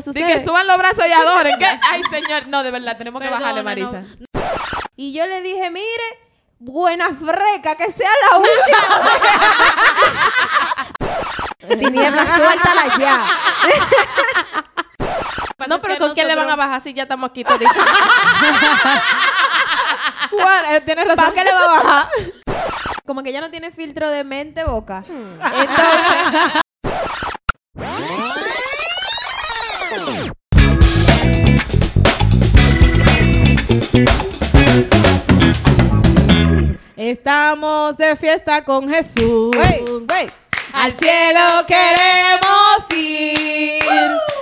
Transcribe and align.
Di 0.00 0.04
sucede. 0.04 0.26
que 0.26 0.44
suban 0.44 0.66
los 0.66 0.78
brazos 0.78 1.04
y 1.06 1.12
adoren. 1.12 1.58
¿Qué? 1.58 1.66
Ay, 1.90 2.02
señor. 2.10 2.46
No, 2.48 2.62
de 2.62 2.70
verdad, 2.70 2.96
tenemos 2.96 3.22
que 3.22 3.28
bajarle, 3.28 3.62
Marisa. 3.62 4.02
Y 4.96 5.12
yo 5.12 5.26
le 5.26 5.40
dije, 5.42 5.70
mire, 5.70 6.18
buena 6.58 7.08
freca, 7.08 7.74
que 7.76 7.90
sea 7.90 8.10
la 8.30 8.38
última. 8.38 8.78
Tiniebla, 11.78 12.36
suéltala 12.36 12.96
ya. 12.98 13.26
No, 15.68 15.80
pero 15.80 15.98
¿con 15.98 16.14
quién 16.14 16.26
le 16.26 16.34
van 16.34 16.50
a 16.50 16.56
bajar 16.56 16.82
si 16.82 16.92
ya 16.94 17.04
estamos 17.04 17.30
aquí 17.30 17.44
toditos? 17.44 17.72
Bueno, 20.30 20.70
eh, 20.70 20.80
tienes 20.82 21.06
razón. 21.06 21.24
¿Para 21.24 21.32
qué 21.34 21.42
le 21.42 21.52
va 21.52 21.60
a 21.60 21.82
bajar? 21.82 22.08
Como 23.04 23.24
que 23.24 23.32
ya 23.32 23.40
no 23.40 23.50
tiene 23.50 23.72
filtro 23.72 24.08
de 24.08 24.22
mente 24.22 24.62
boca. 24.62 25.02
Entonces, 25.08 26.60
Estamos 37.14 37.96
de 37.96 38.14
fiesta 38.14 38.64
con 38.64 38.88
Jesús. 38.88 39.50
Al 40.72 40.92
cielo 40.92 41.40
queremos 41.66 42.86
ir. 42.96 43.82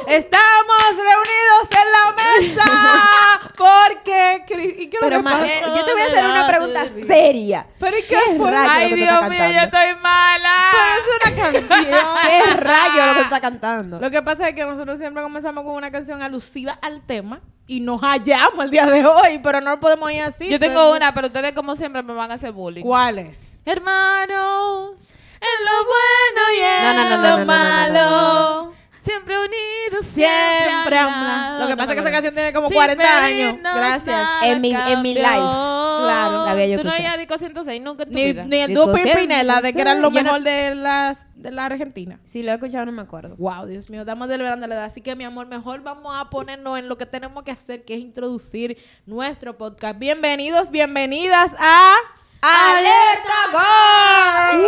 Estamos 0.06 0.76
reunidos 0.94 1.68
en 1.72 1.88
la 1.96 2.52
mesa. 2.52 3.50
Porque. 3.56 4.44
¿Y 4.80 4.86
qué 4.88 4.96
es 4.98 5.00
lo 5.02 5.08
Pero 5.08 5.16
que 5.16 5.24
pasa? 5.24 5.46
eh, 5.46 5.62
yo 5.64 5.82
te 5.86 5.92
voy 5.92 6.02
a 6.02 6.06
hacer 6.08 6.24
una 6.26 6.46
pregunta 6.46 6.84
seria. 7.06 7.66
Pero 7.80 7.96
¿y 7.96 8.02
qué 8.02 8.18
¿Qué 8.26 8.36
fue? 8.36 8.50
rayo? 8.50 8.70
Ay, 8.70 8.94
Dios 8.96 9.28
mío, 9.30 9.50
yo 9.50 9.60
estoy 9.60 9.94
mala. 10.02 10.54
Pero 10.72 10.92
es 10.92 11.06
una 11.16 11.42
canción. 11.42 12.06
¿Qué 12.26 12.54
rayo 12.54 13.06
lo 13.06 13.12
que 13.14 13.18
tú 13.20 13.24
estás 13.24 13.40
cantando? 13.40 13.98
Lo 13.98 14.10
que 14.10 14.20
pasa 14.20 14.46
es 14.50 14.54
que 14.54 14.66
nosotros 14.66 14.98
siempre 14.98 15.22
comenzamos 15.22 15.64
con 15.64 15.72
una 15.72 15.90
canción 15.90 16.20
alusiva 16.20 16.78
al 16.82 17.00
tema 17.00 17.40
y 17.68 17.80
nos 17.80 18.00
hallamos 18.00 18.64
el 18.64 18.70
día 18.70 18.86
de 18.86 19.04
hoy, 19.04 19.40
pero 19.42 19.60
no 19.60 19.72
lo 19.72 19.78
podemos 19.78 20.10
ir 20.10 20.22
así. 20.22 20.48
Yo 20.48 20.58
tengo 20.58 20.92
una, 20.96 21.12
pero 21.12 21.26
ustedes 21.28 21.52
como 21.52 21.76
siempre 21.76 22.02
me 22.02 22.14
van 22.14 22.30
a 22.30 22.34
hacer 22.34 22.50
bullying. 22.50 22.82
¿Cuál 22.82 23.18
es? 23.18 23.58
Hermanos, 23.64 24.96
En 25.40 25.64
lo 25.66 25.84
bueno 25.84 26.40
y 26.56 26.60
en 26.60 26.82
No, 26.82 26.94
no, 26.94 27.10
no, 27.10 27.16
no, 27.16 27.16
lo 27.16 27.28
no, 27.28 27.30
no, 27.30 27.38
no, 27.38 27.46
malo. 27.46 28.77
Siempre 29.08 29.34
unidos, 29.38 30.06
Siempre 30.06 30.96
lado. 30.96 31.58
Lo 31.60 31.66
que 31.66 31.76
pasa 31.76 31.90
es 31.90 31.94
que 31.96 32.00
esa 32.02 32.10
canción 32.10 32.34
tiene 32.34 32.52
como 32.52 32.68
Sin 32.68 32.76
40 32.76 33.24
años. 33.24 33.56
Gracias. 33.62 34.28
En 34.44 34.60
mi- 34.60 34.74
en 34.74 35.02
mi 35.02 35.14
life. 35.14 35.24
Claro. 35.28 36.44
La 36.44 36.50
había 36.52 36.66
yo 36.66 36.78
Tú 36.78 36.84
no 36.84 36.90
escuchado. 36.92 37.18
Disco 37.18 37.38
106 37.38 37.82
nunca 37.82 38.04
en 38.04 38.08
tu 38.10 38.14
Ni, 38.14 38.24
vida. 38.24 38.44
ni 38.44 38.56
el 38.58 38.68
Disco 38.68 38.86
dúo 38.86 38.96
cien, 38.96 39.16
Pimpinela, 39.16 39.60
de 39.60 39.72
que 39.72 39.80
eran 39.80 40.00
lo 40.00 40.10
yo 40.10 40.22
no- 40.22 40.24
mejor 40.24 40.42
de, 40.42 40.74
las, 40.76 41.18
de 41.34 41.50
la 41.50 41.64
Argentina. 41.66 42.20
Si 42.24 42.42
lo 42.42 42.52
he 42.52 42.54
escuchado, 42.54 42.86
no 42.86 42.92
me 42.92 43.02
acuerdo. 43.02 43.34
Wow, 43.36 43.66
Dios 43.66 43.90
mío, 43.90 44.00
estamos 44.02 44.28
celebrando 44.28 44.66
la 44.66 44.74
edad. 44.76 44.84
Así 44.84 45.00
que, 45.00 45.16
mi 45.16 45.24
amor, 45.24 45.46
mejor 45.48 45.82
vamos 45.82 46.14
a 46.16 46.30
ponernos 46.30 46.78
en 46.78 46.88
lo 46.88 46.96
que 46.96 47.06
tenemos 47.06 47.42
que 47.42 47.50
hacer, 47.50 47.84
que 47.84 47.94
es 47.94 48.00
introducir 48.00 48.76
nuestro 49.06 49.56
podcast. 49.58 49.98
Bienvenidos, 49.98 50.70
bienvenidas 50.70 51.54
a... 51.58 51.94
¡Alerta 52.40 53.50
Gol! 53.52 54.64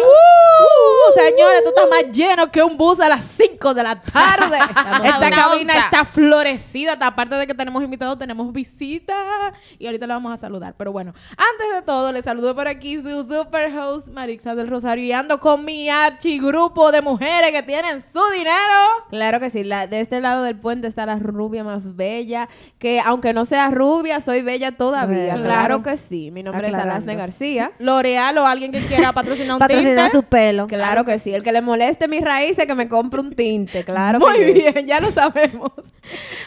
Uh, 0.61 1.19
señores, 1.19 1.59
esto 1.59 1.71
está 1.71 1.83
más 1.89 2.11
lleno 2.11 2.51
que 2.51 2.63
un 2.63 2.77
bus 2.77 2.99
a 2.99 3.09
las 3.09 3.25
5 3.25 3.75
de 3.75 3.83
la 3.85 4.01
tarde. 4.01 4.59
Esta 5.05 5.31
cabina 5.31 5.75
onza. 5.75 5.85
está 5.85 6.05
florecida. 6.05 6.99
Aparte 7.01 7.37
de 7.37 7.47
que 7.47 7.55
tenemos 7.55 7.83
invitados, 7.83 8.19
tenemos 8.19 8.53
visita. 8.53 9.53
Y 9.79 9.87
ahorita 9.87 10.07
le 10.09 10.15
vamos 10.15 10.33
a 10.33 10.37
saludar. 10.37 10.75
Pero 10.77 10.91
bueno, 10.91 11.15
antes 11.31 11.75
de 11.75 11.83
todo, 11.83 12.13
le 12.13 12.23
saludo 12.23 12.57
por 12.57 12.67
aquí 12.67 13.01
su 13.01 13.25
super 13.25 13.73
host, 13.79 14.09
Marixa 14.09 14.57
del 14.57 14.67
Rosario. 14.67 15.05
Y 15.05 15.13
ando 15.13 15.39
con 15.39 15.65
mi 15.65 15.89
archigrupo 15.89 16.91
de 16.91 17.03
mujeres 17.03 17.53
que 17.53 17.63
tienen 17.63 18.03
su 18.03 18.21
dinero. 18.37 19.07
Claro 19.11 19.39
que 19.39 19.49
sí. 19.49 19.63
La, 19.63 19.87
de 19.87 20.01
este 20.01 20.21
lado 20.21 20.43
del 20.43 20.59
puente 20.59 20.89
está 20.89 21.07
la 21.07 21.21
rubia 21.21 21.63
más 21.63 21.97
bella. 21.97 22.49
Que 22.81 23.01
aunque 23.01 23.33
no 23.33 23.45
sea 23.45 23.71
rubia, 23.71 24.21
soy 24.21 24.43
bella 24.43 24.73
todavía. 24.73 25.35
Claro. 25.35 25.43
Claro, 25.45 25.83
que 25.85 25.97
sí. 25.97 26.31
Mi 26.33 26.43
nombre 26.43 26.69
es 26.69 26.75
Alasne 26.75 27.15
García. 27.15 27.60
L'Oreal 27.79 28.39
o 28.39 28.47
alguien 28.47 28.73
que 28.73 28.81
quiera 28.81 29.13
patrocinar 29.13 29.55
un 29.55 29.59
Patrocinar 29.59 30.11
tinte. 30.11 30.11
su 30.13 30.23
pelo. 30.23 30.67
Claro 30.67 31.05
que 31.05 31.19
sí. 31.19 31.33
El 31.35 31.43
que 31.43 31.53
le 31.53 31.63
moleste 31.63 32.09
mis 32.09 32.23
raíces, 32.23 32.67
que 32.67 32.75
me 32.75 32.89
compre 32.89 33.21
un 33.21 33.35
tinte. 33.35 33.85
Claro 33.85 34.19
Muy 34.19 34.35
que 34.37 34.53
bien, 34.53 34.87
ya 34.87 35.01
lo 35.01 35.11
sabemos. 35.11 35.71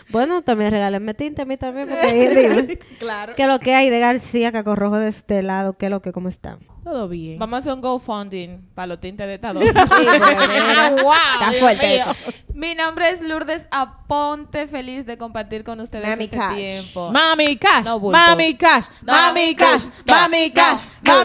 Bueno, 0.10 0.42
también 0.42 0.72
regálenme 0.72 1.14
tinte 1.14 1.42
a 1.42 1.46
mí 1.46 1.58
también, 1.58 1.88
porque 1.90 2.80
claro. 3.00 3.36
¿Qué 3.36 3.44
es 3.44 3.48
lo 3.48 3.60
que 3.60 3.74
hay 3.76 3.90
de 3.90 4.00
García 4.00 4.52
Cacorrojo 4.52 4.98
de 4.98 5.10
este 5.10 5.42
lado? 5.44 5.78
¿Qué 5.78 5.86
es 5.86 5.92
lo 5.92 6.02
que, 6.02 6.12
cómo 6.12 6.30
están? 6.30 6.60
Todo 6.84 7.08
bien. 7.08 7.40
Vamos 7.40 7.56
a 7.56 7.60
hacer 7.60 7.74
un 7.74 7.80
GoFunding 7.82 8.70
para 8.76 8.88
los 8.88 9.00
tintes 9.00 9.26
de 9.26 9.36
esta 9.36 9.54
Sí, 9.54 9.60
mira, 9.60 10.90
wow, 11.02 11.14
está 11.40 11.52
fuerte 11.60 11.96
esto. 11.98 12.12
Mi 12.54 12.76
nombre 12.76 13.10
es 13.10 13.22
Lourdes 13.22 13.66
Aponte, 13.72 14.68
feliz 14.68 15.06
de 15.06 15.18
compartir 15.18 15.64
con 15.64 15.80
ustedes 15.80 16.08
Mami 16.10 16.26
este 16.26 16.38
Cash. 16.38 16.56
tiempo. 16.56 17.10
Mami 17.12 17.56
Cash, 17.56 17.86
No, 17.86 18.00
bulto. 18.00 18.18
Mami 18.20 18.54
Cash, 18.56 18.86
No, 19.02 19.14
Mami 19.14 19.56
Cash, 19.56 19.86
no, 20.06 20.14
Mami 20.14 20.48
no, 20.50 20.54
Cash, 20.54 20.82
no, 21.06 21.24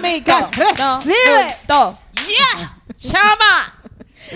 Recibe. 0.50 1.56
Yeah, 2.26 2.82
chama. 2.96 3.74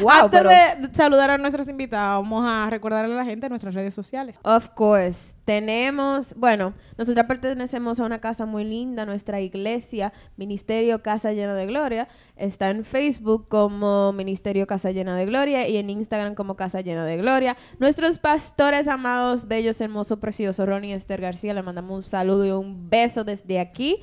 Wow, 0.00 0.10
Antes 0.24 0.30
pero- 0.30 0.48
de 0.48 0.94
saludar 0.94 1.30
a 1.30 1.38
nuestros 1.38 1.68
invitados, 1.68 2.22
vamos 2.22 2.46
a 2.48 2.70
recordarle 2.70 3.12
a 3.12 3.16
la 3.18 3.24
gente 3.26 3.48
nuestras 3.50 3.74
redes 3.74 3.92
sociales. 3.92 4.38
Of 4.42 4.70
course. 4.70 5.34
Tenemos, 5.44 6.34
bueno, 6.36 6.72
nosotras 6.96 7.26
pertenecemos 7.26 8.00
a 8.00 8.04
una 8.04 8.18
casa 8.20 8.46
muy 8.46 8.64
linda, 8.64 9.04
nuestra 9.04 9.40
iglesia, 9.40 10.12
Ministerio 10.36 11.02
Casa 11.02 11.32
Llena 11.32 11.54
de 11.54 11.66
Gloria. 11.66 12.08
Está 12.36 12.70
en 12.70 12.84
Facebook 12.86 13.48
como 13.48 14.12
Ministerio 14.12 14.66
Casa 14.66 14.92
Llena 14.92 15.16
de 15.16 15.26
Gloria 15.26 15.68
y 15.68 15.76
en 15.76 15.90
Instagram 15.90 16.36
como 16.36 16.56
Casa 16.56 16.80
Llena 16.80 17.04
de 17.04 17.18
Gloria. 17.18 17.58
Nuestros 17.78 18.18
pastores 18.18 18.88
amados, 18.88 19.46
bellos, 19.46 19.78
hermosos, 19.80 20.18
preciosos, 20.18 20.66
Ronnie 20.66 20.90
y 20.90 20.94
Esther 20.94 21.20
García, 21.20 21.52
le 21.52 21.62
mandamos 21.62 21.90
un 21.96 22.02
saludo 22.02 22.46
y 22.46 22.50
un 22.50 22.88
beso 22.88 23.24
desde 23.24 23.60
aquí. 23.60 24.02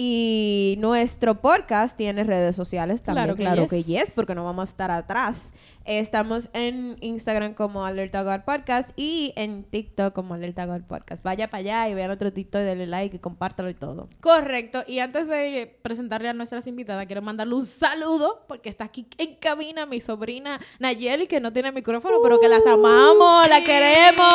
Y 0.00 0.76
nuestro 0.78 1.40
podcast 1.40 1.96
tiene 1.96 2.22
redes 2.22 2.54
sociales 2.54 3.02
también, 3.02 3.24
Claro 3.24 3.36
que 3.36 3.42
claro 3.42 3.62
yes. 3.62 3.70
que 3.70 3.82
yes, 3.82 4.10
porque 4.12 4.32
no 4.32 4.44
vamos 4.44 4.68
a 4.68 4.70
estar 4.70 4.92
atrás. 4.92 5.52
Estamos 5.84 6.50
en 6.52 6.98
Instagram 7.00 7.54
como 7.54 7.84
Alerta 7.84 8.22
God 8.22 8.44
Podcast 8.44 8.90
y 8.94 9.32
en 9.34 9.64
TikTok 9.64 10.14
como 10.14 10.34
Alerta 10.34 10.66
God 10.66 10.82
Podcast. 10.82 11.24
Vaya 11.24 11.48
para 11.50 11.62
allá 11.62 11.88
y 11.88 11.94
vean 11.94 12.12
otro 12.12 12.32
TikTok, 12.32 12.60
denle 12.60 12.86
like 12.86 13.16
y 13.16 13.18
compártalo 13.18 13.70
y 13.70 13.74
todo. 13.74 14.06
Correcto. 14.20 14.84
Y 14.86 15.00
antes 15.00 15.26
de 15.26 15.76
presentarle 15.82 16.28
a 16.28 16.32
nuestras 16.32 16.68
invitadas, 16.68 17.04
quiero 17.06 17.20
mandarle 17.22 17.56
un 17.56 17.66
saludo 17.66 18.44
porque 18.46 18.68
está 18.68 18.84
aquí 18.84 19.04
en 19.18 19.34
cabina 19.34 19.84
mi 19.84 20.00
sobrina 20.00 20.60
Nayeli, 20.78 21.26
que 21.26 21.40
no 21.40 21.52
tiene 21.52 21.72
micrófono, 21.72 22.18
pero 22.22 22.38
que 22.38 22.48
las 22.48 22.64
amamos, 22.66 23.48
la 23.48 23.64
queremos. 23.64 24.32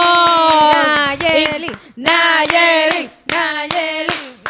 Nayeli, 1.22 1.72
Nayeli. 1.96 3.10
Nayeli. 3.32 4.43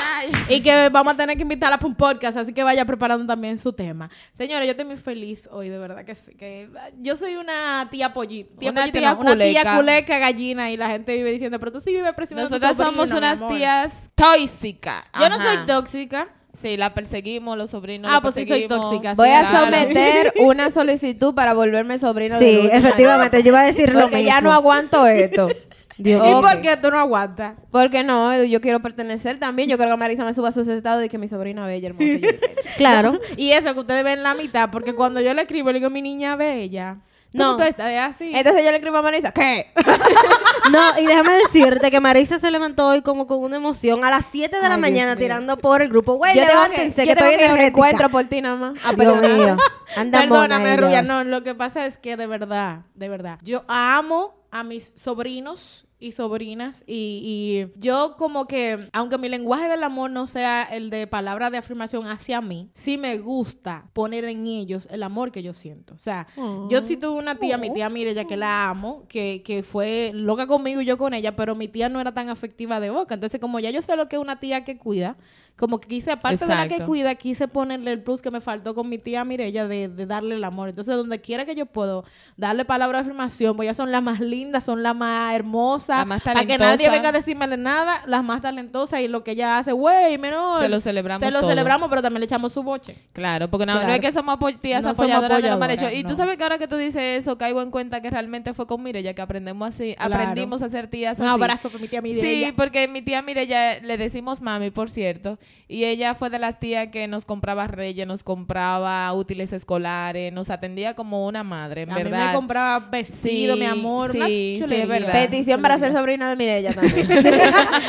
Y 0.50 0.62
que 0.62 0.90
vamos 0.90 1.14
a 1.14 1.18
tener 1.18 1.36
que 1.36 1.42
invitarla 1.44 1.78
para 1.78 1.88
un 1.88 1.96
podcast, 1.96 2.38
así 2.38 2.54
que 2.54 2.64
vaya 2.64 2.86
preparando 2.86 3.26
también 3.26 3.58
su 3.58 3.74
tema. 3.74 4.10
Señores, 4.34 4.66
yo 4.68 4.72
estoy 4.72 4.86
muy 4.86 4.98
feliz 4.98 5.48
hoy, 5.52 5.70
de 5.70 5.78
verdad 5.78 6.06
que 6.06 6.16
sí. 6.16 6.34
Que 6.36 6.70
yo 7.00 7.16
soy 7.16 7.36
una 7.36 7.88
tía 7.92 8.14
pollita. 8.14 8.60
Tía 8.60 8.72
Una 8.72 8.82
pollita, 8.82 9.00
tía 9.00 9.14
no, 9.14 9.20
una 9.22 9.36
tía 9.44 9.76
culeca. 9.76 10.20
gallina 10.20 10.72
y 10.72 10.78
la 10.78 10.90
gente 10.90 11.16
vive 11.16 11.32
diciendo, 11.32 11.60
pero 11.60 11.72
tú 11.72 11.80
sí 11.80 11.92
vives 11.94 12.14
presumiendo 12.14 12.50
tu 12.50 12.56
Nosotras 12.56 12.78
sobrino, 12.78 13.04
somos 13.08 13.18
unas 13.18 13.38
amor". 13.38 13.56
tías 13.56 14.04
tóxicas. 14.16 15.04
Yo 15.20 15.30
no 15.30 15.36
soy 15.36 15.58
tóxica. 15.68 16.28
Sí, 16.56 16.78
la 16.78 16.94
perseguimos, 16.94 17.58
los 17.58 17.72
sobrinos. 17.72 18.12
Ah, 18.14 18.22
pues 18.22 18.36
sí 18.36 18.46
soy 18.46 18.68
tóxica, 18.68 19.16
Voy 19.16 19.30
a 19.30 19.44
someter 19.60 20.32
una 20.40 20.70
solicitud 20.70 21.34
para 21.34 21.56
volverme 21.56 21.98
sobrino 21.98 22.38
Sí, 22.38 22.70
efectivamente, 22.72 23.42
yo 23.42 23.48
iba 23.50 23.62
a 23.62 23.66
decir 23.66 23.92
lo 23.92 24.02
Porque 24.02 24.18
mismo. 24.18 24.30
ya 24.30 24.42
no 24.42 24.54
aguanto 24.54 25.08
esto. 25.08 25.50
Dios 25.98 26.22
¿Y 26.28 26.34
Ok. 26.34 26.42
por 26.42 26.62
qué 26.62 26.78
tú 26.78 26.90
no 26.92 26.98
aguantas? 27.00 27.54
Porque 27.72 28.04
no, 28.04 28.44
yo 28.44 28.62
quiero 28.62 28.82
pertenecer 28.82 29.40
también. 29.40 29.70
Yo 29.70 29.78
quiero 29.78 29.92
que 29.92 29.98
Marisa 29.98 30.26
me 30.26 30.34
suba 30.34 30.50
a 30.50 30.52
sus 30.52 30.68
estados 30.68 31.04
y 31.06 31.10
que 31.10 31.18
mi 31.18 31.28
sobrina 31.28 31.66
bella, 31.66 31.90
hermosa. 31.90 32.06
Claro. 32.78 33.20
Y 33.38 33.52
eso 33.52 33.74
que 33.74 33.80
ustedes 33.82 34.04
ven 34.04 34.24
la 34.24 34.34
mitad, 34.34 34.70
porque 34.72 34.94
cuando 34.94 35.22
yo 35.22 35.34
le 35.34 35.42
escribo, 35.44 35.72
le 35.72 35.80
digo, 35.80 35.90
mi 35.90 36.02
niña 36.02 36.36
bella. 36.36 36.98
No. 37.34 37.58
Tú 37.58 37.64
estás 37.64 37.92
así. 38.16 38.32
Entonces 38.36 38.64
yo 38.64 38.70
le 38.70 38.78
escribo 38.78 38.98
a 38.98 39.02
Marisa, 39.02 39.32
¿qué? 39.32 39.72
No, 40.72 41.00
y 41.00 41.06
déjame 41.06 41.34
decirte 41.34 41.92
que 41.92 42.00
Marisa 42.00 42.40
se 42.40 42.50
levantó 42.50 42.88
hoy 42.88 43.02
como 43.02 43.28
con 43.28 43.40
una 43.40 43.58
emoción 43.58 44.06
a 44.06 44.10
las 44.10 44.26
7 44.32 44.62
de 44.62 44.70
la 44.70 44.78
mañana 44.78 45.16
Dios 45.16 45.20
tirando 45.20 45.58
por 45.58 45.82
el 45.82 45.90
grupo. 45.90 46.14
Güey, 46.14 46.36
yo 46.36 46.42
que, 46.42 46.48
levántense, 46.48 47.02
yo 47.06 47.14
que, 47.16 47.20
estoy 47.20 47.30
que 47.32 47.36
un 47.36 47.42
energética. 47.42 47.68
encuentro 47.68 48.10
por 48.10 48.24
ti 48.26 48.40
nada 48.42 48.56
más. 48.56 48.86
A 48.86 48.94
Dios 48.94 49.20
mío. 49.20 49.58
Anda 49.98 50.22
Perdóname. 50.22 50.78
Rubia. 50.78 51.02
No, 51.02 51.24
lo 51.26 51.44
que 51.44 51.54
pasa 51.54 51.86
es 51.86 51.98
que 51.98 52.16
de 52.16 52.28
verdad, 52.28 52.82
de 52.96 53.10
verdad, 53.10 53.40
yo 53.42 53.66
amo 53.68 54.36
a 54.54 54.62
mis 54.62 54.94
sobrinos 54.96 55.88
y 56.04 56.12
sobrinas 56.12 56.84
y, 56.86 57.72
y 57.76 57.80
yo 57.80 58.16
como 58.18 58.46
que, 58.46 58.90
aunque 58.92 59.18
mi 59.18 59.30
lenguaje 59.30 59.70
del 59.70 59.84
amor 59.84 60.12
no 60.12 60.28
sea 60.28 60.64
el 60.64 60.90
de 60.90 61.08
palabra 61.08 61.50
de 61.50 61.58
afirmación 61.58 62.08
hacia 62.08 62.42
mí, 62.42 62.70
sí 62.74 62.98
me 62.98 63.18
gusta 63.18 63.90
poner 63.94 64.26
en 64.26 64.46
ellos 64.46 64.88
el 64.92 65.04
amor 65.04 65.32
que 65.32 65.42
yo 65.42 65.54
siento. 65.54 65.96
O 65.96 66.00
sea, 66.00 66.28
yo 66.70 66.84
sí 66.84 66.98
tuve 66.98 67.18
una 67.18 67.36
tía, 67.36 67.58
mi 67.58 67.74
tía 67.74 67.90
Mireya, 67.90 68.26
que 68.26 68.38
la 68.38 68.70
amo, 68.70 69.06
que, 69.08 69.42
que 69.44 69.64
fue 69.64 70.12
loca 70.14 70.46
conmigo 70.46 70.82
y 70.82 70.86
yo 70.86 70.98
con 70.98 71.14
ella, 71.14 71.36
pero 71.36 71.56
mi 71.56 71.68
tía 71.68 71.90
no 71.90 72.02
era 72.02 72.14
tan 72.14 72.30
afectiva 72.30 72.80
de 72.80 72.90
boca. 72.90 73.14
Entonces, 73.16 73.40
como 73.40 73.60
ya 73.60 73.70
yo 73.70 73.82
sé 73.82 73.96
lo 73.96 74.10
que 74.10 74.18
es 74.18 74.22
una 74.22 74.40
tía 74.40 74.64
que 74.64 74.78
cuida, 74.78 75.18
como 75.56 75.80
que 75.80 75.88
quise, 75.88 76.12
aparte 76.12 76.46
de 76.46 76.56
la 76.56 76.68
que 76.68 76.84
cuida, 76.84 77.14
quise 77.16 77.48
ponerle 77.48 77.92
el 77.92 78.04
plus 78.04 78.22
que 78.22 78.32
me 78.32 78.42
faltó 78.42 78.74
con 78.74 78.90
mi 78.90 78.98
tía 78.98 79.24
Mirella 79.24 79.68
de, 79.68 79.88
de 79.88 80.06
darle 80.06 80.36
el 80.36 80.44
amor. 80.44 80.70
Entonces, 80.70 80.96
donde 80.96 81.22
quiera 81.22 81.46
que 81.46 81.56
yo 81.56 81.68
puedo 81.68 82.04
darle 82.38 82.66
palabra 82.66 82.98
de 82.98 83.02
afirmación, 83.04 83.56
pues 83.56 83.68
ellas 83.68 83.78
son 83.78 83.92
las 83.92 84.02
más 84.02 84.20
lindas, 84.20 84.64
son 84.64 84.82
las 84.82 84.96
más 84.96 85.36
hermosas. 85.36 85.93
La 86.00 86.06
más 86.06 86.22
para 86.24 86.46
que 86.46 86.58
nadie 86.58 86.90
venga 86.90 87.10
a 87.10 87.12
decirme 87.12 87.48
nada, 87.58 88.02
las 88.08 88.24
más 88.24 88.42
talentosas 88.42 89.02
y 89.02 89.08
lo 89.08 89.24
que 89.24 89.32
ella 89.32 89.58
hace, 89.58 89.72
güey, 89.72 90.18
menor. 90.18 90.62
Se 90.64 90.70
lo 90.70 90.80
celebramos 90.82 91.22
Se 91.26 91.32
lo 91.32 91.40
todo. 91.40 91.50
celebramos, 91.50 91.90
pero 91.90 92.02
también 92.02 92.20
le 92.22 92.26
echamos 92.26 92.54
su 92.54 92.64
boche. 92.64 92.96
Claro, 93.14 93.50
porque 93.50 93.66
no, 93.66 93.80
es 93.82 94.00
que 94.00 94.12
somos 94.12 94.38
tías 94.62 94.84
No 94.84 94.94
somos 94.94 95.00
apoyadoras 95.12 95.42
de 95.42 95.50
lo 95.50 95.58
mal 95.58 95.72
hecho. 95.72 95.90
Y 95.90 96.04
no. 96.04 96.10
tú 96.10 96.16
sabes 96.16 96.38
que 96.38 96.44
ahora 96.44 96.58
que 96.58 96.68
tú 96.68 96.76
dices 96.78 97.20
eso, 97.22 97.38
caigo 97.38 97.62
en 97.62 97.72
cuenta 97.72 98.02
que 98.02 98.10
realmente 98.10 98.54
fue 98.54 98.68
con 98.68 98.82
Mireya 98.84 99.14
que 99.14 99.22
aprendemos 99.22 99.70
así, 99.70 99.96
Claro. 99.96 100.16
aprendimos 100.16 100.62
a 100.62 100.70
ser 100.70 100.88
tías 100.88 101.20
Un 101.20 101.26
así. 101.26 101.34
abrazo 101.34 101.70
para 101.70 101.82
mi 101.82 101.88
tía 101.88 102.02
Mirella. 102.02 102.48
Sí, 102.48 102.54
porque 102.56 102.88
mi 102.88 103.02
tía 103.02 103.22
Mireya 103.22 103.80
le 103.82 103.98
decimos 103.98 104.42
mami, 104.42 104.72
por 104.72 104.90
cierto, 104.90 105.38
y 105.68 105.86
ella 105.86 106.14
fue 106.14 106.30
de 106.30 106.40
las 106.40 106.60
tías 106.60 106.88
que 106.90 107.08
nos 107.08 107.26
compraba 107.26 107.68
reyes, 107.68 108.06
nos 108.08 108.24
compraba 108.24 109.12
útiles 109.14 109.54
escolares, 109.54 110.32
nos 110.34 110.50
atendía 110.50 110.94
como 110.96 111.26
una 111.26 111.44
madre, 111.44 111.84
en 111.84 111.92
a 111.92 111.96
mí 111.96 112.04
verdad. 112.04 112.28
me 112.28 112.34
compraba 112.34 112.80
vestido, 112.80 113.54
Sí, 113.56 113.60
mi 113.60 113.66
amor. 113.66 114.12
sí, 114.12 114.56
una 114.58 114.68
sí, 114.68 114.82
es 114.82 114.88
verdad. 114.88 115.12
Petición 115.12 115.62
para 115.62 115.73
ser 115.78 115.94
sobrina 115.94 116.30
de 116.30 116.36
Mirella 116.36 116.74
también. 116.76 117.08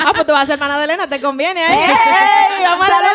ah, 0.00 0.12
pues 0.14 0.26
tú 0.26 0.32
vas 0.32 0.42
a 0.42 0.46
ser 0.46 0.54
hermana 0.54 0.78
de 0.78 0.84
Elena, 0.84 1.08
te 1.08 1.20
conviene. 1.20 1.60
¿eh? 1.60 1.64
¡Ey! 1.70 2.64
¡Vamos 2.64 2.86
a 2.86 2.90
darle! 2.90 3.14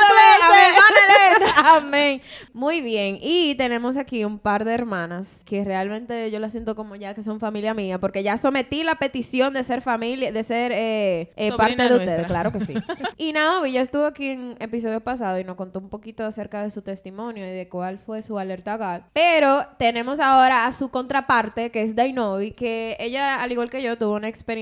Amén. 1.55 2.21
Muy 2.53 2.81
bien, 2.81 3.17
y 3.21 3.55
tenemos 3.55 3.97
aquí 3.97 4.23
un 4.25 4.39
par 4.39 4.65
de 4.65 4.73
hermanas 4.73 5.41
que 5.45 5.63
realmente 5.63 6.29
yo 6.31 6.39
las 6.39 6.51
siento 6.51 6.75
como 6.75 6.95
ya 6.95 7.13
que 7.13 7.23
son 7.23 7.39
familia 7.39 7.73
mía, 7.73 7.99
porque 7.99 8.23
ya 8.23 8.37
sometí 8.37 8.83
la 8.83 8.95
petición 8.95 9.53
de 9.53 9.63
ser 9.63 9.81
familia, 9.81 10.31
de 10.31 10.43
ser 10.43 10.71
eh, 10.71 11.31
eh, 11.35 11.51
parte 11.57 11.83
de 11.83 11.89
nuestra. 11.89 11.97
ustedes, 11.97 12.27
claro 12.27 12.51
que 12.51 12.59
sí. 12.61 12.73
y 13.17 13.33
Naomi 13.33 13.71
ya 13.71 13.81
estuvo 13.81 14.05
aquí 14.05 14.29
en 14.29 14.55
episodio 14.59 15.01
pasado 15.01 15.39
y 15.39 15.43
nos 15.43 15.55
contó 15.55 15.79
un 15.79 15.89
poquito 15.89 16.25
acerca 16.25 16.63
de 16.63 16.71
su 16.71 16.81
testimonio 16.81 17.45
y 17.45 17.51
de 17.51 17.67
cuál 17.69 17.99
fue 17.99 18.21
su 18.21 18.37
alerta 18.39 18.77
GAL. 18.77 19.05
Pero 19.13 19.65
tenemos 19.77 20.19
ahora 20.19 20.65
a 20.65 20.71
su 20.71 20.89
contraparte, 20.89 21.71
que 21.71 21.83
es 21.83 21.95
Dainovi, 21.95 22.51
que 22.51 22.97
ella, 22.99 23.35
al 23.35 23.51
igual 23.51 23.69
que 23.69 23.81
yo, 23.81 23.97
tuvo 23.97 24.15
una 24.15 24.27
experiencia 24.27 24.58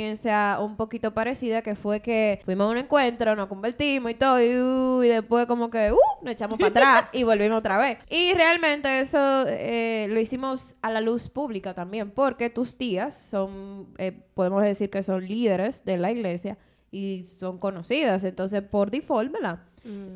un 0.59 0.75
poquito 0.75 1.13
parecida, 1.13 1.61
que 1.61 1.75
fue 1.75 2.01
que 2.01 2.41
fuimos 2.45 2.67
a 2.67 2.71
un 2.71 2.77
encuentro, 2.77 3.35
nos 3.35 3.47
convertimos 3.47 4.11
y 4.11 4.15
todo, 4.15 4.41
y, 4.41 4.55
uh, 4.55 5.03
y 5.03 5.07
después 5.07 5.45
como 5.45 5.69
que 5.69 5.91
uh, 5.91 6.23
nos 6.23 6.33
echamos 6.33 6.57
para 6.57 6.69
atrás 6.69 7.05
y 7.13 7.23
volvimos 7.23 7.57
otra 7.57 7.77
vez. 7.77 7.99
Y 8.09 8.33
realmente 8.33 8.99
eso 8.99 9.45
eh, 9.47 10.07
lo 10.09 10.19
hicimos 10.19 10.75
a 10.81 10.91
la 10.91 11.01
luz 11.01 11.29
pública 11.29 11.73
también, 11.73 12.11
porque 12.11 12.49
tus 12.49 12.77
tías 12.77 13.15
son, 13.15 13.87
eh, 13.97 14.11
podemos 14.33 14.61
decir 14.63 14.89
que 14.89 15.03
son 15.03 15.27
líderes 15.27 15.85
de 15.85 15.97
la 15.97 16.11
iglesia 16.11 16.57
y 16.91 17.23
son 17.25 17.57
conocidas, 17.57 18.23
entonces 18.23 18.61
por 18.61 18.91
default, 18.91 19.31
¿verdad? 19.31 19.59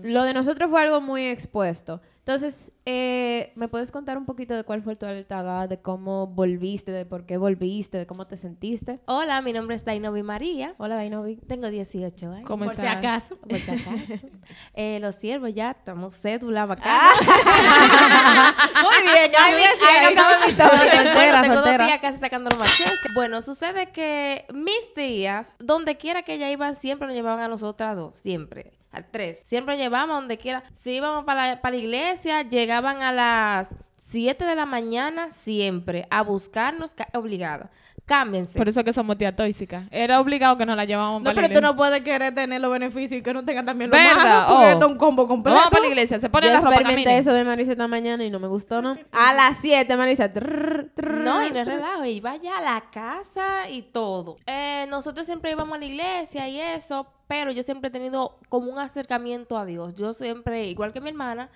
Lo 0.03 0.23
de 0.23 0.33
nosotros 0.33 0.69
fue 0.69 0.81
algo 0.81 0.99
muy 1.01 1.25
expuesto. 1.27 2.01
Entonces, 2.19 2.71
eh, 2.85 3.51
¿me 3.55 3.67
puedes 3.67 3.89
contar 3.91 4.15
un 4.15 4.25
poquito 4.25 4.53
de 4.55 4.63
cuál 4.63 4.83
fue 4.83 4.95
tu 4.95 5.07
alerta 5.07 5.41
GAD, 5.41 5.69
de 5.69 5.81
cómo 5.81 6.27
volviste, 6.27 6.91
de 6.91 7.03
por 7.03 7.25
qué 7.25 7.37
volviste, 7.37 7.97
de 7.97 8.05
cómo 8.05 8.27
te 8.27 8.37
sentiste? 8.37 8.99
Hola, 9.05 9.41
mi 9.41 9.53
nombre 9.53 9.75
es 9.75 9.85
Dainovi 9.85 10.21
María. 10.21 10.75
Hola, 10.77 10.95
Dainovi. 10.97 11.37
Tengo 11.37 11.69
18 11.69 12.31
años. 12.31 12.47
¿Cómo 12.47 12.65
Por 12.65 12.75
si 12.75 12.85
acaso. 12.85 13.37
Por 13.37 13.57
si 13.57 13.71
acaso. 13.71 14.13
Eh, 14.73 14.99
los 15.01 15.15
siervos 15.15 15.53
ya, 15.53 15.71
estamos 15.71 16.15
cédula, 16.15 16.63
Ah, 16.63 16.65
bacana. 16.67 17.01
Muy 18.83 19.13
bien, 19.13 19.31
ya 19.31 19.39
me 19.49 19.55
mi 19.55 20.15
no, 20.15 20.23
Soltera, 20.23 21.13
bueno, 21.13 21.41
tengo 21.41 21.53
soltera. 21.55 21.77
dos 21.77 21.87
tías 21.87 22.01
casi 22.01 22.19
sacando 22.19 22.49
los 22.49 22.59
machetes. 22.59 23.13
Bueno, 23.15 23.41
sucede 23.41 23.91
que 23.91 24.45
mis 24.53 24.93
tías, 24.93 25.53
donde 25.59 25.97
quiera 25.97 26.23
que 26.23 26.33
ellas 26.35 26.51
iban, 26.51 26.75
siempre 26.75 27.07
nos 27.07 27.15
llevaban 27.15 27.43
a 27.43 27.47
nosotras 27.47 27.95
dos, 27.95 28.19
siempre. 28.19 28.73
Al 28.91 29.05
tres. 29.09 29.39
Siempre 29.45 29.77
llevaban 29.77 30.09
donde 30.09 30.37
quiera. 30.37 30.63
Si 30.73 30.91
íbamos 30.91 31.23
para 31.25 31.47
la, 31.47 31.61
para 31.61 31.75
la 31.75 31.81
iglesia, 31.81 32.41
llegaban 32.43 33.01
a 33.01 33.11
las 33.13 33.69
7 33.95 34.43
de 34.45 34.55
la 34.55 34.65
mañana, 34.65 35.31
siempre, 35.31 36.07
a 36.09 36.21
buscarnos, 36.23 36.93
ca- 36.93 37.07
obligada. 37.13 37.71
Cámbiense. 38.11 38.57
Por 38.57 38.67
eso 38.67 38.83
que 38.83 38.91
somos 38.91 39.17
tía 39.17 39.33
tóxica. 39.33 39.87
Era 39.89 40.19
obligado 40.19 40.57
que 40.57 40.65
nos 40.65 40.75
la 40.75 40.83
llevábamos 40.83 41.21
No, 41.21 41.23
para 41.23 41.35
pero 41.35 41.41
la 41.43 41.47
tú 41.47 41.51
iglesia. 41.59 41.71
no 41.71 41.77
puedes 41.77 42.01
querer 42.01 42.35
tener 42.35 42.59
los 42.59 42.69
beneficios 42.69 43.19
y 43.19 43.23
que 43.23 43.33
no 43.33 43.45
tengan 43.45 43.65
también 43.65 43.89
los 43.89 43.97
malos, 43.97 44.45
porque 44.49 44.65
Oh. 44.65 44.67
esto 44.69 44.85
es 44.85 44.91
un 44.91 44.97
combo 44.97 45.27
completo. 45.29 45.55
Vamos 45.55 45.71
para 45.71 45.83
la 45.83 45.87
iglesia, 45.87 46.19
se 46.19 46.29
pone 46.29 46.47
Yo 46.47 46.53
la 46.53 46.59
ropa 46.59 46.75
experimenté 46.75 47.17
eso 47.17 47.31
de 47.33 47.45
Marisa 47.45 47.71
esta 47.71 47.87
mañana 47.87 48.25
y 48.25 48.29
no 48.29 48.39
me 48.39 48.47
gustó, 48.49 48.81
¿no? 48.81 48.97
A 49.13 49.33
las 49.33 49.57
7, 49.61 49.95
Marisa. 49.95 50.33
trrr, 50.33 50.91
trrr. 50.93 51.21
No, 51.21 51.47
y 51.47 51.51
no 51.51 51.59
es 51.59 51.67
relajo, 51.67 52.03
iba 52.03 52.35
ya 52.35 52.57
a 52.57 52.61
la 52.61 52.83
casa 52.91 53.69
y 53.69 53.81
todo. 53.81 54.35
Eh, 54.45 54.87
nosotros 54.89 55.25
siempre 55.25 55.51
íbamos 55.51 55.73
a 55.75 55.79
la 55.79 55.85
iglesia 55.85 56.49
y 56.49 56.59
eso, 56.59 57.07
pero 57.27 57.51
yo 57.51 57.63
siempre 57.63 57.87
he 57.87 57.91
tenido 57.91 58.39
como 58.49 58.69
un 58.69 58.77
acercamiento 58.77 59.57
a 59.57 59.65
Dios. 59.65 59.95
Yo 59.95 60.11
siempre, 60.11 60.65
igual 60.65 60.91
que 60.91 60.99
mi 60.99 61.07
hermana, 61.07 61.49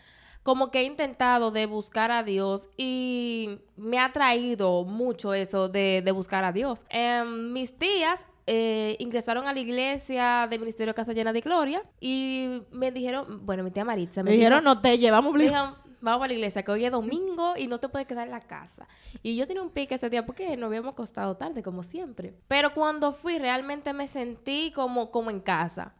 como 0.45 0.69
que 0.69 0.81
he 0.81 0.83
intentado 0.83 1.49
de 1.49 1.65
buscar 1.65 2.11
a 2.11 2.21
Dios 2.21 2.69
y 2.77 3.57
me 3.77 3.97
ha 3.97 4.13
traído 4.13 4.83
mucho 4.83 5.33
eso 5.33 5.69
de, 5.69 6.03
de 6.05 6.11
buscar 6.11 6.43
a 6.43 6.51
Dios. 6.51 6.83
Em, 6.89 7.51
mis 7.51 7.75
tías 7.79 8.27
eh, 8.45 8.95
ingresaron 8.99 9.47
a 9.47 9.53
la 9.53 9.59
iglesia 9.59 10.45
del 10.47 10.59
Ministerio 10.59 10.93
Casa 10.93 11.13
Llena 11.13 11.33
de 11.33 11.41
Gloria 11.41 11.81
y 11.99 12.61
me 12.71 12.91
dijeron, 12.91 13.43
bueno, 13.43 13.63
mi 13.63 13.71
tía 13.71 13.83
Maritza 13.83 14.21
Me 14.21 14.33
dijeron, 14.33 14.63
no 14.63 14.79
te 14.81 14.99
llevamos 14.99 15.33
me 15.33 15.39
obligado. 15.39 15.71
dijeron, 15.71 15.97
vamos 16.01 16.23
a 16.23 16.27
la 16.27 16.33
iglesia, 16.33 16.61
que 16.61 16.71
hoy 16.71 16.85
es 16.85 16.91
domingo 16.91 17.55
y 17.57 17.65
no 17.65 17.79
te 17.79 17.89
puedes 17.89 18.07
quedar 18.07 18.27
en 18.27 18.31
la 18.31 18.41
casa. 18.41 18.87
Y 19.23 19.35
yo 19.35 19.47
tenía 19.47 19.63
un 19.63 19.71
pique 19.71 19.95
ese 19.95 20.11
día 20.11 20.27
porque 20.27 20.55
nos 20.57 20.67
habíamos 20.67 20.93
acostado 20.93 21.37
tarde, 21.37 21.63
como 21.63 21.81
siempre. 21.81 22.35
Pero 22.47 22.71
cuando 22.75 23.13
fui, 23.13 23.39
realmente 23.39 23.93
me 23.93 24.07
sentí 24.07 24.71
como, 24.75 25.09
como 25.09 25.31
en 25.31 25.39
casa. 25.39 25.95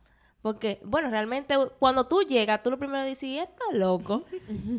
Porque, 0.46 0.80
bueno, 0.84 1.10
realmente 1.10 1.56
cuando 1.80 2.06
tú 2.06 2.22
llegas, 2.22 2.62
tú 2.62 2.70
lo 2.70 2.78
primero 2.78 3.04
dices, 3.04 3.24
"¿Y 3.24 3.40
está 3.40 3.64
loco. 3.74 4.22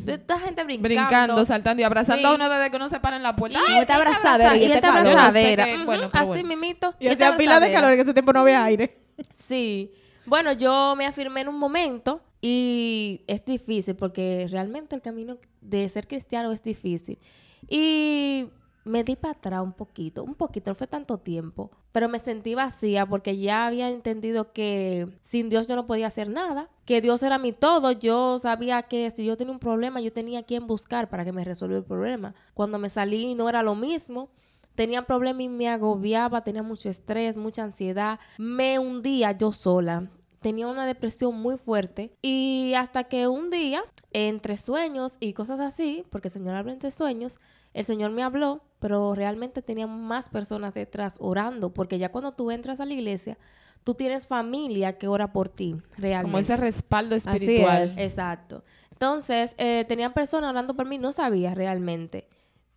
Esta 0.07 0.39
gente 0.39 0.63
brincando. 0.63 0.87
Brincando, 0.87 1.43
saltando 1.45 1.81
y 1.81 1.83
abrazando 1.83 2.21
Sí. 2.21 2.25
a 2.25 2.35
uno 2.35 2.47
desde 2.49 2.69
que 2.71 2.77
uno 2.77 2.87
se 2.87 3.01
para 3.01 3.17
en 3.17 3.23
la 3.23 3.35
puerta. 3.35 3.59
Y 3.75 3.81
esta 3.81 3.95
abrazadera 3.95 4.55
y 4.55 4.61
y 4.61 4.63
este 4.63 4.75
esta 4.75 4.95
abrazadera. 4.97 5.65
Bueno, 5.83 6.07
pero 6.09 6.23
así 6.23 6.27
bueno. 6.29 6.47
mimito. 6.47 6.95
Y 7.01 7.07
esta 7.07 7.25
hacía 7.25 7.37
pila 7.37 7.59
de 7.59 7.69
calor, 7.73 7.93
que 7.95 8.01
ese 8.01 8.13
tiempo 8.13 8.31
no 8.31 8.39
había 8.39 8.63
aire. 8.63 8.97
Sí. 9.37 9.91
Bueno, 10.25 10.53
yo 10.53 10.95
me 10.95 11.05
afirmé 11.05 11.41
en 11.41 11.49
un 11.49 11.59
momento 11.59 12.21
y 12.39 13.23
es 13.27 13.43
difícil 13.43 13.97
porque 13.97 14.47
realmente 14.49 14.95
el 14.95 15.01
camino 15.01 15.37
de 15.59 15.89
ser 15.89 16.07
cristiano 16.07 16.53
es 16.53 16.63
difícil. 16.63 17.19
Y 17.67 18.47
me 18.87 19.03
di 19.03 19.15
para 19.15 19.33
atrás 19.33 19.61
un 19.61 19.73
poquito, 19.73 20.23
un 20.23 20.35
poquito, 20.35 20.71
no 20.71 20.75
fue 20.75 20.87
tanto 20.87 21.17
tiempo, 21.17 21.71
pero 21.91 22.09
me 22.09 22.19
sentí 22.19 22.55
vacía 22.55 23.05
porque 23.05 23.37
ya 23.37 23.67
había 23.67 23.89
entendido 23.89 24.53
que 24.53 25.07
sin 25.23 25.49
Dios 25.49 25.67
yo 25.67 25.75
no 25.75 25.87
podía 25.87 26.07
hacer 26.07 26.29
nada, 26.29 26.69
que 26.85 27.01
Dios 27.01 27.21
era 27.23 27.37
mi 27.37 27.53
todo, 27.53 27.91
yo 27.91 28.39
sabía 28.39 28.83
que 28.83 29.11
si 29.11 29.25
yo 29.25 29.37
tenía 29.37 29.53
un 29.53 29.59
problema 29.59 30.01
yo 30.01 30.13
tenía 30.13 30.39
a 30.39 30.43
quien 30.43 30.67
buscar 30.67 31.09
para 31.09 31.25
que 31.25 31.31
me 31.31 31.43
resuelva 31.43 31.77
el 31.77 31.83
problema. 31.83 32.33
Cuando 32.53 32.79
me 32.79 32.89
salí 32.89 33.35
no 33.35 33.49
era 33.49 33.63
lo 33.63 33.75
mismo 33.75 34.29
tenía 34.77 35.07
problemas 35.07 35.41
y 35.41 35.49
me 35.49 35.67
agobiaba, 35.67 36.43
tenía 36.43 36.61
mucho 36.61 36.87
estrés, 36.87 37.35
mucha 37.35 37.63
ansiedad, 37.63 38.19
me 38.37 38.77
hundía 38.77 39.31
yo 39.31 39.51
sola. 39.51 40.11
Tenía 40.39 40.67
una 40.67 40.85
depresión 40.85 41.35
muy 41.35 41.57
fuerte 41.57 42.13
y 42.21 42.73
hasta 42.75 43.05
que 43.05 43.27
un 43.27 43.49
día, 43.49 43.81
entre 44.13 44.55
sueños 44.55 45.17
y 45.19 45.33
cosas 45.33 45.59
así, 45.59 46.05
porque 46.11 46.27
el 46.27 46.31
Señor 46.31 46.53
habla 46.53 46.73
entre 46.73 46.91
sueños, 46.91 47.39
el 47.77 47.85
Señor 47.85 48.09
me 48.09 48.23
habló, 48.23 48.61
pero 48.79 49.13
realmente 49.13 49.61
tenía 49.61 49.85
más 49.85 50.29
personas 50.29 50.73
detrás 50.73 51.17
orando, 51.19 51.75
porque 51.75 51.99
ya 51.99 52.11
cuando 52.11 52.31
tú 52.31 52.49
entras 52.49 52.79
a 52.79 52.85
la 52.87 52.93
iglesia, 52.95 53.37
tú 53.83 53.93
tienes 53.93 54.25
familia 54.25 54.97
que 54.97 55.07
ora 55.07 55.31
por 55.31 55.47
ti, 55.47 55.75
realmente. 55.95 56.23
Como 56.23 56.39
ese 56.39 56.57
respaldo 56.57 57.15
Así 57.15 57.29
espiritual. 57.29 57.83
es. 57.83 57.97
Exacto. 57.99 58.63
Entonces, 58.91 59.53
eh, 59.59 59.85
tenían 59.87 60.13
personas 60.13 60.49
orando 60.49 60.75
por 60.75 60.87
mí, 60.87 60.97
no 60.97 61.11
sabía 61.11 61.53
realmente. 61.53 62.27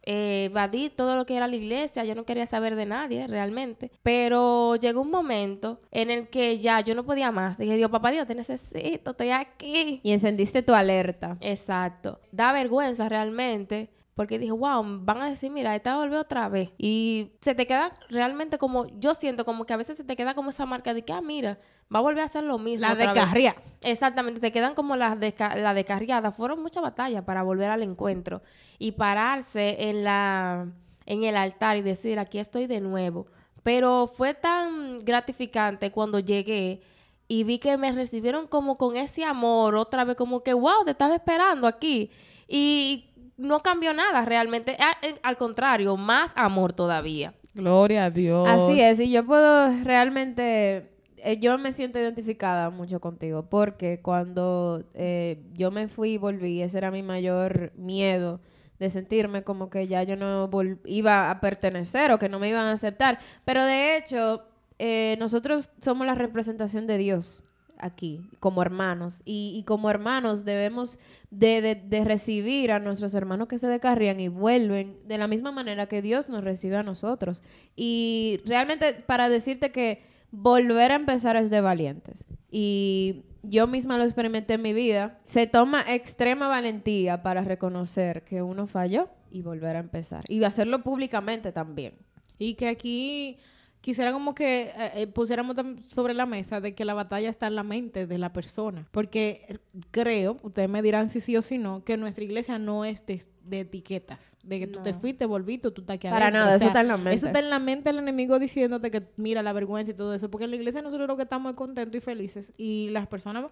Eh, 0.02 0.48
evadí 0.50 0.90
todo 0.90 1.16
lo 1.16 1.24
que 1.24 1.34
era 1.34 1.46
la 1.46 1.56
iglesia, 1.56 2.04
yo 2.04 2.14
no 2.14 2.26
quería 2.26 2.44
saber 2.44 2.76
de 2.76 2.84
nadie 2.84 3.26
realmente. 3.26 3.90
Pero 4.02 4.76
llegó 4.76 5.00
un 5.00 5.10
momento 5.10 5.80
en 5.90 6.10
el 6.10 6.28
que 6.28 6.58
ya 6.58 6.80
yo 6.80 6.94
no 6.94 7.04
podía 7.06 7.32
más. 7.32 7.56
Dije, 7.56 7.76
Dios, 7.76 7.90
papá 7.90 8.10
Dios, 8.10 8.26
te 8.26 8.34
necesito, 8.34 9.12
estoy 9.12 9.30
aquí. 9.30 10.00
Y 10.02 10.12
encendiste 10.12 10.62
tu 10.62 10.74
alerta. 10.74 11.38
Exacto. 11.40 12.20
Da 12.32 12.52
vergüenza 12.52 13.08
realmente. 13.08 13.88
Porque 14.20 14.38
dije, 14.38 14.52
wow, 14.52 14.84
van 15.00 15.22
a 15.22 15.30
decir, 15.30 15.50
mira, 15.50 15.74
esta 15.74 15.96
volvió 15.96 16.20
otra 16.20 16.50
vez. 16.50 16.68
Y 16.76 17.30
se 17.40 17.54
te 17.54 17.66
queda 17.66 17.94
realmente 18.10 18.58
como, 18.58 18.86
yo 18.98 19.14
siento 19.14 19.46
como 19.46 19.64
que 19.64 19.72
a 19.72 19.78
veces 19.78 19.96
se 19.96 20.04
te 20.04 20.14
queda 20.14 20.34
como 20.34 20.50
esa 20.50 20.66
marca 20.66 20.92
de 20.92 21.00
que, 21.00 21.14
ah, 21.14 21.22
mira, 21.22 21.58
va 21.90 22.00
a 22.00 22.02
volver 22.02 22.20
a 22.20 22.26
hacer 22.26 22.44
lo 22.44 22.58
mismo. 22.58 22.86
La 22.86 22.94
descarría. 22.94 23.56
Exactamente, 23.80 24.38
te 24.38 24.52
quedan 24.52 24.74
como 24.74 24.94
las 24.94 25.18
desca 25.18 25.56
la 25.56 25.72
descarriada. 25.72 26.32
Fueron 26.32 26.60
muchas 26.60 26.82
batallas 26.82 27.24
para 27.24 27.42
volver 27.42 27.70
al 27.70 27.82
encuentro 27.82 28.42
y 28.78 28.92
pararse 28.92 29.88
en 29.88 30.04
la 30.04 30.66
en 31.06 31.24
el 31.24 31.34
altar 31.34 31.78
y 31.78 31.80
decir, 31.80 32.18
aquí 32.18 32.38
estoy 32.40 32.66
de 32.66 32.82
nuevo. 32.82 33.26
Pero 33.62 34.06
fue 34.06 34.34
tan 34.34 35.02
gratificante 35.02 35.92
cuando 35.92 36.18
llegué 36.18 36.82
y 37.26 37.44
vi 37.44 37.58
que 37.58 37.78
me 37.78 37.90
recibieron 37.90 38.46
como 38.46 38.76
con 38.76 38.98
ese 38.98 39.24
amor, 39.24 39.76
otra 39.76 40.04
vez 40.04 40.16
como 40.16 40.42
que, 40.42 40.52
wow, 40.52 40.84
te 40.84 40.90
estaba 40.90 41.14
esperando 41.14 41.66
aquí. 41.66 42.10
Y 42.52 43.09
no 43.40 43.60
cambió 43.62 43.92
nada 43.94 44.24
realmente, 44.24 44.76
A- 44.78 45.04
eh, 45.06 45.16
al 45.22 45.36
contrario, 45.36 45.96
más 45.96 46.32
amor 46.36 46.72
todavía. 46.72 47.34
Gloria 47.54 48.04
a 48.04 48.10
Dios. 48.10 48.46
Así 48.48 48.80
es, 48.80 49.00
y 49.00 49.10
yo 49.10 49.24
puedo 49.26 49.68
realmente, 49.82 50.90
eh, 51.16 51.38
yo 51.40 51.58
me 51.58 51.72
siento 51.72 51.98
identificada 51.98 52.70
mucho 52.70 53.00
contigo, 53.00 53.48
porque 53.48 54.00
cuando 54.00 54.84
eh, 54.94 55.42
yo 55.54 55.70
me 55.70 55.88
fui 55.88 56.10
y 56.12 56.18
volví, 56.18 56.62
ese 56.62 56.78
era 56.78 56.90
mi 56.90 57.02
mayor 57.02 57.72
miedo 57.76 58.40
de 58.78 58.88
sentirme 58.88 59.42
como 59.42 59.68
que 59.68 59.86
ya 59.86 60.02
yo 60.04 60.16
no 60.16 60.48
vol- 60.50 60.78
iba 60.84 61.30
a 61.30 61.40
pertenecer 61.40 62.12
o 62.12 62.18
que 62.18 62.28
no 62.30 62.38
me 62.38 62.48
iban 62.48 62.66
a 62.66 62.72
aceptar. 62.72 63.18
Pero 63.44 63.64
de 63.64 63.96
hecho, 63.96 64.44
eh, 64.78 65.16
nosotros 65.18 65.70
somos 65.82 66.06
la 66.06 66.14
representación 66.14 66.86
de 66.86 66.96
Dios 66.98 67.42
aquí, 67.82 68.20
como 68.40 68.62
hermanos. 68.62 69.22
Y, 69.24 69.64
como 69.66 69.90
hermanos 69.90 70.44
debemos 70.44 70.98
de, 71.30 71.82
recibir 72.04 72.72
a 72.72 72.78
nuestros 72.78 73.14
hermanos 73.14 73.48
que 73.48 73.58
se 73.58 73.66
descarrían 73.66 74.20
y 74.20 74.28
vuelven 74.28 74.96
de 75.06 75.18
la 75.18 75.26
misma 75.26 75.52
manera 75.52 75.86
que 75.86 76.02
Dios 76.02 76.28
nos 76.28 76.44
recibe 76.44 76.76
a 76.76 76.82
nosotros. 76.82 77.42
Y 77.76 78.40
realmente 78.44 78.94
para 79.06 79.28
decirte 79.28 79.72
que 79.72 80.02
volver 80.30 80.92
a 80.92 80.96
empezar 80.96 81.36
es 81.36 81.50
de 81.50 81.60
valientes. 81.60 82.26
Y 82.50 83.24
yo 83.42 83.66
misma 83.66 83.98
lo 83.98 84.04
experimenté 84.04 84.54
en 84.54 84.62
mi 84.62 84.72
vida. 84.72 85.18
Se 85.24 85.46
toma 85.46 85.84
extrema 85.88 86.48
valentía 86.48 87.22
para 87.22 87.42
reconocer 87.42 88.24
que 88.24 88.42
uno 88.42 88.66
falló 88.66 89.08
y 89.30 89.42
volver 89.42 89.76
a 89.76 89.80
empezar. 89.80 90.24
Y 90.28 90.42
hacerlo 90.44 90.82
públicamente 90.82 91.52
también. 91.52 91.94
Y 92.38 92.54
que 92.54 92.68
aquí 92.68 93.38
quisiera 93.80 94.12
como 94.12 94.34
que 94.34 94.62
eh, 94.62 94.90
eh, 94.94 95.06
pusiéramos 95.06 95.56
sobre 95.86 96.14
la 96.14 96.26
mesa 96.26 96.60
de 96.60 96.74
que 96.74 96.84
la 96.84 96.94
batalla 96.94 97.30
está 97.30 97.46
en 97.46 97.56
la 97.56 97.62
mente 97.62 98.06
de 98.06 98.18
la 98.18 98.32
persona. 98.32 98.86
Porque 98.90 99.44
eh, 99.48 99.58
creo, 99.90 100.36
ustedes 100.42 100.68
me 100.68 100.82
dirán 100.82 101.10
si 101.10 101.20
sí 101.20 101.36
o 101.36 101.42
si 101.42 101.58
no, 101.58 101.84
que 101.84 101.96
nuestra 101.96 102.24
iglesia 102.24 102.58
no 102.58 102.84
es 102.84 103.04
de, 103.06 103.24
de 103.44 103.60
etiquetas. 103.60 104.36
De 104.44 104.58
que 104.58 104.66
tú 104.66 104.82
te 104.82 104.94
fuiste, 104.94 105.26
volviste, 105.26 105.70
tú 105.70 105.82
estás 105.82 105.94
aquí 105.94 106.08
Para 106.08 106.30
nada, 106.30 106.56
eso 106.56 106.66
está 106.66 106.80
en 106.80 106.88
la 106.88 106.96
mente. 106.96 107.14
Eso 107.14 107.26
está 107.26 107.38
en 107.38 107.50
la 107.50 107.58
mente 107.58 107.88
del 107.88 107.98
enemigo 107.98 108.38
diciéndote 108.38 108.90
que 108.90 109.02
mira 109.16 109.42
la 109.42 109.52
vergüenza 109.52 109.92
y 109.92 109.94
todo 109.94 110.14
eso. 110.14 110.30
Porque 110.30 110.44
en 110.44 110.50
la 110.50 110.56
iglesia 110.56 110.82
nosotros 110.82 111.08
lo 111.08 111.16
que 111.16 111.22
estamos 111.22 111.50
es 111.50 111.56
contentos 111.56 111.96
y 111.96 112.00
felices. 112.00 112.52
Y 112.56 112.88
las 112.90 113.06
personas 113.06 113.46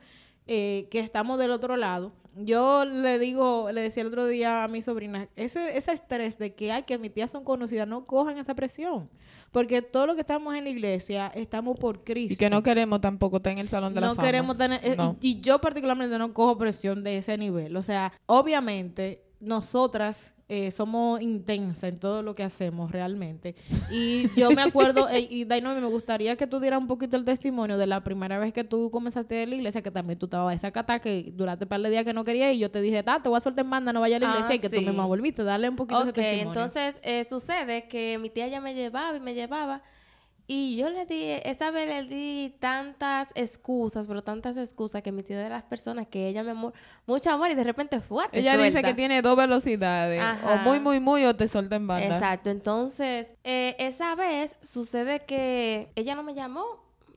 eh, 0.49 0.89
que 0.91 0.99
estamos 1.01 1.39
del 1.39 1.51
otro 1.53 1.77
lado. 1.77 2.13
Yo 2.41 2.85
le 2.85 3.19
digo, 3.19 3.71
le 3.73 3.81
decía 3.81 4.03
el 4.03 4.07
otro 4.09 4.27
día 4.27 4.63
a 4.63 4.69
mi 4.69 4.81
sobrina, 4.81 5.29
ese, 5.35 5.77
ese 5.77 5.91
estrés 5.93 6.39
de 6.39 6.55
que, 6.55 6.71
ay, 6.71 6.85
que 6.85 6.97
mis 6.97 7.13
tías 7.13 7.31
son 7.33 7.43
conocidas, 7.43 7.89
no 7.89 8.05
cojan 8.05 8.39
esa 8.39 8.55
presión. 8.55 9.11
Porque 9.51 9.83
todo 9.83 10.07
lo 10.07 10.15
que 10.15 10.21
estamos 10.21 10.55
en 10.55 10.63
la 10.65 10.71
iglesia, 10.71 11.33
estamos 11.35 11.77
por 11.79 12.05
Cristo. 12.05 12.35
Y 12.35 12.37
que 12.37 12.49
no 12.49 12.63
queremos 12.63 13.01
tampoco 13.01 13.39
estar 13.39 13.53
en 13.53 13.59
el 13.59 13.69
salón 13.69 13.93
de 13.93 14.01
la 14.01 14.09
no 14.09 14.15
fama. 14.15 14.27
queremos 14.27 14.57
tener 14.57 14.81
eh, 14.85 14.95
No. 14.97 15.17
y, 15.21 15.31
y 15.39 15.41
yo 15.41 15.59
particularmente 15.61 16.17
no 16.17 16.33
cojo 16.33 16.57
presión 16.59 17.03
de 17.03 17.19
ese 17.19 17.37
nivel 17.39 17.77
o 17.77 17.83
sea 17.83 18.13
obviamente 18.27 19.25
nosotras 19.41 20.35
eh, 20.51 20.71
somos 20.71 21.21
intensas 21.21 21.85
en 21.85 21.99
todo 21.99 22.23
lo 22.23 22.35
que 22.35 22.43
hacemos 22.43 22.91
realmente 22.91 23.55
y 23.91 24.29
yo 24.35 24.51
me 24.51 24.63
acuerdo 24.63 25.07
eh, 25.11 25.27
y 25.29 25.45
Dainomi 25.45 25.81
me 25.81 25.89
gustaría 25.89 26.37
que 26.37 26.47
tú 26.47 26.59
dieras 26.59 26.81
un 26.81 26.87
poquito 26.87 27.17
el 27.19 27.25
testimonio 27.25 27.77
de 27.77 27.87
la 27.87 28.03
primera 28.03 28.39
vez 28.39 28.53
que 28.55 28.65
tú 28.65 28.91
comenzaste 28.91 29.43
en 29.43 29.51
la 29.51 29.57
iglesia 29.57 29.83
que 29.83 29.91
también 29.91 30.19
tú 30.19 30.25
estabas 30.27 30.57
esa 30.57 30.71
cata 30.71 31.01
que 31.01 31.31
durante 31.35 31.65
un 31.65 31.69
par 31.69 31.81
de 31.83 31.91
días 31.91 32.05
que 32.05 32.15
no 32.15 32.25
querías 32.25 32.55
y 32.55 32.59
yo 32.59 32.71
te 32.71 32.81
dije 32.81 33.03
ta 33.03 33.23
te 33.23 33.29
voy 33.29 33.37
a 33.37 33.41
soltar 33.41 33.65
en 33.65 33.71
banda 33.71 33.93
no 33.93 34.01
vaya 34.01 34.17
a 34.17 34.21
la 34.21 34.31
Ah, 34.33 34.35
iglesia 34.37 34.55
y 34.55 34.59
que 34.59 34.71
tú 34.71 34.77
sí. 34.79 34.85
misma 34.87 35.05
volviste 35.05 35.45
dale 35.45 35.69
un 35.69 35.77
poquito 35.77 36.01
ese 36.01 36.11
Ok, 36.11 36.15
testimonio 36.15 36.49
entonces 36.49 36.99
eh, 37.03 37.25
sucede 37.25 37.87
que 37.89 38.19
mi 38.19 38.31
tía 38.31 38.49
ya 38.49 38.61
me 38.63 38.75
llevaba 38.75 39.17
y 39.17 39.21
me 39.21 39.35
llevaba. 39.35 39.83
Y 40.51 40.77
yo 40.77 40.89
le 40.89 41.05
di, 41.05 41.25
esa 41.45 41.71
vez 41.71 41.87
le 41.87 42.03
di 42.05 42.55
tantas 42.59 43.29
excusas, 43.35 44.07
pero 44.07 44.23
tantas 44.25 44.57
excusas 44.57 45.03
que 45.03 45.13
mi 45.13 45.23
tía 45.23 45.39
de 45.39 45.51
las 45.51 45.63
personas 45.63 46.07
que 46.09 46.27
ella 46.27 46.43
me 46.43 46.55
mu- 46.55 46.73
mucho 47.07 47.31
amor 47.31 47.51
y 47.51 47.55
de 47.55 47.65
repente 47.65 48.01
fuerte. 48.01 48.39
Ella 48.39 48.57
dice 48.57 48.83
que 48.83 48.95
tiene 48.95 49.21
dos 49.21 49.37
velocidades. 49.37 50.19
Ajá. 50.23 50.55
O 50.55 50.57
muy, 50.61 50.81
muy, 50.81 51.01
muy 51.01 51.23
o 51.27 51.37
te 51.37 51.49
suelta 51.49 51.77
en 51.77 51.87
banda. 51.87 52.07
Exacto, 52.07 52.49
entonces 52.49 53.35
eh, 53.45 53.77
esa 53.79 54.15
vez 54.15 54.57
sucede 54.63 55.21
que 55.27 55.93
ella 55.97 56.15
no 56.15 56.23
me 56.23 56.33
llamó, 56.33 56.65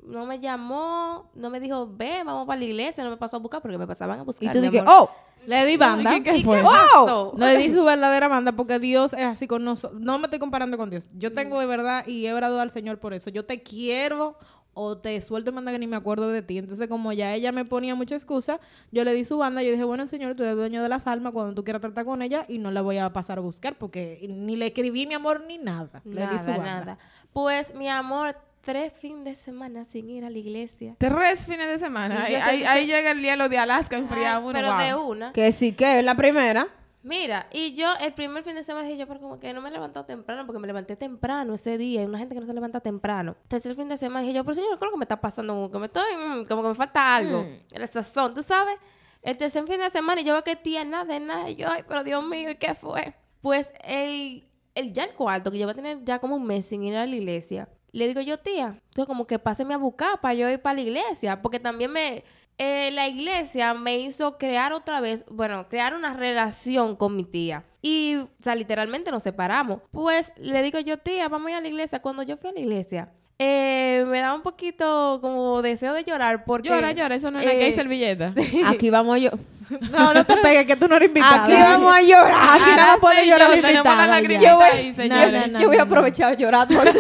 no 0.04 0.26
me 0.26 0.40
llamó, 0.42 1.30
no 1.34 1.50
me 1.50 1.62
dijo, 1.62 1.88
ve, 1.90 2.24
vamos 2.26 2.46
para 2.46 2.60
la 2.60 2.66
iglesia, 2.66 3.02
no 3.06 3.12
me 3.12 3.18
pasó 3.18 3.38
a 3.38 3.40
buscar 3.40 3.62
porque 3.62 3.78
me 3.78 3.88
pasaban 3.88 4.20
a 4.20 4.24
buscar. 4.24 4.50
Y 4.50 4.52
tú 4.52 4.60
dices, 4.60 4.82
amor. 4.82 4.94
oh, 5.10 5.10
le 5.45 5.65
di 5.65 5.77
banda 5.77 6.15
¿Y 6.15 6.24
qué, 6.24 6.31
qué 6.31 6.38
¿Y 6.39 6.43
fue? 6.43 6.57
qué 6.57 6.63
pasó? 6.63 7.33
Le 7.38 7.57
di 7.57 7.71
su 7.71 7.83
verdadera 7.83 8.27
banda 8.27 8.51
porque 8.51 8.79
Dios 8.79 9.13
es 9.13 9.25
así 9.25 9.48
con 9.48 9.63
nosotros. 9.63 10.00
No 10.01 10.17
me 10.19 10.25
estoy 10.25 10.39
comparando 10.39 10.77
con 10.77 10.89
Dios. 10.89 11.10
Yo 11.13 11.33
tengo 11.33 11.60
de 11.60 11.65
verdad 11.65 12.05
y 12.07 12.25
he 12.25 12.33
orado 12.33 12.60
al 12.62 12.71
Señor 12.71 13.00
por 13.00 13.13
eso. 13.13 13.29
Yo 13.29 13.45
te 13.45 13.62
quiero 13.62 14.38
o 14.74 14.98
te 14.98 15.21
suelto 15.21 15.50
en 15.50 15.55
banda 15.55 15.71
que 15.71 15.79
ni 15.79 15.88
me 15.88 15.98
acuerdo 15.98 16.29
de 16.29 16.41
ti. 16.41 16.57
Entonces, 16.57 16.88
como 16.88 17.12
ya 17.12 17.33
ella 17.33 17.51
me 17.51 17.65
ponía 17.65 17.95
mucha 17.95 18.15
excusa, 18.15 18.60
yo 18.91 19.03
le 19.03 19.13
di 19.13 19.25
su 19.25 19.38
banda. 19.38 19.62
Yo 19.63 19.71
dije, 19.71 19.83
bueno, 19.83 20.07
Señor, 20.07 20.36
tú 20.36 20.43
eres 20.43 20.55
dueño 20.55 20.81
de 20.81 20.89
las 20.89 21.07
almas 21.07 21.33
cuando 21.33 21.53
tú 21.53 21.63
quieras 21.63 21.81
tratar 21.81 22.05
con 22.05 22.21
ella 22.21 22.45
y 22.48 22.57
no 22.57 22.71
la 22.71 22.81
voy 22.81 22.98
a 22.98 23.12
pasar 23.12 23.39
a 23.39 23.41
buscar 23.41 23.77
porque 23.77 24.25
ni 24.29 24.55
le 24.55 24.67
escribí 24.67 25.07
mi 25.07 25.13
amor 25.13 25.43
ni 25.45 25.57
nada. 25.57 26.01
Le 26.05 26.21
di 26.27 26.39
su 26.39 26.45
banda. 26.45 26.63
nada. 26.63 26.98
Pues 27.33 27.75
mi 27.75 27.89
amor, 27.89 28.36
tres 28.62 28.94
fines 28.94 29.24
de 29.25 29.36
semana 29.36 29.84
sin 29.84 30.10
ir 30.10 30.25
a 30.25 30.30
la 30.30 30.38
iglesia. 30.38 30.96
Tres 30.98 31.46
fines 31.46 31.68
de 31.68 31.80
semana. 31.80 32.24
Ahí, 32.24 32.86
llega 32.86 33.12
el 33.12 33.22
hielo 33.22 33.50
de 33.50 33.58
Alaska 33.58 33.98
enfriado. 33.98 34.39
Ay, 34.39 34.44
uno, 34.44 34.53
pero 34.53 34.68
wow. 34.70 34.80
de 34.80 34.96
una. 34.96 35.34
que 35.34 35.51
sí 35.51 35.74
que 35.74 36.00
es 36.00 36.06
la 36.06 36.15
primera. 36.15 36.68
Mira, 37.03 37.48
y 37.51 37.74
yo 37.74 37.88
el 38.00 38.13
primer 38.13 38.44
fin 38.44 38.53
de 38.53 38.63
semana 38.63 38.88
dije 38.88 39.00
yo, 39.00 39.08
pero 39.08 39.20
como 39.20 39.39
que 39.39 39.53
no 39.53 39.62
me 39.62 39.70
he 39.70 39.72
levantado 39.72 40.06
temprano, 40.06 40.46
porque 40.46 40.60
me 40.60 40.68
levanté 40.68 40.96
temprano 40.96 41.56
ese 41.56 41.77
día, 41.80 42.03
y 42.03 42.06
una 42.06 42.20
gente 42.20 42.36
que 42.36 42.41
no 42.41 42.46
se 42.46 42.53
levanta 42.53 42.80
temprano. 42.80 43.36
Tercer 43.48 43.75
fin 43.75 43.89
de 43.89 43.98
semana 43.98 44.22
dije 44.22 44.34
yo, 44.34 44.44
pero 44.44 44.53
señor, 44.53 44.77
¿qué 44.77 44.86
es 44.86 44.88
lo 44.88 44.91
que 44.91 44.98
me 44.98 45.06
está 45.06 45.20
pasando? 45.20 45.53
Como 45.53 45.72
que 45.72 45.80
me 45.80 45.86
estoy, 45.88 46.15
mm, 46.15 46.46
como 46.46 46.62
que 46.62 46.68
me 46.70 46.75
falta 46.75 47.15
algo. 47.15 47.46
El 47.72 47.88
sazón, 47.88 48.36
¿tú 48.36 48.44
sabes? 48.44 48.75
El 49.24 49.36
tercer 49.36 49.65
fin 49.65 49.80
de 49.80 49.89
semana 49.89 50.22
y 50.22 50.24
yo 50.24 50.34
veo 50.34 50.44
que 50.44 50.56
tía 50.56 50.84
nada 50.84 51.06
de 51.06 51.20
nada, 51.20 51.50
y 51.50 51.56
yo, 51.56 51.70
ay, 51.70 51.84
pero 51.88 52.03
Dios 52.03 52.24
mío, 52.24 52.51
¿y 52.51 52.56
qué 52.56 52.75
fue? 52.75 53.15
Pues 53.41 53.72
el, 53.84 54.48
el 54.75 54.94
ya 54.94 55.06
el 55.06 55.13
cuarto, 55.13 55.50
que 55.50 55.58
yo 55.58 55.65
voy 55.65 55.72
a 55.72 55.75
tener 55.75 56.03
ya 56.03 56.20
como 56.20 56.36
un 56.36 56.46
mes 56.46 56.65
sin 56.65 56.84
ir 56.84 56.96
a 56.96 57.08
la 57.08 57.15
iglesia, 57.15 57.68
le 57.91 58.07
digo 58.07 58.21
yo, 58.21 58.39
tía, 58.39 58.79
entonces 58.88 59.05
como 59.07 59.27
que 59.27 59.39
páseme 59.39 59.74
a 59.74 59.77
buscar 59.77 60.21
para 60.21 60.33
yo 60.33 60.50
ir 60.50 60.62
para 60.62 60.75
la 60.75 60.81
iglesia, 60.81 61.41
porque 61.41 61.60
también 61.60 61.91
me, 61.91 62.24
eh, 62.57 62.91
la 62.91 63.07
iglesia 63.07 63.74
me 63.74 63.98
hizo 63.98 64.38
crear 64.38 64.74
otra 64.74 65.01
vez, 65.01 65.25
bueno, 65.29 65.67
crear 65.67 65.95
una 65.95 66.13
relación 66.13 66.95
con 66.95 67.15
mi 67.15 67.24
tía. 67.24 67.63
Y, 67.81 68.17
o 68.17 68.29
sea, 68.39 68.53
literalmente 68.53 69.10
nos 69.10 69.24
separamos. 69.24 69.81
Pues 69.89 70.31
le 70.38 70.62
digo 70.62 70.79
yo, 70.79 71.00
tía, 71.00 71.27
vamos 71.27 71.48
a 71.48 71.51
ir 71.51 71.57
a 71.57 71.62
la 71.62 71.67
iglesia. 71.67 72.01
Cuando 72.01 72.21
yo 72.21 72.38
fui 72.38 72.51
a 72.51 72.53
la 72.53 72.60
iglesia, 72.60 73.10
eh, 73.39 74.05
me 74.07 74.19
daba 74.19 74.36
un 74.36 74.43
poquito 74.43 75.17
como 75.19 75.63
deseo 75.63 75.93
de 75.93 76.03
llorar 76.03 76.45
porque... 76.45 76.69
Llora, 76.69 76.91
llora. 76.91 77.15
Eso 77.15 77.31
no 77.31 77.39
es 77.39 77.45
la 77.45 77.51
que 77.51 77.63
hay 77.63 77.71
eh, 77.71 77.75
servilleta. 77.75 78.36
Aquí 78.67 78.91
vamos 78.91 79.19
yo. 79.19 79.31
No, 79.92 80.13
no 80.13 80.24
te 80.25 80.38
pegues, 80.38 80.66
que 80.68 80.75
tú 80.75 80.88
no 80.88 80.96
eres 80.98 81.08
invitada. 81.10 81.44
Aquí 81.46 81.54
vamos 81.54 81.94
a 81.96 82.01
llorar. 82.01 82.34
Aquí 82.62 82.70
nada 82.72 82.86
más 82.88 82.98
puede 83.00 83.25
llorar 83.28 83.56
invitada. 83.56 84.08
la 84.08 84.22
Yo 84.22 84.56
voy- 84.58 84.66
ahí, 84.72 84.96
no, 85.10 85.48
no. 85.48 85.60
yo 85.60 85.68
voy 85.68 85.78
a 85.78 85.82
aprovechar 85.84 86.32
a 86.34 86.36
llorar. 86.36 86.68
por- 86.68 86.86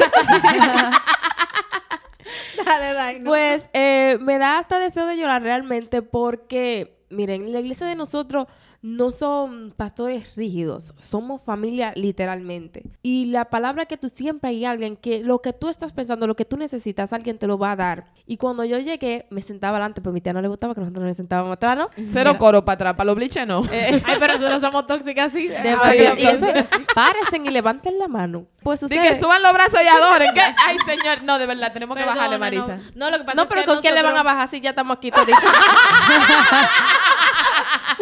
Dale, 2.65 3.19
no. 3.19 3.29
Pues 3.29 3.67
eh, 3.73 4.17
me 4.21 4.37
da 4.37 4.59
hasta 4.59 4.79
deseo 4.79 5.05
de 5.05 5.17
llorar 5.17 5.41
realmente 5.41 6.01
porque, 6.01 6.95
miren, 7.09 7.51
la 7.51 7.59
iglesia 7.59 7.85
de 7.87 7.95
nosotros 7.95 8.45
no 8.81 9.11
son 9.11 9.73
pastores 9.77 10.35
rígidos, 10.35 10.93
somos 10.99 11.43
familia 11.43 11.93
literalmente. 11.95 12.83
Y 13.03 13.27
la 13.27 13.45
palabra 13.45 13.85
que 13.85 13.95
tú 13.95 14.09
siempre 14.09 14.49
hay 14.49 14.65
alguien 14.65 14.97
que 14.97 15.23
lo 15.23 15.39
que 15.39 15.53
tú 15.53 15.69
estás 15.69 15.93
pensando, 15.93 16.25
lo 16.25 16.35
que 16.35 16.45
tú 16.45 16.57
necesitas, 16.57 17.13
alguien 17.13 17.37
te 17.37 17.45
lo 17.45 17.59
va 17.59 17.73
a 17.73 17.75
dar. 17.75 18.05
Y 18.25 18.37
cuando 18.37 18.65
yo 18.65 18.79
llegué, 18.79 19.27
me 19.29 19.43
sentaba 19.43 19.77
adelante, 19.77 20.01
pero 20.01 20.09
a 20.09 20.13
mi 20.13 20.21
tía 20.21 20.33
no 20.33 20.41
le 20.41 20.47
gustaba 20.47 20.73
que 20.73 20.81
nosotros 20.81 21.05
nos 21.05 21.15
sentábamos 21.15 21.53
atrás, 21.53 21.77
¿no? 21.77 21.89
Cero 22.11 22.35
coro 22.39 22.65
para 22.65 22.73
atrás. 22.73 22.93
Para 22.95 23.05
los 23.05 23.15
bliches 23.15 23.45
no. 23.45 23.61
Ay, 23.71 24.01
pero 24.19 24.33
nosotros 24.33 24.61
somos 24.61 24.87
tóxicas 24.87 25.27
así. 25.27 25.47
Y 25.47 26.25
eso, 26.25 26.47
párense 26.95 27.37
y 27.37 27.49
levanten 27.49 27.99
la 27.99 28.07
mano. 28.07 28.47
Pues 28.63 28.79
sucede. 28.79 29.01
que 29.01 29.19
suban 29.19 29.43
los 29.43 29.53
brazos 29.53 29.79
y 29.83 29.87
adoren. 29.87 30.33
¿Qué? 30.33 30.41
Ay, 30.41 30.77
señor. 30.85 31.23
No, 31.23 31.37
de 31.37 31.45
verdad. 31.45 31.73
Tenemos 31.73 31.97
que 31.97 32.05
bajarle, 32.05 32.37
Marisa. 32.37 32.77
No, 32.95 33.09
no, 33.09 33.11
lo 33.11 33.17
que 33.19 33.23
pasa 33.25 33.35
No, 33.35 33.43
es 33.43 33.49
pero 33.49 33.61
que 33.61 33.67
¿con 33.67 33.81
quién 33.81 33.95
le 33.95 34.01
van 34.01 34.17
a 34.17 34.23
bajar 34.23 34.49
si 34.49 34.59
ya 34.59 34.71
estamos 34.71 34.97
aquí 34.97 35.11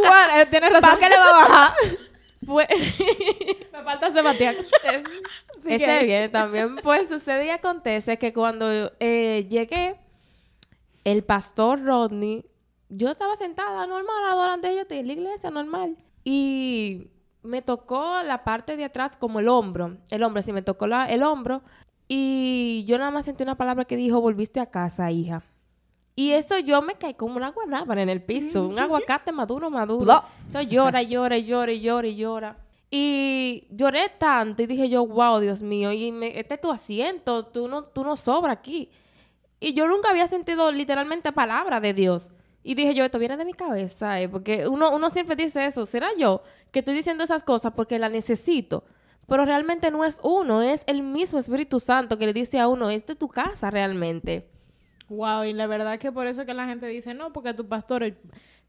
eh, 0.03 0.45
tienes 0.49 0.69
razón. 0.69 0.81
¿Para 0.81 0.99
qué 0.99 1.09
le 1.09 1.17
va 1.17 1.29
a 1.29 1.47
bajar? 1.47 1.73
Pues... 2.45 2.67
Me 3.73 3.83
falta 3.83 4.11
Sebastián. 4.11 4.55
Ese 5.65 6.03
bien 6.05 6.31
también. 6.31 6.77
Pues 6.77 7.07
sucede 7.09 7.45
y 7.45 7.49
acontece 7.49 8.17
que 8.17 8.33
cuando 8.33 8.65
eh, 8.99 9.45
llegué, 9.49 9.97
el 11.03 11.23
pastor 11.23 11.83
Rodney, 11.83 12.45
yo 12.87 13.11
estaba 13.11 13.35
sentada 13.35 13.85
normal, 13.85 14.23
adorando 14.31 14.67
ellos 14.67 14.85
en 14.89 15.07
la 15.07 15.13
iglesia 15.13 15.51
normal. 15.51 15.97
Y 16.23 17.07
me 17.43 17.61
tocó 17.61 18.23
la 18.23 18.43
parte 18.43 18.77
de 18.77 18.85
atrás 18.85 19.15
como 19.17 19.39
el 19.39 19.47
hombro. 19.47 19.97
El 20.09 20.23
hombro, 20.23 20.41
sí, 20.41 20.51
me 20.53 20.61
tocó 20.61 20.87
la- 20.87 21.05
el 21.09 21.21
hombro. 21.23 21.61
Y 22.07 22.83
yo 22.87 22.97
nada 22.97 23.11
más 23.11 23.25
sentí 23.25 23.43
una 23.43 23.57
palabra 23.57 23.85
que 23.85 23.95
dijo, 23.97 24.21
volviste 24.21 24.59
a 24.59 24.65
casa, 24.71 25.11
hija. 25.11 25.43
Y 26.19 26.33
eso 26.33 26.59
yo 26.59 26.81
me 26.81 26.95
caí 26.95 27.13
como 27.13 27.37
una 27.37 27.51
guanábana 27.51 28.01
en 28.01 28.09
el 28.09 28.21
piso, 28.21 28.67
un 28.67 28.77
aguacate 28.77 29.31
maduro, 29.31 29.69
maduro. 29.69 30.21
Eso 30.49 30.61
llora, 30.63 31.01
llora, 31.01 31.37
llora, 31.37 31.71
y 31.71 31.79
llora, 31.79 32.07
y 32.09 32.15
llora. 32.17 32.57
Y 32.91 33.63
lloré 33.69 34.09
tanto 34.17 34.61
y 34.61 34.65
dije 34.65 34.89
yo, 34.89 35.07
wow, 35.07 35.39
Dios 35.39 35.61
mío, 35.61 35.93
y 35.93 36.11
me, 36.11 36.37
este 36.37 36.55
es 36.55 36.59
tu 36.59 36.73
asiento, 36.73 37.45
tú 37.45 37.69
no, 37.69 37.85
tú 37.85 38.03
no 38.03 38.17
sobra 38.17 38.51
aquí. 38.51 38.91
Y 39.61 39.73
yo 39.73 39.87
nunca 39.87 40.09
había 40.09 40.27
sentido 40.27 40.69
literalmente 40.73 41.31
palabra 41.31 41.79
de 41.79 41.93
Dios. 41.93 42.27
Y 42.63 42.75
dije 42.75 42.93
yo, 42.93 43.05
esto 43.05 43.17
viene 43.17 43.37
de 43.37 43.45
mi 43.45 43.53
cabeza, 43.53 44.19
eh, 44.19 44.27
porque 44.27 44.67
uno, 44.67 44.93
uno 44.93 45.09
siempre 45.11 45.37
dice 45.37 45.65
eso, 45.65 45.85
¿será 45.85 46.09
yo 46.17 46.41
que 46.73 46.79
estoy 46.79 46.95
diciendo 46.95 47.23
esas 47.23 47.43
cosas 47.43 47.71
porque 47.73 47.97
la 47.97 48.09
necesito? 48.09 48.83
Pero 49.25 49.45
realmente 49.45 49.89
no 49.89 50.03
es 50.03 50.19
uno, 50.21 50.63
es 50.63 50.83
el 50.85 51.01
mismo 51.01 51.39
Espíritu 51.39 51.79
Santo 51.79 52.17
que 52.17 52.25
le 52.25 52.33
dice 52.33 52.59
a 52.59 52.67
uno, 52.67 52.89
esta 52.89 53.13
es 53.13 53.19
tu 53.19 53.29
casa 53.29 53.71
realmente. 53.71 54.58
Wow, 55.09 55.43
y 55.45 55.53
la 55.53 55.65
verdad 55.67 55.97
que 55.99 56.11
por 56.11 56.27
eso 56.27 56.45
que 56.45 56.53
la 56.53 56.67
gente 56.67 56.85
dice, 56.87 57.13
no, 57.13 57.33
porque 57.33 57.53
tu 57.53 57.67
pastor, 57.67 58.15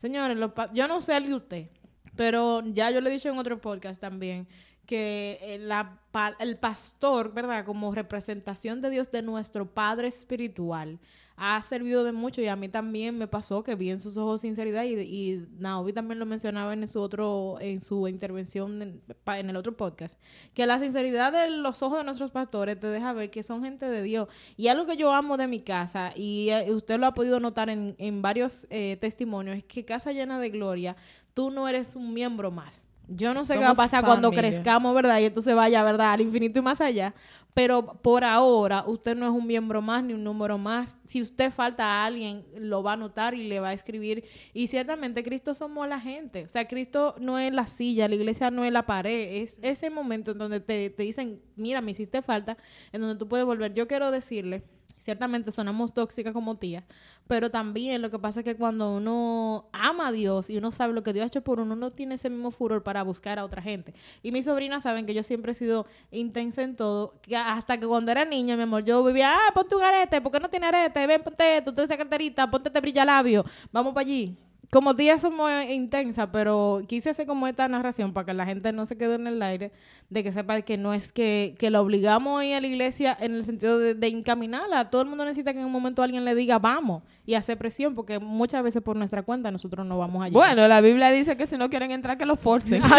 señores, 0.01 0.37
los 0.39 0.53
pa- 0.53 0.73
yo 0.73 0.89
no 0.89 1.01
sé 1.03 1.17
el 1.19 1.27
de 1.27 1.35
usted, 1.35 1.71
pero 2.17 2.63
ya 2.67 2.91
yo 2.91 3.01
le 3.01 3.11
he 3.11 3.13
dicho 3.13 3.29
en 3.29 3.39
otro 3.39 3.61
podcast 3.61 4.01
también 4.01 4.49
que 4.87 5.39
eh, 5.43 5.59
la 5.59 5.99
el 6.41 6.57
pastor, 6.59 7.33
¿verdad? 7.33 7.65
Como 7.65 7.95
representación 7.95 8.81
de 8.81 8.91
Dios 8.91 9.11
de 9.13 9.23
nuestro 9.23 9.73
Padre 9.73 10.09
espiritual, 10.09 10.99
ha 11.43 11.63
servido 11.63 12.05
de 12.05 12.13
mucho 12.13 12.43
y 12.43 12.49
a 12.49 12.55
mí 12.55 12.69
también 12.69 13.17
me 13.17 13.27
pasó 13.27 13.65
que 13.65 13.75
vi 13.75 13.89
en 13.89 13.99
sus 13.99 14.19
ojos 14.19 14.43
sinceridad 14.43 14.85
y, 14.85 15.01
y 15.01 15.47
Naomi 15.59 15.95
también 15.95 16.19
lo 16.19 16.27
mencionaba 16.27 16.75
en 16.75 16.87
su 16.87 17.01
otro 17.01 17.57
en 17.61 17.81
su 17.81 18.07
intervención 18.09 18.83
en, 18.83 19.51
el 19.51 19.57
otro 19.57 19.75
podcast 19.75 20.21
que 20.53 20.67
la 20.67 20.79
sinceridad 20.79 21.33
de 21.33 21.49
los 21.49 21.83
ojos 21.83 21.97
de 21.97 22.05
nuestros 22.05 22.31
pastores 22.31 22.79
te 22.79 22.89
deja 22.89 23.15
ver 23.15 23.31
que 23.31 23.43
son 23.43 23.65
gente 23.65 23.87
de 23.89 24.03
Dios. 24.03 24.29
Y 24.59 24.69
algo 24.69 24.85
que 24.85 24.99
yo 24.99 25.13
amo 25.15 25.39
de 25.39 25.47
mi 25.47 25.61
casa 25.61 26.13
y 26.15 26.51
eh, 26.51 26.67
usted 26.73 27.01
lo 27.01 27.07
ha 27.07 27.15
podido 27.15 27.41
notar 27.41 27.71
en, 27.71 27.95
en 27.97 28.21
varios 28.21 28.67
eh, 28.69 28.99
testimonios 29.01 29.57
es 29.57 29.65
que 29.65 29.87
casa 29.87 30.13
llena 30.13 30.39
de 30.39 30.51
gloria 30.51 30.95
tú 31.33 31.51
no 31.51 31.69
eres 31.69 31.97
un 31.97 32.13
miembro 32.13 32.51
más 32.51 32.90
yo 33.11 33.35
no 33.35 33.45
sé 33.45 33.55
qué 33.55 33.61
va 33.65 33.71
a 33.71 33.75
pasar 33.75 34.05
cuando 34.05 34.31
crezcamos, 34.31 34.95
¿verdad? 34.95 35.19
Y 35.19 35.25
esto 35.25 35.43
se 35.43 35.55
vaya, 35.55 35.83
¿verdad? 35.83 36.13
Al 36.13 36.21
infinito 36.21 36.59
y 36.59 36.63
más 36.63 36.81
allá. 36.81 37.15
Pero 37.53 37.95
por 38.01 38.23
ahora, 38.25 38.85
usted 38.87 39.17
no 39.17 39.27
es 39.27 39.33
un 39.33 39.45
miembro 39.45 39.83
más 39.83 40.05
ni 40.05 40.15
un 40.15 40.23
número 40.23 40.57
más. 40.57 40.97
Si 41.07 41.21
usted 41.21 41.53
falta 41.53 41.85
a 41.85 42.07
alguien, 42.07 42.45
lo 42.57 42.83
va 42.85 42.93
a 42.93 42.97
notar 42.97 43.35
y 43.35 43.49
le 43.49 43.59
va 43.59 43.71
a 43.71 43.73
escribir. 43.73 44.25
Y 44.55 44.69
ciertamente, 44.69 45.25
Cristo 45.25 45.53
somos 45.53 45.89
la 45.89 46.01
gente. 46.01 46.45
O 46.45 46.49
sea, 46.49 46.69
Cristo 46.69 47.17
no 47.19 47.39
es 47.39 47.53
la 47.53 47.67
silla, 47.67 48.07
la 48.07 48.15
iglesia 48.15 48.53
no 48.53 48.65
es 48.65 48.73
la 48.73 48.87
pared. 48.87 49.43
Es 49.43 49.59
ese 49.63 49.91
momento 49.91 50.31
en 50.31 50.39
donde 50.39 50.61
te, 50.61 50.91
te 50.91 51.03
dicen, 51.03 51.41
mira, 51.57 51.81
me 51.81 51.91
hiciste 51.91 52.23
falta, 52.23 52.57
en 52.93 53.01
donde 53.01 53.17
tú 53.17 53.29
puedes 53.29 53.45
volver. 53.45 53.75
Yo 53.75 53.89
quiero 53.89 54.13
decirle, 54.13 54.63
ciertamente 55.01 55.51
sonamos 55.51 55.93
tóxicas 55.93 56.33
como 56.33 56.57
tía, 56.57 56.85
pero 57.27 57.51
también 57.51 58.03
lo 58.03 58.11
que 58.11 58.19
pasa 58.19 58.41
es 58.41 58.45
que 58.45 58.57
cuando 58.57 58.97
uno 58.97 59.69
ama 59.73 60.09
a 60.09 60.13
Dios 60.13 60.51
y 60.51 60.59
uno 60.59 60.71
sabe 60.71 60.93
lo 60.93 61.03
que 61.03 61.13
Dios 61.13 61.25
ha 61.25 61.27
hecho 61.29 61.43
por 61.43 61.59
uno, 61.59 61.75
uno 61.75 61.91
tiene 61.91 62.17
ese 62.17 62.29
mismo 62.29 62.51
furor 62.51 62.83
para 62.83 63.03
buscar 63.03 63.39
a 63.39 63.45
otra 63.45 63.63
gente. 63.63 63.95
Y 64.23 64.31
mis 64.31 64.45
sobrinas 64.45 64.83
saben 64.83 65.07
que 65.07 65.15
yo 65.15 65.23
siempre 65.23 65.53
he 65.53 65.55
sido 65.55 65.87
intensa 66.11 66.63
en 66.63 66.77
todo, 66.77 67.15
que 67.23 67.37
hasta 67.37 67.79
que 67.79 67.87
cuando 67.87 68.13
era 68.13 68.25
niña, 68.25 68.57
mi 68.57 68.63
amor, 68.63 68.85
yo 68.85 69.03
vivía, 69.03 69.33
ah, 69.33 69.53
ponte 69.55 69.75
un 69.75 69.83
arete, 69.83 70.21
¿por 70.21 70.33
qué 70.33 70.41
no 70.41 70.51
tiene 70.51 70.67
arete? 70.67 71.07
Ven, 71.07 71.23
ponte 71.23 71.57
esto, 71.57 71.71
ponte 71.71 71.85
esa 71.85 71.97
carterita, 71.97 72.51
ponte 72.51 72.69
este 72.69 72.81
brilla 72.81 73.05
labio, 73.05 73.45
vamos 73.73 73.95
para 73.95 74.03
allí. 74.03 74.37
Como 74.71 74.95
tía 74.95 75.19
somos 75.19 75.51
intensas, 75.69 76.29
pero 76.33 76.83
quise 76.87 77.11
hacer 77.11 77.27
como 77.27 77.49
esta 77.49 77.67
narración 77.67 78.13
para 78.13 78.27
que 78.27 78.35
la 78.35 78.47
gente 78.47 78.73
no 78.73 78.87
se 78.87 78.97
quede 78.97 79.17
en 79.17 79.27
el 79.27 79.43
aire, 79.43 79.73
de 80.09 80.23
que 80.23 80.33
sepa 80.33 80.63
que 80.63 80.77
no 80.77 80.95
es 80.95 81.13
que, 81.13 81.57
que 81.59 81.71
la 81.71 81.81
obligamos 81.81 82.41
a 82.41 82.45
ir 82.45 82.55
a 82.55 82.61
la 82.61 82.69
iglesia 82.69 83.17
en 83.21 83.35
el 83.35 83.45
sentido 83.45 83.81
de, 83.81 83.95
de 83.95 84.07
encaminarla. 84.07 84.89
Todo 84.89 85.03
el 85.03 85.09
mundo 85.09 85.25
necesita 85.25 85.53
que 85.53 85.59
en 85.59 85.67
un 85.67 85.73
momento 85.73 86.05
alguien 86.05 86.25
le 86.25 86.37
diga 86.37 86.61
vamos 86.61 87.03
y 87.27 87.35
hacer 87.35 87.59
presión, 87.59 87.95
porque 87.95 88.21
muchas 88.21 88.63
veces 88.63 88.81
por 88.81 88.97
nuestra 88.97 89.23
cuenta 89.23 89.51
nosotros 89.51 89.85
no 89.85 89.99
vamos 89.99 90.23
allá. 90.23 90.33
Bueno, 90.33 90.69
la 90.69 90.81
Biblia 90.81 91.11
dice 91.11 91.37
que 91.37 91.49
si 91.49 91.57
no 91.57 91.69
quieren 91.69 91.91
entrar, 91.91 92.17
que 92.17 92.27
lo 92.27 92.37
forcen. 92.37 92.83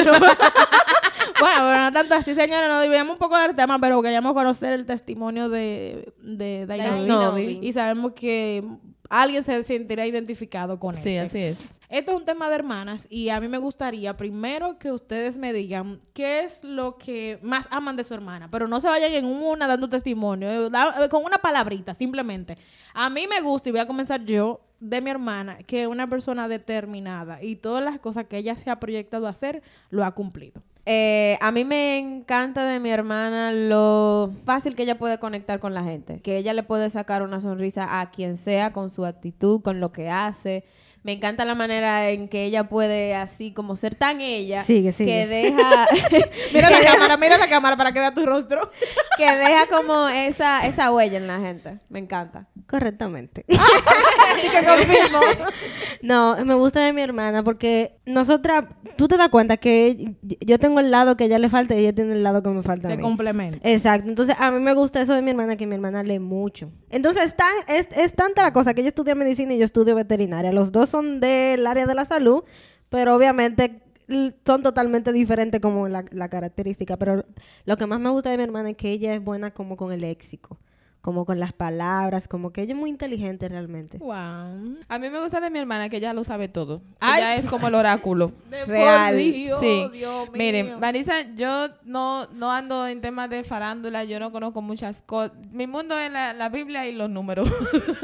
Bueno, 1.40 1.58
pero 1.58 1.82
no 1.82 1.92
tanto 1.92 2.14
así, 2.14 2.36
señores, 2.36 2.70
nos 2.70 2.82
desviamos 2.82 3.14
un 3.14 3.18
poco 3.18 3.36
del 3.36 3.56
tema, 3.56 3.80
pero 3.80 4.00
queríamos 4.02 4.34
conocer 4.34 4.74
el 4.74 4.86
testimonio 4.86 5.50
de, 5.50 6.14
de. 6.22 6.68
Dainovi. 6.68 7.60
Y 7.64 7.74
sabemos 7.74 8.14
que 8.14 8.64
alguien 9.12 9.44
se 9.44 9.62
sentirá 9.64 10.08
identificado 10.08 10.80
con 10.80 10.94
Sí, 10.96 11.10
este. 11.10 11.20
así 11.20 11.40
es. 11.40 11.70
Esto 11.90 12.12
es 12.14 12.18
un 12.18 12.24
tema 12.26 12.48
de 12.48 12.56
hermanas 12.56 13.06
y 13.10 13.28
a 13.28 13.42
mí 13.42 13.50
me 13.50 13.58
gustaría 13.58 14.16
primero 14.16 14.80
que 14.80 14.94
ustedes 14.94 15.38
me 15.38 15.52
digan 15.52 16.00
qué 16.14 16.46
es 16.46 16.64
lo 16.64 16.98
que 16.98 17.38
más 17.42 17.68
aman 17.72 17.98
de 17.98 18.06
su 18.06 18.14
hermana, 18.14 18.50
pero 18.50 18.70
no 18.70 18.80
se 18.80 18.88
vayan 18.88 19.12
en 19.12 19.26
una 19.26 19.68
dando 19.68 19.90
testimonio, 19.90 20.50
eh, 20.50 20.72
eh, 21.04 21.10
con 21.10 21.26
una 21.26 21.38
palabrita, 21.40 21.94
simplemente. 21.94 22.58
A 22.94 23.10
mí 23.10 23.28
me 23.28 23.42
gusta, 23.42 23.68
y 23.68 23.74
voy 23.74 23.82
a 23.82 23.88
comenzar 23.88 24.24
yo, 24.24 24.62
de 24.80 25.02
mi 25.02 25.12
hermana, 25.12 25.58
que 25.58 25.84
es 25.84 25.88
una 25.88 26.08
persona 26.08 26.48
determinada 26.48 27.44
y 27.44 27.58
todas 27.58 27.84
las 27.84 28.00
cosas 28.00 28.26
que 28.26 28.38
ella 28.38 28.56
se 28.56 28.70
ha 28.70 28.80
proyectado 28.80 29.28
a 29.28 29.32
hacer, 29.32 29.62
lo 29.90 30.06
ha 30.06 30.12
cumplido. 30.12 30.64
Eh, 30.86 31.38
a 31.42 31.52
mí 31.52 31.64
me 31.64 31.98
encanta 32.00 32.66
de 32.66 32.80
mi 32.80 32.90
hermana 32.90 33.52
lo 33.52 34.32
fácil 34.46 34.76
que 34.76 34.84
ella 34.84 34.98
puede 34.98 35.20
conectar 35.20 35.60
con 35.60 35.74
la 35.74 35.84
gente. 35.84 36.22
Que 36.22 36.38
ella 36.38 36.54
le 36.54 36.64
puede 36.64 36.90
sacar 36.90 37.22
una 37.22 37.40
sonrisa 37.40 38.00
a 38.02 38.10
quien 38.12 38.36
sea 38.38 38.74
con 38.74 38.90
su 38.90 39.06
actitud, 39.06 39.62
con 39.62 39.80
lo 39.80 39.92
que 39.92 40.10
hace. 40.10 40.64
Me 41.04 41.14
encanta 41.14 41.46
la 41.46 41.56
manera 41.56 42.10
en 42.12 42.28
que 42.28 42.46
ella 42.46 42.66
puede 42.70 43.16
así 43.16 43.52
como 43.54 43.76
ser 43.76 43.96
tan 43.96 44.22
ella 44.22 44.64
Sigue, 44.64 44.94
sigue. 44.94 45.12
que 45.12 45.26
deja 45.28 45.88
Mira 46.54 46.70
la 46.70 46.80
cámara, 46.92 47.18
mira 47.18 47.38
la 47.40 47.50
cámara 47.50 47.76
para 47.76 47.92
que 47.92 48.00
vea 48.00 48.14
tu 48.14 48.24
rostro. 48.24 48.70
que 49.18 49.26
deja 49.36 49.66
como 49.66 50.08
esa 50.10 50.60
esa 50.68 50.92
huella 50.92 51.18
en 51.18 51.26
la 51.26 51.40
gente. 51.40 51.80
Me 51.90 51.98
encanta. 51.98 52.46
Correctamente. 52.68 53.46
y 54.46 54.50
que 54.50 54.66
confirmo. 54.66 55.20
No, 56.02 56.36
me 56.46 56.56
gusta 56.56 56.82
de 56.82 56.94
mi 56.94 57.02
hermana 57.02 57.44
porque 57.44 58.00
nosotras, 58.06 58.66
tú 58.98 59.08
te 59.08 59.18
das 59.18 59.30
cuenta 59.30 59.58
que 59.58 60.16
yo 60.22 60.58
tengo 60.60 60.80
el 60.80 60.90
lado 60.92 61.16
que 61.16 61.26
a 61.26 61.28
ella 61.28 61.40
le 61.40 61.50
falta 61.50 61.76
y 61.76 61.80
ella 61.80 61.94
tiene 61.94 62.14
el 62.14 62.24
lado 62.24 62.42
que 62.42 62.50
me 62.50 62.64
falta 62.64 62.88
a 62.88 62.92
Se 62.92 62.98
mí. 62.98 63.04
complementa. 63.04 63.60
Exacto, 63.70 64.10
entonces 64.10 64.36
a 64.40 64.50
mí 64.52 64.60
me 64.60 64.74
gusta 64.74 65.02
eso 65.02 65.14
de 65.14 65.22
mi 65.22 65.32
hermana, 65.32 65.56
que 65.58 65.68
mi 65.68 65.76
hermana 65.76 66.02
lee 66.04 66.20
mucho. 66.20 66.72
Entonces 66.90 67.26
es, 67.28 67.36
tan, 67.36 67.54
es, 67.68 67.88
es 67.96 68.16
tanta 68.16 68.42
la 68.44 68.54
cosa 68.54 68.74
que 68.74 68.82
ella 68.82 68.90
estudia 68.90 69.14
medicina 69.16 69.54
y 69.54 69.60
yo 69.60 69.66
estudio 69.66 69.94
veterinaria. 69.96 70.52
Los 70.52 70.72
dos 70.72 70.90
son 70.90 71.20
del 71.20 71.68
área 71.68 71.86
de 71.86 71.94
la 71.96 72.06
salud, 72.06 72.44
pero 72.90 73.16
obviamente 73.16 73.82
son 74.46 74.62
totalmente 74.64 75.14
diferentes 75.14 75.62
como 75.62 75.88
la, 75.88 76.04
la 76.12 76.30
característica. 76.30 76.98
Pero 76.98 77.24
lo 77.66 77.78
que 77.78 77.86
más 77.86 78.00
me 78.00 78.10
gusta 78.10 78.30
de 78.32 78.38
mi 78.38 78.44
hermana 78.44 78.72
es 78.72 78.76
que 78.78 78.90
ella 78.90 79.14
es 79.14 79.24
buena 79.24 79.52
como 79.52 79.78
con 79.78 79.92
el 79.94 80.02
léxico, 80.02 80.58
como 81.02 81.26
con 81.26 81.40
las 81.40 81.52
palabras, 81.52 82.28
como 82.28 82.52
que 82.52 82.62
ella 82.62 82.74
es 82.74 82.80
muy 82.80 82.90
inteligente 82.90 83.50
realmente. 83.50 83.98
Wow. 83.98 84.78
A 84.88 85.00
mí 85.00 85.10
me 85.10 85.20
gusta 85.20 85.42
de 85.42 85.50
mi 85.50 85.58
hermana 85.58 85.90
que 85.90 85.98
ella 85.98 86.14
lo 86.14 86.24
sabe 86.24 86.48
todo. 86.48 86.82
Ay. 87.00 87.22
Ella 87.22 87.36
es 87.38 87.46
como 87.46 87.68
el 87.68 87.76
oráculo. 87.76 88.32
De 88.50 88.66
Real. 88.66 89.14
por 89.14 89.24
Dios, 89.24 89.60
sí. 89.60 89.90
Dios 89.94 90.30
mío. 90.30 90.32
Miren, 90.34 90.80
Marisa, 90.80 91.22
yo 91.36 91.70
no, 91.84 92.28
no 92.28 92.52
ando 92.52 92.88
en 92.88 93.02
temas 93.02 93.30
de 93.30 93.44
farándula, 93.44 94.04
yo 94.04 94.20
no 94.20 94.32
conozco 94.32 94.62
muchas 94.62 95.02
cosas. 95.02 95.32
Mi 95.52 95.66
mundo 95.66 95.98
es 95.98 96.12
la, 96.12 96.34
la 96.34 96.50
Biblia 96.50 96.86
y 96.88 96.92
los 96.92 97.10
números. 97.10 97.50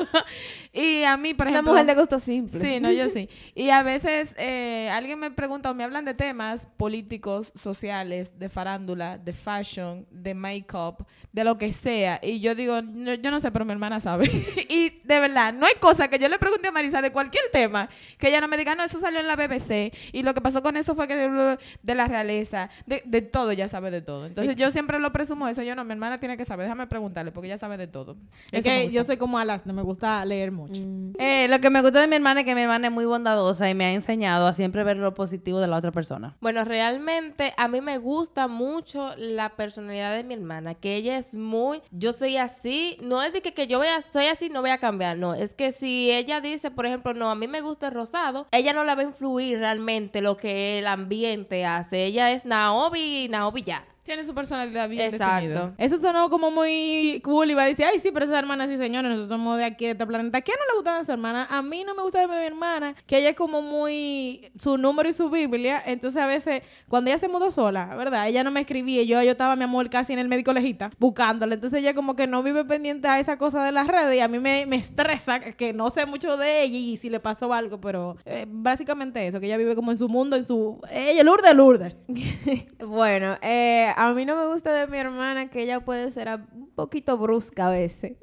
y 0.73 1.03
a 1.03 1.17
mí, 1.17 1.33
por 1.33 1.47
Una 1.47 1.57
ejemplo... 1.57 1.73
mujer 1.73 1.85
de 1.85 1.95
gusto 1.95 2.17
simple. 2.17 2.59
Sí, 2.59 2.79
no, 2.79 2.91
yo 2.91 3.09
sí. 3.09 3.29
Y 3.53 3.69
a 3.69 3.83
veces 3.83 4.33
eh, 4.37 4.89
alguien 4.91 5.19
me 5.19 5.29
pregunta 5.29 5.69
o 5.69 5.73
me 5.75 5.83
hablan 5.83 6.05
de 6.05 6.15
temas 6.15 6.67
políticos, 6.77 7.51
sociales, 7.55 8.39
de 8.39 8.49
farándula, 8.49 9.17
de 9.17 9.33
fashion, 9.33 10.07
de 10.09 10.33
make-up, 10.33 11.05
de 11.31 11.43
lo 11.43 11.57
que 11.57 11.71
sea. 11.71 12.19
Y 12.23 12.39
yo 12.39 12.55
digo, 12.55 12.81
no, 12.93 13.13
yo 13.13 13.31
no 13.31 13.39
sé, 13.39 13.51
pero 13.51 13.65
mi 13.65 13.71
hermana 13.71 13.99
sabe. 13.99 14.25
y 14.69 14.89
de 15.03 15.19
verdad, 15.19 15.53
no 15.53 15.65
hay 15.65 15.75
cosa 15.75 16.07
que 16.07 16.19
yo 16.19 16.27
le 16.29 16.39
pregunte 16.39 16.67
a 16.67 16.71
Marisa 16.71 17.01
de 17.01 17.11
cualquier 17.11 17.43
tema 17.51 17.89
que 18.17 18.29
ella 18.29 18.41
no 18.41 18.47
me 18.47 18.57
diga, 18.57 18.75
no, 18.75 18.83
eso 18.83 18.99
salió 18.99 19.19
en 19.19 19.27
la 19.27 19.35
BBC. 19.35 19.93
Y 20.11 20.23
lo 20.23 20.33
que 20.33 20.41
pasó 20.41 20.61
con 20.63 20.77
eso 20.77 20.95
fue 20.95 21.07
que 21.07 21.15
de, 21.15 21.57
de 21.81 21.95
la 21.95 22.07
realeza, 22.07 22.69
de, 22.85 23.01
de 23.05 23.21
todo, 23.21 23.51
ella 23.51 23.69
sabe 23.69 23.91
de 23.91 24.01
todo. 24.01 24.25
Entonces 24.25 24.55
yo 24.55 24.71
siempre 24.71 24.99
lo 24.99 25.11
presumo 25.11 25.47
eso. 25.47 25.61
Yo 25.63 25.75
no, 25.75 25.83
mi 25.83 25.91
hermana 25.91 26.19
tiene 26.19 26.37
que 26.37 26.45
saber. 26.45 26.65
Déjame 26.65 26.87
preguntarle 26.87 27.31
porque 27.31 27.47
ella 27.47 27.57
sabe 27.57 27.77
de 27.77 27.87
todo. 27.87 28.17
Es 28.51 28.65
Eso 28.65 28.69
que 28.69 28.91
yo 28.91 29.03
soy 29.03 29.17
como 29.17 29.37
Alas, 29.37 29.65
no 29.65 29.73
me 29.73 29.81
gusta 29.81 30.23
leer 30.25 30.51
mucho. 30.51 30.81
Eh, 31.19 31.47
lo 31.49 31.59
que 31.59 31.69
me 31.69 31.81
gusta 31.81 32.01
de 32.01 32.07
mi 32.07 32.15
hermana 32.15 32.41
es 32.41 32.45
que 32.45 32.55
mi 32.55 32.61
hermana 32.61 32.87
es 32.87 32.93
muy 32.93 33.05
bondadosa 33.05 33.69
y 33.69 33.75
me 33.75 33.85
ha 33.85 33.91
enseñado 33.93 34.47
a 34.47 34.53
siempre 34.53 34.83
ver 34.83 34.97
lo 34.97 35.13
positivo 35.13 35.59
de 35.59 35.67
la 35.67 35.77
otra 35.77 35.91
persona. 35.91 36.35
Bueno, 36.41 36.63
realmente 36.63 37.53
a 37.57 37.67
mí 37.67 37.81
me 37.81 37.97
gusta 37.97 38.47
mucho 38.47 39.15
la 39.17 39.55
personalidad 39.55 40.15
de 40.15 40.23
mi 40.23 40.33
hermana, 40.33 40.75
que 40.75 40.95
ella 40.95 41.17
es 41.17 41.33
muy, 41.33 41.81
yo 41.91 42.13
soy 42.13 42.37
así, 42.37 42.76
no 43.01 43.21
es 43.23 43.33
de 43.33 43.41
que, 43.41 43.53
que 43.53 43.67
yo 43.67 43.77
voy 43.77 43.87
a, 43.87 44.01
soy 44.01 44.27
así, 44.27 44.49
no 44.49 44.61
voy 44.61 44.69
a 44.69 44.77
cambiar, 44.77 45.17
no, 45.17 45.33
es 45.33 45.53
que 45.53 45.71
si 45.71 46.11
ella 46.11 46.41
dice, 46.41 46.71
por 46.71 46.85
ejemplo, 46.85 47.13
no, 47.13 47.29
a 47.29 47.35
mí 47.35 47.47
me 47.47 47.61
gusta 47.61 47.87
el 47.87 47.93
rosado, 47.93 48.47
ella 48.51 48.73
no 48.73 48.83
la 48.83 48.95
va 48.95 49.01
a 49.01 49.05
influir 49.05 49.59
realmente 49.59 50.21
lo 50.21 50.37
que 50.37 50.79
el 50.79 50.87
ambiente 50.87 51.65
hace, 51.65 52.05
ella 52.05 52.31
es 52.31 52.45
Naomi 52.45 53.25
y 53.25 53.29
Naomi 53.29 53.61
ya. 53.63 53.85
Tiene 54.07 54.23
su 54.23 54.33
personalidad 54.33 54.87
bien 54.87 55.01
Exacto. 55.01 55.35
definida. 55.35 55.73
Eso 55.77 55.97
sonó 55.97 56.29
como 56.29 56.49
muy 56.49 57.19
cool 57.25 57.51
y 57.51 57.53
va 57.55 57.63
a 57.63 57.65
decir, 57.65 57.83
ay, 57.83 57.99
sí, 57.99 58.09
pero 58.13 58.23
esa 58.23 58.39
hermana 58.39 58.65
sí, 58.65 58.77
señores, 58.77 59.11
nosotros 59.11 59.29
somos 59.29 59.57
de 59.57 59.65
aquí, 59.65 59.83
de 59.83 59.91
este 59.91 60.07
planeta. 60.07 60.37
¿A 60.37 60.41
quién 60.41 60.55
no 60.57 60.65
le 60.71 60.77
gusta 60.77 60.97
de 60.97 61.03
su 61.03 61.11
hermana? 61.11 61.45
A 61.49 61.61
mí 61.61 61.83
no 61.83 61.93
me 61.93 62.03
gusta 62.03 62.21
de 62.21 62.27
mi 62.27 62.35
hermana, 62.35 62.95
que 63.05 63.17
ella 63.17 63.31
es 63.31 63.35
como 63.35 63.61
muy 63.61 64.49
su 64.57 64.77
número 64.77 65.09
y 65.09 65.13
su 65.13 65.29
Biblia. 65.29 65.83
Entonces, 65.85 66.21
a 66.21 66.25
veces, 66.25 66.61
cuando 66.87 67.09
ella 67.09 67.19
se 67.19 67.27
mudó 67.27 67.51
sola, 67.51 67.97
¿verdad? 67.97 68.29
Ella 68.29 68.45
no 68.45 68.51
me 68.51 68.61
escribía, 68.61 69.03
yo, 69.03 69.21
yo 69.21 69.31
estaba, 69.31 69.57
mi 69.57 69.65
amor, 69.65 69.89
casi 69.89 70.13
en 70.13 70.19
el 70.19 70.29
médico 70.29 70.53
lejita, 70.53 70.89
buscándola. 70.99 71.55
Entonces, 71.55 71.81
ella 71.81 71.93
como 71.93 72.15
que 72.15 72.27
no 72.27 72.41
vive 72.43 72.63
pendiente 72.63 73.09
a 73.09 73.19
esa 73.19 73.37
cosa 73.37 73.65
de 73.65 73.73
las 73.73 73.87
redes 73.87 74.15
y 74.15 74.21
a 74.21 74.29
mí 74.29 74.39
me, 74.39 74.65
me 74.67 74.77
estresa 74.77 75.41
que 75.41 75.73
no 75.73 75.89
sé 75.89 76.05
mucho 76.05 76.37
de 76.37 76.63
ella 76.63 76.77
y 76.77 76.95
si 76.95 77.09
le 77.09 77.19
pasó 77.19 77.53
algo, 77.53 77.81
pero 77.81 78.15
eh, 78.23 78.45
básicamente 78.47 79.27
eso, 79.27 79.41
que 79.41 79.47
ella 79.47 79.57
vive 79.57 79.75
como 79.75 79.91
en 79.91 79.97
su 79.97 80.07
mundo, 80.07 80.37
en 80.37 80.45
su... 80.45 80.79
Ella, 80.89 81.23
Lourdes, 81.25 81.53
Lourdes. 81.53 81.93
Bueno, 82.79 83.37
eh, 83.41 83.91
a 83.97 84.13
mí 84.13 84.25
no 84.25 84.35
me 84.35 84.45
gusta 84.47 84.71
de 84.73 84.87
mi 84.87 84.97
hermana 84.97 85.49
que 85.49 85.61
ella 85.63 85.81
puede 85.81 86.11
ser 86.11 86.29
a- 86.29 86.35
un 86.53 86.69
poquito 86.75 87.17
brusca 87.17 87.67
a 87.67 87.71
veces. 87.71 88.13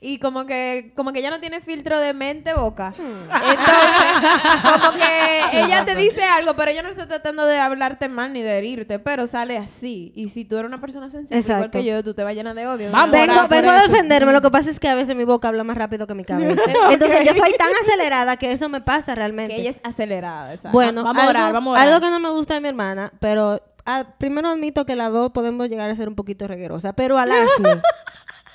Y 0.00 0.18
como 0.18 0.46
que, 0.46 0.92
como 0.96 1.12
que 1.12 1.20
ella 1.20 1.30
no 1.30 1.38
tiene 1.38 1.60
filtro 1.60 2.00
de 2.00 2.12
mente 2.12 2.54
boca. 2.54 2.92
Entonces, 2.96 4.80
como 4.80 4.92
que 4.98 5.40
ella 5.64 5.84
te 5.84 5.94
dice 5.94 6.24
algo, 6.24 6.54
pero 6.56 6.72
ella 6.72 6.82
no 6.82 6.88
está 6.88 7.06
tratando 7.06 7.46
de 7.46 7.58
hablarte 7.58 8.08
mal 8.08 8.32
ni 8.32 8.42
de 8.42 8.58
herirte, 8.58 8.98
pero 8.98 9.28
sale 9.28 9.56
así. 9.58 10.12
Y 10.16 10.28
si 10.30 10.44
tú 10.44 10.56
eres 10.56 10.68
una 10.68 10.80
persona 10.80 11.08
sensible, 11.08 11.38
igual 11.40 11.70
que 11.70 11.84
yo, 11.84 12.02
tú 12.02 12.14
te 12.14 12.24
vas 12.24 12.34
llena 12.34 12.52
de 12.52 12.66
odio. 12.66 12.90
Vamos. 12.90 13.12
Vengo, 13.12 13.46
vengo 13.48 13.70
a 13.70 13.82
defenderme. 13.82 14.32
Lo 14.32 14.42
que 14.42 14.50
pasa 14.50 14.70
es 14.70 14.80
que 14.80 14.88
a 14.88 14.94
veces 14.96 15.14
mi 15.14 15.22
boca 15.24 15.46
habla 15.46 15.62
más 15.62 15.76
rápido 15.76 16.04
que 16.06 16.14
mi 16.14 16.24
cabeza. 16.24 16.60
Entonces 16.90 17.24
yo 17.26 17.34
soy 17.34 17.52
tan 17.52 17.70
acelerada 17.84 18.36
que 18.38 18.50
eso 18.50 18.68
me 18.68 18.80
pasa 18.80 19.14
realmente. 19.14 19.54
Que 19.54 19.60
ella 19.60 19.70
es 19.70 19.80
acelerada, 19.84 20.56
¿sabes? 20.56 20.72
Bueno, 20.72 21.04
Vamos 21.04 21.22
a 21.22 21.28
orar, 21.28 21.52
vamos 21.52 21.76
a 21.76 21.80
orar. 21.80 21.88
Algo 21.94 22.04
que 22.04 22.10
no 22.10 22.18
me 22.18 22.30
gusta 22.30 22.54
de 22.54 22.60
mi 22.60 22.68
hermana, 22.68 23.12
pero 23.20 23.62
primero 24.18 24.48
admito 24.48 24.86
que 24.86 24.96
las 24.96 25.12
dos 25.12 25.32
podemos 25.32 25.68
llegar 25.68 25.90
a 25.90 25.96
ser 25.96 26.08
un 26.08 26.14
poquito 26.14 26.46
reguerosas, 26.46 26.92
pero 26.96 27.18
a 27.18 27.26
Lasmi, 27.26 27.68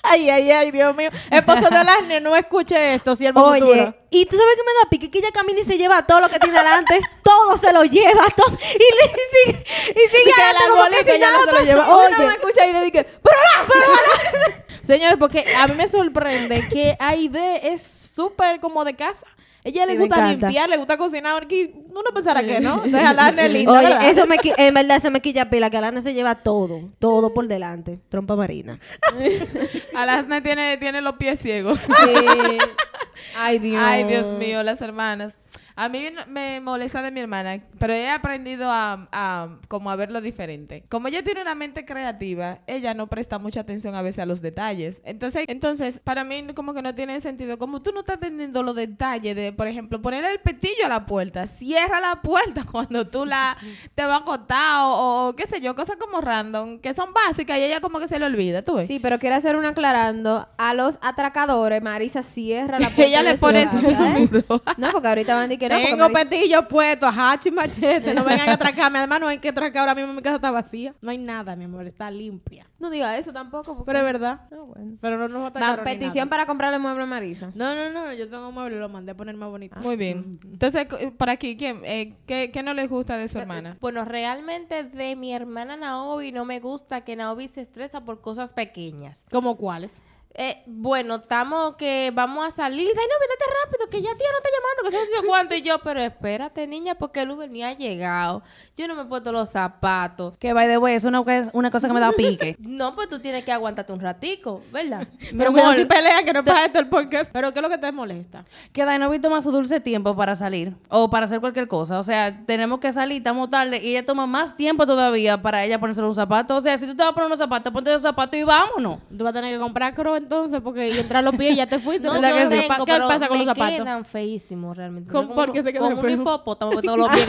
Ay, 0.08 0.30
ay, 0.30 0.52
ay, 0.52 0.72
Dios 0.72 0.96
mío. 0.96 1.10
Esposo 1.32 1.62
de 1.62 1.84
Lasne, 1.84 2.22
no 2.22 2.36
escuche 2.36 2.94
esto, 2.94 3.16
siervo 3.16 3.42
oye, 3.44 3.60
futuro. 3.60 3.96
y 4.12 4.26
tú 4.28 4.38
sabes 4.38 4.56
que 4.56 4.64
me 4.64 4.74
da 4.84 4.90
pique 4.90 5.10
que 5.10 5.18
ella 5.18 5.32
camina 5.34 5.62
y 5.62 5.66
se 5.66 5.78
lleva 5.78 6.06
todo 6.06 6.22
lo 6.22 6.30
que 6.30 6.40
tiene 6.40 6.58
delante, 6.58 7.02
todo 7.24 7.58
se 7.58 7.74
lo 7.74 7.84
lleva, 7.84 8.24
todo, 8.36 8.56
y, 8.56 8.78
le, 8.78 9.12
sigue, 9.34 9.66
y 9.90 10.10
sigue 10.10 10.30
Y 10.30 10.32
que 10.32 10.42
adelante 10.42 11.06
que 11.06 11.12
si 11.12 11.18
ella 11.18 11.32
no 11.32 11.44
se 11.44 11.52
lo 11.52 11.62
lleva. 11.62 11.88
Uno 11.88 12.18
Oye. 12.18 12.28
me 12.28 12.34
escucha 12.34 12.68
y 12.68 12.74
le 12.74 12.82
dije, 12.84 13.04
pero 13.24 13.36
Señores, 14.84 15.18
porque 15.18 15.44
a 15.58 15.66
mí 15.66 15.74
me 15.74 15.88
sorprende 15.88 16.68
que 16.70 16.96
Aide 17.00 17.74
es 17.74 17.82
súper 17.82 18.60
como 18.60 18.86
de 18.86 18.94
casa. 18.94 19.26
Ella 19.66 19.88
le 19.88 19.94
Sí, 19.94 19.98
gusta 19.98 20.28
limpiar, 20.28 20.70
le 20.70 20.78
gusta 20.78 20.96
cocinar. 20.96 21.48
Uno 21.90 22.04
pensará 22.14 22.44
que 22.44 22.60
no. 22.60 22.84
O 22.84 22.88
sea, 22.88 23.32
es 23.36 23.52
linda, 23.52 23.72
Oye, 23.72 23.90
¿verdad? 23.90 24.10
eso 24.10 24.28
me, 24.28 24.38
en 24.58 24.74
verdad 24.76 25.02
se 25.02 25.10
me 25.10 25.22
quilla 25.22 25.50
pila, 25.50 25.72
que 25.72 25.78
Alana 25.78 26.04
se 26.04 26.14
lleva 26.14 26.36
todo, 26.36 26.92
todo 27.00 27.34
por 27.34 27.48
delante, 27.48 28.00
trompa 28.10 28.36
marina. 28.36 28.78
Alasne 29.96 30.42
tiene, 30.42 30.78
tiene 30.78 31.02
los 31.02 31.16
pies 31.16 31.40
ciegos. 31.42 31.80
Sí. 31.80 32.58
Ay, 33.36 33.58
Dios. 33.58 33.82
Ay, 33.84 34.04
Dios 34.04 34.38
mío, 34.38 34.62
las 34.62 34.82
hermanas. 34.82 35.34
A 35.76 35.90
mí 35.90 36.08
me 36.28 36.62
molesta 36.62 37.02
de 37.02 37.12
mi 37.12 37.20
hermana, 37.20 37.62
pero 37.80 37.94
he 37.94 38.10
aprendido 38.10 38.72
a, 38.72 39.08
a 39.12 39.50
como 39.68 39.92
a 39.92 39.96
verlo 39.96 40.22
diferente. 40.22 40.86
Como 40.90 41.08
ella 41.08 41.24
tiene 41.24 41.42
una 41.42 41.56
mente 41.56 41.86
creativa, 41.86 42.60
ella 42.68 42.94
no 42.94 43.08
presta 43.08 43.40
mucha 43.40 43.62
atención 43.62 43.94
a 43.96 44.02
veces 44.02 44.20
a 44.20 44.26
los 44.26 44.42
detalles. 44.42 45.02
Entonces, 45.04 45.46
entonces 45.48 46.00
para 46.00 46.24
mí 46.24 46.46
como 46.56 46.74
que 46.74 46.82
no 46.82 46.96
tiene 46.96 47.20
sentido. 47.22 47.58
Como 47.58 47.82
tú 47.82 47.92
no 47.92 48.02
estás 48.02 48.20
teniendo 48.20 48.64
los 48.64 48.76
detalles 48.76 49.36
de, 49.36 49.52
por 49.52 49.68
ejemplo, 49.68 50.02
ponerle 50.02 50.32
el 50.32 50.40
petillo 50.40 50.86
a 50.86 50.90
la 50.90 51.06
puerta, 51.06 51.48
cierra 51.48 52.00
la 52.00 52.22
puerta 52.22 52.64
cuando 52.72 53.08
tú 53.08 53.26
la 53.26 53.58
te 53.96 54.04
vas 54.06 54.14
a 54.14 54.24
acostar 54.24 54.86
o, 54.86 55.28
o 55.28 55.36
qué 55.36 55.48
sé 55.48 55.62
yo, 55.62 55.76
cosas 55.76 55.98
como 55.98 56.22
random, 56.22 56.80
que 56.80 56.94
son 56.94 57.14
básicas 57.14 57.58
y 57.58 57.64
ella 57.64 57.82
como 57.82 58.00
que 58.00 58.08
se 58.08 58.20
le 58.20 58.26
olvida, 58.26 58.62
¿tú 58.62 58.76
ves? 58.76 58.88
Sí, 58.88 59.00
pero 59.00 59.20
quiero 59.20 59.36
hacer 59.36 59.56
un 59.56 59.66
aclarando. 59.66 60.48
A 60.58 60.74
los 60.74 61.00
atracadores, 61.02 61.82
Marisa 61.82 62.24
cierra 62.24 62.80
la 62.80 62.90
puerta 62.96 63.04
Ella 63.04 63.24
le 63.24 63.38
pone 63.38 63.66
casa, 63.66 63.80
su 63.82 63.90
¿eh? 63.90 64.30
No, 64.78 64.92
porque 64.92 65.08
ahorita 65.08 65.34
van 65.34 65.44
a 65.44 65.48
decir 65.48 65.60
que 65.60 65.65
no. 65.70 65.76
Tengo 65.78 66.10
petillo 66.10 66.68
puesto, 66.68 67.08
hacha 67.08 67.50
y 67.50 67.52
machete. 67.52 68.14
No 68.14 68.24
vengan 68.24 68.50
a 68.50 68.54
atracarme. 68.54 69.00
Además, 69.00 69.20
no 69.20 69.28
hay 69.28 69.38
que 69.40 69.50
atracar. 69.50 69.82
Ahora 69.82 69.96
mismo 69.96 70.14
mi 70.14 70.22
casa 70.22 70.36
está 70.36 70.52
vacía. 70.52 70.94
No 71.02 71.12
hay 71.12 71.18
nada, 71.18 71.56
mi 71.56 71.66
amor. 71.66 71.86
Está 71.88 72.10
limpia. 72.12 72.68
No 72.80 72.90
diga 72.90 73.18
eso 73.18 73.32
tampoco. 73.34 73.76
porque- 73.76 73.86
Pero 73.86 74.00
es 74.00 74.06
verdad. 74.06 74.42
Ah, 74.52 74.56
bueno. 74.66 74.98
Pero 75.02 75.18
no 75.18 75.28
nos 75.28 75.44
Va, 75.44 75.48
atracaron 75.48 75.86
ni 75.86 75.92
petición 75.92 76.30
para 76.30 76.46
comprarle 76.46 76.78
mueble 76.80 77.04
a 77.04 77.06
Marisa. 77.06 77.52
No, 77.56 77.74
no, 77.76 77.90
no. 77.90 78.14
Yo 78.14 78.30
tengo 78.30 78.50
un 78.50 78.54
mueble. 78.54 78.80
Lo 78.80 78.90
mandé 78.90 79.12
a 79.14 79.16
poner 79.18 79.36
más 79.36 79.50
bonito. 79.50 79.80
Muy 79.82 79.96
bien. 79.96 80.40
Entonces, 80.44 80.88
cu- 80.88 81.16
por 81.18 81.30
aquí, 81.30 81.56
¿quién, 81.58 81.82
eh, 81.84 82.16
qué, 82.28 82.52
qué 82.52 82.64
no 82.64 82.74
les 82.74 82.90
gusta 82.90 83.18
de 83.18 83.28
su 83.30 83.40
hermana? 83.40 83.78
Bueno, 83.82 84.06
realmente 84.06 84.84
de 84.84 85.16
mi 85.16 85.34
hermana 85.34 85.78
Naomi 85.78 86.32
no 86.32 86.46
me 86.46 86.60
gusta 86.60 87.02
que 87.02 87.16
Naomi 87.16 87.48
se 87.48 87.62
estresa 87.62 88.02
por 88.04 88.22
cosas 88.22 88.54
pequeñas. 88.54 89.24
¿Cómo 89.32 89.56
cuáles? 89.58 90.02
Eh, 90.38 90.62
bueno, 90.66 91.16
estamos 91.16 91.76
que 91.76 92.12
vamos 92.14 92.46
a 92.46 92.52
salir. 92.52 92.88
Ay, 92.90 93.08
no, 93.08 93.66
rápido, 93.66 93.90
que 93.90 94.02
ya 94.02 94.16
tía 94.18 94.28
no 94.32 94.38
está 94.38 94.50
llamando, 94.50 94.84
que 94.84 94.92
se 94.92 94.98
ha 94.98 95.06
sido 95.06 95.30
cuánto. 95.30 95.56
Y 95.56 95.62
yo, 95.62 95.80
pero 95.80 96.02
espérate, 96.02 96.68
niña, 96.68 96.96
porque 96.96 97.22
el 97.22 97.32
Uber 97.32 97.50
ni 97.50 97.64
ha 97.64 97.74
llegado. 97.74 98.44
Yo 98.76 98.88
no 98.88 98.96
me 98.96 99.04
he 99.04 99.06
puesto 99.06 99.32
los 99.32 99.50
zapatos. 99.50 100.38
Que 100.38 100.52
by 100.54 100.68
the 100.68 100.78
way, 100.78 100.96
es 100.96 101.06
una, 101.06 101.24
una 101.54 101.72
cosa 101.72 101.88
que 101.88 101.94
me 101.94 102.00
da 102.00 102.12
pique. 102.12 102.56
No, 102.76 102.94
pues 102.94 103.08
tú 103.08 103.20
tienes 103.20 103.46
que 103.46 103.52
aguantarte 103.54 103.94
un 103.94 104.02
ratico, 104.02 104.62
¿verdad? 104.74 105.08
Pero 105.38 105.54
cuando 105.54 105.74
si 105.74 105.86
pelean, 105.86 106.26
que 106.26 106.34
no 106.34 106.44
pasa 106.44 106.66
esto 106.66 106.80
el 106.80 106.90
podcast. 106.90 107.30
Pero 107.32 107.54
¿qué 107.54 107.60
es 107.60 107.64
lo 107.64 107.70
que 107.70 107.78
te 107.78 107.92
molesta? 107.92 108.44
que 108.74 108.84
Dainovi 108.84 109.20
toma 109.20 109.42
su 109.42 109.52
dulce 109.52 109.80
tiempo 109.80 110.16
para 110.16 110.36
salir 110.36 110.76
o 110.90 111.10
para 111.10 111.26
hacer 111.26 111.40
cualquier 111.40 111.68
cosa. 111.68 112.00
O 112.00 112.04
sea, 112.04 112.44
tenemos 112.46 112.80
que 112.80 112.92
salir, 112.92 113.20
estamos 113.20 113.50
tarde 113.50 113.78
y 113.82 113.92
ella 113.92 114.06
toma 114.06 114.28
más 114.28 114.58
tiempo 114.58 114.86
todavía 114.86 115.42
para 115.42 115.64
ella 115.64 115.80
ponerse 115.80 116.02
los 116.02 116.16
zapatos. 116.16 116.58
O 116.58 116.62
sea, 116.62 116.78
si 116.78 116.86
tú 116.86 116.96
te 116.96 117.04
vas 117.04 117.12
a 117.12 117.14
poner 117.14 117.28
unos 117.28 117.40
zapatos, 117.40 117.72
ponte 117.72 117.92
los 117.94 118.02
zapatos 118.02 118.38
y 118.38 118.44
vámonos. 118.44 118.98
Tú 119.16 119.24
vas 119.24 119.32
a 119.32 119.34
tener 119.34 119.54
que 119.54 119.60
comprar 119.60 119.94
crow 119.94 120.16
entonces 120.26 120.62
porque 120.62 120.90
y 120.90 121.00
entrar 121.00 121.24
los 121.24 121.36
pies 121.36 121.54
y 121.54 121.56
ya 121.58 121.68
te 121.68 121.80
fuiste. 121.80 122.06
No, 122.08 122.14
¿Verdad 122.14 122.30
yo 122.30 122.36
que 122.50 122.56
sí? 122.62 122.68
tengo, 122.68 122.86
¿Qué 122.86 122.92
pero 122.94 123.08
pasa 123.08 123.28
con 123.28 123.38
los 123.38 123.48
zapatos? 123.48 123.78
quedan 123.82 124.06
feísimos 124.06 124.76
realmente. 124.76 125.12
¿Con- 125.12 125.24
Como 125.28 125.36
por 125.36 125.52
qué 125.54 125.64
se 125.64 125.72
quedan 125.72 125.90
Como 125.96 126.02
un 126.02 126.10
hipopótamo, 126.10 126.72
porque 126.74 126.88
todos 126.88 127.00
los 127.00 127.10
pies. 127.16 127.28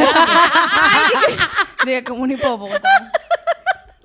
Diga 1.84 2.04
como 2.04 2.22
un 2.22 2.32
hipopótamo. 2.32 2.80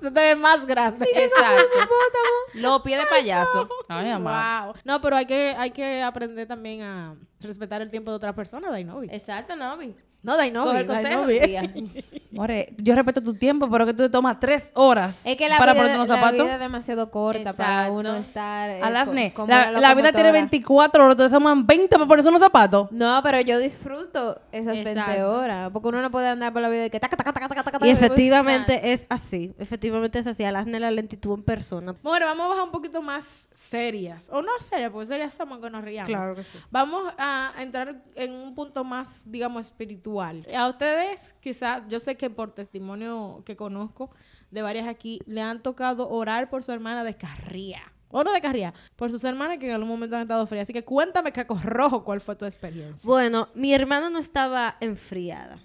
Se 0.00 0.10
te 0.10 0.20
ve 0.20 0.34
más 0.36 0.66
grande. 0.66 1.06
Exacto. 1.14 1.78
Los 2.54 2.82
pies 2.82 3.00
de 3.00 3.06
payaso. 3.06 3.68
Ay, 3.88 4.10
amá. 4.10 4.64
Wow. 4.66 4.74
No, 4.84 5.00
pero 5.00 5.16
hay 5.16 5.26
que, 5.26 5.54
hay 5.56 5.70
que 5.70 6.02
aprender 6.02 6.46
también 6.48 6.82
a 6.82 7.14
respetar 7.40 7.80
el 7.82 7.88
tiempo 7.90 8.10
de 8.10 8.16
otra 8.16 8.34
persona, 8.34 8.68
Dainovi. 8.70 9.08
Exacto, 9.12 9.54
Novi. 9.56 9.94
No, 10.22 10.36
Dainovi. 10.36 11.40
tía. 11.40 11.62
More, 12.32 12.72
yo 12.78 12.94
respeto 12.94 13.20
tu 13.22 13.34
tiempo, 13.34 13.68
pero 13.70 13.84
que 13.84 13.92
tú 13.92 14.04
te 14.04 14.08
tomas 14.08 14.40
tres 14.40 14.70
horas 14.74 15.20
Es 15.26 15.36
que 15.36 15.48
la, 15.50 15.58
para 15.58 15.72
vida, 15.72 15.82
ponerte 15.82 15.98
unos 15.98 16.08
la 16.08 16.14
zapatos. 16.14 16.44
vida 16.44 16.54
es 16.54 16.60
demasiado 16.60 17.10
corta 17.10 17.52
para 17.52 17.72
Exacto. 17.88 17.92
uno 17.92 18.16
estar. 18.16 18.70
eh, 18.70 18.80
Alasne, 18.82 19.34
la, 19.36 19.42
una 19.44 19.70
la 19.72 19.94
vida 19.94 20.12
tiene 20.12 20.28
locomotora. 20.28 20.32
24 20.32 21.04
horas, 21.04 21.12
entonces 21.14 21.38
toman 21.38 21.66
20 21.66 21.88
para 21.96 22.06
ponerse 22.06 22.28
unos 22.30 22.40
zapatos. 22.40 22.90
No, 22.90 23.20
pero 23.22 23.40
yo 23.42 23.58
disfruto 23.58 24.40
esas 24.50 24.74
20 24.74 24.90
Exacto. 24.92 25.30
horas. 25.30 25.70
Porque 25.72 25.88
uno 25.88 26.00
no 26.00 26.10
puede 26.10 26.28
andar 26.28 26.52
por 26.54 26.62
la 26.62 26.70
vida 26.70 26.82
de 26.82 26.90
que 26.90 27.00
taca, 27.00 27.16
taca, 27.18 27.32
taca, 27.34 27.48
taca, 27.48 27.62
taca, 27.70 27.86
Y 27.86 27.90
efectivamente 27.90 28.92
es 28.94 29.06
así, 29.10 29.52
efectivamente 29.58 30.18
es 30.20 30.26
así, 30.26 30.42
Alasne 30.44 30.80
la 30.80 30.90
lentitud 30.90 31.34
en 31.34 31.42
persona. 31.42 31.94
Bueno, 32.02 32.24
vamos 32.26 32.46
a 32.46 32.48
bajar 32.48 32.64
un 32.64 32.70
poquito 32.70 33.02
más 33.02 33.48
serias. 33.54 34.30
O 34.32 34.40
no 34.40 34.52
serias, 34.60 34.90
porque 34.90 35.08
serias 35.08 35.34
somos 35.34 35.58
que 35.58 35.68
nos 35.68 35.84
riamos. 35.84 36.08
Claro 36.08 36.34
que 36.34 36.44
sí. 36.44 36.58
Vamos 36.70 37.12
a 37.18 37.50
entrar 37.60 37.96
en 38.14 38.32
un 38.32 38.54
punto 38.54 38.84
más, 38.84 39.20
digamos, 39.26 39.66
espiritual. 39.66 40.11
A 40.54 40.68
ustedes, 40.68 41.34
quizás, 41.40 41.82
yo 41.88 42.00
sé 42.00 42.16
que 42.16 42.30
por 42.30 42.52
testimonio 42.52 43.42
que 43.44 43.56
conozco 43.56 44.10
de 44.50 44.62
varias 44.62 44.86
aquí, 44.86 45.20
le 45.26 45.40
han 45.40 45.62
tocado 45.62 46.08
orar 46.10 46.50
por 46.50 46.62
su 46.62 46.72
hermana 46.72 47.04
de 47.04 47.16
carría. 47.16 47.80
O 48.10 48.22
no 48.22 48.32
de 48.32 48.42
carría, 48.42 48.74
por 48.94 49.10
sus 49.10 49.24
hermanas 49.24 49.56
que 49.56 49.66
en 49.66 49.72
algún 49.72 49.88
momento 49.88 50.16
han 50.16 50.22
estado 50.22 50.46
frías. 50.46 50.64
Así 50.64 50.74
que 50.74 50.84
cuéntame, 50.84 51.32
Caco 51.32 51.58
Rojo, 51.64 52.04
cuál 52.04 52.20
fue 52.20 52.36
tu 52.36 52.44
experiencia. 52.44 53.08
Bueno, 53.08 53.48
mi 53.54 53.72
hermana 53.72 54.10
no 54.10 54.18
estaba 54.18 54.76
enfriada. 54.80 55.58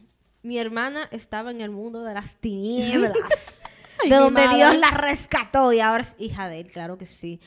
Mi 0.43 0.57
hermana 0.57 1.09
estaba 1.11 1.51
en 1.51 1.59
el 1.59 1.71
mundo 1.71 2.03
de 2.03 2.13
las 2.13 2.35
tinieblas. 2.37 3.13
Ay, 4.01 4.09
de 4.09 4.15
donde 4.15 4.45
madre. 4.45 4.55
Dios 4.55 4.77
la 4.77 4.91
rescató 4.91 5.73
y 5.73 5.81
ahora 5.81 6.03
es 6.03 6.15
hija 6.19 6.47
de 6.47 6.61
él, 6.61 6.71
claro 6.71 6.97
que 6.97 7.05
sí. 7.05 7.41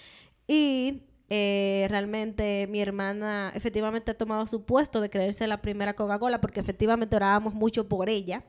Y 0.47 1.05
eh, 1.31 1.87
realmente 1.89 2.67
mi 2.69 2.81
hermana 2.81 3.53
efectivamente 3.55 4.11
ha 4.11 4.19
tomado 4.19 4.47
su 4.47 4.65
puesto 4.65 5.01
de 5.01 5.11
creerse 5.11 5.47
la 5.47 5.63
primera 5.63 5.95
Coca-Cola 5.95 6.41
porque 6.41 6.59
efectivamente 6.59 7.15
orábamos 7.15 7.55
mucho 7.55 7.89
por 7.89 8.09
ella 8.09 8.43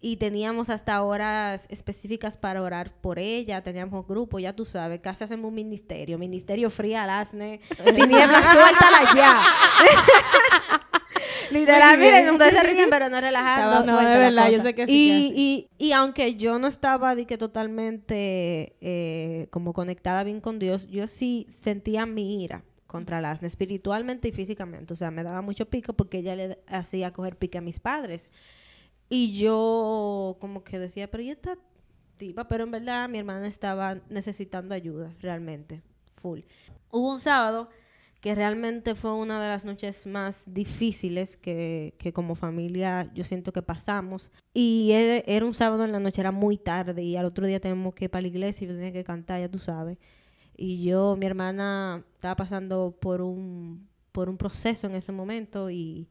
y 0.00 0.16
teníamos 0.16 0.68
hasta 0.70 1.02
horas 1.02 1.66
específicas 1.70 2.36
para 2.36 2.62
orar 2.62 2.92
por 3.00 3.18
ella, 3.18 3.62
teníamos 3.62 4.06
grupo, 4.06 4.38
ya 4.38 4.52
tú 4.52 4.64
sabes, 4.64 5.00
casi 5.00 5.24
hacemos 5.24 5.48
un 5.48 5.54
ministerio, 5.54 6.18
ministerio 6.18 6.70
fría 6.70 7.04
al 7.04 7.10
asne, 7.10 7.60
tinieblas, 7.84 8.52
suéltala 8.52 9.14
ya. 9.14 9.42
Literal, 11.50 11.98
miren, 11.98 12.28
ustedes 12.30 12.52
se 12.54 12.62
ríen, 12.62 12.90
pero 12.90 13.08
no 13.08 13.20
relajando. 13.20 13.80
Estaba 13.80 13.84
No, 13.84 13.92
fuerte 13.94 14.18
de 14.18 14.30
la 14.30 14.44
verdad, 14.44 14.50
yo 14.50 14.58
cosa. 14.58 14.62
sé 14.62 14.74
que 14.74 14.88
sí. 14.88 14.92
Y, 14.94 15.32
que 15.32 15.40
y, 15.78 15.88
y 15.88 15.92
aunque 15.92 16.36
yo 16.36 16.58
no 16.58 16.68
estaba 16.68 17.14
de 17.14 17.26
que 17.26 17.38
totalmente 17.38 18.76
eh, 18.80 19.48
como 19.50 19.72
conectada 19.72 20.24
bien 20.24 20.40
con 20.40 20.58
Dios, 20.58 20.86
yo 20.88 21.06
sí 21.06 21.46
sentía 21.50 22.06
mi 22.06 22.42
ira 22.44 22.64
contra 22.86 23.20
Lasne, 23.20 23.48
espiritualmente 23.48 24.28
y 24.28 24.32
físicamente. 24.32 24.92
O 24.92 24.96
sea, 24.96 25.10
me 25.10 25.22
daba 25.24 25.42
mucho 25.42 25.66
pico 25.68 25.92
porque 25.94 26.18
ella 26.18 26.36
le 26.36 26.58
hacía 26.66 27.12
coger 27.12 27.36
pique 27.36 27.58
a 27.58 27.62
mis 27.62 27.80
padres. 27.80 28.30
Y 29.08 29.38
yo 29.38 30.36
como 30.40 30.64
que 30.64 30.78
decía, 30.78 31.10
pero 31.10 31.22
ella 31.22 31.32
está 31.32 31.58
tipa, 32.16 32.48
pero 32.48 32.64
en 32.64 32.70
verdad 32.72 33.08
mi 33.08 33.18
hermana 33.18 33.46
estaba 33.48 34.00
necesitando 34.10 34.74
ayuda, 34.74 35.14
realmente, 35.20 35.82
full. 36.06 36.40
Hubo 36.90 37.12
un 37.14 37.20
sábado 37.20 37.68
que 38.20 38.34
realmente 38.34 38.94
fue 38.94 39.14
una 39.14 39.40
de 39.40 39.48
las 39.48 39.64
noches 39.64 40.06
más 40.06 40.42
difíciles 40.46 41.36
que, 41.36 41.94
que 41.98 42.12
como 42.12 42.34
familia 42.34 43.10
yo 43.14 43.24
siento 43.24 43.52
que 43.52 43.62
pasamos. 43.62 44.32
Y 44.52 44.90
era, 44.92 45.46
un 45.46 45.54
sábado 45.54 45.84
en 45.84 45.92
la 45.92 46.00
noche, 46.00 46.20
era 46.20 46.32
muy 46.32 46.56
tarde 46.56 47.02
y 47.02 47.16
al 47.16 47.26
otro 47.26 47.46
día 47.46 47.60
tenemos 47.60 47.94
que 47.94 48.06
ir 48.06 48.10
para 48.10 48.22
la 48.22 48.28
iglesia 48.28 48.64
y 48.64 48.68
yo 48.68 48.74
tenía 48.74 48.92
que 48.92 49.04
cantar, 49.04 49.40
ya 49.40 49.48
tú 49.48 49.58
sabes. 49.58 49.98
Y 50.56 50.82
yo, 50.82 51.16
mi 51.16 51.26
hermana 51.26 52.04
estaba 52.14 52.34
pasando 52.34 52.96
por 53.00 53.22
un, 53.22 53.88
por 54.10 54.28
un 54.28 54.36
proceso 54.36 54.88
en 54.88 54.96
ese 54.96 55.12
momento 55.12 55.70
y, 55.70 56.08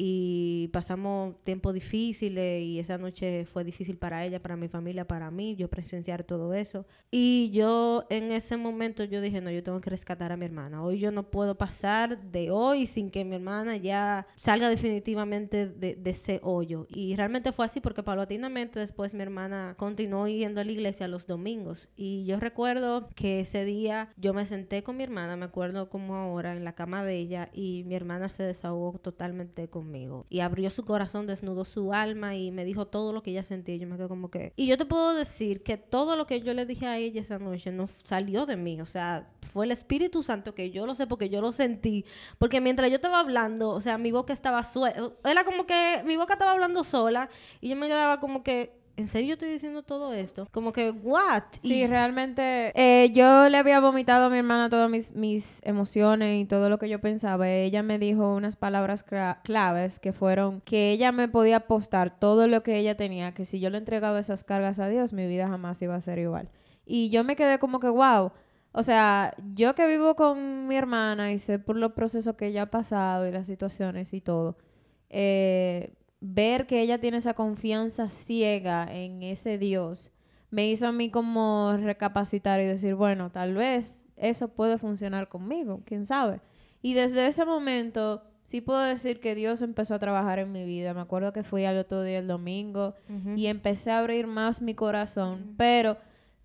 y 0.00 0.68
pasamos 0.72 1.34
tiempos 1.42 1.74
difíciles 1.74 2.62
y 2.62 2.78
esa 2.78 2.98
noche 2.98 3.44
fue 3.46 3.64
difícil 3.64 3.98
para 3.98 4.24
ella, 4.24 4.40
para 4.40 4.56
mi 4.56 4.68
familia, 4.68 5.04
para 5.04 5.32
mí, 5.32 5.56
yo 5.56 5.68
presenciar 5.68 6.22
todo 6.22 6.54
eso. 6.54 6.86
Y 7.10 7.50
yo 7.50 8.06
en 8.08 8.30
ese 8.30 8.56
momento 8.56 9.02
yo 9.02 9.20
dije, 9.20 9.40
no, 9.40 9.50
yo 9.50 9.64
tengo 9.64 9.80
que 9.80 9.90
rescatar 9.90 10.30
a 10.30 10.36
mi 10.36 10.44
hermana. 10.44 10.84
Hoy 10.84 11.00
yo 11.00 11.10
no 11.10 11.24
puedo 11.24 11.58
pasar 11.58 12.22
de 12.30 12.52
hoy 12.52 12.86
sin 12.86 13.10
que 13.10 13.24
mi 13.24 13.34
hermana 13.34 13.76
ya 13.76 14.28
salga 14.36 14.68
definitivamente 14.68 15.66
de, 15.66 15.96
de 15.96 16.10
ese 16.10 16.38
hoyo. 16.44 16.86
Y 16.88 17.16
realmente 17.16 17.50
fue 17.50 17.66
así 17.66 17.80
porque 17.80 18.04
paulatinamente 18.04 18.78
después 18.78 19.14
mi 19.14 19.22
hermana 19.22 19.74
continuó 19.76 20.28
yendo 20.28 20.60
a 20.60 20.64
la 20.64 20.70
iglesia 20.70 21.08
los 21.08 21.26
domingos. 21.26 21.88
Y 21.96 22.24
yo 22.24 22.38
recuerdo 22.38 23.08
que 23.16 23.40
ese 23.40 23.64
día 23.64 24.10
yo 24.16 24.32
me 24.32 24.46
senté 24.46 24.84
con 24.84 24.96
mi 24.96 25.02
hermana, 25.02 25.34
me 25.34 25.46
acuerdo 25.46 25.88
como 25.88 26.14
ahora, 26.14 26.54
en 26.54 26.62
la 26.62 26.76
cama 26.76 27.02
de 27.02 27.16
ella 27.16 27.50
y 27.52 27.82
mi 27.84 27.96
hermana 27.96 28.28
se 28.28 28.44
desahogó 28.44 28.96
totalmente 29.00 29.68
conmigo 29.68 29.87
y 30.28 30.40
abrió 30.40 30.70
su 30.70 30.84
corazón, 30.84 31.26
desnudó 31.26 31.64
su 31.64 31.92
alma 31.92 32.36
y 32.36 32.50
me 32.50 32.64
dijo 32.64 32.86
todo 32.86 33.12
lo 33.12 33.22
que 33.22 33.30
ella 33.30 33.42
sentía. 33.42 33.76
Yo 33.76 33.86
me 33.86 33.96
quedé 33.96 34.08
como 34.08 34.30
que... 34.30 34.52
Y 34.56 34.66
yo 34.66 34.76
te 34.76 34.84
puedo 34.84 35.14
decir 35.14 35.62
que 35.62 35.76
todo 35.76 36.16
lo 36.16 36.26
que 36.26 36.40
yo 36.40 36.54
le 36.54 36.66
dije 36.66 36.86
a 36.86 36.98
ella 36.98 37.20
esa 37.20 37.38
noche 37.38 37.72
no 37.72 37.86
salió 37.86 38.46
de 38.46 38.56
mí. 38.56 38.80
O 38.80 38.86
sea, 38.86 39.30
fue 39.50 39.64
el 39.64 39.72
Espíritu 39.72 40.22
Santo 40.22 40.54
que 40.54 40.70
yo 40.70 40.86
lo 40.86 40.94
sé 40.94 41.06
porque 41.06 41.28
yo 41.28 41.40
lo 41.40 41.52
sentí. 41.52 42.04
Porque 42.38 42.60
mientras 42.60 42.90
yo 42.90 42.96
estaba 42.96 43.20
hablando, 43.20 43.70
o 43.70 43.80
sea, 43.80 43.98
mi 43.98 44.12
boca 44.12 44.32
estaba 44.32 44.62
suelta. 44.64 45.12
Era 45.24 45.44
como 45.44 45.66
que 45.66 46.02
mi 46.04 46.16
boca 46.16 46.34
estaba 46.34 46.52
hablando 46.52 46.84
sola 46.84 47.28
y 47.60 47.70
yo 47.70 47.76
me 47.76 47.86
quedaba 47.86 48.20
como 48.20 48.42
que... 48.42 48.77
¿En 48.98 49.06
serio 49.06 49.34
estoy 49.34 49.52
diciendo 49.52 49.84
todo 49.84 50.12
esto? 50.12 50.48
Como 50.50 50.72
que, 50.72 50.90
¿what? 50.90 51.44
Sí, 51.52 51.82
Y- 51.82 51.86
realmente 51.86 52.72
eh, 52.74 53.10
yo 53.12 53.48
le 53.48 53.56
había 53.56 53.78
vomitado 53.78 54.26
a 54.26 54.28
mi 54.28 54.38
hermana 54.38 54.68
todas 54.68 54.90
mis, 54.90 55.14
mis 55.14 55.60
emociones 55.62 56.42
y 56.42 56.46
todo 56.46 56.68
lo 56.68 56.80
que 56.80 56.88
yo 56.88 57.00
pensaba. 57.00 57.48
Ella 57.48 57.84
me 57.84 58.00
dijo 58.00 58.34
unas 58.34 58.56
palabras 58.56 59.04
claves 59.44 60.00
que 60.00 60.12
fueron 60.12 60.60
que 60.62 60.90
ella 60.90 61.12
me 61.12 61.28
podía 61.28 61.58
apostar 61.58 62.18
todo 62.18 62.48
lo 62.48 62.64
que 62.64 62.76
ella 62.76 62.96
tenía, 62.96 63.34
que 63.34 63.44
si 63.44 63.60
yo 63.60 63.70
le 63.70 63.78
entregaba 63.78 64.18
esas 64.18 64.42
cargas 64.42 64.80
a 64.80 64.88
Dios, 64.88 65.12
mi 65.12 65.28
vida 65.28 65.46
jamás 65.46 65.80
iba 65.80 65.94
a 65.94 66.00
ser 66.00 66.18
igual. 66.18 66.50
Y 66.84 67.10
yo 67.10 67.22
me 67.22 67.36
quedé 67.36 67.60
como 67.60 67.78
que, 67.78 67.88
wow. 67.88 68.32
O 68.72 68.82
sea, 68.82 69.32
yo 69.54 69.76
que 69.76 69.86
vivo 69.86 70.16
con 70.16 70.66
mi 70.66 70.74
hermana 70.76 71.30
y 71.32 71.38
sé 71.38 71.60
por 71.60 71.76
los 71.76 71.92
procesos 71.92 72.34
que 72.34 72.46
ella 72.48 72.62
ha 72.62 72.70
pasado 72.72 73.28
y 73.28 73.30
las 73.30 73.46
situaciones 73.46 74.12
y 74.12 74.20
todo, 74.20 74.58
eh, 75.10 75.94
ver 76.20 76.66
que 76.66 76.80
ella 76.80 77.00
tiene 77.00 77.18
esa 77.18 77.34
confianza 77.34 78.08
ciega 78.08 78.86
en 78.92 79.22
ese 79.22 79.58
Dios 79.58 80.12
me 80.50 80.68
hizo 80.68 80.86
a 80.86 80.92
mí 80.92 81.10
como 81.10 81.76
recapacitar 81.76 82.60
y 82.60 82.64
decir, 82.64 82.94
bueno, 82.94 83.30
tal 83.30 83.54
vez 83.54 84.04
eso 84.16 84.48
puede 84.48 84.78
funcionar 84.78 85.28
conmigo, 85.28 85.82
quién 85.84 86.06
sabe. 86.06 86.40
Y 86.80 86.94
desde 86.94 87.26
ese 87.26 87.44
momento 87.44 88.22
sí 88.44 88.60
puedo 88.60 88.80
decir 88.80 89.20
que 89.20 89.34
Dios 89.34 89.60
empezó 89.62 89.94
a 89.94 89.98
trabajar 89.98 90.38
en 90.38 90.52
mi 90.52 90.64
vida. 90.64 90.94
Me 90.94 91.00
acuerdo 91.00 91.32
que 91.32 91.44
fui 91.44 91.64
al 91.64 91.76
otro 91.76 92.02
día 92.02 92.18
el 92.18 92.26
domingo 92.26 92.94
y 93.36 93.46
empecé 93.46 93.90
a 93.90 93.98
abrir 93.98 94.26
más 94.26 94.62
mi 94.62 94.74
corazón, 94.74 95.54
pero 95.56 95.98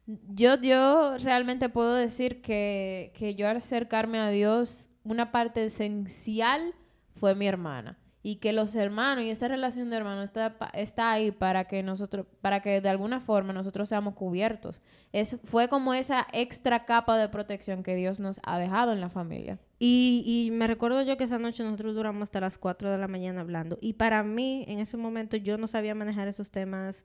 yo, 0.05 0.59
yo 0.59 1.17
realmente 1.19 1.69
puedo 1.69 1.95
decir 1.95 2.41
que, 2.41 3.13
que 3.15 3.36
yo 3.36 3.47
al 3.47 3.57
acercarme 3.57 4.19
a 4.19 4.29
Dios, 4.29 4.89
una 5.05 5.31
parte 5.31 5.63
esencial 5.63 6.73
fue 7.15 7.36
mi 7.36 7.47
hermana. 7.47 7.97
Y 8.25 8.38
que 8.38 8.53
los 8.53 8.73
hermanos 8.73 9.25
y 9.25 9.29
esa 9.29 9.49
relación 9.49 9.89
de 9.89 9.97
hermanos 9.97 10.23
está, 10.23 10.55
está 10.73 11.12
ahí 11.12 11.31
para 11.31 11.65
que 11.65 11.83
nosotros, 11.83 12.25
para 12.39 12.62
que 12.62 12.79
de 12.79 12.88
alguna 12.88 13.19
forma 13.19 13.51
nosotros 13.51 13.89
seamos 13.89 14.13
cubiertos. 14.13 14.81
Es, 15.12 15.38
fue 15.43 15.67
como 15.67 15.93
esa 15.93 16.25
extra 16.31 16.86
capa 16.86 17.17
de 17.17 17.27
protección 17.27 17.83
que 17.83 17.95
Dios 17.95 18.21
nos 18.21 18.39
ha 18.43 18.57
dejado 18.57 18.93
en 18.93 19.01
la 19.01 19.09
familia. 19.09 19.59
Y, 19.77 20.23
y 20.25 20.51
me 20.51 20.67
recuerdo 20.67 21.01
yo 21.01 21.17
que 21.17 21.25
esa 21.25 21.38
noche 21.38 21.63
nosotros 21.63 21.95
duramos 21.95 22.23
hasta 22.23 22.39
las 22.39 22.57
4 22.57 22.89
de 22.91 22.97
la 22.97 23.09
mañana 23.09 23.41
hablando. 23.41 23.77
Y 23.81 23.93
para 23.93 24.23
mí, 24.23 24.63
en 24.69 24.79
ese 24.79 24.95
momento, 24.95 25.36
yo 25.36 25.57
no 25.57 25.67
sabía 25.67 25.93
manejar 25.93 26.29
esos 26.29 26.49
temas 26.49 27.03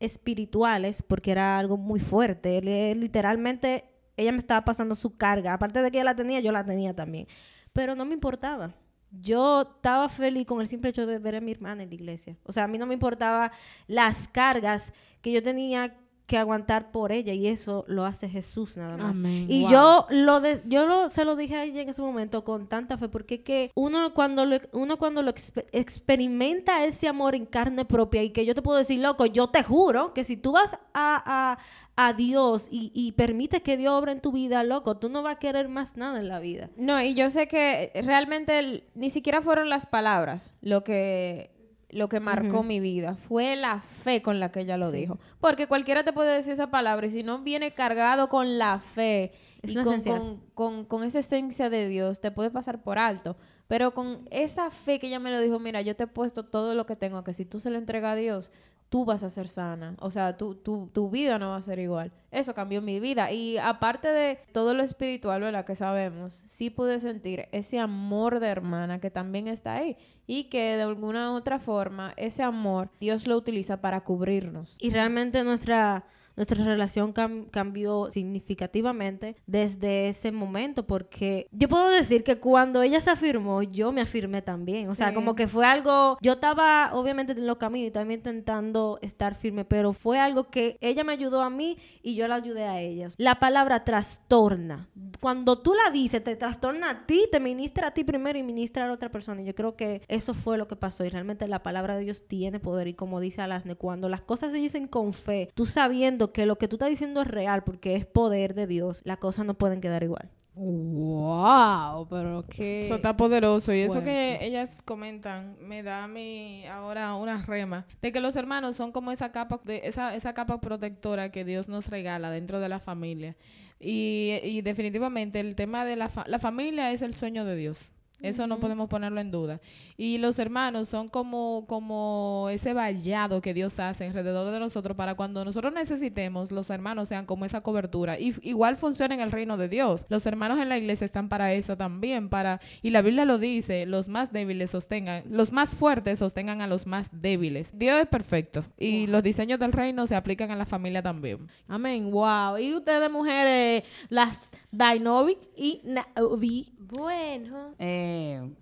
espirituales 0.00 1.02
porque 1.02 1.30
era 1.32 1.58
algo 1.58 1.76
muy 1.76 2.00
fuerte. 2.00 2.60
Literalmente, 2.94 3.90
ella 4.16 4.32
me 4.32 4.38
estaba 4.38 4.64
pasando 4.64 4.94
su 4.94 5.16
carga. 5.16 5.54
Aparte 5.54 5.80
de 5.80 5.90
que 5.90 5.98
ella 5.98 6.04
la 6.04 6.16
tenía, 6.16 6.40
yo 6.40 6.52
la 6.52 6.64
tenía 6.64 6.94
también. 6.94 7.26
Pero 7.72 7.94
no 7.94 8.04
me 8.04 8.14
importaba. 8.14 8.74
Yo 9.10 9.62
estaba 9.76 10.08
feliz 10.08 10.46
con 10.46 10.60
el 10.60 10.68
simple 10.68 10.90
hecho 10.90 11.06
de 11.06 11.18
ver 11.18 11.36
a 11.36 11.40
mi 11.40 11.52
hermana 11.52 11.82
en 11.82 11.88
la 11.88 11.94
iglesia. 11.94 12.36
O 12.44 12.52
sea, 12.52 12.64
a 12.64 12.68
mí 12.68 12.76
no 12.78 12.86
me 12.86 12.94
importaba 12.94 13.52
las 13.86 14.28
cargas 14.28 14.92
que 15.22 15.32
yo 15.32 15.42
tenía 15.42 15.96
que 16.26 16.36
aguantar 16.36 16.90
por 16.90 17.10
ella 17.10 17.32
y 17.32 17.46
eso 17.46 17.86
lo 17.88 18.04
hace 18.04 18.28
Jesús 18.28 18.76
nada 18.76 18.98
más. 18.98 19.12
Amén. 19.12 19.46
Y 19.48 19.62
Wow. 19.62 19.70
yo 19.70 20.06
lo 20.10 20.40
de, 20.42 20.62
yo 20.66 20.86
lo, 20.86 21.08
se 21.08 21.24
lo 21.24 21.36
dije 21.36 21.56
a 21.56 21.64
ella 21.64 21.80
en 21.80 21.88
ese 21.88 22.02
momento 22.02 22.44
con 22.44 22.68
tanta 22.68 22.98
fe 22.98 23.08
porque 23.08 23.42
que 23.42 23.70
uno 23.74 24.12
cuando 24.12 24.44
lo, 24.44 24.58
uno 24.72 24.98
cuando 24.98 25.22
lo 25.22 25.32
expe- 25.32 25.64
experimenta 25.72 26.84
ese 26.84 27.08
amor 27.08 27.34
en 27.34 27.46
carne 27.46 27.86
propia 27.86 28.22
y 28.22 28.28
que 28.30 28.44
yo 28.44 28.54
te 28.54 28.60
puedo 28.60 28.76
decir, 28.78 29.00
loco, 29.00 29.24
yo 29.24 29.48
te 29.48 29.62
juro 29.62 30.12
que 30.12 30.24
si 30.24 30.36
tú 30.36 30.52
vas 30.52 30.74
a, 30.74 30.78
a, 30.92 31.58
a 32.00 32.12
Dios 32.12 32.68
y, 32.70 32.92
y 32.94 33.10
permites 33.12 33.60
que 33.60 33.76
Dios 33.76 33.92
obra 33.92 34.12
en 34.12 34.20
tu 34.20 34.30
vida, 34.30 34.62
loco, 34.62 34.98
tú 34.98 35.08
no 35.08 35.24
vas 35.24 35.34
a 35.34 35.38
querer 35.40 35.68
más 35.68 35.96
nada 35.96 36.20
en 36.20 36.28
la 36.28 36.38
vida. 36.38 36.70
No, 36.76 37.00
y 37.02 37.14
yo 37.16 37.28
sé 37.28 37.48
que 37.48 37.90
realmente 38.04 38.58
el- 38.60 38.84
ni 38.94 39.10
siquiera 39.10 39.42
fueron 39.42 39.68
las 39.68 39.86
palabras 39.86 40.52
lo 40.60 40.84
que 40.84 41.50
lo 41.90 42.08
que 42.10 42.20
marcó 42.20 42.62
mi 42.62 42.80
vida, 42.80 43.14
fue 43.16 43.56
la 43.56 43.80
fe 43.80 44.20
con 44.20 44.38
la 44.40 44.52
que 44.52 44.60
ella 44.60 44.76
lo 44.76 44.90
dijo. 44.92 45.18
Porque 45.40 45.66
cualquiera 45.66 46.04
te 46.04 46.12
puede 46.12 46.34
decir 46.34 46.52
esa 46.52 46.70
palabra 46.70 47.06
y 47.06 47.10
si 47.10 47.22
no 47.22 47.38
viene 47.38 47.72
cargado 47.72 48.28
con 48.28 48.58
la 48.58 48.78
fe 48.78 49.32
Es 49.62 49.70
y 49.70 49.74
con, 49.74 49.84
con, 50.18 50.40
con- 50.54 50.84
con 50.84 51.02
esa 51.04 51.18
esencia 51.20 51.70
de 51.70 51.88
Dios, 51.88 52.20
te 52.20 52.30
puede 52.30 52.50
pasar 52.50 52.82
por 52.82 52.98
alto. 52.98 53.36
Pero 53.68 53.92
con 53.94 54.28
esa 54.30 54.68
fe 54.70 54.98
que 55.00 55.06
ella 55.08 55.18
me 55.18 55.30
lo 55.30 55.40
dijo, 55.40 55.58
mira, 55.58 55.80
yo 55.80 55.96
te 55.96 56.04
he 56.04 56.06
puesto 56.06 56.44
todo 56.44 56.74
lo 56.74 56.84
que 56.86 56.94
tengo, 56.94 57.24
que 57.24 57.32
si 57.32 57.44
tú 57.46 57.58
se 57.58 57.70
lo 57.70 57.78
entregas 57.78 58.12
a 58.12 58.16
Dios, 58.16 58.50
tú 58.88 59.04
vas 59.04 59.22
a 59.22 59.30
ser 59.30 59.48
sana. 59.48 59.96
O 60.00 60.10
sea, 60.10 60.36
tu, 60.36 60.54
tu, 60.54 60.88
tu 60.92 61.10
vida 61.10 61.38
no 61.38 61.50
va 61.50 61.56
a 61.56 61.62
ser 61.62 61.78
igual. 61.78 62.12
Eso 62.30 62.54
cambió 62.54 62.80
mi 62.82 63.00
vida. 63.00 63.30
Y 63.32 63.58
aparte 63.58 64.08
de 64.08 64.38
todo 64.52 64.74
lo 64.74 64.82
espiritual, 64.82 65.40
¿verdad? 65.40 65.64
Que 65.64 65.76
sabemos, 65.76 66.42
sí 66.46 66.70
pude 66.70 66.98
sentir 67.00 67.48
ese 67.52 67.78
amor 67.78 68.40
de 68.40 68.48
hermana 68.48 69.00
que 69.00 69.10
también 69.10 69.48
está 69.48 69.74
ahí. 69.74 69.96
Y 70.26 70.44
que 70.44 70.76
de 70.76 70.82
alguna 70.82 71.32
u 71.32 71.36
otra 71.36 71.58
forma, 71.58 72.12
ese 72.16 72.42
amor, 72.42 72.90
Dios 73.00 73.26
lo 73.26 73.36
utiliza 73.36 73.80
para 73.80 74.02
cubrirnos. 74.02 74.76
Y 74.80 74.90
realmente 74.90 75.42
nuestra, 75.44 76.04
nuestra 76.38 76.64
relación 76.64 77.12
cam- 77.12 77.50
cambió 77.50 78.10
significativamente 78.12 79.36
desde 79.46 80.08
ese 80.08 80.32
momento, 80.32 80.86
porque 80.86 81.48
yo 81.52 81.68
puedo 81.68 81.88
decir 81.90 82.24
que 82.24 82.38
cuando 82.38 82.82
ella 82.82 83.00
se 83.00 83.10
afirmó, 83.10 83.62
yo 83.62 83.92
me 83.92 84.00
afirmé 84.00 84.40
también. 84.40 84.88
O 84.88 84.94
sea, 84.94 85.08
Sí. 85.08 85.14
como 85.14 85.34
que 85.34 85.48
fue 85.48 85.66
algo, 85.66 86.16
yo 86.22 86.34
estaba 86.34 86.90
obviamente 86.94 87.32
en 87.32 87.46
los 87.46 87.56
caminos 87.58 87.88
y 87.88 87.90
también 87.90 88.20
intentando 88.20 88.98
estar 89.02 89.34
firme, 89.34 89.64
pero 89.64 89.92
fue 89.92 90.18
algo 90.18 90.44
que 90.50 90.78
ella 90.80 91.04
me 91.04 91.12
ayudó 91.12 91.42
a 91.42 91.50
mí 91.50 91.76
y 92.02 92.14
yo 92.14 92.26
la 92.28 92.36
ayudé 92.36 92.64
a 92.64 92.80
ella. 92.80 93.08
La 93.18 93.38
palabra 93.40 93.84
trastorna. 93.84 94.88
Cuando 95.20 95.58
tú 95.60 95.74
la 95.74 95.90
dices, 95.90 96.22
te 96.22 96.36
trastorna 96.36 96.90
a 96.90 97.06
ti, 97.06 97.26
te 97.32 97.40
ministra 97.40 97.88
a 97.88 97.90
ti 97.90 98.04
primero 98.04 98.38
y 98.38 98.42
ministra 98.42 98.84
a 98.84 98.86
la 98.86 98.92
otra 98.92 99.10
persona. 99.10 99.42
Y 99.42 99.44
yo 99.46 99.54
creo 99.54 99.76
que 99.76 100.02
eso 100.08 100.34
fue 100.34 100.56
lo 100.58 100.68
que 100.68 100.76
pasó. 100.76 101.04
Y 101.04 101.08
realmente 101.10 101.48
la 101.48 101.62
palabra 101.62 101.96
de 101.96 102.04
Dios 102.04 102.26
tiene 102.28 102.60
poder. 102.60 102.86
Y 102.88 102.94
como 102.94 103.18
dice 103.20 103.42
Alasne, 103.42 103.74
cuando 103.74 104.08
las 104.08 104.20
cosas 104.20 104.52
se 104.52 104.58
dicen 104.58 104.86
con 104.86 105.12
fe, 105.12 105.50
tú 105.54 105.66
sabiendo 105.66 106.27
que 106.32 106.46
lo 106.46 106.56
que 106.58 106.68
tú 106.68 106.76
estás 106.76 106.90
diciendo 106.90 107.22
es 107.22 107.28
real 107.28 107.64
porque 107.64 107.94
es 107.96 108.06
poder 108.06 108.54
de 108.54 108.66
Dios, 108.66 109.00
las 109.04 109.18
cosas 109.18 109.44
no 109.46 109.54
pueden 109.54 109.80
quedar 109.80 110.02
igual. 110.02 110.30
Wow, 110.54 112.08
pero 112.08 112.44
qué. 112.48 112.80
Eso 112.80 112.96
está 112.96 113.16
poderoso. 113.16 113.72
Y 113.72 113.80
eso 113.80 114.02
que 114.02 114.38
ellas 114.42 114.82
comentan 114.84 115.56
me 115.60 115.82
da 115.84 116.04
a 116.04 116.08
mí 116.08 116.64
ahora 116.66 117.14
una 117.14 117.42
rema. 117.42 117.86
De 118.02 118.10
que 118.12 118.20
los 118.20 118.34
hermanos 118.36 118.74
son 118.76 118.90
como 118.90 119.12
esa 119.12 119.30
capa, 119.30 119.60
de, 119.64 119.82
esa, 119.84 120.14
esa 120.16 120.34
capa 120.34 120.60
protectora 120.60 121.30
que 121.30 121.44
Dios 121.44 121.68
nos 121.68 121.88
regala 121.88 122.30
dentro 122.30 122.58
de 122.60 122.68
la 122.68 122.80
familia. 122.80 123.36
Y, 123.80 124.40
y 124.42 124.62
definitivamente 124.62 125.38
el 125.38 125.54
tema 125.54 125.84
de 125.84 125.94
la, 125.94 126.08
fa- 126.08 126.24
la 126.26 126.40
familia 126.40 126.90
es 126.90 127.02
el 127.02 127.14
sueño 127.14 127.44
de 127.44 127.54
Dios. 127.54 127.90
Eso 128.20 128.46
no 128.46 128.58
podemos 128.58 128.88
ponerlo 128.88 129.20
en 129.20 129.30
duda. 129.30 129.60
Y 129.96 130.18
los 130.18 130.38
hermanos 130.38 130.88
son 130.88 131.08
como, 131.08 131.64
como 131.68 132.48
ese 132.50 132.72
vallado 132.72 133.40
que 133.40 133.54
Dios 133.54 133.78
hace 133.78 134.06
alrededor 134.06 134.50
de 134.50 134.58
nosotros 134.58 134.96
para 134.96 135.14
cuando 135.14 135.44
nosotros 135.44 135.72
necesitemos, 135.72 136.50
los 136.50 136.68
hermanos 136.70 137.08
sean 137.08 137.26
como 137.26 137.44
esa 137.44 137.60
cobertura. 137.60 138.18
Y 138.18 138.34
igual 138.42 138.76
funciona 138.76 139.14
en 139.14 139.20
el 139.20 139.30
reino 139.30 139.56
de 139.56 139.68
Dios. 139.68 140.06
Los 140.08 140.26
hermanos 140.26 140.58
en 140.58 140.68
la 140.68 140.78
iglesia 140.78 141.04
están 141.04 141.28
para 141.28 141.52
eso 141.52 141.76
también, 141.76 142.28
para, 142.28 142.60
y 142.82 142.90
la 142.90 143.02
Biblia 143.02 143.24
lo 143.24 143.38
dice, 143.38 143.86
los 143.86 144.08
más 144.08 144.32
débiles 144.32 144.72
sostengan, 144.72 145.22
los 145.30 145.52
más 145.52 145.76
fuertes 145.76 146.18
sostengan 146.18 146.60
a 146.60 146.66
los 146.66 146.86
más 146.86 147.10
débiles. 147.12 147.70
Dios 147.72 148.00
es 148.00 148.08
perfecto. 148.08 148.64
Y 148.76 149.06
los 149.06 149.22
diseños 149.22 149.60
del 149.60 149.72
reino 149.72 150.06
se 150.06 150.16
aplican 150.16 150.50
a 150.50 150.56
la 150.56 150.66
familia 150.66 151.02
también. 151.02 151.46
Amén, 151.68 152.10
wow. 152.10 152.58
Y 152.58 152.74
ustedes, 152.74 153.10
mujeres, 153.10 153.84
las 154.08 154.50
Dainovi 154.70 155.38
y 155.56 155.82
Naovi. 155.84 156.72
Bueno. 156.78 157.74
Eh, 157.78 158.07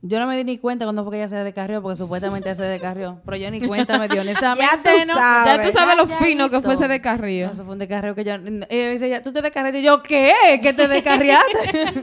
yo 0.02 0.18
no 0.20 0.26
me 0.26 0.37
di 0.37 0.44
ni 0.44 0.59
cuenta 0.59 0.85
cuando 0.85 1.02
fue 1.04 1.12
que 1.12 1.18
ella 1.18 1.28
se 1.28 1.37
descarrió, 1.37 1.82
porque 1.82 1.96
supuestamente 1.96 2.48
ella 2.48 2.56
se 2.56 2.62
descarrió. 2.64 3.20
Pero 3.24 3.37
yo 3.37 3.50
ni 3.50 3.61
cuenta 3.66 3.98
me 3.98 4.09
dio. 4.09 4.20
Honestamente, 4.22 4.64
Ya 4.64 4.82
tú 4.82 5.06
no. 5.06 5.14
sabes. 5.14 5.56
Ya 5.56 5.62
tú 5.72 5.78
sabes 5.78 5.96
lo 5.96 6.06
Ya, 6.06 6.18
fino 6.18 6.48
que 6.50 6.56
ya, 6.56 6.62
fuese 6.62 6.85
hito. 6.85 6.92
de 6.92 7.00
Carrillo. 7.00 7.46
No, 7.46 7.52
eso 7.52 7.64
fue 7.64 7.72
un 7.74 7.78
descarrío 7.78 8.14
que 8.14 8.24
yo. 8.24 8.35
Ella 8.68 8.90
dice, 8.90 9.09
ya, 9.09 9.22
tú 9.22 9.32
te 9.32 9.42
descarriaste. 9.42 9.80
Y 9.80 9.82
yo, 9.82 10.02
¿qué? 10.02 10.32
¿Que 10.62 10.72
te 10.72 10.88
descarriaste? 10.88 11.92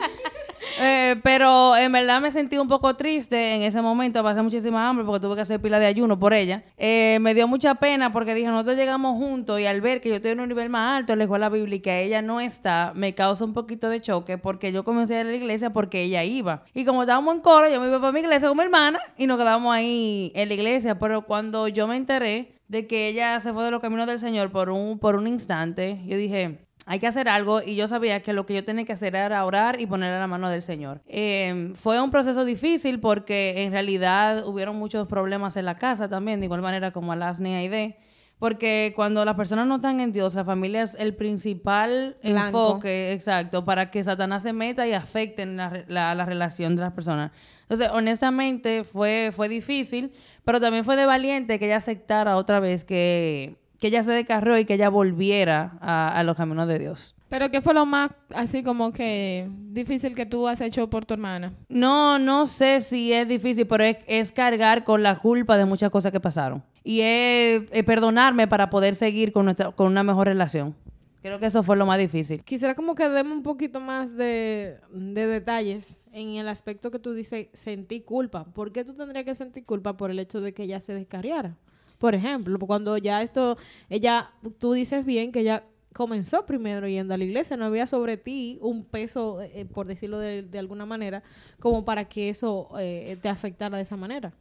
Eh, 0.79 1.15
pero 1.23 1.75
en 1.75 1.91
verdad 1.91 2.21
me 2.21 2.31
sentí 2.31 2.57
un 2.57 2.67
poco 2.67 2.95
triste 2.95 3.55
en 3.55 3.61
ese 3.63 3.81
momento, 3.81 4.23
pasé 4.23 4.41
muchísima 4.41 4.87
hambre 4.87 5.05
porque 5.05 5.21
tuve 5.21 5.35
que 5.35 5.41
hacer 5.41 5.61
pila 5.61 5.79
de 5.79 5.85
ayuno 5.85 6.19
por 6.19 6.33
ella. 6.33 6.63
Eh, 6.77 7.17
me 7.21 7.33
dio 7.33 7.47
mucha 7.47 7.75
pena 7.75 8.11
porque 8.11 8.33
dije, 8.33 8.47
nosotros 8.47 8.75
llegamos 8.75 9.17
juntos 9.17 9.59
y 9.59 9.65
al 9.65 9.81
ver 9.81 10.01
que 10.01 10.09
yo 10.09 10.15
estoy 10.15 10.31
en 10.31 10.39
un 10.39 10.49
nivel 10.49 10.69
más 10.69 10.97
alto 10.99 11.13
en 11.13 11.19
la 11.19 11.25
escuela 11.25 11.49
bíblica, 11.49 11.97
ella 11.97 12.21
no 12.21 12.39
está, 12.39 12.91
me 12.95 13.13
causa 13.13 13.45
un 13.45 13.53
poquito 13.53 13.89
de 13.89 14.01
choque 14.01 14.37
porque 14.37 14.71
yo 14.71 14.83
comencé 14.83 15.17
a 15.17 15.21
ir 15.21 15.27
a 15.27 15.29
la 15.29 15.35
iglesia 15.35 15.71
porque 15.71 16.03
ella 16.03 16.23
iba. 16.23 16.63
Y 16.73 16.85
como 16.85 17.03
estábamos 17.03 17.35
en 17.35 17.41
coro, 17.41 17.69
yo 17.69 17.79
me 17.79 17.87
iba 17.87 17.99
para 17.99 18.11
mi 18.11 18.19
iglesia 18.19 18.47
con 18.47 18.57
mi 18.57 18.63
hermana 18.63 18.99
y 19.17 19.27
nos 19.27 19.37
quedamos 19.37 19.73
ahí 19.73 20.31
en 20.35 20.47
la 20.47 20.53
iglesia. 20.53 20.99
Pero 20.99 21.23
cuando 21.23 21.67
yo 21.67 21.87
me 21.87 21.97
enteré 21.97 22.59
de 22.67 22.87
que 22.87 23.07
ella 23.07 23.39
se 23.39 23.53
fue 23.53 23.63
de 23.65 23.71
los 23.71 23.81
caminos 23.81 24.07
del 24.07 24.19
Señor 24.19 24.51
por 24.51 24.69
un, 24.69 24.97
por 24.97 25.15
un 25.15 25.27
instante, 25.27 26.01
yo 26.05 26.17
dije, 26.17 26.65
hay 26.85 26.99
que 26.99 27.07
hacer 27.07 27.29
algo 27.29 27.61
y 27.61 27.75
yo 27.75 27.87
sabía 27.87 28.21
que 28.21 28.33
lo 28.33 28.45
que 28.45 28.53
yo 28.55 28.65
tenía 28.65 28.83
que 28.85 28.93
hacer 28.93 29.15
era 29.15 29.45
orar 29.45 29.79
y 29.79 29.85
poner 29.87 30.13
a 30.13 30.19
la 30.19 30.27
mano 30.27 30.49
del 30.49 30.61
Señor. 30.61 31.01
Eh, 31.07 31.71
fue 31.75 32.01
un 32.01 32.11
proceso 32.11 32.43
difícil 32.45 32.99
porque 32.99 33.63
en 33.63 33.71
realidad 33.71 34.45
hubieron 34.45 34.75
muchos 34.77 35.07
problemas 35.07 35.55
en 35.57 35.65
la 35.65 35.77
casa 35.77 36.09
también, 36.09 36.39
de 36.39 36.45
igual 36.47 36.61
manera 36.61 36.91
como 36.91 37.11
a 37.11 37.15
Lasne 37.15 37.63
y. 37.65 37.95
Porque 38.39 38.91
cuando 38.95 39.23
las 39.23 39.35
personas 39.35 39.67
no 39.67 39.75
están 39.77 40.01
en 40.01 40.11
Dios, 40.11 40.33
la 40.35 40.43
familia 40.43 40.81
es 40.83 40.95
el 40.99 41.15
principal 41.15 42.17
Blanco. 42.21 42.47
enfoque, 42.71 43.13
exacto, 43.13 43.63
para 43.63 43.89
que 43.89 44.03
Satanás 44.03 44.43
se 44.43 44.51
meta 44.51 44.85
y 44.85 44.91
afecte 44.91 45.45
la, 45.45 45.83
la- 45.87 46.13
la 46.13 46.25
relación 46.25 46.75
de 46.75 46.81
las 46.81 46.93
personas. 46.93 47.31
Entonces, 47.61 47.89
honestamente, 47.93 48.83
fue, 48.83 49.29
fue 49.33 49.47
difícil, 49.47 50.11
pero 50.43 50.59
también 50.59 50.83
fue 50.83 50.97
de 50.97 51.05
valiente 51.05 51.57
que 51.57 51.65
ella 51.67 51.77
aceptara 51.77 52.35
otra 52.35 52.59
vez 52.59 52.83
que, 52.83 53.55
que 53.83 53.87
ella 53.87 54.01
se 54.01 54.13
descarrió 54.13 54.57
y 54.57 54.63
que 54.63 54.75
ella 54.75 54.87
volviera 54.87 55.77
a, 55.81 56.17
a 56.17 56.23
los 56.23 56.37
caminos 56.37 56.69
de 56.69 56.79
Dios. 56.79 57.15
Pero 57.27 57.51
¿qué 57.51 57.61
fue 57.61 57.73
lo 57.73 57.85
más 57.85 58.11
así 58.33 58.63
como 58.63 58.93
que 58.93 59.49
difícil 59.71 60.15
que 60.15 60.25
tú 60.25 60.47
has 60.47 60.61
hecho 60.61 60.89
por 60.89 61.05
tu 61.05 61.15
hermana? 61.15 61.51
No, 61.67 62.17
no 62.17 62.45
sé 62.45 62.79
si 62.79 63.11
es 63.11 63.27
difícil, 63.27 63.67
pero 63.67 63.83
es, 63.83 63.97
es 64.07 64.31
cargar 64.31 64.85
con 64.85 65.03
la 65.03 65.19
culpa 65.19 65.57
de 65.57 65.65
muchas 65.65 65.89
cosas 65.89 66.13
que 66.13 66.21
pasaron. 66.21 66.63
Y 66.81 67.01
es, 67.01 67.63
es 67.71 67.83
perdonarme 67.83 68.47
para 68.47 68.69
poder 68.69 68.95
seguir 68.95 69.33
con, 69.33 69.43
nuestra, 69.43 69.73
con 69.73 69.87
una 69.87 70.01
mejor 70.01 70.27
relación. 70.27 70.73
Creo 71.21 71.37
que 71.39 71.47
eso 71.47 71.61
fue 71.61 71.75
lo 71.75 71.85
más 71.85 71.99
difícil. 71.99 72.41
Quisiera 72.41 72.75
como 72.75 72.95
que 72.95 73.09
demos 73.09 73.35
un 73.35 73.43
poquito 73.43 73.81
más 73.81 74.15
de, 74.15 74.77
de 74.93 75.27
detalles 75.27 75.99
en 76.13 76.35
el 76.35 76.47
aspecto 76.47 76.89
que 76.89 76.99
tú 76.99 77.13
dices, 77.13 77.49
sentí 77.51 77.99
culpa. 77.99 78.45
¿Por 78.45 78.71
qué 78.71 78.85
tú 78.85 78.93
tendrías 78.93 79.25
que 79.25 79.35
sentir 79.35 79.65
culpa 79.65 79.97
por 79.97 80.09
el 80.09 80.19
hecho 80.19 80.39
de 80.39 80.53
que 80.53 80.63
ella 80.63 80.79
se 80.79 80.93
descarriara? 80.93 81.57
Por 82.03 82.15
ejemplo, 82.15 82.59
cuando 82.59 82.97
ya 82.97 83.21
esto, 83.21 83.55
ella, 83.89 84.33
tú 84.57 84.73
dices 84.73 85.05
bien 85.05 85.31
que 85.31 85.39
ella 85.39 85.63
comenzó 85.93 86.45
primero 86.45 86.85
yendo 86.85 87.13
a 87.13 87.17
la 87.17 87.23
iglesia, 87.23 87.55
no 87.55 87.63
había 87.63 87.87
sobre 87.87 88.17
ti 88.17 88.57
un 88.59 88.83
peso, 88.83 89.41
eh, 89.41 89.65
por 89.73 89.87
decirlo 89.87 90.19
de, 90.19 90.43
de 90.43 90.59
alguna 90.59 90.85
manera, 90.85 91.23
como 91.61 91.85
para 91.85 92.03
que 92.03 92.27
eso 92.27 92.67
eh, 92.77 93.17
te 93.21 93.29
afectara 93.29 93.77
de 93.77 93.83
esa 93.83 93.95
manera. 93.95 94.33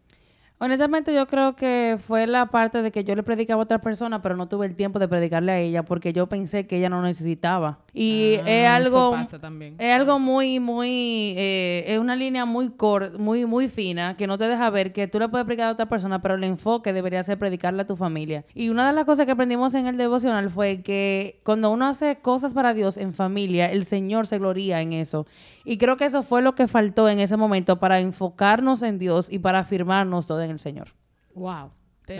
Honestamente, 0.64 1.12
yo 1.12 1.27
creo 1.27 1.57
que 1.57 1.98
fue 2.07 2.29
la 2.29 2.46
parte 2.46 2.83
de 2.83 2.92
que 2.92 3.03
yo 3.03 3.16
le 3.16 3.25
predicaba 3.25 3.62
a 3.62 3.64
otra 3.64 3.81
persona, 3.81 4.22
pero 4.22 4.37
no 4.37 4.46
tuve 4.46 4.64
el 4.64 4.77
tiempo 4.77 5.01
de 5.01 5.09
predicarle 5.09 5.51
a 5.51 5.59
ella 5.59 5.83
porque 5.83 6.12
yo 6.12 6.29
pensé 6.29 6.68
que 6.68 6.77
ella 6.77 6.88
no 6.88 7.03
necesitaba. 7.03 7.81
Y 7.92 8.37
Ah, 8.37 8.42
es 8.46 8.68
algo, 8.68 9.11
pasa 9.11 9.40
también. 9.40 9.75
es 9.77 9.92
algo 9.92 10.20
muy, 10.20 10.61
muy, 10.61 11.35
eh, 11.37 11.83
es 11.88 11.98
una 11.98 12.14
línea 12.14 12.44
muy 12.44 12.70
corta, 12.70 13.18
muy, 13.18 13.44
muy 13.44 13.68
fina 13.68 14.16
que 14.16 14.29
no 14.29 14.38
te 14.38 14.46
deja 14.46 14.70
ver 14.70 14.92
que 14.92 15.09
tú 15.09 15.18
le 15.18 15.29
puedes 15.29 15.44
predicar 15.46 15.66
a 15.66 15.72
otra 15.72 15.87
persona, 15.87 16.22
pero 16.22 16.37
el 16.37 16.44
enfoque 16.44 16.92
debería 16.92 17.25
ser 17.25 17.40
predicarle 17.40 17.83
a 17.83 17.87
tu 17.88 17.96
familia. 17.96 18.44
Y 18.55 18.68
una 18.68 18.87
de 18.87 18.92
las 18.92 19.05
cosas 19.05 19.27
que 19.27 19.33
aprendimos 19.33 19.75
en 19.75 19.88
el 19.88 19.96
devocional 19.96 20.48
fue 20.48 20.83
que 20.83 21.40
cuando 21.42 21.72
uno 21.72 21.88
hace 21.88 22.20
cosas 22.20 22.55
para 22.55 22.72
Dios 22.72 22.98
en 22.98 23.14
familia, 23.14 23.66
el 23.66 23.85
Señor 23.85 24.29
se 24.29 24.38
gloría 24.38 24.81
en 24.81 24.92
eso. 24.92 25.27
Y 25.64 25.79
creo 25.79 25.96
que 25.96 26.05
eso 26.05 26.22
fue 26.22 26.42
lo 26.42 26.55
que 26.55 26.66
faltó 26.68 27.09
en 27.09 27.18
ese 27.20 27.37
momento 27.37 27.79
para 27.79 28.01
enfocarnos 28.01 28.83
en 28.83 28.98
Dios 28.98 29.29
y 29.31 29.38
para 29.38 29.61
afirmarnos 29.61 30.27
todo 30.27 30.42
en 30.42 30.51
el 30.51 30.59
Señor. 30.59 30.88
Wow. 31.35 31.70
Te- 32.07 32.16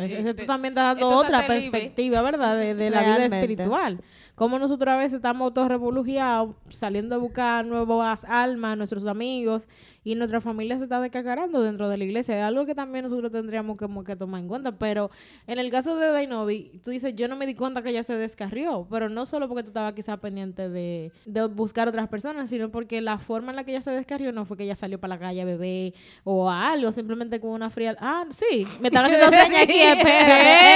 también 0.47 0.73
está 0.73 0.85
dando 0.85 1.09
otra 1.09 1.47
perspectiva, 1.47 2.23
¿verdad? 2.23 2.57
De, 2.57 2.75
de 2.75 2.91
la 2.91 3.01
vida 3.03 3.27
espiritual. 3.27 4.01
Como 4.35 4.59
nosotros 4.59 4.93
a 4.93 4.97
veces 4.97 5.15
estamos 5.15 5.53
todos 5.53 5.69
revolugiados, 5.69 6.55
saliendo 6.71 7.15
a 7.15 7.19
buscar 7.19 7.67
nuevas 7.67 8.25
almas, 8.25 8.77
nuestros 8.77 9.07
amigos, 9.07 9.69
y 10.05 10.15
nuestra 10.15 10.41
familia 10.41 10.79
se 10.79 10.85
está 10.85 11.01
descacarando 11.01 11.63
dentro 11.63 11.89
de 11.89 11.97
la 11.97 12.05
iglesia. 12.05 12.37
Es 12.37 12.45
algo 12.45 12.67
que 12.67 12.75
también 12.75 13.05
nosotros 13.05 13.31
tendríamos 13.31 13.77
que 13.77 14.17
tomar 14.17 14.41
en 14.41 14.49
cuenta. 14.49 14.73
Pero 14.73 15.11
en 15.47 15.59
el 15.59 15.71
caso 15.71 15.97
de 15.97 16.09
Dainovi, 16.09 16.81
tú 16.83 16.91
dices, 16.91 17.15
yo 17.15 17.29
no 17.29 17.37
me 17.37 17.47
di 17.47 17.55
cuenta 17.55 17.83
que 17.83 17.91
ella 17.91 18.03
se 18.03 18.17
descarrió, 18.17 18.87
pero 18.91 19.09
no 19.09 19.27
solo 19.27 19.49
porque 19.49 19.63
tú 19.63 19.69
estabas 19.69 19.93
quizás 19.93 20.19
pendiente 20.19 20.69
de, 20.69 21.13
de 21.25 21.47
buscar 21.47 21.89
otras 21.89 22.09
personas, 22.09 22.51
sino 22.51 22.71
porque 22.71 23.01
la 23.01 23.19
forma 23.19 23.53
en 23.53 23.57
la 23.57 23.65
que 23.65 23.73
ella 23.73 23.81
se 23.81 23.91
descarrió 23.93 24.33
no 24.33 24.45
fue 24.45 24.57
que 24.57 24.65
ella 24.65 24.75
salió 24.75 24.99
para 24.99 25.15
la 25.15 25.21
calle 25.21 25.43
a 25.43 25.45
beber 25.45 25.95
o 26.25 26.51
a 26.51 26.73
algo, 26.73 26.91
simplemente 26.91 27.41
con 27.41 27.51
una 27.51 27.71
fría... 27.71 27.97
Ah, 28.01 28.25
sí, 28.31 28.67
me 28.81 28.89
están 28.89 29.05
haciendo 29.05 29.27
señas 29.31 29.63
aquí, 29.63 29.81
espérate, 29.81 30.33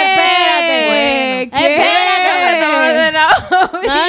espérate. 0.07 0.87
Bueno. 0.87 1.57
Espérate, 1.57 1.77
¿Qué? 1.77 1.97
porque 2.37 2.55
estamos 2.55 2.81
ordenados. 2.91 3.47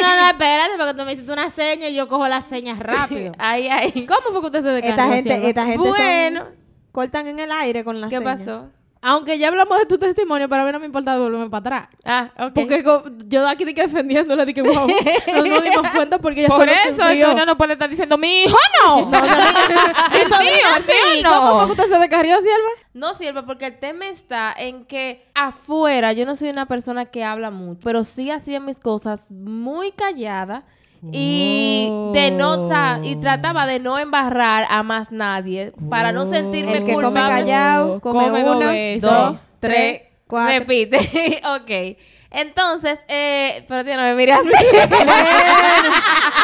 No, 0.02 0.08
no, 0.16 0.22
no, 0.24 0.30
espérate, 0.32 0.74
porque 0.78 0.94
tú 0.94 1.04
me 1.06 1.14
hiciste 1.14 1.32
una 1.34 1.50
seña 1.50 1.88
y 1.90 1.96
yo 1.96 2.08
cojo 2.08 2.28
las 2.28 2.46
señas 2.48 2.80
rápido. 2.80 3.32
Ay, 3.38 3.68
ay. 3.68 4.06
¿Cómo 4.08 4.32
fue 4.32 4.42
que 4.42 4.46
usted 4.48 4.62
se 4.64 4.70
descarrió? 4.70 5.04
Esta 5.16 5.16
gente, 5.32 5.50
esta 5.50 5.66
gente 5.66 5.78
Bueno. 5.90 6.40
son- 6.46 6.56
cortan 6.92 7.28
en 7.28 7.40
el 7.40 7.52
aire 7.52 7.84
con 7.84 8.02
las 8.02 8.10
¿Qué 8.10 8.18
señas. 8.18 8.40
pasó? 8.40 8.70
Aunque 9.02 9.38
ya 9.38 9.48
hablamos 9.50 9.78
de 9.78 9.86
tu 9.86 9.98
testimonio, 9.98 10.50
para 10.50 10.66
mí 10.66 10.72
no 10.72 10.80
me 10.80 10.86
importa 10.86 11.14
devolverme 11.14 11.50
para 11.50 11.60
atrás. 11.60 11.90
Ah, 12.04 12.30
ok. 12.48 12.54
Porque 12.54 12.84
yo 13.28 13.48
aquí 13.48 13.64
de 13.66 13.74
que 13.74 13.84
defendiéndola, 13.84 14.46
de 14.46 14.54
que 14.54 14.62
wow, 14.62 14.88
no 15.34 15.44
nos 15.46 15.64
dimos 15.64 15.88
cuenta 15.94 16.18
porque 16.20 16.42
ella 16.42 16.50
Por 16.50 16.60
solo 16.60 16.72
eso 16.72 16.90
sufrió. 16.92 17.10
es 17.12 17.26
que 17.26 17.32
uno 17.34 17.46
no 17.46 17.58
puede 17.58 17.74
estar 17.74 17.90
diciendo, 17.90 18.18
mi 18.18 18.44
hijo 18.44 18.58
no. 18.86 18.98
No, 19.12 19.22
Mi 19.22 20.20
sobrina 20.30 20.82
sí. 20.86 21.22
no. 21.24 21.30
¿Cómo 21.30 21.58
fue 21.58 21.66
que 21.68 21.72
usted 21.82 21.94
se 21.96 22.00
descarrió, 22.00 22.40
sierva? 22.42 22.70
No 22.94 23.14
sirve 23.14 23.44
porque 23.44 23.66
el 23.68 23.80
tema 23.80 24.08
está 24.08 24.54
en 24.58 24.86
que 24.86 25.26
afuera 25.36 26.14
yo 26.14 26.26
no 26.26 26.36
soy 26.36 26.50
una 26.50 26.66
persona 26.66 27.06
que 27.06 27.24
habla 27.24 27.52
mucho, 27.52 27.80
pero 27.84 28.04
sí 28.04 28.32
hacía 28.32 28.60
mis 28.60 28.80
cosas 28.80 29.30
muy 29.32 29.92
callada 29.92 30.64
y 31.12 31.90
de 32.14 32.32
no 32.32 32.66
y 33.04 33.16
trataba 33.18 33.66
de 33.66 33.80
no 33.80 33.98
embarrar 34.00 34.66
a 34.70 34.84
más 34.84 35.12
nadie 35.12 35.74
para 35.90 36.12
no 36.12 36.26
sentirme 36.26 36.78
El 36.78 36.84
que 36.86 36.94
come 36.94 37.06
culpable. 37.06 37.34
callado, 37.42 38.00
come, 38.00 38.26
Come 38.26 38.44
dos 38.44 38.56
uno, 38.56 38.70
veces. 38.70 39.02
dos, 39.02 39.38
tres, 39.60 40.02
cuatro. 40.28 40.60
repite. 40.60 41.42
ok. 41.46 41.98
Entonces, 42.30 43.00
eh, 43.08 43.64
pero 43.70 43.86
tía, 43.86 43.96
no 43.96 44.04
me 44.04 44.14
mires 44.16 44.36
así. 44.38 44.50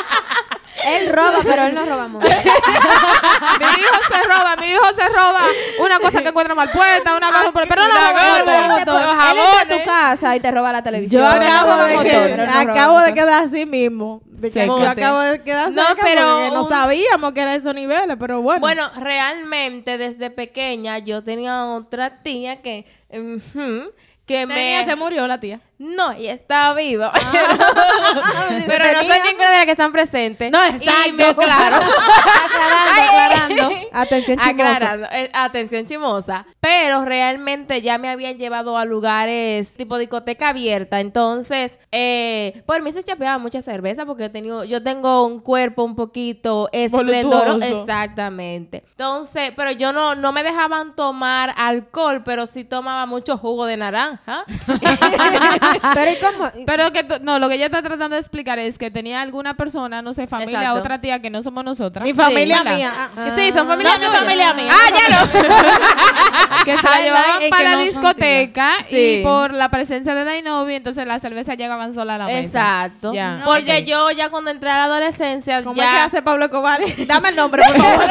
Él 0.85 1.13
roba, 1.13 1.39
pero 1.43 1.63
él 1.65 1.75
no 1.75 1.85
roba 1.85 2.07
mucho. 2.07 2.27
mi 3.59 3.65
hijo 3.65 3.99
se 4.09 4.27
roba, 4.27 4.55
mi 4.57 4.67
hijo 4.67 4.85
se 4.97 5.09
roba 5.09 5.41
una 5.79 5.99
cosa 5.99 6.21
que 6.21 6.29
encuentra 6.29 6.55
mal 6.55 6.69
puesta, 6.69 7.15
una 7.15 7.27
cosa 7.31 7.51
pero 7.67 7.83
no 7.83 7.87
la 7.87 8.11
roba. 8.11 9.31
Él 9.31 9.37
entra 9.37 9.61
a 9.61 9.67
tu 9.67 9.83
casa 9.85 10.35
y 10.35 10.39
te 10.39 10.51
roba 10.51 10.71
la 10.71 10.83
televisión. 10.83 11.21
Yo 11.21 11.27
acabo 11.27 11.75
de, 11.83 11.97
que- 11.97 12.13
motor, 12.17 12.29
no 12.37 12.45
roba 12.45 12.61
acabo 12.61 12.99
de 13.01 13.13
quedar 13.13 13.43
así 13.43 13.65
mismo. 13.65 14.21
De 14.25 14.51
que 14.51 14.65
yo 14.65 14.89
acabo 14.89 15.19
de 15.19 15.41
quedar 15.41 15.71
No, 15.71 15.83
pero 16.01 16.21
porque 16.35 16.49
no 16.53 16.63
un- 16.63 16.69
sabíamos 16.69 17.31
que 17.31 17.41
era 17.41 17.55
esos 17.55 17.73
niveles, 17.73 18.17
pero 18.19 18.41
bueno. 18.41 18.59
Bueno, 18.59 18.91
realmente 18.97 19.97
desde 19.97 20.29
pequeña 20.31 20.97
yo 20.99 21.23
tenía 21.23 21.65
otra 21.67 22.21
tía 22.23 22.61
que, 22.61 22.85
ujú, 23.09 23.91
que 24.25 24.45
niña 24.45 24.81
me... 24.81 24.85
se 24.85 24.95
murió 24.97 25.27
la 25.27 25.39
tía. 25.39 25.61
No, 25.85 26.17
y 26.17 26.27
está 26.27 26.73
viva. 26.73 27.11
Si 27.13 27.25
Pero 28.67 28.85
no 28.85 28.99
soy 28.99 29.07
tenía- 29.07 29.23
ninguna 29.25 29.49
de 29.51 29.55
las 29.57 29.65
que 29.65 29.71
están 29.71 29.91
presentes. 29.91 30.49
No, 30.51 30.65
Y 30.65 30.69
exacto. 30.69 31.11
me, 31.13 31.35
claro. 31.35 31.75
aclarando, 32.45 33.65
aclarando. 33.65 33.87
Atención 33.91 34.37
chimosa. 34.39 34.71
Aclarando, 34.75 35.07
eh, 35.11 35.29
atención 35.33 35.85
chimosa. 35.87 36.45
Pero 36.61 37.03
realmente 37.03 37.81
ya 37.81 37.97
me 37.97 38.07
habían 38.09 38.37
llevado 38.37 38.77
a 38.77 38.85
lugares 38.85 39.73
tipo 39.75 39.97
discoteca 39.97 40.49
abierta. 40.49 41.01
Entonces, 41.01 41.79
eh, 41.91 42.63
por 42.65 42.81
mí 42.81 42.91
se 42.93 43.03
chapeaba 43.03 43.37
mucha 43.37 43.61
cerveza 43.61 44.05
porque 44.05 44.23
yo, 44.23 44.31
tenía, 44.31 44.65
yo 44.65 44.81
tengo 44.83 45.25
un 45.25 45.41
cuerpo 45.41 45.83
un 45.83 45.95
poquito 45.97 46.69
esplendoroso. 46.71 47.61
Exactamente. 47.81 48.83
Entonces, 48.91 49.51
pero 49.55 49.71
yo 49.71 49.91
no, 49.91 50.15
no 50.15 50.31
me 50.31 50.43
dejaban 50.43 50.95
tomar 50.95 51.53
alcohol, 51.57 52.21
pero 52.23 52.47
sí 52.47 52.63
tomaba 52.63 53.05
mucho 53.05 53.35
jugo 53.37 53.65
de 53.65 53.75
naranja. 53.77 54.45
Pero 55.93 56.11
¿y 56.11 56.15
cómo? 56.17 56.51
Pero 56.65 56.91
que 56.93 57.03
tú- 57.03 57.15
no, 57.21 57.39
lo 57.39 57.49
que 57.49 57.55
ella 57.55 57.65
está 57.65 57.81
tratando 57.81 58.15
de 58.15 58.19
explicar 58.21 58.59
es 58.59 58.77
que 58.77 58.91
tenía 58.91 59.21
alguna 59.21 59.53
persona, 59.55 60.01
no 60.01 60.13
sé, 60.13 60.27
familia, 60.27 60.59
Exacto. 60.59 60.79
otra 60.79 61.01
tía 61.01 61.19
que 61.21 61.29
no 61.29 61.43
somos 61.43 61.63
nosotras. 61.63 62.05
Mi 62.05 62.13
familia 62.13 62.63
mía. 62.63 62.91
ah, 63.15 63.31
sí, 63.35 63.51
son 63.51 63.67
familias 63.67 63.99
no, 63.99 64.05
tuyas. 64.07 64.19
familia 64.21 64.53
mía. 64.53 64.71
Ah, 64.71 64.93
ya 64.97 65.15
no. 65.15 65.27
Que 66.65 66.77
se 66.77 66.83
la 66.89 67.01
llevaban 67.01 67.41
para 67.49 67.63
la 67.63 67.75
no 67.75 67.81
discoteca 67.81 68.71
Sí. 68.87 69.19
y 69.19 69.23
por 69.23 69.53
la 69.53 69.67
presencia 69.69 70.15
de 70.15 70.23
Dainovi, 70.23 70.75
entonces 70.75 71.05
las 71.05 71.21
cervezas 71.21 71.57
llegaban 71.57 71.93
sola 71.93 72.15
a 72.15 72.17
la 72.19 72.25
mesa. 72.25 72.39
Exacto. 72.85 73.13
Ya. 73.13 73.41
Porque 73.43 73.83
yo 73.83 74.11
ya 74.11 74.29
cuando 74.29 74.49
entré 74.51 74.69
a 74.69 74.77
la 74.77 74.83
adolescencia, 74.85 75.61
¿Cómo 75.63 75.75
ya... 75.75 75.83
es 75.83 75.89
que 75.97 76.01
hace 76.03 76.21
Pablo 76.21 76.45
Escobar? 76.45 76.79
Dame 77.07 77.29
el 77.29 77.35
nombre, 77.35 77.63
por 77.67 77.75
favor. 77.77 78.05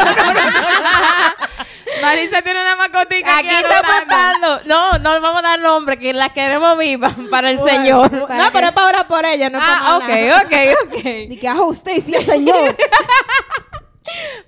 Marisa 2.02 2.42
tiene 2.42 2.60
una 2.60 2.76
macotica 2.76 3.38
Aquí 3.38 3.48
está 3.48 3.78
apuntando. 3.80 4.60
No, 4.66 4.98
no 4.98 5.14
le 5.14 5.20
vamos 5.20 5.38
a 5.40 5.48
dar 5.48 5.60
nombre, 5.60 5.98
que 5.98 6.12
la 6.12 6.32
queremos 6.32 6.76
viva 6.78 7.10
para 7.30 7.50
el 7.50 7.58
Señor. 7.62 8.10
no, 8.12 8.26
pero 8.53 8.66
es 8.66 8.72
para 8.72 8.86
orar 8.88 9.07
por 9.09 9.24
ella, 9.24 9.48
no 9.50 9.59
es 9.59 9.64
Ah, 9.66 9.98
para 10.00 10.16
nada. 10.20 10.42
ok, 10.42 10.46
ok, 10.46 10.96
ok. 10.98 11.05
Ni 11.28 11.36
que 11.36 11.48
a 11.48 11.55
justicia, 11.57 12.20
señor. 12.20 12.76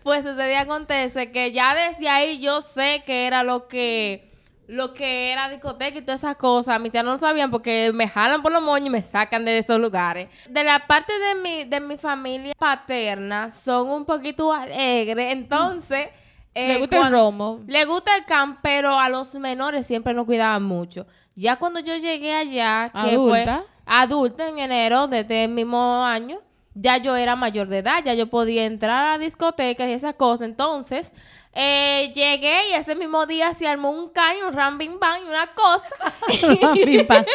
Pues 0.02 0.24
sucede 0.24 0.52
y 0.52 0.57
acontece 0.57 1.30
que 1.32 1.52
ya 1.52 1.74
desde 1.74 2.09
ahí 2.09 2.40
yo 2.40 2.61
sé 2.61 3.02
que 3.07 3.26
era 3.26 3.42
lo 3.42 3.66
que 3.68 4.30
lo 4.66 4.92
que 4.94 5.30
era 5.32 5.48
discoteca 5.48 5.98
y 5.98 6.02
todas 6.02 6.20
esas 6.20 6.36
cosas. 6.36 6.78
Mis 6.80 6.90
tías 6.92 7.05
no 7.05 7.12
lo 7.12 7.16
sabían 7.16 7.50
porque 7.50 7.90
me 7.94 8.09
jalan 8.09 8.42
por 8.42 8.50
los 8.52 8.61
moños 8.62 8.88
y 8.88 8.90
me 8.90 9.02
sacan 9.02 9.44
de 9.44 9.59
esos 9.59 9.78
lugares. 9.78 10.28
De 10.48 10.64
la 10.64 10.86
parte 10.86 11.16
de 11.18 11.34
mi, 11.36 11.64
de 11.64 11.80
mi 11.80 11.96
familia 11.96 12.52
paterna 12.59 13.50
son 13.50 13.88
un 13.90 14.05
poquito 14.05 14.52
alegres. 14.52 15.32
Entonces... 15.32 16.09
eh, 16.55 16.78
gusta 16.78 17.07
el 17.07 17.12
romo. 17.12 17.61
Le 17.66 17.84
gusta 17.84 18.16
el 18.16 18.24
camp, 18.24 18.59
pero 18.62 18.98
a 18.98 19.09
los 19.09 19.34
menores 19.34 19.86
siempre 19.86 20.14
nos 20.14 20.24
cuidaban 20.24 20.62
mucho. 20.62 21.07
Ya 21.34 21.57
cuando 21.57 21.80
yo 21.80 21.96
llegué 21.96 22.32
allá, 22.34 22.90
que 22.92 23.14
¿Adulta? 23.14 23.57
fue 23.57 23.66
adulta 23.86 24.48
en 24.48 24.59
enero 24.59 25.09
de 25.09 25.20
este 25.20 25.48
mismo 25.48 26.05
año, 26.05 26.40
ya 26.74 26.96
yo 26.96 27.14
era 27.16 27.36
mayor 27.36 27.68
de 27.68 27.78
edad, 27.78 28.02
ya 28.05 28.14
yo 28.14 28.28
podía 28.28 28.64
entrar 28.64 29.07
a 29.07 29.18
discotecas 29.18 29.88
y 29.88 29.92
esas 29.92 30.14
cosas. 30.14 30.46
Entonces, 30.48 31.12
eh, 31.52 32.11
llegué 32.14 32.70
y 32.70 32.74
ese 32.74 32.96
mismo 32.96 33.26
día 33.26 33.55
se 33.55 33.68
armó 33.68 33.90
un 33.90 34.11
caño, 34.11 34.48
un 34.48 34.55
ram 34.55 34.78
bim 34.78 34.98
bang 34.98 35.22
y 35.24 35.28
una 35.28 35.52
cosa. 35.52 35.88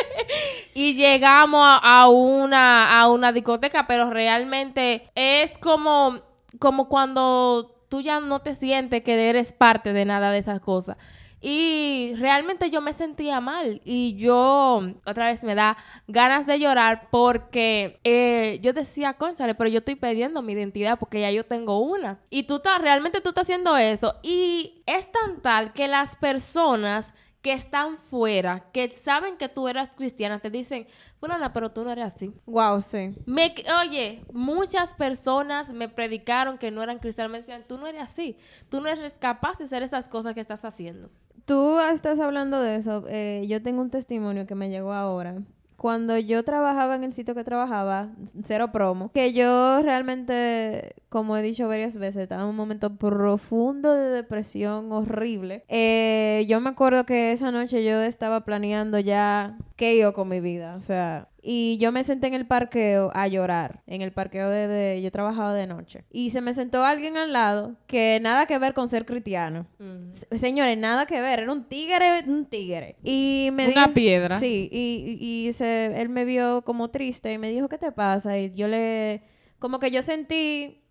Y 0.74 0.93
llegamos 0.93 1.61
a, 1.63 2.01
a 2.01 2.07
una, 2.09 2.99
a 2.99 3.09
una 3.09 3.32
discoteca, 3.32 3.86
pero 3.88 4.09
realmente 4.09 5.09
es 5.15 5.57
como, 5.57 6.20
como 6.57 6.88
cuando 6.88 7.78
tú 7.90 8.02
ya 8.02 8.20
no 8.20 8.40
te 8.40 8.56
sientes 8.56 9.04
que 9.04 9.30
eres 9.30 9.52
parte 9.52 9.94
de 9.94 10.06
nada 10.06 10.32
de 10.32 10.40
esas 10.40 10.60
cosas. 10.60 10.98
Y 11.42 12.14
realmente 12.18 12.70
yo 12.70 12.82
me 12.82 12.92
sentía 12.92 13.40
mal 13.40 13.82
y 13.86 14.16
yo 14.16 14.82
otra 15.06 15.28
vez 15.28 15.44
me 15.46 15.56
da 15.56 15.78
ganas 16.08 16.46
de 16.46 16.60
llorar 16.60 17.08
porque 17.12 18.00
eh, 18.04 18.60
yo 18.62 18.74
decía, 18.74 19.14
conchale, 19.14 19.56
pero 19.56 19.70
yo 19.70 19.80
estoy 19.80 19.96
perdiendo 19.96 20.42
mi 20.42 20.52
identidad 20.52 21.00
porque 21.00 21.22
ya 21.22 21.32
yo 21.32 21.46
tengo 21.46 21.80
una. 21.80 22.20
Y 22.30 22.44
tú 22.44 22.58
estás, 22.58 22.82
realmente 22.82 23.22
tú 23.22 23.30
estás 23.30 23.44
haciendo 23.44 23.78
eso. 23.78 24.16
Y 24.22 24.84
es 24.86 25.10
tan 25.12 25.42
tal 25.42 25.72
que 25.72 25.88
las 25.88 26.18
personas 26.18 27.14
que 27.42 27.54
están 27.54 27.98
fuera, 27.98 28.66
que 28.74 28.90
saben 28.92 29.38
que 29.38 29.48
tú 29.48 29.68
eras 29.68 29.90
cristiana, 29.96 30.40
te 30.40 30.50
dicen, 30.50 30.88
fulana, 31.20 31.54
pero 31.54 31.72
tú 31.72 31.84
no 31.84 31.92
eres 31.92 32.06
así. 32.06 32.34
wow, 32.46 32.82
sí. 32.82 33.16
Me, 33.26 33.54
oye, 33.82 34.24
muchas 34.34 34.94
personas 34.94 35.72
me 35.72 35.88
predicaron 35.88 36.58
que 36.58 36.72
no 36.72 36.84
eran 36.84 37.00
cristianas, 37.00 37.32
me 37.32 37.38
decían, 37.40 37.64
tú 37.68 37.78
no 37.78 37.88
eres 37.88 38.02
así, 38.02 38.38
tú 38.70 38.82
no 38.82 38.90
eres 38.90 39.18
capaz 39.18 39.58
de 39.58 39.66
hacer 39.66 39.84
esas 39.84 40.08
cosas 40.08 40.34
que 40.34 40.42
estás 40.42 40.66
haciendo. 40.66 41.10
Tú 41.46 41.80
estás 41.80 42.20
hablando 42.20 42.62
de 42.62 42.76
eso. 42.76 43.06
eh, 43.08 43.46
yo 43.48 43.64
tengo 43.64 43.82
un 43.82 43.90
testimonio 43.90 44.46
que 44.46 44.56
me 44.56 44.70
llegó 44.70 44.94
ahora. 44.94 45.42
Cuando 45.80 46.17
yo 46.17 46.43
trabajaba 46.43 46.95
en 46.97 47.05
el 47.05 47.13
sitio 47.13 47.34
que 47.34 47.45
trabajaba, 47.45 48.09
cero 48.43 48.69
promo, 48.73 49.13
que 49.13 49.32
yo 49.32 49.82
realmente, 49.82 50.93
como 51.07 51.38
he 51.38 51.41
dicho 51.41 51.69
varias 51.69 51.95
veces, 51.95 52.23
estaba 52.23 52.43
en 52.43 52.49
un 52.49 52.57
momento 52.57 52.97
profundo 52.97 53.93
de 53.93 54.09
depresión 54.09 54.91
horrible. 54.91 55.63
Eh, 55.69 56.45
yo 56.49 56.59
me 56.59 56.69
acuerdo 56.69 57.05
que 57.05 57.32
esa 57.32 57.51
noche 57.51 57.86
yo 57.86 58.01
estaba 58.01 58.43
planeando 58.43 58.99
ya 58.99 59.57
qué 59.77 59.97
yo 59.97 60.11
con 60.11 60.27
mi 60.27 60.41
vida, 60.41 60.75
o 60.75 60.82
sea, 60.82 61.30
y 61.42 61.78
yo 61.78 61.92
me 61.92 62.04
senté 62.04 62.28
en 62.28 62.34
el 62.34 62.46
parqueo 62.46 63.12
a 63.14 63.28
llorar, 63.28 63.82
en 63.88 64.02
el 64.02 64.12
parqueo 64.12 64.50
de, 64.50 64.68
de- 64.68 65.02
yo 65.02 65.10
trabajaba 65.12 65.54
de 65.54 65.68
noche. 65.68 66.04
Y 66.12 66.32
se 66.32 66.42
me 66.42 66.54
sentó 66.54 66.84
alguien 66.84 67.16
al 67.18 67.32
lado 67.34 67.76
que 67.88 68.20
nada 68.22 68.46
que 68.46 68.58
ver 68.60 68.74
con 68.74 68.90
ser 68.90 69.06
cristiano. 69.06 69.66
Se- 70.14 70.38
Señores, 70.38 70.78
nada 70.78 71.06
que 71.06 71.22
ver, 71.22 71.40
era 71.40 71.52
un 71.52 71.64
tigre, 71.64 72.24
un 72.28 72.46
tigre. 72.46 72.98
Y 73.04 73.50
me 73.54 73.68
Una 73.72 73.84
dijo- 73.84 73.94
piedra. 73.94 74.40
Sí, 74.40 74.70
y, 74.72 75.18
y- 75.22 75.48
y 75.48 75.54
se, 75.54 75.86
él 76.02 76.10
me 76.10 76.26
vio 76.26 76.62
como 76.64 76.90
triste 76.90 77.32
y 77.32 77.38
me 77.38 77.50
dijo, 77.50 77.70
¿qué 77.70 77.78
te 77.78 77.92
pasa? 77.92 78.38
Y 78.38 78.52
yo 78.54 78.68
le, 78.68 79.22
como 79.60 79.80
que 79.80 79.92
yo 79.92 80.02
sentí 80.02 80.82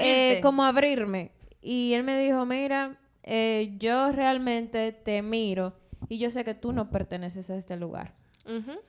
eh, 0.00 0.40
como 0.42 0.62
abrirme. 0.64 1.32
Y 1.62 1.94
él 1.94 2.02
me 2.04 2.18
dijo, 2.20 2.44
mira, 2.46 2.98
eh, 3.22 3.74
yo 3.78 4.12
realmente 4.12 4.92
te 4.92 5.22
miro 5.22 5.74
y 6.08 6.18
yo 6.18 6.30
sé 6.30 6.44
que 6.44 6.54
tú 6.54 6.72
no 6.72 6.90
perteneces 6.90 7.50
a 7.50 7.56
este 7.56 7.76
lugar. 7.76 8.14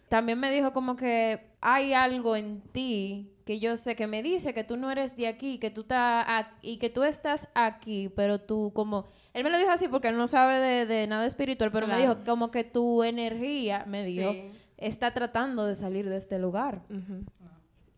También 0.10 0.40
me 0.40 0.52
dijo 0.52 0.72
como 0.74 0.96
que 0.96 1.40
hay 1.62 1.94
algo 1.94 2.36
en 2.36 2.62
ti 2.62 3.32
que 3.46 3.60
yo 3.60 3.78
sé 3.78 3.96
que 3.96 4.08
me 4.08 4.22
dice 4.22 4.54
que 4.54 4.64
tú 4.64 4.76
no 4.78 4.92
eres 4.92 5.16
de 5.16 5.28
aquí, 5.28 5.58
que 5.58 5.70
tú 5.72 5.82
estás 5.82 6.48
y 6.62 6.78
que 6.78 6.90
tú 6.90 7.04
estás 7.04 7.48
aquí, 7.56 8.10
pero 8.16 8.40
tú 8.42 8.72
como 8.74 9.06
él 9.34 9.44
me 9.44 9.50
lo 9.50 9.58
dijo 9.58 9.72
así 9.72 9.88
porque 9.88 10.10
él 10.10 10.18
no 10.18 10.28
sabe 10.28 10.56
de, 10.60 10.86
de 10.86 11.08
nada 11.08 11.26
espiritual, 11.26 11.72
pero 11.72 11.88
me 11.88 11.94
dijo 11.98 12.24
como 12.26 12.52
que 12.52 12.64
tu 12.64 13.04
energía, 13.04 13.86
me 13.88 14.04
dijo, 14.06 14.32
Sí. 14.32 14.52
está 14.78 15.12
tratando 15.12 15.66
de 15.66 15.76
salir 15.76 16.10
de 16.10 16.18
este 16.18 16.40
lugar. 16.40 16.82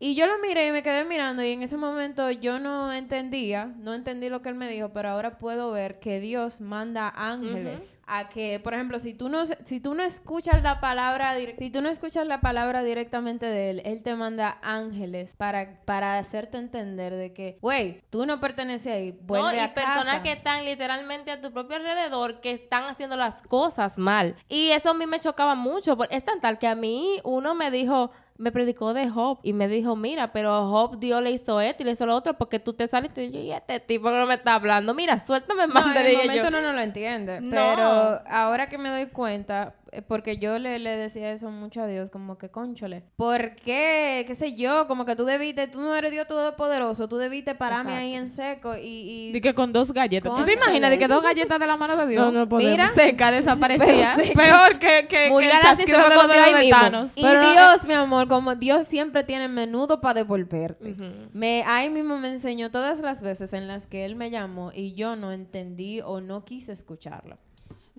Y 0.02 0.14
yo 0.14 0.26
lo 0.26 0.38
miré 0.38 0.66
y 0.66 0.72
me 0.72 0.82
quedé 0.82 1.04
mirando 1.04 1.42
y 1.44 1.52
en 1.52 1.62
ese 1.62 1.76
momento 1.76 2.30
yo 2.30 2.58
no 2.58 2.90
entendía, 2.90 3.66
no 3.76 3.92
entendí 3.92 4.30
lo 4.30 4.40
que 4.40 4.48
él 4.48 4.54
me 4.54 4.66
dijo, 4.66 4.88
pero 4.94 5.10
ahora 5.10 5.36
puedo 5.36 5.70
ver 5.72 6.00
que 6.00 6.20
Dios 6.20 6.62
manda 6.62 7.12
ángeles 7.14 7.98
a 8.06 8.30
que, 8.30 8.58
por 8.60 8.72
ejemplo, 8.72 8.98
si 8.98 9.12
tú 9.12 9.28
no 9.28 9.44
si 9.44 9.78
tú 9.78 9.94
no 9.94 10.02
escuchas 10.02 10.62
la 10.62 10.80
palabra 10.80 11.34
si 11.58 11.68
tú 11.68 11.82
no 11.82 11.90
escuchas 11.90 12.26
la 12.26 12.40
palabra 12.40 12.82
directamente 12.82 13.44
de 13.44 13.70
él, 13.70 13.82
él 13.84 14.02
te 14.02 14.14
manda 14.14 14.58
ángeles 14.62 15.36
para 15.36 15.82
para 15.84 16.18
hacerte 16.18 16.56
entender 16.56 17.14
de 17.14 17.34
que, 17.34 17.58
güey, 17.60 18.00
tú 18.08 18.24
no 18.24 18.40
perteneces 18.40 18.94
ahí, 18.94 19.18
vuelve 19.20 19.54
No, 19.54 19.64
y 19.64 19.68
personas 19.68 20.22
que 20.22 20.32
están 20.32 20.64
literalmente 20.64 21.30
a 21.30 21.42
tu 21.42 21.52
propio 21.52 21.76
alrededor 21.76 22.40
que 22.40 22.52
están 22.52 22.84
haciendo 22.84 23.18
las 23.18 23.42
cosas 23.42 23.98
mal. 23.98 24.34
Y 24.48 24.70
eso 24.70 24.88
a 24.88 24.94
mí 24.94 25.06
me 25.06 25.20
chocaba 25.20 25.54
mucho. 25.54 25.98
Es 26.08 26.24
tan 26.24 26.40
tal 26.40 26.58
que 26.58 26.68
a 26.68 26.74
mí 26.74 27.18
uno 27.22 27.54
me 27.54 27.70
dijo, 27.70 28.12
me 28.40 28.52
predicó 28.52 28.94
de 28.94 29.08
Job 29.08 29.38
y 29.42 29.52
me 29.52 29.68
dijo, 29.68 29.96
mira, 29.96 30.32
pero 30.32 30.68
Job 30.68 30.98
Dios 30.98 31.22
le 31.22 31.30
hizo 31.30 31.60
esto 31.60 31.82
y 31.82 31.86
le 31.86 31.92
hizo 31.92 32.06
lo 32.06 32.16
otro 32.16 32.34
porque 32.34 32.58
tú 32.58 32.72
te 32.72 32.88
saliste 32.88 33.24
y 33.24 33.30
yo, 33.30 33.40
y 33.40 33.52
este 33.52 33.80
tipo 33.80 34.08
que 34.08 34.16
no 34.16 34.26
me 34.26 34.34
está 34.34 34.54
hablando, 34.54 34.94
mira, 34.94 35.18
suéltame 35.18 35.66
más. 35.66 35.86
No, 35.86 35.92
en 36.00 36.06
el 36.06 36.16
momento 36.16 36.44
yo. 36.44 36.50
no, 36.50 36.62
no 36.62 36.72
lo 36.72 36.80
entiende. 36.80 37.40
No. 37.40 37.50
Pero 37.50 38.20
ahora 38.26 38.68
que 38.68 38.78
me 38.78 38.88
doy 38.88 39.06
cuenta, 39.06 39.74
porque 40.08 40.38
yo 40.38 40.58
le, 40.58 40.78
le 40.78 40.96
decía 40.96 41.32
eso 41.32 41.50
mucho 41.50 41.82
a 41.82 41.86
Dios, 41.86 42.10
como 42.10 42.38
que, 42.38 42.48
conchole, 42.50 43.02
¿por 43.16 43.54
qué? 43.56 44.24
¿Qué 44.26 44.34
sé 44.34 44.54
yo? 44.54 44.86
Como 44.86 45.04
que 45.04 45.16
tú 45.16 45.24
debiste, 45.24 45.66
tú 45.68 45.80
no 45.80 45.94
eres 45.96 46.10
Dios 46.12 46.26
todopoderoso, 46.26 47.08
tú 47.08 47.16
debiste 47.16 47.54
pararme 47.54 47.94
ahí 47.94 48.14
en 48.14 48.30
seco 48.30 48.76
y... 48.76 49.32
y- 49.34 49.40
que 49.40 49.54
con 49.54 49.72
dos 49.72 49.92
galletas. 49.92 50.34
¿Tú 50.36 50.44
te 50.44 50.52
imaginas 50.52 50.90
de 50.90 50.98
que 50.98 51.08
dos 51.08 51.22
galletas 51.22 51.58
de 51.58 51.66
la 51.66 51.76
mano 51.76 51.96
de 51.96 52.06
Dios? 52.06 52.24
No, 52.26 52.30
no 52.40 52.48
podemos. 52.48 52.70
Mira, 52.72 52.92
Seca, 52.94 53.30
desaparecía. 53.32 54.14
Seca. 54.16 54.40
Peor 54.42 54.78
que, 54.78 55.06
que, 55.08 55.30
que 55.30 55.50
el 55.50 55.60
chasquido 55.60 55.98
de 56.08 56.14
los 56.14 56.28
dedos. 56.28 57.12
Y 57.16 57.22
Pero- 57.22 57.50
Dios, 57.52 57.86
mi 57.86 57.94
amor, 57.94 58.28
como 58.28 58.54
Dios 58.54 58.86
siempre 58.86 59.24
tiene 59.24 59.48
menudo 59.48 60.00
para 60.00 60.14
devolverte. 60.14 60.94
me, 61.32 61.64
ahí 61.66 61.90
mismo 61.90 62.18
me 62.18 62.30
enseñó 62.30 62.70
todas 62.70 63.00
las 63.00 63.22
veces 63.22 63.52
en 63.54 63.66
las 63.66 63.86
que 63.86 64.04
Él 64.04 64.14
me 64.16 64.30
llamó 64.30 64.70
y 64.74 64.92
yo 64.92 65.16
no 65.16 65.32
entendí 65.32 66.00
o 66.02 66.20
no 66.20 66.44
quise 66.44 66.72
escucharlo. 66.72 67.38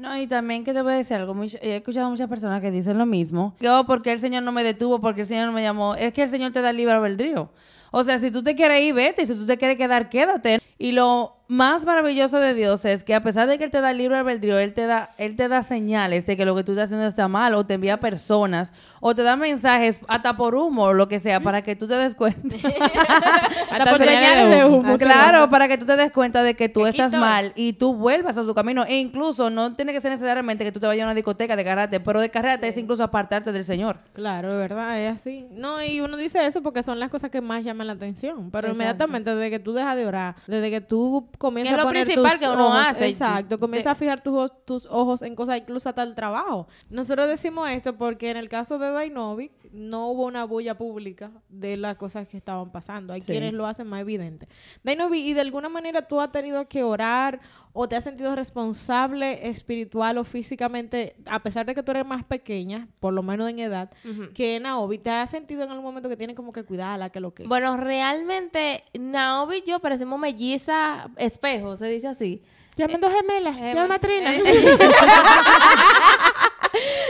No, 0.02 0.18
y 0.18 0.26
también 0.26 0.64
que 0.64 0.74
te 0.74 0.82
voy 0.82 0.94
a 0.94 0.96
decir 0.96 1.16
algo. 1.18 1.36
Much- 1.36 1.60
He 1.62 1.76
escuchado 1.76 2.10
muchas 2.10 2.28
personas 2.28 2.60
que 2.60 2.72
dicen 2.72 2.98
lo 2.98 3.06
mismo. 3.06 3.54
Yo, 3.60 3.86
porque 3.86 4.12
el 4.12 4.20
Señor 4.20 4.42
no 4.42 4.52
me 4.52 4.64
detuvo, 4.64 5.00
porque 5.00 5.22
el 5.22 5.28
Señor 5.28 5.46
no 5.46 5.52
me 5.52 5.62
llamó. 5.62 5.94
Es 5.94 6.12
que 6.12 6.24
el 6.24 6.30
Señor 6.30 6.52
te 6.52 6.62
da 6.62 6.74
libre 6.74 6.96
albedrío. 6.96 7.52
O 7.92 8.04
sea, 8.04 8.18
si 8.18 8.32
tú 8.32 8.42
te 8.42 8.56
quieres 8.56 8.82
ir, 8.82 8.96
vete. 8.96 9.26
Si 9.28 9.36
tú 9.36 9.46
te 9.46 9.58
quieres 9.58 9.78
quedar, 9.78 10.10
quédate. 10.10 10.60
Y 10.80 10.94
lo 10.94 11.36
más 11.52 11.86
maravilloso 11.86 12.40
de 12.40 12.54
Dios 12.54 12.86
es 12.86 13.04
que 13.04 13.14
a 13.14 13.20
pesar 13.20 13.46
de 13.46 13.58
que 13.58 13.66
Él 13.66 13.72
te 13.72 13.82
da 13.82 13.92
libre 13.92 14.18
albedrío, 14.18 14.58
Él 14.58 14.74
te 14.74 14.86
da, 14.86 15.10
Él 15.18 15.36
te 15.36 15.50
da 15.50 15.62
señales 15.64 16.26
de 16.26 16.38
que 16.38 16.46
lo 16.46 16.56
que 16.56 16.64
tú 16.64 16.72
estás 16.72 16.86
haciendo 16.86 17.06
está 17.06 17.28
mal, 17.28 17.54
o 17.56 17.66
te 17.66 17.74
envía 17.74 18.00
personas, 18.00 18.72
o 19.02 19.14
te 19.14 19.22
da 19.22 19.36
mensajes 19.36 20.00
hasta 20.08 20.38
por 20.38 20.56
humo, 20.56 20.84
o 20.86 20.94
lo 20.94 21.10
que 21.10 21.20
sea, 21.20 21.42
para 21.42 21.62
que 21.62 21.76
tú 21.76 21.88
te 21.88 21.96
des 21.96 22.16
cuenta. 22.16 22.56
Hasta 23.70 23.90
por 23.90 24.02
señales 24.02 24.58
de 24.58 24.66
humo. 24.66 24.98
claro, 24.98 25.50
para 25.50 25.68
que 25.68 25.78
tú 25.78 25.86
te 25.86 25.98
des 25.98 26.12
cuenta 26.14 26.42
de 26.42 26.56
que 26.56 26.70
tú 26.70 26.86
estás 26.86 27.14
mal 27.14 27.52
y 27.56 27.74
tú 27.74 27.96
vuelvas 27.96 28.38
a 28.38 28.44
su 28.44 28.56
camino. 28.56 28.86
E 28.86 28.98
incluso 29.00 29.50
no 29.50 29.76
tiene 29.76 29.92
que 29.92 30.00
ser 30.00 30.12
necesariamente 30.12 30.64
que 30.64 30.72
tú 30.72 30.80
te 30.80 30.88
vayas 30.88 31.04
a 31.04 31.08
una 31.08 31.16
discoteca 31.16 31.58
de 31.58 31.66
karate, 31.66 32.00
pero 32.00 32.22
de 32.22 32.30
karate 32.30 32.70
es 32.70 32.78
incluso 32.78 33.04
apartarte 33.04 33.52
del 33.52 33.66
Señor. 33.66 34.00
Claro, 34.14 34.58
¿verdad? 34.58 35.02
Es 35.02 35.16
así. 35.16 35.48
No, 35.52 35.84
y 35.84 36.00
uno 36.00 36.16
dice 36.16 36.46
eso 36.46 36.62
porque 36.62 36.82
son 36.82 36.98
las 37.00 37.10
cosas 37.10 37.30
que 37.30 37.42
más 37.42 37.66
llaman 37.66 37.88
la 37.88 37.94
atención. 37.94 38.52
Pero 38.52 38.70
inmediatamente, 38.70 39.36
desde 39.36 39.50
que 39.50 39.60
tú 39.60 39.74
dejas 39.74 39.98
de 39.98 40.06
orar, 40.06 40.36
desde 40.48 40.70
que 40.70 40.80
tú 40.80 41.28
comienzas 41.42 41.74
Que 41.76 41.80
es 41.82 41.82
a 41.82 41.84
lo 41.86 41.90
principal 41.92 42.32
tus 42.34 42.40
que 42.40 42.50
uno 42.54 42.68
ojos- 42.68 42.88
hace. 42.88 43.08
Exacto, 43.08 43.60
comienzas 43.60 43.92
a 43.92 43.96
fijar 43.96 44.22
tus, 44.22 44.52
tus 44.66 44.86
ojos 44.86 45.24
en 45.24 45.36
cosas, 45.36 45.58
incluso 45.58 45.90
hasta 45.90 46.04
el 46.04 46.14
trabajo. 46.14 46.68
Nosotros 46.90 47.28
decimos 47.28 47.70
esto 47.72 47.98
porque 47.98 48.30
en 48.30 48.38
el 48.38 48.48
caso 48.48 48.78
de 48.78 48.92
Dainovic 48.92 49.52
no 49.72 50.08
hubo 50.08 50.26
una 50.26 50.44
bulla 50.46 50.78
pública 50.78 51.32
de 51.50 51.78
las 51.78 51.96
cosas 51.96 52.28
que 52.28 52.38
estaban 52.38 52.72
pasando. 52.72 53.14
Hay 53.14 53.22
quienes 53.22 53.54
lo 53.54 53.66
hacen 53.66 53.88
más 53.88 54.02
evidente. 54.02 54.48
Dainovic, 54.84 55.24
¿y 55.24 55.34
de 55.34 55.42
alguna 55.42 55.70
manera 55.70 56.08
tú 56.08 56.20
has 56.20 56.32
tenido 56.32 56.68
que 56.68 56.84
orar 56.84 57.40
o 57.74 57.88
te 57.88 57.96
has 57.96 58.04
sentido 58.04 58.36
responsable 58.36 59.48
espiritual 59.48 60.18
o 60.18 60.24
físicamente, 60.24 61.16
a 61.26 61.42
pesar 61.42 61.66
de 61.66 61.74
que 61.74 61.84
tú 61.84 61.92
eres 61.92 62.06
más 62.06 62.24
pequeña, 62.26 62.88
por 63.00 63.14
lo 63.14 63.24
menos 63.24 63.50
en 63.50 63.60
edad, 63.60 63.92
que 64.34 64.60
Naomi, 64.60 64.98
¿te 64.98 65.10
has 65.10 65.30
sentido 65.30 65.64
en 65.64 65.70
algún 65.70 65.86
momento 65.86 66.10
que 66.10 66.18
tienes 66.18 66.36
como 66.36 66.52
que 66.52 66.64
cuidarla, 66.64 67.10
que 67.10 67.20
lo 67.20 67.34
que? 67.34 67.48
Bueno, 67.48 67.78
realmente, 67.78 68.84
Naomi 68.94 69.58
y 69.58 69.64
yo 69.64 69.80
parecemos 69.80 70.20
mellizas 70.20 71.08
espejo, 71.18 71.78
se 71.78 71.86
dice 71.88 72.08
así. 72.08 72.42
Llamen 72.78 73.02
dos 73.02 73.12
gemelas. 73.12 73.56
Eh, 73.58 73.74
Llama 73.76 73.96
a 73.96 74.00
Trina. 74.00 74.32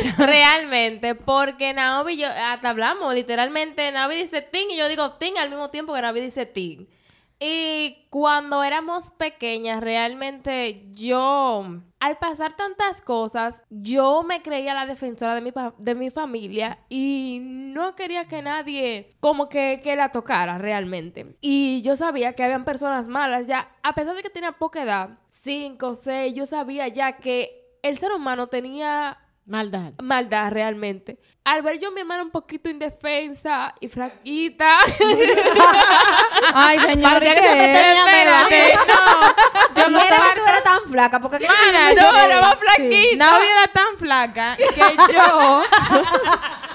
Realmente, 0.18 1.16
porque 1.16 1.74
Naomi 1.74 2.18
yo 2.18 2.28
hasta 2.28 2.70
hablamos, 2.70 3.14
literalmente 3.14 3.91
Naomi 3.91 4.16
dice 4.16 4.41
Tin 4.41 4.72
y 4.72 4.78
yo 4.78 4.88
digo 4.88 5.14
Tin 5.14 5.38
al 5.38 5.49
mismo 5.49 5.70
tiempo 5.70 5.93
que 5.93 6.02
Naomi 6.02 6.22
dice 6.22 6.45
Tin. 6.45 6.88
Y 7.43 8.06
cuando 8.12 8.62
éramos 8.62 9.10
pequeñas, 9.18 9.82
realmente 9.82 10.86
yo, 10.91 11.66
al 11.99 12.18
pasar 12.20 12.56
tantas 12.56 13.02
cosas, 13.02 13.64
yo 13.72 14.22
me 14.22 14.43
creía 14.43 14.76
la 14.76 14.86
defensora 14.86 15.34
de 15.34 15.41
mi, 15.41 15.52
de 15.80 15.95
mi 15.95 16.12
familia 16.12 16.78
y 16.88 17.39
no 17.41 17.95
quería 17.95 18.28
que 18.28 18.43
nadie 18.43 19.16
como 19.20 19.49
que, 19.49 19.82
que 19.84 19.95
la 19.95 20.12
tocara 20.12 20.60
realmente. 20.60 21.36
Y 21.41 21.82
yo 21.82 21.95
sabía 21.95 22.34
que 22.34 22.43
habían 22.43 22.64
personas 22.64 23.08
malas 23.08 23.47
ya, 23.47 23.76
a 23.82 23.95
pesar 23.95 24.16
de 24.16 24.22
que 24.22 24.30
tenía 24.30 24.52
poca 24.52 24.84
edad, 24.84 25.18
5, 25.32 25.95
6, 25.95 26.36
yo 26.36 26.45
sabía 26.45 26.89
ya 26.89 27.18
que 27.18 27.78
el 27.82 27.97
ser 27.97 28.12
humano 28.12 28.47
tenía 28.47 29.18
Maldad. 29.45 29.93
maldad 30.01 30.51
realmente. 30.51 31.19
Al 31.43 31.61
ver 31.63 31.79
yo 31.79 31.89
a 31.89 31.91
mi 31.91 32.01
hermana 32.01 32.23
un 32.23 32.29
poquito 32.31 32.69
indefensa 32.69 33.73
y 33.81 33.89
flaquita, 33.89 34.79
Ay, 36.53 36.79
señor, 36.79 37.13
Parecía 37.13 37.31
¿y 37.33 37.35
que 37.35 37.47
se 37.47 37.53
qué? 37.53 37.59
te 37.59 37.73
tenía 37.73 38.05
mela. 38.05 38.47
yo 39.75 39.89
no 39.89 39.99
era 39.99 40.17
que 40.17 40.39
tú 40.39 40.47
eras 40.47 40.63
tan 40.63 40.79
flaca, 40.87 41.19
porque 41.19 41.39
Mana, 41.47 41.93
no, 41.95 42.17
era 42.17 42.41
más 42.41 42.55
flaquita. 42.55 43.25
Naomi 43.25 43.45
era 43.47 43.67
tan 43.73 43.97
flaca 43.97 44.55
que 44.57 45.13
yo. 45.13 45.63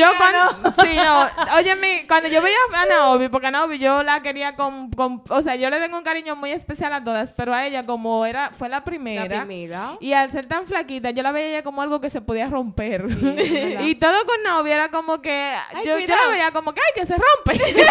Yo 0.00 0.12
cuando. 0.16 0.70
Sí, 0.82 0.96
no. 0.96 1.56
Óyeme, 1.56 2.04
cuando 2.08 2.28
yo 2.28 2.40
veía 2.40 2.56
a 2.74 2.86
Naomi, 2.88 3.28
porque 3.28 3.48
a 3.48 3.50
Naomi 3.50 3.78
yo 3.78 4.02
la 4.02 4.22
quería 4.22 4.56
con, 4.56 4.90
con. 4.90 5.22
O 5.28 5.42
sea, 5.42 5.56
yo 5.56 5.68
le 5.68 5.78
tengo 5.78 5.98
un 5.98 6.04
cariño 6.04 6.36
muy 6.36 6.50
especial 6.52 6.92
a 6.92 7.04
todas, 7.04 7.32
pero 7.36 7.52
a 7.52 7.66
ella, 7.66 7.84
como 7.84 8.24
era 8.24 8.50
fue 8.50 8.68
la 8.68 8.84
primera. 8.84 9.24
La 9.24 9.44
primera. 9.44 9.96
Y 10.00 10.12
al 10.12 10.30
ser 10.30 10.46
tan 10.46 10.66
flaquita, 10.66 11.10
yo 11.10 11.22
la 11.22 11.32
veía 11.32 11.48
ella 11.48 11.62
como 11.62 11.82
algo 11.82 12.00
que 12.00 12.10
se 12.10 12.20
podía 12.20 12.48
romper. 12.48 13.04
y 13.80 13.94
todo 13.96 14.24
con 14.26 14.42
Naomi 14.42 14.70
era 14.70 14.90
como 14.90 15.20
que. 15.20 15.54
Ay, 15.74 15.86
yo, 15.86 15.98
yo 15.98 16.16
la 16.16 16.28
veía 16.28 16.50
como 16.52 16.72
que, 16.72 16.80
ay, 16.80 17.00
que 17.00 17.06
se 17.06 17.14
rompe. 17.14 17.84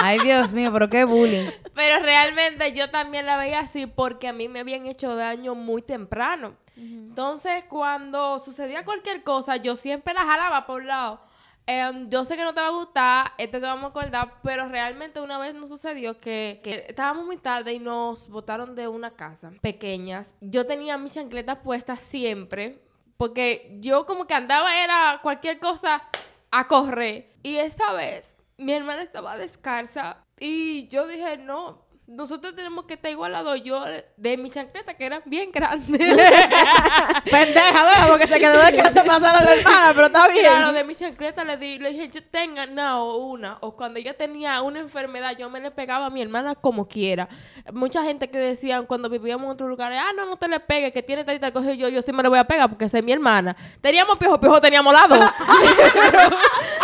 Ay, 0.00 0.18
Dios 0.20 0.52
mío, 0.52 0.72
pero 0.72 0.88
qué 0.88 1.04
bullying. 1.04 1.48
Pero 1.74 2.02
realmente 2.02 2.72
yo 2.72 2.90
también 2.90 3.26
la 3.26 3.36
veía 3.36 3.60
así 3.60 3.86
porque 3.86 4.28
a 4.28 4.32
mí 4.32 4.48
me 4.48 4.60
habían 4.60 4.86
hecho 4.86 5.14
daño 5.14 5.54
muy 5.54 5.82
temprano. 5.82 6.56
Entonces, 6.78 7.64
cuando 7.68 8.38
sucedía 8.38 8.84
cualquier 8.84 9.24
cosa, 9.24 9.56
yo 9.56 9.74
siempre 9.76 10.14
la 10.14 10.24
jalaba 10.24 10.66
por 10.66 10.82
un 10.82 10.86
lado. 10.86 11.20
Em, 11.66 12.08
yo 12.08 12.24
sé 12.24 12.36
que 12.36 12.44
no 12.44 12.54
te 12.54 12.60
va 12.60 12.68
a 12.68 12.70
gustar 12.70 13.32
esto 13.36 13.60
que 13.60 13.66
vamos 13.66 13.84
a 13.84 13.88
acordar, 13.88 14.34
pero 14.42 14.68
realmente 14.68 15.20
una 15.20 15.38
vez 15.38 15.54
nos 15.54 15.68
sucedió 15.68 16.18
que, 16.18 16.60
que 16.64 16.86
estábamos 16.88 17.26
muy 17.26 17.36
tarde 17.36 17.74
y 17.74 17.78
nos 17.78 18.28
botaron 18.28 18.74
de 18.74 18.88
una 18.88 19.10
casa 19.10 19.52
pequeñas. 19.60 20.34
Yo 20.40 20.66
tenía 20.66 20.96
mis 20.96 21.12
chancletas 21.12 21.58
puestas 21.58 22.00
siempre, 22.00 22.80
porque 23.18 23.76
yo 23.80 24.06
como 24.06 24.26
que 24.26 24.32
andaba 24.32 24.82
era 24.82 25.20
cualquier 25.22 25.58
cosa 25.58 26.02
a 26.50 26.68
correr. 26.68 27.28
Y 27.42 27.56
esta 27.56 27.92
vez 27.92 28.34
mi 28.56 28.72
hermana 28.72 29.02
estaba 29.02 29.36
descalza 29.36 30.24
y 30.40 30.88
yo 30.88 31.06
dije, 31.06 31.36
no, 31.38 31.82
nosotros 32.08 32.56
tenemos 32.56 32.86
que 32.86 32.94
estar 32.94 33.10
igualados. 33.10 33.62
Yo 33.62 33.84
de 34.16 34.36
mis 34.38 34.54
chancletas 34.54 34.94
que 34.94 35.04
eran 35.04 35.20
bien 35.26 35.52
grandes. 35.52 36.00
Pendeja, 37.30 37.84
¿verdad? 37.84 38.08
Porque 38.08 38.26
se 38.26 38.40
quedó 38.40 38.64
de 38.64 38.76
casa 38.76 39.04
pasar 39.04 39.36
a 39.36 39.44
la 39.44 39.54
hermana, 39.54 39.92
pero 39.94 40.06
está 40.06 40.26
bien. 40.28 40.46
Claro, 40.46 40.72
de 40.72 40.84
mis 40.84 40.98
chancletas 40.98 41.46
le, 41.46 41.58
di, 41.58 41.78
le 41.78 41.90
dije, 41.90 42.08
yo 42.08 42.22
tenga 42.24 42.64
no, 42.64 43.14
una. 43.18 43.58
O 43.60 43.76
cuando 43.76 43.98
ella 43.98 44.16
tenía 44.16 44.62
una 44.62 44.80
enfermedad, 44.80 45.36
yo 45.36 45.50
me 45.50 45.60
le 45.60 45.70
pegaba 45.70 46.06
a 46.06 46.10
mi 46.10 46.22
hermana 46.22 46.54
como 46.54 46.88
quiera. 46.88 47.28
Mucha 47.74 48.02
gente 48.02 48.30
que 48.30 48.38
decían 48.38 48.86
cuando 48.86 49.10
vivíamos 49.10 49.44
en 49.44 49.50
otros 49.50 49.68
lugares, 49.68 50.00
ah, 50.02 50.12
no, 50.16 50.24
no 50.24 50.36
te 50.36 50.48
le 50.48 50.60
pegues, 50.60 50.94
que 50.94 51.02
tiene 51.02 51.24
tal 51.24 51.36
y 51.36 51.40
tal 51.40 51.52
cosa. 51.52 51.74
Y 51.74 51.76
yo, 51.76 51.90
yo 51.90 52.00
sí 52.00 52.10
me 52.12 52.22
le 52.22 52.30
voy 52.30 52.38
a 52.38 52.44
pegar 52.44 52.70
porque 52.70 52.86
esa 52.86 52.96
es 52.96 53.04
mi 53.04 53.12
hermana. 53.12 53.54
Teníamos 53.82 54.16
piojo, 54.16 54.40
piojo 54.40 54.62
teníamos 54.62 54.94
lado. 54.94 55.14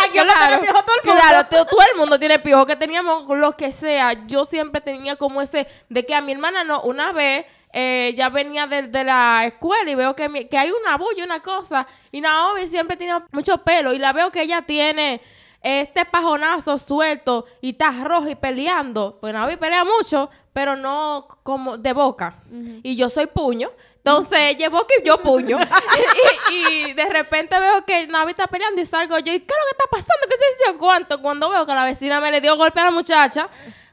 Aquí 0.05 0.19
tener 0.19 0.59
piojo 0.61 0.83
todo 0.83 0.95
el 1.01 1.07
mundo. 1.07 1.21
Claro, 1.21 1.47
todo, 1.47 1.65
todo 1.65 1.79
el 1.91 1.99
mundo 1.99 2.19
tiene 2.19 2.37
piojo, 2.37 2.67
que 2.67 2.75
teníamos 2.75 3.25
lo 3.35 3.57
que 3.57 3.71
sea. 3.71 4.13
Yo 4.27 4.45
siempre 4.45 4.81
tenía 4.81 5.14
como 5.17 5.41
ese, 5.41 5.67
de 5.89 6.05
que 6.05 6.13
a 6.15 6.21
mi 6.21 6.31
hermana 6.33 6.63
no, 6.63 6.81
una 6.81 7.11
vez 7.11 7.45
eh, 7.73 8.13
ya 8.17 8.29
venía 8.29 8.67
de, 8.67 8.83
de 8.83 9.03
la 9.03 9.43
escuela 9.45 9.89
y 9.91 9.95
veo 9.95 10.15
que, 10.15 10.29
mi- 10.29 10.45
que 10.45 10.57
hay 10.57 10.71
una 10.71 10.97
bulla, 10.97 11.23
una 11.25 11.41
cosa, 11.41 11.85
y 12.11 12.21
Naomi 12.21 12.67
siempre 12.67 12.95
tiene 12.97 13.15
mucho 13.31 13.57
pelo 13.59 13.93
y 13.93 13.99
la 13.99 14.13
veo 14.13 14.31
que 14.31 14.41
ella 14.41 14.61
tiene 14.61 15.21
este 15.61 16.05
pajonazo 16.05 16.77
suelto 16.77 17.45
y 17.59 17.71
está 17.71 17.89
rojo 18.03 18.29
y 18.29 18.35
peleando. 18.35 19.17
Pues 19.19 19.33
Naomi 19.33 19.57
pelea 19.57 19.83
mucho, 19.83 20.29
pero 20.53 20.75
no 20.75 21.27
como 21.43 21.77
de 21.77 21.91
boca. 21.91 22.35
Y 22.83 22.95
yo 22.95 23.09
soy 23.09 23.25
puño. 23.27 23.69
Entonces 23.97 24.37
ella 24.39 24.67
es 24.67 24.71
boca 24.71 24.93
y 25.01 25.07
yo 25.07 25.17
puño. 25.17 25.57
y, 26.51 26.53
y- 26.53 26.85
y 26.89 26.93
de 26.93 27.05
repente 27.09 27.59
veo 27.59 27.83
que 27.83 28.05
Navi 28.05 28.31
está 28.31 28.45
peleando 28.45 28.79
y 28.79 28.85
salgo 28.85 29.17
yo. 29.17 29.33
¿Y 29.33 29.39
qué 29.39 29.53
es 29.53 29.57
lo 29.59 29.65
que 29.65 29.71
está 29.71 29.85
pasando? 29.89 30.27
¿Qué 30.29 30.35
se 30.37 30.69
hizo? 30.69 30.77
¿Cuánto? 30.77 31.19
Cuando 31.21 31.49
veo 31.49 31.65
que 31.65 31.73
la 31.73 31.83
vecina 31.83 32.21
me 32.21 32.29
le 32.29 32.41
dio 32.41 32.55
golpe 32.57 32.79
a 32.81 32.85
la 32.85 32.91
muchacha. 32.91 33.49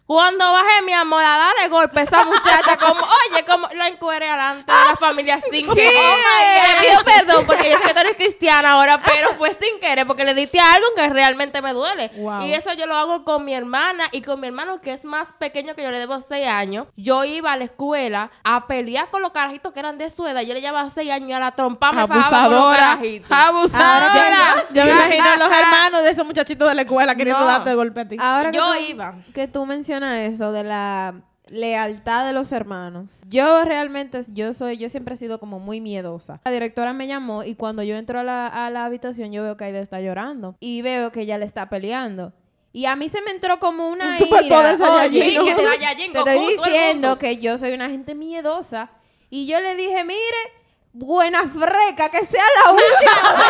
Cuando 0.07 0.53
bajé, 0.53 0.83
mi 0.85 0.93
amor, 0.93 1.23
a 1.25 1.39
darle 1.39 1.69
golpe 1.69 2.01
a 2.01 2.03
esa 2.03 2.25
muchacha, 2.25 2.77
como, 2.77 3.01
oye, 3.01 3.45
como 3.47 3.67
la 3.75 3.89
encueré 3.89 4.27
delante 4.29 4.71
de 4.71 4.79
la 4.91 4.97
familia 4.97 5.41
sin 5.51 5.67
querer. 5.73 5.93
Le 5.93 6.89
pido 6.89 7.01
perdón 7.05 7.47
porque 7.47 7.71
yo 7.71 7.79
sé 7.79 7.85
que 7.85 7.95
tú 7.95 8.01
eres 8.01 8.17
cristiana 8.17 8.73
ahora, 8.73 9.01
pero 9.03 9.31
fue 9.39 9.51
sin 9.55 9.81
querer 9.81 10.07
porque 10.07 10.25
le 10.25 10.35
diste 10.35 10.59
algo 10.61 10.87
que 10.97 11.09
realmente 11.09 11.63
me 11.63 11.73
duele. 11.73 12.11
Wow. 12.17 12.43
Y 12.43 12.53
eso 12.53 12.73
yo 12.75 12.87
lo 12.87 12.95
hago 12.97 13.25
con 13.25 13.45
mi 13.45 13.55
hermana 13.55 14.09
y 14.13 14.21
con 14.23 14.39
mi 14.41 14.49
hermano 14.49 14.81
que 14.83 14.93
es 14.93 15.05
más 15.05 15.33
pequeño 15.35 15.75
que 15.75 15.83
yo, 15.83 15.91
le 15.91 15.99
debo 15.99 16.21
seis 16.21 16.47
años. 16.47 16.89
Yo 16.97 17.25
iba 17.25 17.53
a 17.53 17.57
la 17.57 17.65
escuela 17.65 18.31
a 18.45 18.67
pelear 18.67 19.09
con 19.09 19.23
los 19.23 19.31
carajitos 19.31 19.73
que 19.73 19.81
eran 19.81 19.97
de 19.99 20.11
su 20.11 20.27
edad. 20.27 20.43
Yo 20.43 20.53
le 20.53 20.61
llevaba 20.61 20.91
seis 20.91 21.11
años 21.11 21.31
y 21.31 21.33
a 21.33 21.39
la 21.41 21.53
trompa 21.53 21.91
me 21.93 22.07
fajaba 22.07 22.19
con 22.19 22.53
los 22.53 22.61
Abusadora. 22.61 22.79
carajitos. 22.79 23.31
Abusadora. 23.31 24.65
Yo 24.73 24.85
me 24.85 24.91
imagino 24.91 25.25
a 25.31 25.37
los 25.37 25.49
hermanos 25.59 26.03
de 26.03 26.11
esos 26.11 26.27
muchachitos 26.27 26.69
de 26.69 26.75
la 26.75 26.83
escuela 26.83 27.15
queriendo 27.15 27.41
No. 27.41 27.47
darte 27.47 27.71
de 27.71 27.77
golpe 27.77 28.01
a 28.01 28.09
ti. 28.09 28.17
Ahora 28.21 28.51
Yo 28.51 28.67
tú- 28.67 28.75
iba. 28.81 29.15
Que 29.35 29.49
tú 29.49 29.65
mencionas 30.01 30.33
eso 30.35 30.53
de 30.53 30.65
la 30.65 31.15
lealtad 31.49 32.25
de 32.27 32.33
los 32.33 32.51
hermanos. 32.53 33.21
Yo 33.29 33.63
realmente, 33.65 34.21
yo 34.29 34.53
soy, 34.55 34.79
yo 34.79 34.89
siempre 34.89 35.15
he 35.15 35.17
sido 35.19 35.39
como 35.39 35.59
muy 35.59 35.81
miedosa. 35.83 36.41
La 36.45 36.51
directora 36.51 36.93
me 36.95 37.07
llamó 37.07 37.45
y 37.45 37.55
cuando 37.57 37.83
yo 37.83 37.97
entro 37.97 38.21
a 38.21 38.25
la, 38.25 38.47
a 38.47 38.71
la 38.71 38.87
habitación 38.87 39.33
yo 39.33 39.43
veo 39.43 39.57
que 39.59 39.65
Aida 39.65 39.81
está 39.81 40.01
llorando 40.01 40.57
y 40.61 40.81
veo 40.83 41.13
que 41.13 41.21
ella 41.23 41.37
le 41.37 41.45
está 41.45 41.69
peleando. 41.69 42.33
Y 42.73 42.87
a 42.87 42.97
mí 42.97 43.11
se 43.11 43.21
me 43.21 43.33
entró 43.33 43.59
como 43.59 43.91
una 43.91 44.13
Un 44.13 44.17
ira. 44.47 44.57
Oye, 45.11 45.35
¿no? 45.35 45.45
te- 45.57 45.67
Saiyajin, 45.67 46.13
te 46.13 46.19
estoy 46.21 46.35
diciendo 46.57 47.19
que 47.19 47.37
yo 47.37 47.59
soy 47.59 47.73
una 47.73 47.91
gente 47.91 48.15
miedosa 48.15 48.89
y 49.29 49.47
yo 49.47 49.61
le 49.61 49.75
dije, 49.75 50.05
mire, 50.05 50.43
buena 50.95 51.43
freca, 51.49 52.09
que 52.11 52.25
sea 52.25 52.45
la 52.65 52.71
última 52.73 53.45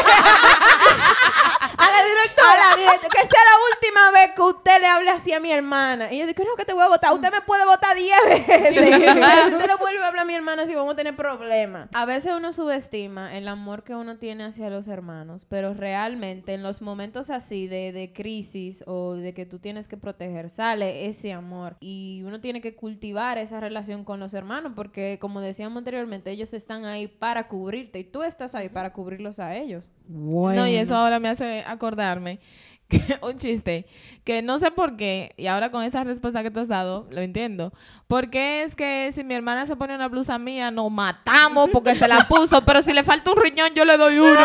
A 1.77 1.91
la 1.91 2.05
directora. 2.05 2.53
a 2.53 2.71
la 2.71 2.77
directa, 2.77 3.09
que 3.09 3.19
sea 3.19 3.29
la 3.29 3.75
última 3.75 4.11
vez 4.13 4.31
que 4.35 4.43
usted 4.43 4.81
le 4.81 4.87
hable 4.87 5.11
así 5.11 5.33
a 5.33 5.41
mi 5.41 5.51
hermana. 5.51 6.13
Y 6.13 6.19
yo 6.19 6.27
dije, 6.27 6.45
no, 6.45 6.55
que 6.57 6.65
te 6.65 6.73
voy 6.73 6.85
a 6.85 6.89
votar. 6.89 7.13
Usted 7.13 7.33
me 7.33 7.41
puede 7.41 7.65
votar 7.65 7.97
10 7.97 8.17
veces. 8.27 8.75
si 8.75 9.55
usted 9.55 9.67
le 9.67 9.77
vuelve 9.77 10.03
a 10.05 10.09
hablar 10.09 10.23
a 10.23 10.25
mi 10.25 10.35
hermana 10.35 10.67
si 10.67 10.75
vamos 10.75 10.93
a 10.95 10.97
tener 10.97 11.17
problemas. 11.17 11.89
A 11.93 12.05
veces 12.05 12.33
uno 12.37 12.53
subestima 12.53 13.37
el 13.37 13.49
amor 13.49 13.83
que 13.83 13.95
uno 13.95 14.19
tiene 14.19 14.45
hacia 14.45 14.71
los 14.71 14.87
hermanos, 14.89 15.47
pero 15.49 15.75
realmente 15.75 16.55
en 16.55 16.63
los 16.63 16.83
momentos 16.83 17.31
así 17.31 17.67
de, 17.67 17.93
de 17.93 18.13
crisis 18.13 18.85
o 18.87 19.15
de 19.15 19.35
que 19.35 19.47
tú 19.47 19.59
tienes 19.59 19.89
que 19.89 19.97
proteger, 19.97 20.51
sale 20.51 21.07
ese 21.07 21.33
amor 21.33 21.77
y 21.81 22.23
uno 22.25 22.41
tiene 22.41 22.61
que 22.61 22.75
cultivar 22.77 23.39
esa 23.39 23.61
relación 23.61 24.05
con 24.05 24.21
los 24.21 24.35
hermanos 24.35 24.73
porque 24.77 25.19
como 25.21 25.41
decíamos 25.41 25.79
anteriormente, 25.79 26.31
ellos 26.31 26.55
están 26.55 26.85
ahí 26.85 27.09
para 27.09 27.49
cubrirte 27.49 27.99
y 27.99 28.05
tú 28.05 28.23
estás 28.23 28.55
ahí 28.55 28.69
para 28.69 28.93
cubrirlos 28.93 29.39
a 29.39 29.57
ellos. 29.57 29.91
No, 30.09 30.67
y 30.67 30.77
eso 30.77 30.95
ahora 31.03 31.21
me 31.21 31.29
hace 31.29 31.65
acordarme 31.67 32.41
que 32.89 33.19
un 33.23 33.37
chiste 33.39 33.87
que 34.25 34.41
no 34.43 34.59
sé 34.59 34.71
por 34.71 34.97
qué, 34.97 35.35
y 35.37 35.49
ahora 35.49 35.71
con 35.71 35.83
esa 35.83 36.05
respuesta 36.05 36.43
que 36.43 36.51
tú 36.51 36.61
has 36.61 36.69
dado, 36.69 37.09
lo 37.11 37.21
entiendo. 37.23 37.73
Porque 38.07 38.63
es 38.63 38.77
que 38.77 39.11
si 39.15 39.25
mi 39.25 39.35
hermana 39.35 39.67
se 39.67 39.75
pone 39.75 39.95
una 39.95 40.09
blusa 40.09 40.39
mía, 40.39 40.71
nos 40.71 40.91
matamos 40.93 41.71
porque 41.71 41.97
se 41.97 42.07
la 42.07 42.19
puso, 42.29 42.63
pero 42.65 42.83
si 42.83 42.93
le 42.93 43.03
falta 43.03 43.33
un 43.33 43.37
riñón, 43.43 43.71
yo 43.75 43.85
le 43.85 43.97
doy 43.97 44.19
uno. 44.19 44.39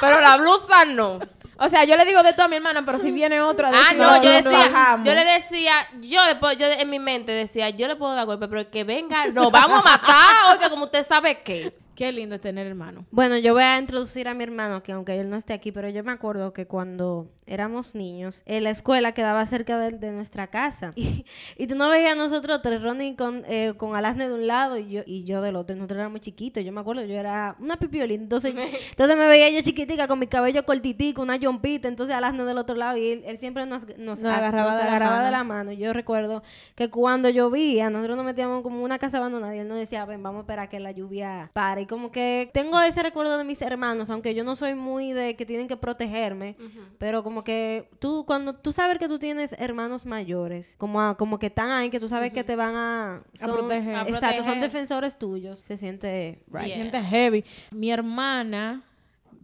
Pero 0.00 0.20
la 0.20 0.36
blusa 0.38 0.84
no. 0.86 1.20
O 1.56 1.68
sea, 1.68 1.84
yo 1.84 1.96
le 1.96 2.04
digo 2.04 2.20
de 2.24 2.32
todo 2.32 2.46
a 2.46 2.48
mi 2.48 2.56
hermana, 2.56 2.84
pero 2.84 2.98
si 2.98 3.12
viene 3.12 3.40
otro 3.40 3.68
a 3.68 3.70
Ah, 3.70 3.94
no, 3.94 4.20
yo 4.20 4.28
decía, 4.30 4.50
bajamos. 4.70 5.06
yo 5.06 5.14
le 5.14 5.24
decía, 5.24 5.72
yo 6.00 6.24
después, 6.24 6.58
yo 6.58 6.66
en 6.66 6.90
mi 6.90 6.98
mente 6.98 7.30
decía, 7.30 7.70
yo 7.70 7.86
le 7.86 7.94
puedo 7.94 8.12
dar 8.14 8.26
golpe, 8.26 8.48
pero 8.48 8.68
que 8.70 8.82
venga, 8.82 9.28
nos 9.28 9.52
vamos 9.52 9.78
a 9.78 9.82
matar, 9.82 10.52
oiga, 10.52 10.68
como 10.68 10.86
usted 10.86 11.06
sabe 11.06 11.42
qué. 11.44 11.72
Qué 11.94 12.10
lindo 12.12 12.34
es 12.34 12.40
tener 12.40 12.66
hermano. 12.66 13.06
Bueno, 13.10 13.38
yo 13.38 13.54
voy 13.54 13.62
a 13.62 13.78
introducir 13.78 14.26
a 14.28 14.34
mi 14.34 14.42
hermano, 14.42 14.82
que 14.82 14.92
aunque 14.92 15.18
él 15.18 15.30
no 15.30 15.36
esté 15.36 15.52
aquí, 15.52 15.70
pero 15.70 15.88
yo 15.88 16.02
me 16.02 16.12
acuerdo 16.12 16.52
que 16.52 16.66
cuando 16.66 17.30
éramos 17.46 17.94
niños, 17.94 18.42
en 18.46 18.64
la 18.64 18.70
escuela 18.70 19.12
quedaba 19.12 19.44
cerca 19.46 19.78
de, 19.78 19.92
de 19.92 20.10
nuestra 20.12 20.46
casa. 20.48 20.92
Y, 21.04 21.26
y 21.58 21.66
tú 21.66 21.74
no 21.74 21.88
veías 21.90 22.12
a 22.12 22.14
nosotros 22.14 22.60
tres, 22.62 22.80
Ronnie 22.82 23.14
con, 23.16 23.42
eh, 23.46 23.74
con 23.76 23.94
Alasne 23.94 24.28
de 24.28 24.34
un 24.34 24.46
lado 24.46 24.78
y 24.78 24.88
yo, 24.88 25.02
y 25.04 25.24
yo 25.24 25.42
del 25.42 25.56
otro. 25.56 25.76
Nosotros 25.76 25.98
éramos 25.98 26.20
chiquitos. 26.22 26.64
Yo 26.64 26.72
me 26.72 26.80
acuerdo, 26.80 27.02
yo 27.04 27.14
era 27.14 27.56
una 27.58 27.76
pipiolina. 27.76 28.22
Entonces, 28.22 28.54
entonces 28.90 29.16
me 29.16 29.26
veía 29.26 29.50
yo 29.50 29.60
chiquitica 29.60 30.08
con 30.08 30.18
mi 30.18 30.26
cabello 30.26 30.64
cortitico, 30.64 31.20
una 31.22 31.38
jompita. 31.38 31.88
Entonces 31.88 32.14
Alasne 32.14 32.44
del 32.44 32.56
otro 32.58 32.74
lado. 32.76 32.96
Y 32.96 33.08
él, 33.10 33.22
él 33.26 33.38
siempre 33.38 33.66
nos, 33.66 33.86
nos, 33.98 34.22
Nos 34.22 34.32
agarraba 34.32 34.70
nos 34.72 34.78
de 34.78 34.84
la 34.84 34.90
agarraba 34.90 35.12
mano. 35.16 35.24
de 35.24 35.30
la 35.30 35.44
mano. 35.44 35.72
Yo 35.72 35.92
recuerdo 35.92 36.42
que 36.74 36.88
cuando 36.88 37.28
llovía, 37.28 37.90
nosotros 37.90 38.16
nos 38.16 38.24
metíamos 38.24 38.62
como 38.62 38.82
una 38.82 38.98
casa 38.98 39.18
abandonada 39.18 39.54
y 39.54 39.58
él 39.58 39.68
nos 39.68 39.78
decía, 39.78 40.04
ven, 40.04 40.22
vamos 40.22 40.38
a 40.38 40.42
esperar 40.42 40.68
que 40.68 40.80
la 40.80 40.92
lluvia 40.92 41.50
pare. 41.52 41.82
Y 41.82 41.86
como 41.86 42.10
que 42.10 42.50
tengo 42.54 42.80
ese 42.80 43.02
recuerdo 43.02 43.36
de 43.36 43.44
mis 43.44 43.60
hermanos, 43.62 44.08
aunque 44.10 44.34
yo 44.34 44.44
no 44.44 44.56
soy 44.56 44.74
muy 44.74 45.12
de 45.12 45.36
que 45.36 45.44
tienen 45.44 45.68
que 45.68 45.76
protegerme, 45.76 46.56
pero 46.98 47.22
como 47.22 47.33
que 47.42 47.88
tú, 47.98 48.24
cuando 48.26 48.54
tú 48.54 48.72
sabes 48.72 48.98
que 48.98 49.08
tú 49.08 49.18
tienes 49.18 49.52
hermanos 49.58 50.06
mayores, 50.06 50.76
como, 50.78 51.00
a- 51.00 51.16
como 51.16 51.38
que 51.40 51.46
están 51.46 51.70
ahí, 51.72 51.90
que 51.90 51.98
tú 51.98 52.08
sabes 52.08 52.32
que 52.32 52.44
te 52.44 52.54
van 52.54 52.76
a... 52.76 53.14
A 53.40 53.46
proteger. 53.48 53.96
A 53.96 54.02
Exacto, 54.02 54.44
son 54.44 54.60
defensores 54.60 55.18
tuyos, 55.18 55.58
se 55.58 55.76
siente... 55.76 56.44
Se 56.54 56.66
Yeah. 56.66 56.74
siente 56.76 57.00
heavy. 57.02 57.44
Mi 57.72 57.90
hermana, 57.90 58.82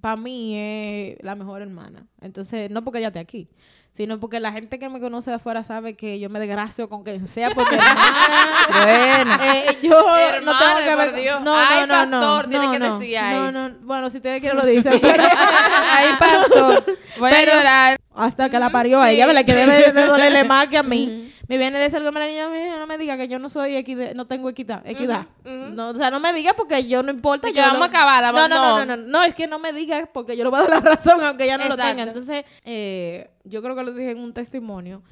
para 0.00 0.16
mí, 0.16 0.54
es 0.56 1.16
la 1.24 1.34
mejor 1.34 1.62
hermana. 1.62 2.06
Entonces, 2.20 2.70
no 2.70 2.84
porque 2.84 2.98
ella 3.00 3.08
esté 3.08 3.18
aquí, 3.18 3.48
sino 3.92 4.20
porque 4.20 4.38
la 4.38 4.52
gente 4.52 4.78
que 4.78 4.88
me 4.88 5.00
conoce 5.00 5.30
de 5.30 5.36
afuera 5.36 5.64
sabe 5.64 5.96
que 5.96 6.20
yo 6.20 6.30
me 6.30 6.38
desgracio 6.38 6.88
con 6.88 7.02
quien 7.02 7.26
sea, 7.26 7.50
porque 7.50 7.74
hermana, 7.74 9.40
eh, 9.66 9.78
yo 9.82 9.90
no 9.90 10.16
Hermana, 10.16 10.58
tengo 10.60 10.78
que 10.86 10.96
ver. 11.20 11.42
No, 11.42 11.54
Ay, 11.56 11.80
no, 11.80 11.86
no, 11.86 12.06
no, 12.06 12.20
pastor, 12.20 12.46
tiene 12.48 12.66
no, 12.66 12.72
que 12.72 12.78
no, 12.78 12.98
decir 12.98 13.18
ahí. 13.18 13.34
no, 13.36 13.50
no, 13.52 13.74
bueno, 13.82 14.08
si 14.08 14.18
ustedes 14.18 14.40
quieren 14.40 14.58
lo 14.58 14.64
dicen, 14.64 14.98
pero 15.00 15.24
pastor, 16.20 16.84
voy 17.18 17.30
Pero- 17.30 17.52
a 17.52 17.56
llorar. 17.56 18.00
hasta 18.14 18.48
que 18.48 18.58
la 18.60 18.70
parió 18.70 19.00
a 19.00 19.10
ella, 19.10 19.26
¿verdad? 19.26 19.44
Que 19.44 19.54
debe 19.54 19.92
de 19.92 20.02
dolerle 20.06 20.44
más 20.44 20.68
que 20.68 20.78
a 20.78 20.82
mí. 20.84 21.26
Me 21.48 21.58
viene 21.58 21.80
de 21.80 21.90
ser 21.90 22.00
la 22.02 22.12
niña, 22.12 22.48
mira, 22.48 22.78
no 22.78 22.86
me 22.86 22.96
diga 22.96 23.16
que 23.16 23.26
yo 23.26 23.40
no 23.40 23.48
soy 23.48 23.74
equidad, 23.74 24.14
no 24.14 24.24
tengo 24.28 24.48
equidad, 24.48 24.86
equidad. 24.86 25.26
No, 25.44 25.88
o 25.88 25.94
sea, 25.96 26.08
no 26.12 26.20
me 26.20 26.32
diga 26.32 26.52
porque 26.54 26.86
yo 26.86 27.02
no 27.02 27.10
importa. 27.10 27.48
Sí, 27.48 27.54
yo 27.54 27.60
que 27.62 27.66
vamos 27.66 27.78
lo- 27.80 27.84
a 27.86 27.88
acabar, 27.88 28.22
no, 28.24 28.32
vamos- 28.32 28.48
no, 28.50 28.56
no, 28.56 28.78
no. 28.78 28.86
no, 28.86 28.96
no, 28.96 29.08
no, 29.08 29.24
es 29.24 29.34
que 29.34 29.48
no 29.48 29.58
me 29.58 29.72
diga 29.72 30.08
porque 30.14 30.36
yo 30.36 30.44
le 30.44 30.50
voy 30.50 30.60
a 30.60 30.68
dar 30.68 30.70
la 30.84 30.90
razón 30.94 31.20
aunque 31.24 31.44
ella 31.44 31.58
no 31.58 31.66
lo 31.68 31.76
tenga. 31.76 32.04
Entonces, 32.04 32.44
eh, 32.64 33.30
yo 33.42 33.62
creo 33.62 33.74
que 33.74 33.82
lo 33.82 33.92
dije 33.92 34.12
en 34.12 34.20
un 34.20 34.32
testimonio 34.32 35.02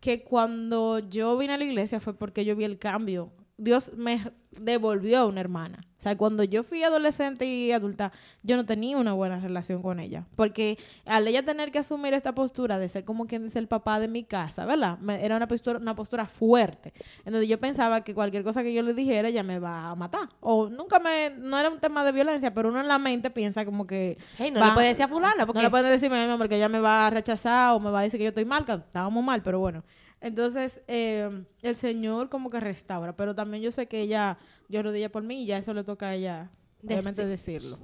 que 0.00 0.22
cuando 0.22 0.98
yo 0.98 1.38
vine 1.38 1.54
a 1.54 1.56
la 1.56 1.64
iglesia 1.64 1.98
fue 1.98 2.12
porque 2.12 2.44
yo 2.44 2.54
vi 2.56 2.64
el 2.64 2.78
cambio. 2.78 3.32
Dios 3.58 3.92
me 3.96 4.20
devolvió 4.50 5.20
a 5.20 5.26
una 5.26 5.40
hermana. 5.40 5.78
O 5.98 6.02
sea, 6.06 6.16
cuando 6.16 6.44
yo 6.44 6.62
fui 6.62 6.82
adolescente 6.82 7.46
y 7.46 7.72
adulta, 7.72 8.12
yo 8.42 8.56
no 8.56 8.64
tenía 8.66 8.96
una 8.98 9.12
buena 9.14 9.40
relación 9.40 9.82
con 9.82 9.98
ella. 9.98 10.26
Porque 10.36 10.78
al 11.06 11.26
ella 11.26 11.42
tener 11.42 11.72
que 11.72 11.78
asumir 11.78 12.12
esta 12.14 12.34
postura 12.34 12.78
de 12.78 12.88
ser 12.88 13.04
como 13.04 13.26
quien 13.26 13.44
dice 13.44 13.58
el 13.58 13.66
papá 13.66 13.98
de 13.98 14.06
mi 14.08 14.22
casa, 14.24 14.66
¿verdad? 14.66 14.98
Me- 14.98 15.24
era 15.24 15.36
una 15.36 15.48
postura, 15.48 15.78
una 15.78 15.96
postura 15.96 16.26
fuerte. 16.26 16.92
Entonces 17.24 17.48
yo 17.48 17.58
pensaba 17.58 18.02
que 18.02 18.14
cualquier 18.14 18.44
cosa 18.44 18.62
que 18.62 18.72
yo 18.74 18.82
le 18.82 18.92
dijera, 18.94 19.28
ella 19.28 19.42
me 19.42 19.58
va 19.58 19.88
a 19.90 19.94
matar. 19.94 20.28
O 20.40 20.68
nunca 20.68 20.98
me, 21.00 21.32
no 21.38 21.58
era 21.58 21.70
un 21.70 21.80
tema 21.80 22.04
de 22.04 22.12
violencia, 22.12 22.52
pero 22.52 22.68
uno 22.68 22.80
en 22.80 22.88
la 22.88 22.98
mente 22.98 23.30
piensa 23.30 23.64
como 23.64 23.86
que... 23.86 24.18
Hey, 24.38 24.50
no 24.52 24.60
va- 24.60 24.68
le 24.68 24.74
puede 24.74 24.88
decir 24.88 25.04
a 25.04 25.08
fulana, 25.08 25.46
porque 25.46 25.58
no 25.58 25.62
le 25.62 25.70
pueden 25.70 25.90
decir 25.90 26.10
a 26.12 26.14
mi 26.14 26.20
mamá 26.20 26.36
porque 26.38 26.56
ella 26.56 26.68
me 26.68 26.80
va 26.80 27.06
a 27.06 27.10
rechazar 27.10 27.74
o 27.74 27.80
me 27.80 27.90
va 27.90 28.00
a 28.00 28.02
decir 28.02 28.18
que 28.18 28.24
yo 28.24 28.28
estoy 28.28 28.44
mal, 28.44 28.64
que 28.66 28.72
estábamos 28.72 29.24
mal, 29.24 29.42
pero 29.42 29.58
bueno. 29.60 29.82
Entonces, 30.20 30.80
eh, 30.88 31.44
el 31.62 31.76
Señor 31.76 32.28
como 32.28 32.50
que 32.50 32.58
restaura, 32.60 33.14
pero 33.16 33.34
también 33.34 33.62
yo 33.62 33.70
sé 33.70 33.86
que 33.86 34.00
ella, 34.00 34.38
yo 34.68 34.82
rodilla 34.82 35.10
por 35.10 35.22
mí 35.22 35.42
y 35.42 35.46
ya 35.46 35.58
eso 35.58 35.72
le 35.74 35.84
toca 35.84 36.08
a 36.08 36.14
ella, 36.14 36.50
obviamente, 36.82 37.22
Deci- 37.24 37.28
decirlo. 37.28 37.78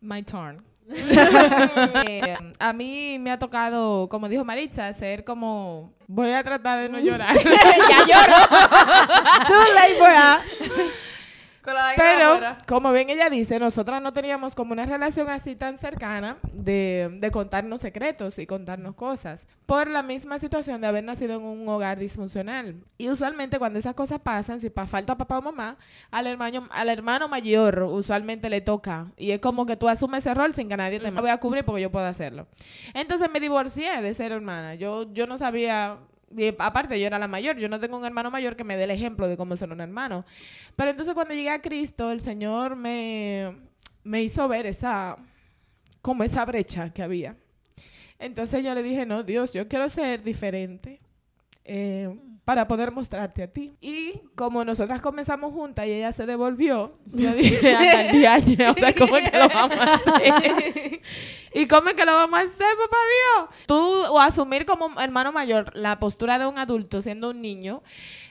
My 0.00 0.22
turn. 0.22 0.64
Eh, 2.08 2.36
a 2.60 2.72
mí 2.72 3.18
me 3.18 3.32
ha 3.32 3.38
tocado, 3.38 4.08
como 4.08 4.28
dijo 4.28 4.44
Maritza, 4.44 4.92
ser 4.92 5.24
como... 5.24 5.92
Voy 6.06 6.30
a 6.30 6.44
tratar 6.44 6.80
de 6.82 6.88
no 6.88 6.98
llorar. 7.00 7.36
ya 7.36 7.98
lloro. 8.06 8.36
Too 9.46 9.74
late 9.74 9.98
Pero, 11.96 12.34
como 12.66 12.92
bien 12.92 13.10
ella 13.10 13.28
dice, 13.28 13.58
nosotras 13.58 14.00
no 14.00 14.12
teníamos 14.12 14.54
como 14.54 14.72
una 14.72 14.86
relación 14.86 15.28
así 15.28 15.56
tan 15.56 15.78
cercana 15.78 16.36
de, 16.52 17.08
de 17.20 17.30
contarnos 17.30 17.80
secretos 17.80 18.38
y 18.38 18.46
contarnos 18.46 18.94
cosas, 18.94 19.46
por 19.66 19.88
la 19.88 20.02
misma 20.02 20.38
situación 20.38 20.80
de 20.80 20.86
haber 20.86 21.04
nacido 21.04 21.34
en 21.36 21.42
un 21.42 21.68
hogar 21.68 21.98
disfuncional. 21.98 22.76
Y 22.98 23.08
usualmente 23.08 23.58
cuando 23.58 23.78
esas 23.78 23.94
cosas 23.94 24.20
pasan, 24.20 24.60
si 24.60 24.70
pa- 24.70 24.86
falta 24.86 25.16
papá 25.16 25.38
o 25.38 25.42
mamá, 25.42 25.76
al 26.10 26.26
hermano, 26.26 26.66
al 26.70 26.88
hermano 26.88 27.28
mayor 27.28 27.82
usualmente 27.82 28.48
le 28.48 28.60
toca. 28.60 29.06
Y 29.16 29.32
es 29.32 29.40
como 29.40 29.66
que 29.66 29.76
tú 29.76 29.88
asumes 29.88 30.24
ese 30.24 30.34
rol 30.34 30.54
sin 30.54 30.68
que 30.68 30.76
nadie 30.76 31.00
te 31.00 31.10
voy 31.10 31.30
a 31.30 31.38
cubrir 31.38 31.64
porque 31.64 31.82
yo 31.82 31.90
puedo 31.90 32.06
hacerlo. 32.06 32.46
Entonces 32.94 33.28
me 33.30 33.40
divorcié 33.40 34.00
de 34.02 34.14
ser 34.14 34.32
hermana. 34.32 34.74
Yo, 34.76 35.12
yo 35.12 35.26
no 35.26 35.36
sabía... 35.38 35.96
aparte, 36.58 36.98
yo 37.00 37.06
era 37.06 37.18
la 37.18 37.28
mayor. 37.28 37.56
Yo 37.56 37.68
no 37.68 37.80
tengo 37.80 37.96
un 37.96 38.04
hermano 38.04 38.30
mayor 38.30 38.56
que 38.56 38.64
me 38.64 38.76
dé 38.76 38.84
el 38.84 38.90
ejemplo 38.90 39.28
de 39.28 39.36
cómo 39.36 39.56
ser 39.56 39.70
un 39.72 39.80
hermano. 39.80 40.24
Pero 40.74 40.90
entonces 40.90 41.14
cuando 41.14 41.34
llegué 41.34 41.50
a 41.50 41.62
Cristo, 41.62 42.10
el 42.10 42.20
Señor 42.20 42.76
me, 42.76 43.56
me 44.04 44.22
hizo 44.22 44.46
ver 44.48 44.66
esa, 44.66 45.16
como 46.02 46.24
esa 46.24 46.44
brecha 46.44 46.90
que 46.90 47.02
había. 47.02 47.36
Entonces 48.18 48.64
yo 48.64 48.74
le 48.74 48.82
dije, 48.82 49.06
no, 49.06 49.22
Dios, 49.22 49.52
yo 49.52 49.68
quiero 49.68 49.88
ser 49.88 50.22
diferente 50.22 51.00
eh, 51.68 52.14
para 52.44 52.68
poder 52.68 52.92
mostrarte 52.92 53.42
a 53.42 53.52
ti. 53.52 53.72
Y 53.80 54.20
como 54.36 54.64
nosotras 54.64 55.00
comenzamos 55.02 55.52
juntas 55.52 55.86
y 55.86 55.92
ella 55.92 56.12
se 56.12 56.26
devolvió, 56.26 56.96
yo 57.06 57.32
dije, 57.34 57.74
anda 57.74 58.36
el 58.46 58.62
ahora 58.62 58.94
cómo 58.94 59.16
es 59.16 59.30
que 59.30 59.36
lo 59.38 59.48
vamos 59.48 59.76
a 59.76 59.94
hacer. 59.94 61.00
¿Y 61.54 61.66
cómo 61.66 61.88
es 61.88 61.94
que 61.96 62.04
lo 62.04 62.12
vamos 62.12 62.38
a 62.38 62.42
hacer, 62.42 62.76
papá 62.76 62.96
Dios? 63.48 63.48
Tú, 63.66 63.74
o 64.12 64.20
asumir 64.20 64.64
como 64.64 65.00
hermano 65.00 65.32
mayor 65.32 65.72
la 65.74 65.98
postura 65.98 66.38
de 66.38 66.46
un 66.46 66.58
adulto 66.58 67.02
siendo 67.02 67.30
un 67.30 67.40
niño, 67.42 67.82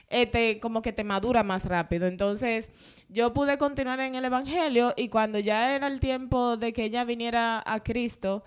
eh, 0.08 0.26
te- 0.26 0.60
como 0.60 0.80
que 0.80 0.92
te 0.92 1.04
madura 1.04 1.42
más 1.42 1.64
rápido. 1.66 2.06
Entonces, 2.06 2.70
yo 3.08 3.34
pude 3.34 3.58
continuar 3.58 4.00
en 4.00 4.14
el 4.14 4.24
Evangelio 4.24 4.94
y 4.96 5.08
cuando 5.08 5.38
ya 5.40 5.74
era 5.74 5.88
el 5.88 6.00
tiempo 6.00 6.56
de 6.56 6.72
que 6.72 6.84
ella 6.84 7.04
viniera 7.04 7.62
a 7.66 7.80
Cristo, 7.82 8.44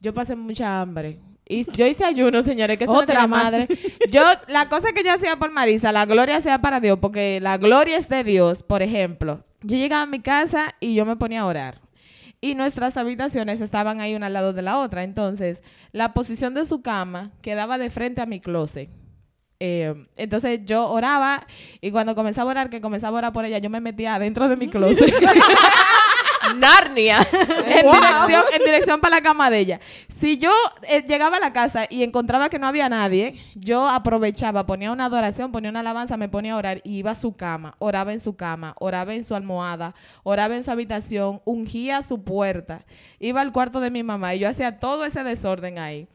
yo 0.00 0.12
pasé 0.12 0.36
mucha 0.36 0.80
hambre. 0.80 1.20
Y 1.48 1.64
yo 1.72 1.86
hice 1.86 2.04
ayuno, 2.04 2.42
señores, 2.42 2.76
que 2.76 2.84
eso 2.84 2.92
Otra 2.92 3.26
madre. 3.26 3.68
Yo, 4.10 4.22
la 4.48 4.68
cosa 4.68 4.92
que 4.92 5.04
yo 5.04 5.12
hacía 5.12 5.36
por 5.36 5.52
Marisa, 5.52 5.92
la 5.92 6.04
gloria 6.04 6.40
sea 6.40 6.60
para 6.60 6.80
Dios, 6.80 6.98
porque 7.00 7.38
la 7.40 7.56
gloria 7.56 7.98
es 7.98 8.08
de 8.08 8.24
Dios, 8.24 8.64
por 8.64 8.82
ejemplo. 8.82 9.44
Yo 9.62 9.76
llegaba 9.76 10.02
a 10.02 10.06
mi 10.06 10.20
casa 10.20 10.74
y 10.80 10.94
yo 10.94 11.04
me 11.04 11.16
ponía 11.16 11.42
a 11.42 11.46
orar. 11.46 11.80
Y 12.40 12.54
nuestras 12.54 12.96
habitaciones 12.96 13.60
estaban 13.60 14.00
ahí 14.00 14.14
una 14.14 14.26
al 14.26 14.32
lado 14.32 14.52
de 14.52 14.62
la 14.62 14.78
otra. 14.78 15.04
Entonces, 15.04 15.62
la 15.92 16.14
posición 16.14 16.54
de 16.54 16.66
su 16.66 16.82
cama 16.82 17.30
quedaba 17.42 17.78
de 17.78 17.90
frente 17.90 18.20
a 18.20 18.26
mi 18.26 18.40
closet. 18.40 18.88
Eh, 19.58 19.94
entonces 20.16 20.60
yo 20.66 20.90
oraba 20.90 21.46
y 21.80 21.90
cuando 21.90 22.14
comenzaba 22.14 22.50
a 22.50 22.52
orar, 22.52 22.70
que 22.70 22.80
comenzaba 22.82 23.16
a 23.16 23.18
orar 23.18 23.32
por 23.32 23.44
ella, 23.44 23.58
yo 23.58 23.70
me 23.70 23.80
metía 23.80 24.16
adentro 24.16 24.48
de 24.48 24.56
mi 24.56 24.68
closet. 24.68 25.12
Narnia. 26.58 27.18
en, 27.32 27.90
dirección, 27.90 28.44
en 28.54 28.64
dirección 28.64 29.00
para 29.00 29.16
la 29.16 29.22
cama 29.22 29.50
de 29.50 29.58
ella. 29.58 29.80
Si 30.08 30.38
yo 30.38 30.50
eh, 30.88 31.02
llegaba 31.06 31.36
a 31.36 31.40
la 31.40 31.52
casa 31.52 31.86
y 31.90 32.02
encontraba 32.02 32.48
que 32.48 32.58
no 32.58 32.66
había 32.66 32.88
nadie, 32.88 33.34
yo 33.54 33.88
aprovechaba, 33.88 34.64
ponía 34.64 34.90
una 34.90 35.04
adoración, 35.04 35.52
ponía 35.52 35.70
una 35.70 35.80
alabanza, 35.80 36.16
me 36.16 36.28
ponía 36.28 36.54
a 36.54 36.56
orar 36.56 36.80
y 36.84 36.96
iba 36.98 37.10
a 37.10 37.14
su 37.14 37.36
cama, 37.36 37.74
oraba 37.78 38.12
en 38.12 38.20
su 38.20 38.34
cama, 38.34 38.74
oraba 38.78 39.14
en 39.14 39.24
su 39.24 39.34
almohada, 39.34 39.94
oraba 40.22 40.56
en 40.56 40.64
su 40.64 40.70
habitación, 40.70 41.42
ungía 41.44 42.02
su 42.02 42.22
puerta, 42.22 42.84
iba 43.20 43.40
al 43.42 43.52
cuarto 43.52 43.80
de 43.80 43.90
mi 43.90 44.02
mamá 44.02 44.34
y 44.34 44.38
yo 44.38 44.48
hacía 44.48 44.78
todo 44.78 45.04
ese 45.04 45.22
desorden 45.22 45.78
ahí. 45.78 46.08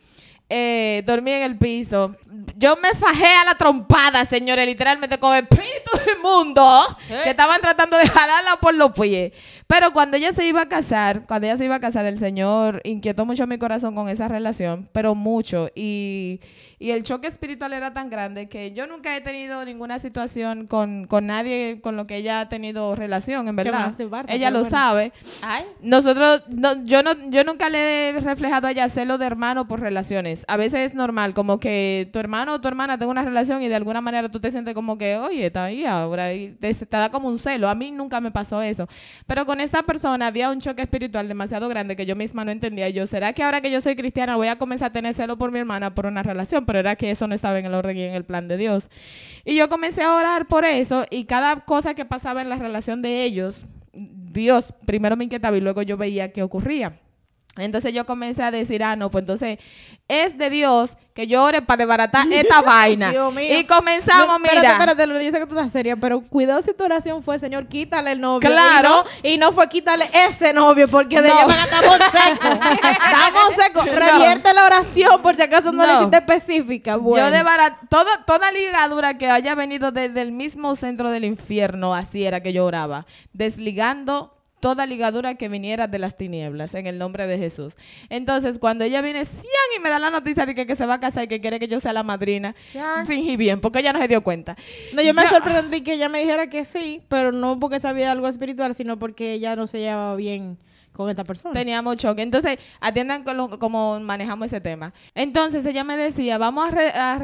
Eh, 0.53 1.01
dormí 1.05 1.31
en 1.31 1.43
el 1.43 1.57
piso. 1.57 2.13
Yo 2.57 2.75
me 2.75 2.93
fajé 2.93 3.25
a 3.35 3.45
la 3.45 3.55
trompada, 3.55 4.25
señores, 4.25 4.65
literalmente 4.67 5.17
con 5.17 5.33
espíritu 5.33 5.91
inmundo 6.17 6.69
que 7.23 7.29
estaban 7.29 7.61
tratando 7.61 7.97
de 7.97 8.05
jalarla 8.05 8.57
por 8.59 8.73
los 8.73 8.91
pies. 8.91 9.31
Pero 9.67 9.93
cuando 9.93 10.17
ella 10.17 10.33
se 10.33 10.45
iba 10.45 10.63
a 10.63 10.67
casar, 10.67 11.25
cuando 11.25 11.47
ella 11.47 11.57
se 11.57 11.63
iba 11.63 11.75
a 11.75 11.79
casar, 11.79 12.05
el 12.05 12.19
Señor 12.19 12.81
inquietó 12.83 13.25
mucho 13.25 13.47
mi 13.47 13.57
corazón 13.57 13.95
con 13.95 14.09
esa 14.09 14.27
relación, 14.27 14.89
pero 14.91 15.15
mucho. 15.15 15.69
Y, 15.73 16.41
y 16.77 16.91
el 16.91 17.03
choque 17.03 17.27
espiritual 17.27 17.71
era 17.71 17.93
tan 17.93 18.09
grande 18.09 18.49
que 18.49 18.73
yo 18.73 18.85
nunca 18.85 19.15
he 19.15 19.21
tenido 19.21 19.63
ninguna 19.63 19.99
situación 19.99 20.67
con, 20.67 21.07
con 21.07 21.27
nadie 21.27 21.79
con 21.81 21.95
lo 21.95 22.05
que 22.05 22.17
ella 22.17 22.41
ha 22.41 22.49
tenido 22.49 22.95
relación, 22.95 23.47
en 23.47 23.55
verdad. 23.55 23.93
Barta, 24.09 24.33
Ella 24.33 24.51
lo 24.51 24.59
bueno. 24.61 24.75
sabe. 24.75 25.13
Ay, 25.41 25.63
Nosotros, 25.81 26.43
no, 26.49 26.83
yo 26.83 27.01
no, 27.03 27.13
yo 27.29 27.45
nunca 27.45 27.69
le 27.69 28.09
he 28.09 28.11
reflejado 28.19 28.67
a 28.67 28.71
ella 28.71 28.89
celo 28.89 29.17
de 29.17 29.25
hermano 29.25 29.67
por 29.69 29.79
relaciones. 29.79 30.40
A 30.47 30.57
veces 30.57 30.91
es 30.91 30.93
normal, 30.93 31.33
como 31.33 31.59
que 31.59 32.09
tu 32.11 32.19
hermano 32.19 32.53
o 32.53 32.61
tu 32.61 32.67
hermana 32.67 32.97
tenga 32.97 33.11
una 33.11 33.23
relación 33.23 33.61
y 33.61 33.67
de 33.67 33.75
alguna 33.75 34.01
manera 34.01 34.29
tú 34.29 34.39
te 34.39 34.51
sientes 34.51 34.73
como 34.73 34.97
que, 34.97 35.17
oye, 35.17 35.47
está 35.47 35.65
ahí 35.65 35.85
ahora, 35.85 36.33
y 36.33 36.51
te, 36.51 36.73
te 36.73 36.85
da 36.85 37.09
como 37.09 37.27
un 37.27 37.39
celo. 37.39 37.69
A 37.69 37.75
mí 37.75 37.91
nunca 37.91 38.21
me 38.21 38.31
pasó 38.31 38.61
eso. 38.61 38.87
Pero 39.27 39.45
con 39.45 39.59
esta 39.59 39.83
persona 39.83 40.27
había 40.27 40.49
un 40.49 40.59
choque 40.59 40.81
espiritual 40.81 41.27
demasiado 41.27 41.67
grande 41.69 41.95
que 41.95 42.05
yo 42.05 42.15
misma 42.15 42.45
no 42.45 42.51
entendía. 42.51 42.89
Yo, 42.89 43.07
¿será 43.07 43.33
que 43.33 43.43
ahora 43.43 43.61
que 43.61 43.71
yo 43.71 43.81
soy 43.81 43.95
cristiana 43.95 44.35
voy 44.35 44.47
a 44.47 44.57
comenzar 44.57 44.89
a 44.89 44.93
tener 44.93 45.13
celo 45.13 45.37
por 45.37 45.51
mi 45.51 45.59
hermana 45.59 45.93
por 45.93 46.05
una 46.05 46.23
relación? 46.23 46.65
Pero 46.65 46.79
era 46.79 46.95
que 46.95 47.11
eso 47.11 47.27
no 47.27 47.35
estaba 47.35 47.59
en 47.59 47.65
el 47.65 47.73
orden 47.73 47.97
y 47.97 48.03
en 48.03 48.13
el 48.13 48.23
plan 48.23 48.47
de 48.47 48.57
Dios. 48.57 48.89
Y 49.45 49.55
yo 49.55 49.69
comencé 49.69 50.03
a 50.03 50.15
orar 50.15 50.47
por 50.47 50.65
eso 50.65 51.05
y 51.09 51.25
cada 51.25 51.61
cosa 51.61 51.93
que 51.93 52.05
pasaba 52.05 52.41
en 52.41 52.49
la 52.49 52.55
relación 52.55 53.01
de 53.01 53.23
ellos, 53.23 53.65
Dios 53.93 54.73
primero 54.85 55.17
me 55.17 55.25
inquietaba 55.25 55.57
y 55.57 55.61
luego 55.61 55.81
yo 55.81 55.97
veía 55.97 56.31
qué 56.31 56.43
ocurría. 56.43 56.99
Entonces 57.57 57.93
yo 57.93 58.05
comencé 58.05 58.43
a 58.43 58.51
decir, 58.51 58.81
ah, 58.81 58.95
no, 58.95 59.11
pues 59.11 59.23
entonces 59.23 59.59
es 60.07 60.37
de 60.37 60.49
Dios 60.49 60.91
que 61.13 61.27
yo 61.27 61.43
ore 61.43 61.61
para 61.61 61.79
desbaratar 61.79 62.25
esta 62.31 62.61
vaina. 62.61 63.11
Dios 63.11 63.33
mío. 63.33 63.59
Y 63.59 63.65
comenzamos, 63.65 64.27
No, 64.27 64.39
mira. 64.39 64.53
Espérate, 64.53 64.73
espérate, 64.73 65.07
lo 65.07 65.17
dice 65.17 65.37
que 65.37 65.45
tú 65.45 65.57
estás 65.57 65.71
seria, 65.71 65.97
pero 65.97 66.21
cuidado 66.21 66.61
si 66.61 66.73
tu 66.73 66.85
oración 66.85 67.21
fue, 67.21 67.39
Señor, 67.39 67.67
quítale 67.67 68.13
el 68.13 68.21
novio. 68.21 68.49
Claro. 68.49 69.03
Y 69.21 69.27
no, 69.27 69.33
y 69.33 69.37
no 69.37 69.51
fue 69.51 69.67
quítale 69.67 70.05
ese 70.13 70.53
novio, 70.53 70.87
porque 70.87 71.21
de 71.21 71.29
allá 71.29 71.63
estamos 71.63 71.97
secos. 72.11 72.51
estamos 72.51 73.53
secos. 73.57 73.85
Revierte 73.85 74.53
la 74.53 74.65
oración 74.65 75.21
por 75.21 75.35
si 75.35 75.41
acaso 75.41 75.73
no, 75.73 75.85
le 75.85 75.95
hiciste 75.95 76.17
específica. 76.17 76.95
Bueno. 76.95 77.25
Yo 77.25 77.31
desbaraté 77.31 77.85
toda, 77.89 78.23
toda 78.25 78.49
ligadura 78.53 79.17
que 79.17 79.29
haya 79.29 79.55
venido 79.55 79.91
desde 79.91 80.21
el 80.21 80.31
mismo 80.31 80.77
centro 80.77 81.09
del 81.09 81.25
infierno, 81.25 81.93
así 81.93 82.25
era 82.25 82.41
que 82.41 82.53
yo 82.53 82.65
oraba, 82.65 83.05
desligando 83.33 84.40
toda 84.61 84.85
ligadura 84.85 85.35
que 85.35 85.49
viniera 85.49 85.87
de 85.87 85.99
las 85.99 86.15
tinieblas, 86.15 86.73
en 86.75 86.87
el 86.87 86.97
nombre 86.97 87.27
de 87.27 87.37
Jesús. 87.37 87.73
Entonces, 88.09 88.59
cuando 88.59 88.85
ella 88.85 89.01
viene, 89.01 89.25
cian, 89.25 89.43
y 89.75 89.79
me 89.81 89.89
da 89.89 89.99
la 89.99 90.09
noticia 90.09 90.45
de 90.45 90.55
que, 90.55 90.65
que 90.65 90.75
se 90.77 90.85
va 90.85 90.93
a 90.93 90.99
casar 91.01 91.25
y 91.25 91.27
que 91.27 91.41
quiere 91.41 91.59
que 91.59 91.67
yo 91.67 91.79
sea 91.81 91.91
la 91.91 92.03
madrina, 92.03 92.55
Chan. 92.71 93.05
fingí 93.07 93.35
bien, 93.35 93.59
porque 93.59 93.79
ella 93.79 93.91
no 93.91 93.99
se 93.99 94.07
dio 94.07 94.21
cuenta. 94.23 94.55
No, 94.93 95.01
yo 95.01 95.13
me 95.13 95.23
Yo- 95.23 95.29
sorprendí 95.29 95.81
que 95.81 95.93
ella 95.93 96.07
me 96.07 96.19
dijera 96.19 96.47
que 96.49 96.63
sí, 96.63 97.01
pero 97.09 97.31
no 97.33 97.59
porque 97.59 97.79
sabía 97.81 98.11
algo 98.11 98.27
espiritual, 98.29 98.73
sino 98.75 98.97
porque 98.97 99.33
ella 99.33 99.55
no 99.57 99.67
se 99.67 99.79
llevaba 99.79 100.15
bien 100.15 100.57
con 100.93 101.09
esta 101.09 101.23
persona. 101.23 101.53
Teníamos 101.53 101.97
choque. 101.97 102.21
Entonces, 102.21 102.57
atiendan 102.79 103.23
con 103.23 103.37
lo- 103.37 103.57
cómo 103.59 103.99
manejamos 103.99 104.47
ese 104.47 104.61
tema. 104.61 104.93
Entonces, 105.15 105.65
ella 105.65 105.83
me 105.83 105.97
decía, 105.97 106.37
vamos 106.37 106.67
a, 106.67 106.71
re- 106.71 106.89
a, 106.91 107.13
a- 107.13 107.19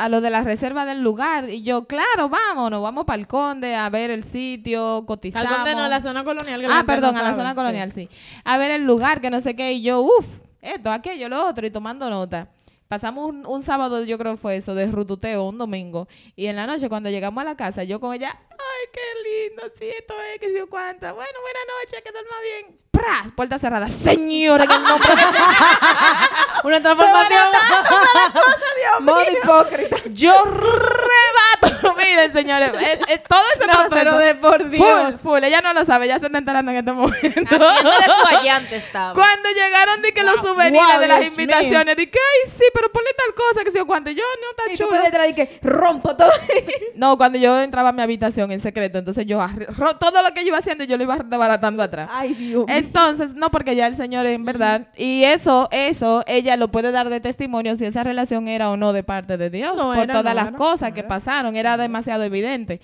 a- 0.00 0.04
a 0.04 0.08
lo 0.08 0.20
de 0.20 0.30
la 0.30 0.40
reserva 0.42 0.84
del 0.86 1.02
lugar. 1.02 1.48
Y 1.50 1.62
yo, 1.62 1.86
claro, 1.86 2.28
vámonos, 2.28 2.82
vamos 2.82 3.04
para 3.04 3.20
el 3.20 3.26
Conde 3.26 3.74
a 3.74 3.88
ver 3.90 4.10
el 4.10 4.24
sitio, 4.24 4.98
Al 4.98 5.06
cotizamos. 5.06 5.52
conde 5.54 5.74
no, 5.74 5.88
la 5.88 6.00
zona 6.00 6.24
colonial. 6.24 6.60
que 6.60 6.68
la 6.68 6.78
Ah, 6.80 6.84
perdón, 6.84 7.14
no 7.14 7.20
a 7.20 7.24
la 7.24 7.34
zona 7.34 7.54
colonial, 7.54 7.92
sí. 7.92 8.08
A 8.44 8.56
ver 8.58 8.70
el 8.70 8.84
lugar, 8.84 9.20
que 9.20 9.30
no 9.30 9.40
sé 9.40 9.54
qué. 9.56 9.72
Y 9.74 9.82
yo, 9.82 10.00
uff, 10.00 10.26
esto, 10.62 10.90
aquello, 10.90 11.28
lo 11.28 11.46
otro, 11.46 11.66
y 11.66 11.70
tomando 11.70 12.08
nota. 12.10 12.48
Pasamos 12.88 13.28
un, 13.28 13.46
un 13.46 13.62
sábado, 13.62 14.04
yo 14.04 14.18
creo 14.18 14.32
que 14.32 14.38
fue 14.38 14.56
eso, 14.56 14.74
de 14.74 14.86
rututeo, 14.86 15.44
un 15.48 15.56
domingo. 15.58 16.06
Y 16.36 16.46
en 16.46 16.56
la 16.56 16.66
noche, 16.66 16.88
cuando 16.88 17.08
llegamos 17.10 17.40
a 17.40 17.44
la 17.44 17.56
casa, 17.56 17.82
yo 17.82 17.98
con 17.98 18.14
ella, 18.14 18.28
ay, 18.50 18.88
qué 18.92 19.48
lindo, 19.48 19.62
sí, 19.78 19.86
esto 19.98 20.14
es, 20.34 20.40
que 20.40 20.48
sí 20.54 20.60
o 20.60 20.68
cuánta. 20.68 21.12
Bueno, 21.12 21.32
buena 21.40 21.58
noche, 21.80 22.02
que 22.04 22.12
duerma 22.12 22.36
bien. 22.42 22.78
¡Pras! 22.94 23.32
Puerta 23.36 23.58
cerrada. 23.58 23.88
Señora, 23.88 24.64
en 24.64 24.70
el 24.70 24.82
nombre 24.82 25.14
de 25.14 25.22
Una 26.64 26.80
transformación. 26.80 27.42
Modo 29.00 29.22
hipócrita. 29.30 29.96
Yo 30.10 30.44
rebato. 30.44 31.94
Miren, 31.98 32.32
señores, 32.32 32.70
es- 32.80 33.00
es 33.08 33.22
todo 33.24 33.42
ese 33.56 33.66
No, 33.66 33.72
proceso. 33.72 33.90
pero 33.90 34.16
de 34.18 34.34
por 34.36 34.70
Dios. 34.70 34.86
Full, 34.86 35.14
full. 35.34 35.44
Ella 35.44 35.60
no 35.60 35.72
lo 35.74 35.84
sabe, 35.84 36.06
ya 36.08 36.18
se 36.18 36.26
está 36.26 36.38
enterando 36.38 36.70
en 36.70 36.78
este 36.78 36.92
momento. 36.92 37.56
allante 38.30 38.76
estaba. 38.76 39.12
Cuando 39.14 39.50
llegaron 39.50 40.00
de 40.02 40.12
que 40.14 40.22
los 40.22 40.36
souvenirs 40.40 40.86
Wow, 40.86 41.00
de 41.00 41.08
las 41.08 41.20
Dios 41.20 41.32
invitaciones, 41.32 41.96
de 41.96 42.08
que, 42.10 42.18
ay, 42.18 42.50
sí, 42.56 42.64
pero 42.72 42.90
ponle 42.90 43.10
tal 43.16 43.34
cosa, 43.34 43.64
que 43.64 43.70
sé 43.70 43.78
yo 43.78 43.86
cuánto. 43.86 44.10
Yo, 44.10 44.22
no, 44.40 44.46
Y 44.46 44.50
está 44.50 44.62
tú 44.70 44.76
chulo. 44.76 44.88
por 44.96 45.02
detrás 45.04 45.28
y 45.28 45.34
que 45.34 45.58
rompo 45.62 46.16
todo. 46.16 46.30
No, 46.94 47.16
cuando 47.18 47.38
yo 47.38 47.60
entraba 47.60 47.88
a 47.88 47.92
mi 47.92 48.02
habitación 48.02 48.52
en 48.52 48.60
secreto, 48.60 48.98
entonces 48.98 49.26
yo, 49.26 49.44
todo 49.98 50.22
lo 50.22 50.32
que 50.32 50.42
yo 50.42 50.48
iba 50.48 50.58
haciendo, 50.58 50.84
yo 50.84 50.96
lo 50.96 51.02
iba 51.02 51.16
desbaratando 51.18 51.82
atrás. 51.82 52.08
Ay, 52.12 52.32
Dios. 52.34 52.64
Entonces, 52.86 53.34
no, 53.34 53.50
porque 53.50 53.76
ya 53.76 53.86
el 53.86 53.96
Señor 53.96 54.26
en 54.26 54.44
verdad, 54.44 54.88
y 54.96 55.24
eso, 55.24 55.68
eso, 55.70 56.22
ella 56.26 56.56
lo 56.56 56.68
puede 56.68 56.92
dar 56.92 57.08
de 57.08 57.20
testimonio 57.20 57.76
si 57.76 57.84
esa 57.84 58.04
relación 58.04 58.48
era 58.48 58.70
o 58.70 58.76
no 58.76 58.92
de 58.92 59.02
parte 59.02 59.36
de 59.36 59.50
Dios, 59.50 59.76
No 59.76 59.94
por 59.94 59.98
era, 59.98 60.14
todas 60.14 60.34
no 60.34 60.40
las 60.40 60.48
era, 60.48 60.56
cosas 60.56 60.90
no 60.90 60.94
que 60.94 61.04
pasaron, 61.04 61.56
era 61.56 61.76
demasiado 61.76 62.22
evidente. 62.24 62.80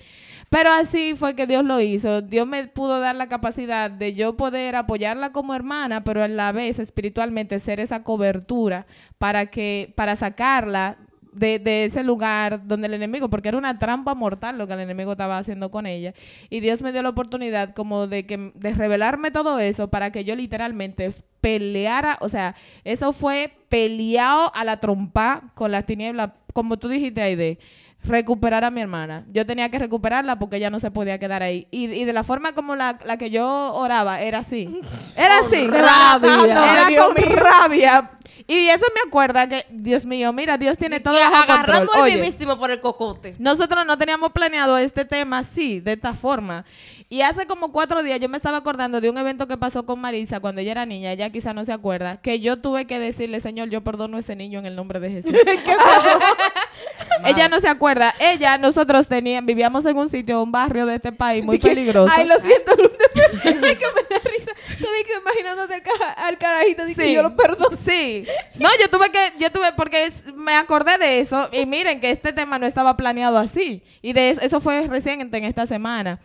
Pero 0.49 0.69
así 0.69 1.15
fue 1.15 1.33
que 1.33 1.47
Dios 1.47 1.63
lo 1.63 1.79
hizo. 1.79 2.21
Dios 2.21 2.45
me 2.45 2.67
pudo 2.67 2.99
dar 2.99 3.15
la 3.15 3.29
capacidad 3.29 3.89
de 3.89 4.13
yo 4.13 4.35
poder 4.35 4.75
apoyarla 4.75 5.31
como 5.31 5.55
hermana, 5.55 6.03
pero 6.03 6.23
a 6.23 6.27
la 6.27 6.51
vez 6.51 6.77
espiritualmente 6.77 7.59
ser 7.59 7.79
esa 7.79 8.03
cobertura 8.03 8.85
para 9.17 9.45
que, 9.45 9.93
para 9.95 10.17
sacarla 10.17 10.97
de, 11.31 11.59
de 11.59 11.85
ese 11.85 12.03
lugar 12.03 12.65
donde 12.67 12.87
el 12.87 12.93
enemigo, 12.93 13.29
porque 13.29 13.49
era 13.49 13.57
una 13.57 13.79
trampa 13.79 14.15
mortal 14.15 14.57
lo 14.57 14.67
que 14.67 14.73
el 14.73 14.81
enemigo 14.81 15.13
estaba 15.13 15.37
haciendo 15.37 15.71
con 15.71 15.85
ella. 15.85 16.13
Y 16.49 16.59
Dios 16.59 16.81
me 16.81 16.91
dio 16.91 17.01
la 17.01 17.09
oportunidad 17.09 17.73
como 17.73 18.07
de 18.07 18.25
que 18.25 18.51
de 18.53 18.71
revelarme 18.73 19.31
todo 19.31 19.59
eso 19.59 19.89
para 19.89 20.11
que 20.11 20.23
yo 20.23 20.35
literalmente 20.35 21.13
peleara, 21.41 22.17
o 22.21 22.29
sea, 22.29 22.55
eso 22.83 23.13
fue 23.13 23.51
peleado 23.69 24.53
a 24.53 24.63
la 24.63 24.79
trompa 24.79 25.51
con 25.55 25.71
las 25.71 25.85
tinieblas, 25.85 26.31
como 26.53 26.77
tú 26.77 26.87
dijiste, 26.87 27.21
Aide 27.21 27.57
recuperar 28.03 28.63
a 28.63 28.71
mi 28.71 28.81
hermana. 28.81 29.25
Yo 29.31 29.45
tenía 29.45 29.69
que 29.69 29.79
recuperarla 29.79 30.39
porque 30.39 30.57
ella 30.57 30.69
no 30.69 30.79
se 30.79 30.91
podía 30.91 31.19
quedar 31.19 31.43
ahí. 31.43 31.67
Y, 31.71 31.85
y 31.91 32.03
de 32.05 32.13
la 32.13 32.23
forma 32.23 32.53
como 32.53 32.75
la, 32.75 32.97
la 33.05 33.17
que 33.17 33.29
yo 33.29 33.73
oraba, 33.73 34.21
era 34.21 34.39
así. 34.39 34.81
Era 35.17 35.39
así. 35.39 35.67
rabia. 35.67 36.71
Era 36.73 36.85
Dios 36.85 37.05
con 37.05 37.15
mío. 37.15 37.35
rabia. 37.35 38.11
Y 38.47 38.67
eso 38.69 38.85
me 38.95 39.07
acuerda 39.07 39.47
que, 39.47 39.65
Dios 39.69 40.05
mío, 40.05 40.33
mira, 40.33 40.57
Dios 40.57 40.77
tiene 40.77 40.99
todo 40.99 41.13
bajo 41.13 41.31
control. 41.31 41.51
agarrando 41.59 41.93
al 41.93 42.01
Oye, 42.01 42.15
mismísimo 42.17 42.57
por 42.57 42.71
el 42.71 42.81
cocote. 42.81 43.35
nosotros 43.37 43.85
no 43.85 43.97
teníamos 43.97 44.31
planeado 44.31 44.77
este 44.77 45.05
tema 45.05 45.39
así, 45.39 45.79
de 45.79 45.93
esta 45.93 46.13
forma. 46.13 46.65
Y 47.07 47.21
hace 47.21 47.45
como 47.45 47.71
cuatro 47.71 48.01
días 48.03 48.19
yo 48.19 48.29
me 48.29 48.37
estaba 48.37 48.57
acordando 48.57 48.99
de 48.99 49.09
un 49.09 49.17
evento 49.17 49.47
que 49.47 49.57
pasó 49.57 49.85
con 49.85 49.99
Marisa 50.01 50.39
cuando 50.39 50.59
ella 50.61 50.71
era 50.71 50.85
niña, 50.85 51.11
ella 51.11 51.29
quizá 51.29 51.53
no 51.53 51.63
se 51.65 51.71
acuerda, 51.73 52.17
que 52.17 52.39
yo 52.39 52.57
tuve 52.57 52.87
que 52.87 52.99
decirle, 52.99 53.41
Señor, 53.41 53.69
yo 53.69 53.81
perdono 53.83 54.17
a 54.17 54.21
ese 54.21 54.35
niño 54.35 54.59
en 54.59 54.65
el 54.65 54.75
nombre 54.75 54.99
de 54.99 55.11
Jesús. 55.11 55.33
¿Qué 55.45 55.75
pasó? 55.75 56.19
ella 57.25 57.47
no 57.47 57.59
se 57.59 57.67
acuerda. 57.67 58.13
Ella, 58.19 58.57
nosotros 58.57 59.07
teníamos, 59.07 59.45
vivíamos 59.47 59.85
en 59.85 59.97
un 59.97 60.09
sitio, 60.09 60.41
un 60.41 60.51
barrio 60.51 60.85
de 60.85 60.95
este 60.95 61.11
país 61.11 61.43
muy 61.43 61.59
peligroso. 61.59 62.11
Ay, 62.15 62.25
lo 62.27 62.39
siento, 62.39 62.75
Luz, 62.75 62.91
que 63.43 63.53
me 63.53 63.75
da 63.75 64.19
risa. 64.25 64.51
Te 64.67 64.75
dije 64.77 65.11
imaginándote 65.21 65.73
al, 65.75 65.81
al 66.25 66.37
carajito, 66.37 66.85
dije 66.85 67.03
Sí. 67.03 67.13
yo 67.13 67.23
lo 67.23 67.35
perdono. 67.35 67.77
Sí. 67.77 68.25
No, 68.59 68.69
yo 68.81 68.89
tuve 68.89 69.09
que, 69.11 69.33
yo 69.39 69.51
tuve, 69.51 69.71
porque 69.73 70.05
es- 70.05 70.25
me 70.35 70.53
acordé 70.55 70.97
de 70.97 71.19
eso 71.19 71.49
y 71.51 71.65
miren 71.65 71.99
que 71.99 72.11
este 72.11 72.33
tema 72.33 72.57
no 72.59 72.65
estaba 72.65 72.95
planeado 72.97 73.37
así. 73.37 73.81
Y 74.01 74.13
de 74.13 74.31
eso, 74.31 74.41
eso 74.41 74.61
fue 74.61 74.87
reciente 74.87 75.37
en 75.37 75.45
esta 75.45 75.65
semana. 75.67 76.19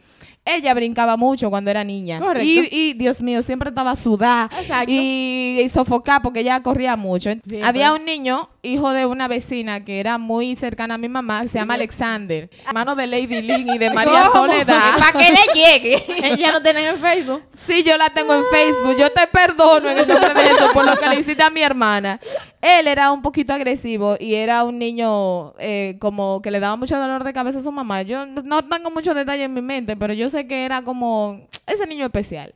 Ella 0.48 0.72
brincaba 0.74 1.16
mucho 1.16 1.50
cuando 1.50 1.70
era 1.72 1.82
niña. 1.82 2.20
Correcto. 2.20 2.44
Y, 2.46 2.68
y, 2.70 2.92
Dios 2.94 3.20
mío, 3.20 3.42
siempre 3.42 3.70
estaba 3.70 3.96
sudada 3.96 4.48
Exacto. 4.60 4.86
y, 4.92 5.60
y 5.60 5.68
sofocada 5.68 6.20
porque 6.20 6.40
ella 6.40 6.62
corría 6.62 6.94
mucho. 6.96 7.30
Sí, 7.48 7.60
Había 7.62 7.90
pues. 7.90 8.00
un 8.00 8.06
niño, 8.06 8.48
hijo 8.62 8.92
de 8.92 9.06
una 9.06 9.26
vecina 9.26 9.84
que 9.84 9.98
era 9.98 10.18
muy 10.18 10.54
cercana 10.54 10.94
a 10.94 10.98
mi 10.98 11.08
mamá, 11.08 11.42
que 11.42 11.48
se 11.48 11.58
llama 11.58 11.74
Alexander, 11.74 12.48
hermano 12.66 12.94
de 12.94 13.06
Lady 13.08 13.42
Lynn 13.42 13.68
y 13.74 13.78
de 13.78 13.90
María 13.94 14.30
Soledad. 14.32 14.96
Para 14.98 15.12
que 15.12 15.32
le 15.32 15.52
llegue. 15.60 16.04
Ella 16.32 16.52
lo 16.52 16.62
tienen 16.62 16.84
en 16.86 16.96
Facebook. 16.96 17.42
Sí, 17.66 17.82
yo 17.82 17.96
la 17.96 18.10
tengo 18.10 18.32
en 18.34 18.44
Facebook. 18.50 18.96
Yo 18.98 19.10
te 19.10 19.26
perdono 19.26 19.90
en 19.90 19.98
el 19.98 20.06
nombre 20.06 20.32
de 20.32 20.50
por 20.72 20.86
lo 20.86 20.96
que 20.96 21.08
le 21.08 21.20
hiciste 21.20 21.42
a 21.42 21.50
mi 21.50 21.62
hermana. 21.62 22.20
Él 22.60 22.86
era 22.88 23.12
un 23.12 23.22
poquito 23.22 23.52
agresivo 23.52 24.16
y 24.18 24.34
era 24.34 24.64
un 24.64 24.78
niño 24.78 25.54
eh, 25.58 25.96
como 26.00 26.40
que 26.42 26.50
le 26.50 26.58
daba 26.60 26.76
mucho 26.76 26.98
dolor 26.98 27.22
de 27.24 27.32
cabeza 27.32 27.58
a 27.58 27.62
su 27.62 27.70
mamá. 27.72 28.02
Yo 28.02 28.26
no- 28.26 28.42
no 28.42 28.64
tengo 28.64 28.90
muchos 28.90 29.14
detalles 29.14 29.44
en 29.46 29.54
mi 29.54 29.62
mente, 29.62 29.96
pero 29.96 30.12
yo 30.14 30.28
sé 30.30 30.35
que 30.44 30.64
era 30.64 30.82
como 30.82 31.48
ese 31.66 31.86
niño 31.86 32.04
especial. 32.04 32.54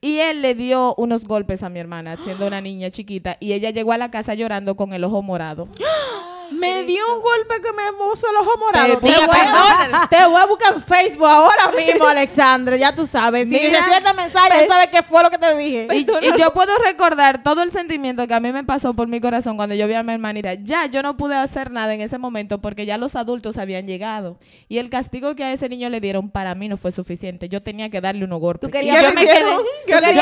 Y 0.00 0.18
él 0.18 0.42
le 0.42 0.54
dio 0.54 0.94
unos 0.96 1.24
golpes 1.24 1.62
a 1.62 1.68
mi 1.68 1.78
hermana, 1.78 2.16
siendo 2.16 2.46
una 2.46 2.60
niña 2.60 2.90
chiquita, 2.90 3.36
y 3.38 3.52
ella 3.52 3.70
llegó 3.70 3.92
a 3.92 3.98
la 3.98 4.10
casa 4.10 4.34
llorando 4.34 4.74
con 4.74 4.92
el 4.92 5.04
ojo 5.04 5.22
morado. 5.22 5.68
me 6.52 6.84
dio 6.84 7.02
un 7.16 7.22
golpe 7.22 7.60
que 7.60 7.72
me 7.72 7.92
puso 7.98 8.26
el 8.30 8.36
ojo 8.36 8.58
morado. 8.58 8.98
Te, 8.98 9.00
voy 9.00 9.10
a, 9.12 9.26
perdón. 9.28 10.00
te 10.10 10.26
voy 10.26 10.40
a 10.40 10.46
buscar 10.46 10.74
en 10.74 10.82
Facebook 10.82 11.26
ahora 11.26 11.70
mismo, 11.76 12.06
Alexandre. 12.08 12.78
Ya 12.78 12.94
tú 12.94 13.06
sabes. 13.06 13.44
Si 13.48 13.50
Mira, 13.54 13.78
recibes 13.80 13.98
este 13.98 14.14
mensaje, 14.14 14.60
ya 14.60 14.68
sabes 14.68 14.88
qué 14.88 15.02
fue 15.02 15.22
lo 15.22 15.30
que 15.30 15.38
te 15.38 15.56
dije. 15.56 15.88
Y, 15.92 15.98
y 16.00 16.38
yo 16.38 16.52
puedo 16.52 16.76
recordar 16.78 17.42
todo 17.42 17.62
el 17.62 17.72
sentimiento 17.72 18.26
que 18.26 18.34
a 18.34 18.40
mí 18.40 18.52
me 18.52 18.64
pasó 18.64 18.94
por 18.94 19.08
mi 19.08 19.20
corazón 19.20 19.56
cuando 19.56 19.74
yo 19.74 19.86
vi 19.86 19.94
a 19.94 20.02
mi 20.02 20.12
hermanita. 20.12 20.54
Ya 20.54 20.86
yo 20.86 21.02
no 21.02 21.16
pude 21.16 21.34
hacer 21.36 21.70
nada 21.70 21.92
en 21.94 22.00
ese 22.00 22.18
momento 22.18 22.58
porque 22.60 22.86
ya 22.86 22.98
los 22.98 23.16
adultos 23.16 23.58
habían 23.58 23.86
llegado. 23.86 24.38
Y 24.68 24.78
el 24.78 24.90
castigo 24.90 25.34
que 25.34 25.44
a 25.44 25.52
ese 25.52 25.68
niño 25.68 25.88
le 25.88 26.00
dieron 26.00 26.30
para 26.30 26.54
mí 26.54 26.68
no 26.68 26.76
fue 26.76 26.92
suficiente. 26.92 27.48
Yo 27.48 27.62
tenía 27.62 27.90
que 27.90 28.00
darle 28.00 28.24
unos 28.24 28.40
golpes. 28.40 28.68
Tú 28.68 28.72
querías 28.72 29.00
Y 29.00 29.04
yo 29.04 29.08
¿Qué 29.10 29.14
me 29.14 29.24
quedé. 29.26 29.56
¿Qué 29.86 29.92
yo 29.92 30.00
le 30.00 30.14
no 30.14 30.20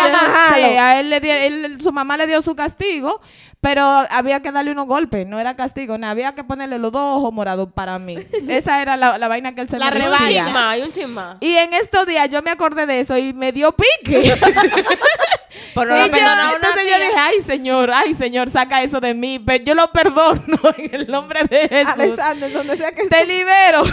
sé, 0.55 0.79
a 0.79 1.01
él 1.01 1.11
le 1.11 1.21
di- 1.21 1.31
él- 1.31 1.79
su 1.83 1.93
mamá 1.93 2.17
le 2.17 2.27
dio 2.27 2.43
su 2.43 2.55
castigo, 2.55 3.21
pero 3.61 3.83
había 4.11 4.41
que 4.41 4.53
darle 4.53 4.73
unos 4.73 4.87
golpes. 4.87 5.27
No 5.27 5.39
era 5.39 5.55
castigo, 5.55 5.99
no, 5.99 6.07
había 6.07 6.35
que 6.35 6.45
ponerle 6.45 6.79
los 6.79 6.93
dos 6.93 7.19
ojos 7.19 7.33
morados 7.33 7.69
para 7.73 7.99
mí. 7.99 8.17
Esa 8.49 8.81
era 8.81 8.97
la, 8.97 9.19
la 9.19 9.29
vaina 9.29 9.55
que 9.55 9.61
él 9.61 9.69
se 9.69 9.79
La 9.79 9.91
chisma, 9.91 10.71
hay 10.71 10.83
un 10.83 10.93
chisma. 10.93 11.37
Y 11.41 11.55
en 11.55 11.75
estos 11.75 12.07
días 12.07 12.29
yo 12.31 12.43
me 12.43 12.51
acordé 12.51 12.87
de 12.87 13.01
eso 13.01 13.17
y 13.17 13.33
me 13.33 13.53
dio 13.53 13.73
pique. 13.73 14.35
Pero 15.75 15.91
no 15.91 16.07
Y 16.07 16.11
yo- 16.11 16.17
entonces 16.57 16.83
yo 16.85 16.97
dije, 16.99 17.19
ay 17.19 17.43
señor, 17.43 17.91
ay 17.93 18.15
señor, 18.15 18.51
saca 18.51 18.83
eso 18.83 19.01
de 19.01 19.15
mí. 19.15 19.39
Pero 19.39 19.65
yo 19.65 19.75
lo 19.75 19.91
perdono 19.93 20.41
en 20.77 20.95
el 20.95 21.07
nombre 21.11 21.43
de 21.45 21.69
Jesús. 21.69 21.93
Alexander, 21.95 22.53
donde 22.53 22.77
sea 22.77 22.93
que 22.93 23.07
Te 23.09 23.25
libero. 23.27 23.83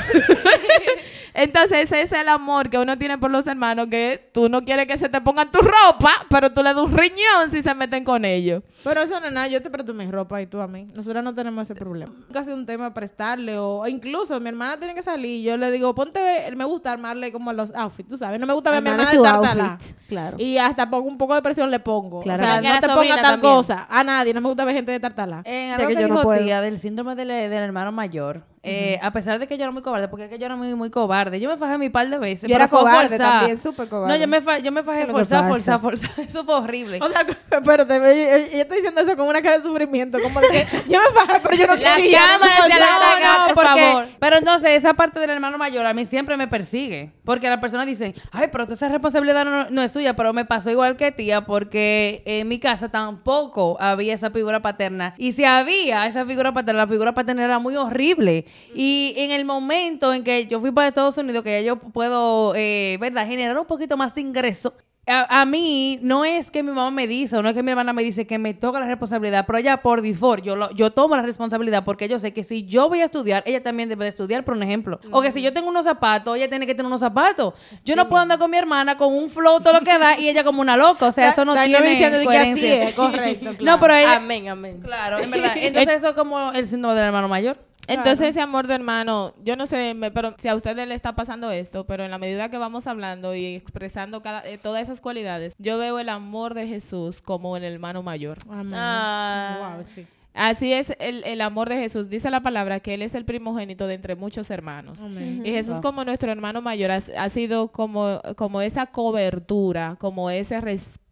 Entonces 1.33 1.83
ese 1.83 2.01
es 2.01 2.11
el 2.13 2.29
amor 2.29 2.67
que 2.67 2.79
uno 2.79 2.97
tiene 2.97 3.19
por 3.19 3.29
los 3.29 3.45
hermanos, 3.45 3.87
que 3.91 4.27
tú 4.33 4.49
no 4.49 4.63
quieres 4.65 4.87
que 4.87 4.97
se 4.97 5.07
te 5.07 5.21
pongan 5.21 5.51
tu 5.51 5.59
ropa, 5.59 6.09
pero 6.31 6.51
tú 6.51 6.63
le 6.63 6.73
das 6.73 6.81
un 6.83 6.97
riñón 6.97 7.51
si 7.51 7.61
se 7.61 7.75
meten 7.75 8.03
con 8.03 8.25
ellos. 8.25 8.63
Pero 8.83 9.01
eso 9.03 9.19
no 9.19 9.27
es 9.27 9.31
nada, 9.31 9.47
yo 9.47 9.61
te 9.61 9.69
presto 9.69 9.93
mi 9.93 10.09
ropa 10.09 10.41
y 10.41 10.47
tú 10.47 10.59
a 10.59 10.67
mí. 10.67 10.87
Nosotros 10.95 11.23
no 11.23 11.35
tenemos 11.35 11.61
ese 11.67 11.75
problema. 11.75 12.11
Sido 12.43 12.55
un 12.55 12.65
tema 12.65 12.91
prestarle 12.91 13.55
o, 13.59 13.79
o 13.81 13.87
incluso 13.87 14.39
mi 14.39 14.49
hermana 14.49 14.77
tiene 14.77 14.95
que 14.95 15.03
salir 15.03 15.41
y 15.41 15.43
yo 15.43 15.57
le 15.57 15.69
digo, 15.69 15.93
ponte, 15.93 16.19
me 16.55 16.65
gusta 16.65 16.91
armarle 16.93 17.31
como 17.31 17.53
los 17.53 17.71
outfits, 17.75 18.09
tú 18.09 18.17
sabes. 18.17 18.39
No 18.39 18.47
me 18.47 18.53
gusta 18.53 18.71
ver 18.71 18.79
a 18.79 18.81
mi 18.81 18.89
hermana 18.89 19.11
de 19.11 19.17
tartala. 19.19 19.77
claro. 20.07 20.37
Y 20.39 20.57
hasta 20.57 20.89
pongo 20.89 21.07
un 21.07 21.19
poco 21.19 21.35
de 21.35 21.43
presión 21.47 21.71
le 21.71 21.79
pongo. 21.79 22.21
Claro. 22.21 22.43
O 22.43 22.45
sea, 22.45 22.61
no 22.61 22.79
te 22.79 22.87
ponga 22.87 23.15
tal 23.15 23.21
también. 23.21 23.39
cosa. 23.53 23.87
A 23.89 24.03
nadie, 24.03 24.33
no 24.33 24.41
me 24.41 24.47
gusta 24.47 24.65
ver 24.65 24.75
gente 24.75 24.91
de 24.91 24.99
tartala. 24.99 25.41
En 25.45 25.71
algo 25.71 25.87
que 25.87 25.95
que, 25.95 26.01
yo 26.01 26.07
no 26.07 26.13
dijo 26.15 26.23
puedo. 26.23 26.43
tía 26.43 26.61
del 26.61 26.79
síndrome 26.79 27.15
del, 27.15 27.27
del 27.27 27.53
hermano 27.53 27.91
mayor, 27.91 28.43
eh, 28.67 28.99
a 29.01 29.11
pesar 29.11 29.39
de 29.39 29.47
que 29.47 29.57
yo 29.57 29.63
era 29.63 29.71
muy 29.71 29.81
cobarde, 29.81 30.07
porque 30.07 30.25
es 30.25 30.29
que 30.29 30.37
yo 30.39 30.45
era 30.45 30.55
muy, 30.55 30.73
muy 30.75 30.89
cobarde, 30.89 31.39
yo 31.39 31.49
me 31.49 31.57
fajé 31.57 31.77
mi 31.77 31.89
par 31.89 32.09
de 32.09 32.17
veces. 32.17 32.49
Yo 32.49 32.55
era 32.55 32.67
cobarde 32.67 33.09
forzada. 33.09 33.39
también, 33.39 33.61
súper 33.61 33.87
cobarde. 33.87 34.13
No, 34.13 34.19
yo 34.19 34.27
me, 34.27 34.41
fa- 34.41 34.59
yo 34.59 34.71
me 34.71 34.83
fajé 34.83 34.97
¿Qué 34.99 35.01
es 35.03 35.07
lo 35.09 35.13
que 35.13 35.19
forzada, 35.19 35.47
forzada, 35.47 35.79
forzada. 35.79 36.13
Eso 36.27 36.43
fue 36.45 36.55
horrible. 36.55 36.99
O 37.01 37.07
sea, 37.07 37.21
espérate, 37.51 37.95
ella, 37.95 38.61
está 38.61 38.75
diciendo 38.75 39.01
eso 39.01 39.15
con 39.15 39.27
una 39.27 39.41
cara 39.41 39.57
de 39.57 39.63
sufrimiento. 39.63 40.19
Como 40.21 40.39
de 40.41 40.47
que 40.49 40.65
yo 40.89 40.99
me 40.99 41.15
bajé, 41.15 41.39
pero 41.41 41.55
yo 41.55 41.67
no 41.67 41.75
Las 41.75 41.95
quería. 41.95 42.19
no 42.19 42.27
cámaras 42.39 42.69
la 42.69 42.95
atacan, 42.95 43.55
por 43.55 43.63
favor. 43.65 44.05
Pero 44.19 44.37
entonces 44.37 44.71
esa 44.71 44.93
parte 44.93 45.19
del 45.19 45.29
hermano 45.29 45.57
mayor 45.57 45.85
a 45.85 45.93
mí 45.93 46.05
siempre 46.05 46.37
me 46.37 46.47
persigue. 46.47 47.13
Porque 47.23 47.49
las 47.49 47.59
personas 47.59 47.85
dicen, 47.85 48.13
ay, 48.31 48.47
pero 48.51 48.63
esa 48.65 48.87
responsabilidad 48.89 49.45
no, 49.45 49.69
no 49.69 49.81
es 49.81 49.91
tuya. 49.93 50.15
Pero 50.15 50.33
me 50.33 50.45
pasó 50.45 50.69
igual 50.69 50.95
que 50.97 51.11
tía 51.11 51.45
porque 51.45 52.23
en 52.25 52.47
mi 52.47 52.59
casa 52.59 52.89
tampoco 52.89 53.77
había 53.79 54.13
esa 54.13 54.29
figura 54.31 54.61
paterna. 54.61 55.13
Y 55.17 55.31
si 55.33 55.43
había 55.45 56.05
esa 56.07 56.25
figura 56.25 56.53
paterna, 56.53 56.81
la 56.81 56.87
figura 56.87 57.13
paterna 57.13 57.43
era 57.43 57.59
muy 57.59 57.75
horrible. 57.75 58.45
Y 58.75 59.13
en 59.17 59.31
el 59.31 59.45
momento 59.45 60.13
en 60.13 60.23
que 60.23 60.45
yo 60.47 60.59
fui 60.59 60.71
para 60.71 60.87
Estados 60.87 61.17
Unidos, 61.17 61.43
que 61.43 61.61
ya 61.61 61.65
yo 61.67 61.77
puedo, 61.79 62.53
eh, 62.55 62.97
¿verdad?, 62.99 63.25
generar 63.27 63.57
un 63.57 63.65
poquito 63.65 63.97
más 63.97 64.13
de 64.15 64.21
ingreso. 64.21 64.73
A, 65.09 65.39
a 65.39 65.45
mí 65.45 65.99
no 66.01 66.25
es 66.25 66.51
que 66.51 66.61
mi 66.63 66.69
mamá 66.71 66.91
me 66.91 67.07
dice 67.07 67.37
o 67.37 67.41
no 67.41 67.47
es 67.47 67.55
que 67.55 67.63
mi 67.63 67.71
hermana 67.71 67.93
me 67.93 68.03
dice 68.03 68.27
que 68.27 68.37
me 68.37 68.53
toca 68.53 68.77
la 68.81 68.87
responsabilidad, 68.87 69.45
pero 69.47 69.57
ella 69.57 69.77
por 69.81 70.01
default, 70.01 70.43
yo, 70.43 70.57
lo- 70.57 70.69
yo 70.71 70.91
tomo 70.91 71.15
la 71.15 71.21
responsabilidad 71.21 71.85
porque 71.85 72.09
yo 72.09 72.19
sé 72.19 72.33
que 72.33 72.43
si 72.43 72.65
yo 72.65 72.89
voy 72.89 72.99
a 72.99 73.05
estudiar, 73.05 73.41
ella 73.45 73.63
también 73.63 73.87
debe 73.87 74.03
de 74.03 74.09
estudiar, 74.09 74.43
por 74.43 74.57
un 74.57 74.63
ejemplo. 74.63 74.99
O 75.11 75.21
que 75.21 75.31
si 75.31 75.41
yo 75.41 75.53
tengo 75.53 75.69
unos 75.69 75.85
zapatos, 75.85 76.35
ella 76.35 76.49
tiene 76.49 76.65
que 76.65 76.75
tener 76.75 76.87
unos 76.87 76.99
zapatos. 76.99 77.53
Yo 77.85 77.95
no 77.95 78.09
puedo 78.09 78.21
andar 78.21 78.37
con 78.37 78.51
mi 78.51 78.57
hermana 78.57 78.97
con 78.97 79.13
un 79.15 79.29
flow 79.29 79.61
todo 79.61 79.71
lo 79.75 79.79
que 79.79 79.97
da 79.97 80.19
y 80.19 80.27
ella 80.27 80.43
como 80.43 80.59
una 80.59 80.75
loca. 80.75 81.05
O 81.07 81.11
sea, 81.13 81.29
eso 81.29 81.45
no 81.45 81.53
tiene 81.53 82.23
coherencia. 82.25 82.89
es, 82.89 82.93
correcto, 82.93 83.51
No, 83.53 83.57
claro. 83.59 83.79
pero 83.79 83.93
ella... 83.93 84.15
Amén, 84.17 84.49
amén. 84.49 84.81
Claro, 84.83 85.19
en 85.19 85.31
verdad. 85.31 85.53
Entonces 85.55 85.95
eso 85.95 86.09
es 86.09 86.15
como 86.15 86.51
el 86.51 86.67
síndrome 86.67 86.95
del 86.95 87.05
hermano 87.05 87.29
mayor. 87.29 87.57
Entonces 87.87 88.29
ese 88.29 88.41
amor 88.41 88.67
de 88.67 88.75
hermano, 88.75 89.33
yo 89.43 89.55
no 89.55 89.65
sé, 89.67 89.93
me- 89.93 90.11
pero 90.11 90.35
si 90.39 90.47
a 90.47 90.55
ustedes 90.55 90.87
le 90.87 90.93
está 90.95 91.15
pasando 91.15 91.51
esto, 91.51 91.85
pero 91.85 92.03
en 92.03 92.11
la 92.11 92.17
medida 92.17 92.49
que 92.49 92.57
vamos 92.57 92.85
hablando 92.87 93.33
y 93.35 93.55
expresando 93.55 94.21
cada, 94.21 94.45
eh, 94.47 94.57
todas 94.57 94.83
esas 94.83 94.99
cualidades, 95.01 95.53
yo 95.57 95.77
veo 95.77 95.97
el 95.99 96.09
amor 96.09 96.53
de 96.53 96.67
Jesús 96.67 97.21
como 97.21 97.55
el 97.57 97.63
hermano 97.63 98.03
mayor. 98.03 98.37
Amén. 98.49 98.73
Ah. 98.75 99.73
Wow, 99.75 99.83
sí. 99.83 100.05
Así 100.39 100.71
es 100.71 100.93
el, 100.99 101.23
el 101.23 101.41
amor 101.41 101.67
de 101.67 101.77
Jesús. 101.79 102.09
Dice 102.09 102.29
la 102.29 102.41
palabra 102.41 102.79
que 102.79 102.93
Él 102.93 103.01
es 103.01 103.15
el 103.15 103.25
primogénito 103.25 103.87
de 103.87 103.95
entre 103.95 104.15
muchos 104.15 104.51
hermanos. 104.51 104.99
Amén. 105.01 105.41
Y 105.43 105.49
Jesús 105.49 105.77
como 105.81 106.05
nuestro 106.05 106.31
hermano 106.31 106.61
mayor 106.61 106.91
ha, 106.91 106.99
ha 107.17 107.29
sido 107.31 107.69
como, 107.69 108.21
como 108.35 108.61
esa 108.61 108.85
cobertura, 108.85 109.95
como 109.99 110.29
ese 110.29 110.61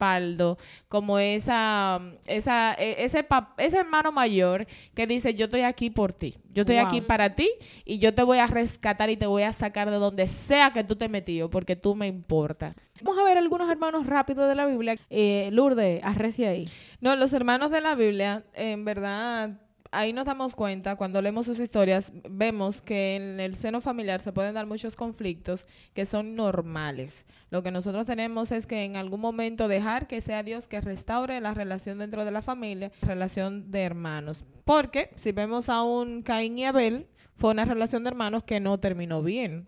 respaldo, 0.05 0.57
como 0.87 1.19
esa, 1.19 1.99
esa 2.27 2.73
e- 2.75 3.03
ese, 3.03 3.23
pap- 3.27 3.53
ese 3.57 3.77
hermano 3.79 4.11
mayor 4.11 4.67
que 4.93 5.07
dice 5.07 5.33
yo 5.33 5.45
estoy 5.45 5.61
aquí 5.61 5.89
por 5.89 6.13
ti, 6.13 6.35
yo 6.53 6.61
estoy 6.61 6.75
Wow. 6.77 6.85
aquí 6.85 7.01
para 7.01 7.35
ti 7.35 7.49
y 7.85 7.97
yo 7.99 8.13
te 8.13 8.23
voy 8.23 8.37
a 8.39 8.47
rescatar 8.47 9.09
y 9.09 9.17
te 9.17 9.25
voy 9.27 9.43
a 9.43 9.53
sacar 9.53 9.89
de 9.89 9.97
donde 9.97 10.27
sea 10.27 10.71
que 10.71 10.83
tú 10.83 10.95
te 10.95 11.09
metido 11.09 11.49
porque 11.49 11.75
tú 11.75 11.95
me 11.95 12.07
importas. 12.07 12.75
Vamos 13.01 13.19
a 13.19 13.23
ver 13.23 13.37
algunos 13.37 13.69
hermanos 13.69 14.05
rápidos 14.07 14.47
de 14.47 14.55
la 14.55 14.65
Biblia. 14.65 14.97
Eh, 15.09 15.49
Lourdes, 15.51 16.01
arrecia 16.03 16.49
ahí. 16.49 16.67
No, 17.01 17.15
los 17.15 17.33
hermanos 17.33 17.71
de 17.71 17.81
la 17.81 17.95
Biblia, 17.95 18.43
en 18.53 18.85
verdad, 18.85 19.51
ahí 19.95 20.13
nos 20.13 20.25
damos 20.25 20.55
cuenta, 20.55 20.95
cuando 20.95 21.21
leemos 21.21 21.45
sus 21.45 21.59
historias, 21.59 22.11
vemos 22.29 22.81
que 22.81 23.15
en 23.15 23.39
el 23.39 23.55
seno 23.55 23.81
familiar 23.81 24.21
se 24.21 24.31
pueden 24.31 24.53
dar 24.53 24.65
muchos 24.65 24.95
conflictos 24.95 25.65
que 25.93 26.05
son 26.05 26.35
normales. 26.35 27.25
Lo 27.49 27.63
que 27.63 27.71
nosotros 27.71 28.05
tenemos 28.05 28.51
es 28.51 28.65
que 28.65 28.83
en 28.83 28.97
algún 28.97 29.21
momento 29.21 29.67
dejar 29.67 30.07
que 30.07 30.21
sea 30.21 30.43
Dios 30.43 30.67
que 30.67 30.81
restaure 30.81 31.39
la 31.41 31.53
relación 31.53 31.99
dentro 31.99 32.25
de 32.25 32.31
la 32.31 32.41
familia, 32.41 32.91
relación 33.01 33.71
de 33.71 33.83
hermanos. 33.83 34.43
Porque 34.65 35.11
si 35.15 35.31
vemos 35.31 35.69
a 35.69 35.83
un 35.83 36.21
Caín 36.21 36.57
y 36.57 36.65
Abel, 36.65 37.07
fue 37.37 37.51
una 37.51 37.65
relación 37.65 38.03
de 38.03 38.09
hermanos 38.09 38.43
que 38.43 38.59
no 38.59 38.79
terminó 38.79 39.21
bien. 39.21 39.67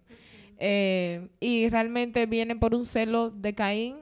Eh, 0.60 1.28
y 1.40 1.70
realmente 1.70 2.26
viene 2.26 2.56
por 2.56 2.74
un 2.74 2.88
celo 2.88 3.30
de 3.30 3.54
Caín, 3.54 3.98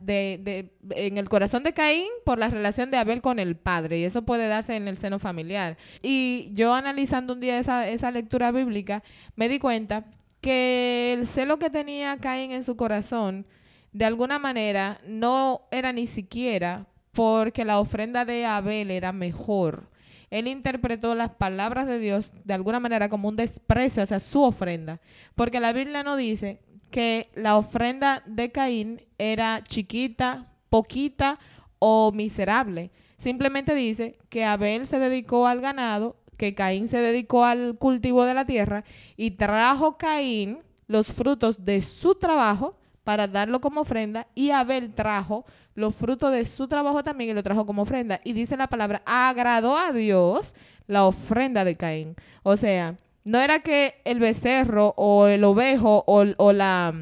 de, 0.00 0.70
en 0.90 1.18
el 1.18 1.28
corazón 1.28 1.64
de 1.64 1.72
Caín, 1.72 2.08
por 2.24 2.38
la 2.38 2.48
relación 2.48 2.90
de 2.90 2.98
Abel 2.98 3.22
con 3.22 3.38
el 3.38 3.56
padre, 3.56 3.98
y 3.98 4.04
eso 4.04 4.22
puede 4.22 4.48
darse 4.48 4.76
en 4.76 4.88
el 4.88 4.98
seno 4.98 5.18
familiar. 5.18 5.76
Y 6.02 6.50
yo 6.54 6.74
analizando 6.74 7.34
un 7.34 7.40
día 7.40 7.58
esa, 7.58 7.88
esa 7.88 8.10
lectura 8.10 8.50
bíblica, 8.52 9.02
me 9.36 9.48
di 9.48 9.58
cuenta 9.58 10.04
que 10.40 11.12
el 11.12 11.26
celo 11.26 11.58
que 11.58 11.70
tenía 11.70 12.18
Caín 12.18 12.52
en 12.52 12.64
su 12.64 12.76
corazón, 12.76 13.46
de 13.92 14.04
alguna 14.04 14.38
manera, 14.38 15.00
no 15.06 15.62
era 15.70 15.92
ni 15.92 16.06
siquiera 16.06 16.86
porque 17.12 17.64
la 17.64 17.80
ofrenda 17.80 18.24
de 18.24 18.46
Abel 18.46 18.90
era 18.90 19.12
mejor. 19.12 19.88
Él 20.30 20.46
interpretó 20.46 21.14
las 21.14 21.30
palabras 21.30 21.86
de 21.86 21.98
Dios 21.98 22.32
de 22.44 22.54
alguna 22.54 22.80
manera 22.80 23.08
como 23.08 23.28
un 23.28 23.36
desprecio 23.36 24.02
hacia 24.02 24.20
su 24.20 24.42
ofrenda, 24.42 25.00
porque 25.34 25.58
la 25.58 25.72
Biblia 25.72 26.02
no 26.02 26.16
dice 26.16 26.60
que 26.90 27.28
la 27.34 27.56
ofrenda 27.56 28.22
de 28.26 28.50
Caín 28.50 29.02
era 29.18 29.62
chiquita, 29.62 30.46
poquita 30.68 31.38
o 31.78 32.12
miserable. 32.12 32.90
Simplemente 33.18 33.74
dice 33.74 34.18
que 34.28 34.44
Abel 34.44 34.86
se 34.86 34.98
dedicó 34.98 35.46
al 35.46 35.60
ganado, 35.60 36.16
que 36.36 36.54
Caín 36.54 36.88
se 36.88 36.98
dedicó 36.98 37.44
al 37.44 37.76
cultivo 37.78 38.24
de 38.24 38.34
la 38.34 38.46
tierra 38.46 38.84
y 39.16 39.32
trajo 39.32 39.98
Caín 39.98 40.60
los 40.86 41.08
frutos 41.08 41.64
de 41.64 41.82
su 41.82 42.14
trabajo 42.14 42.76
para 43.04 43.26
darlo 43.26 43.60
como 43.60 43.80
ofrenda 43.80 44.26
y 44.34 44.50
Abel 44.50 44.94
trajo 44.94 45.44
los 45.74 45.94
frutos 45.94 46.32
de 46.32 46.44
su 46.44 46.68
trabajo 46.68 47.02
también 47.02 47.30
y 47.30 47.34
lo 47.34 47.42
trajo 47.42 47.66
como 47.66 47.82
ofrenda. 47.82 48.20
Y 48.24 48.32
dice 48.32 48.56
la 48.56 48.66
palabra, 48.66 49.02
agradó 49.06 49.78
a 49.78 49.92
Dios 49.92 50.54
la 50.86 51.04
ofrenda 51.04 51.64
de 51.64 51.76
Caín. 51.76 52.16
O 52.42 52.56
sea, 52.56 52.96
no 53.28 53.40
era 53.40 53.58
que 53.58 53.96
el 54.06 54.20
becerro 54.20 54.94
o 54.96 55.26
el 55.26 55.44
ovejo 55.44 56.02
o, 56.06 56.52
la... 56.54 56.94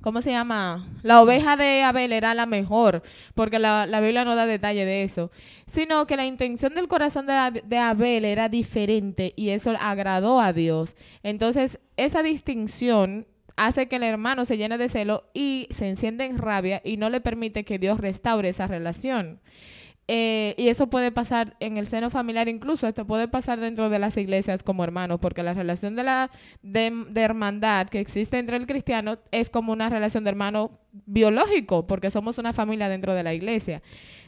¿Cómo 0.00 0.20
se 0.20 0.32
llama? 0.32 0.84
La 1.04 1.22
oveja 1.22 1.56
de 1.56 1.84
Abel 1.84 2.12
era 2.12 2.34
la 2.34 2.44
mejor, 2.44 3.04
porque 3.34 3.60
la, 3.60 3.86
la 3.86 4.00
Biblia 4.00 4.24
no 4.24 4.34
da 4.34 4.46
detalle 4.46 4.84
de 4.84 5.04
eso, 5.04 5.30
sino 5.68 6.08
que 6.08 6.16
la 6.16 6.26
intención 6.26 6.74
del 6.74 6.88
corazón 6.88 7.28
de, 7.28 7.62
de 7.64 7.78
Abel 7.78 8.24
era 8.24 8.48
diferente 8.48 9.32
y 9.36 9.50
eso 9.50 9.72
agradó 9.78 10.40
a 10.40 10.52
Dios. 10.52 10.96
Entonces, 11.22 11.78
esa 11.96 12.24
distinción 12.24 13.28
hace 13.54 13.86
que 13.86 13.96
el 13.96 14.02
hermano 14.02 14.46
se 14.46 14.56
llene 14.56 14.76
de 14.76 14.88
celo 14.88 15.22
y 15.34 15.68
se 15.70 15.88
enciende 15.88 16.24
en 16.24 16.38
rabia 16.38 16.82
y 16.84 16.96
no 16.96 17.10
le 17.10 17.20
permite 17.20 17.64
que 17.64 17.78
Dios 17.78 18.00
restaure 18.00 18.48
esa 18.48 18.66
relación. 18.66 19.40
Eh, 20.06 20.54
y 20.58 20.68
eso 20.68 20.88
puede 20.88 21.12
pasar 21.12 21.56
en 21.60 21.78
el 21.78 21.88
seno 21.88 22.10
familiar, 22.10 22.48
incluso 22.48 22.86
esto 22.86 23.06
puede 23.06 23.26
pasar 23.26 23.58
dentro 23.58 23.88
de 23.88 23.98
las 23.98 24.16
iglesias 24.18 24.62
como 24.62 24.84
hermanos, 24.84 25.18
porque 25.18 25.42
la 25.42 25.54
relación 25.54 25.96
de 25.96 26.02
la 26.02 26.30
de, 26.62 26.92
de 27.08 27.20
hermandad 27.22 27.88
que 27.88 28.00
existe 28.00 28.38
entre 28.38 28.58
el 28.58 28.66
cristiano 28.66 29.18
es 29.30 29.48
como 29.48 29.72
una 29.72 29.88
relación 29.88 30.24
de 30.24 30.30
hermano 30.30 30.78
biológico, 31.06 31.86
porque 31.86 32.10
somos 32.10 32.36
una 32.36 32.52
familia 32.52 32.90
dentro 32.90 33.14
de 33.14 33.22
la 33.22 33.32
iglesia. 33.32 33.82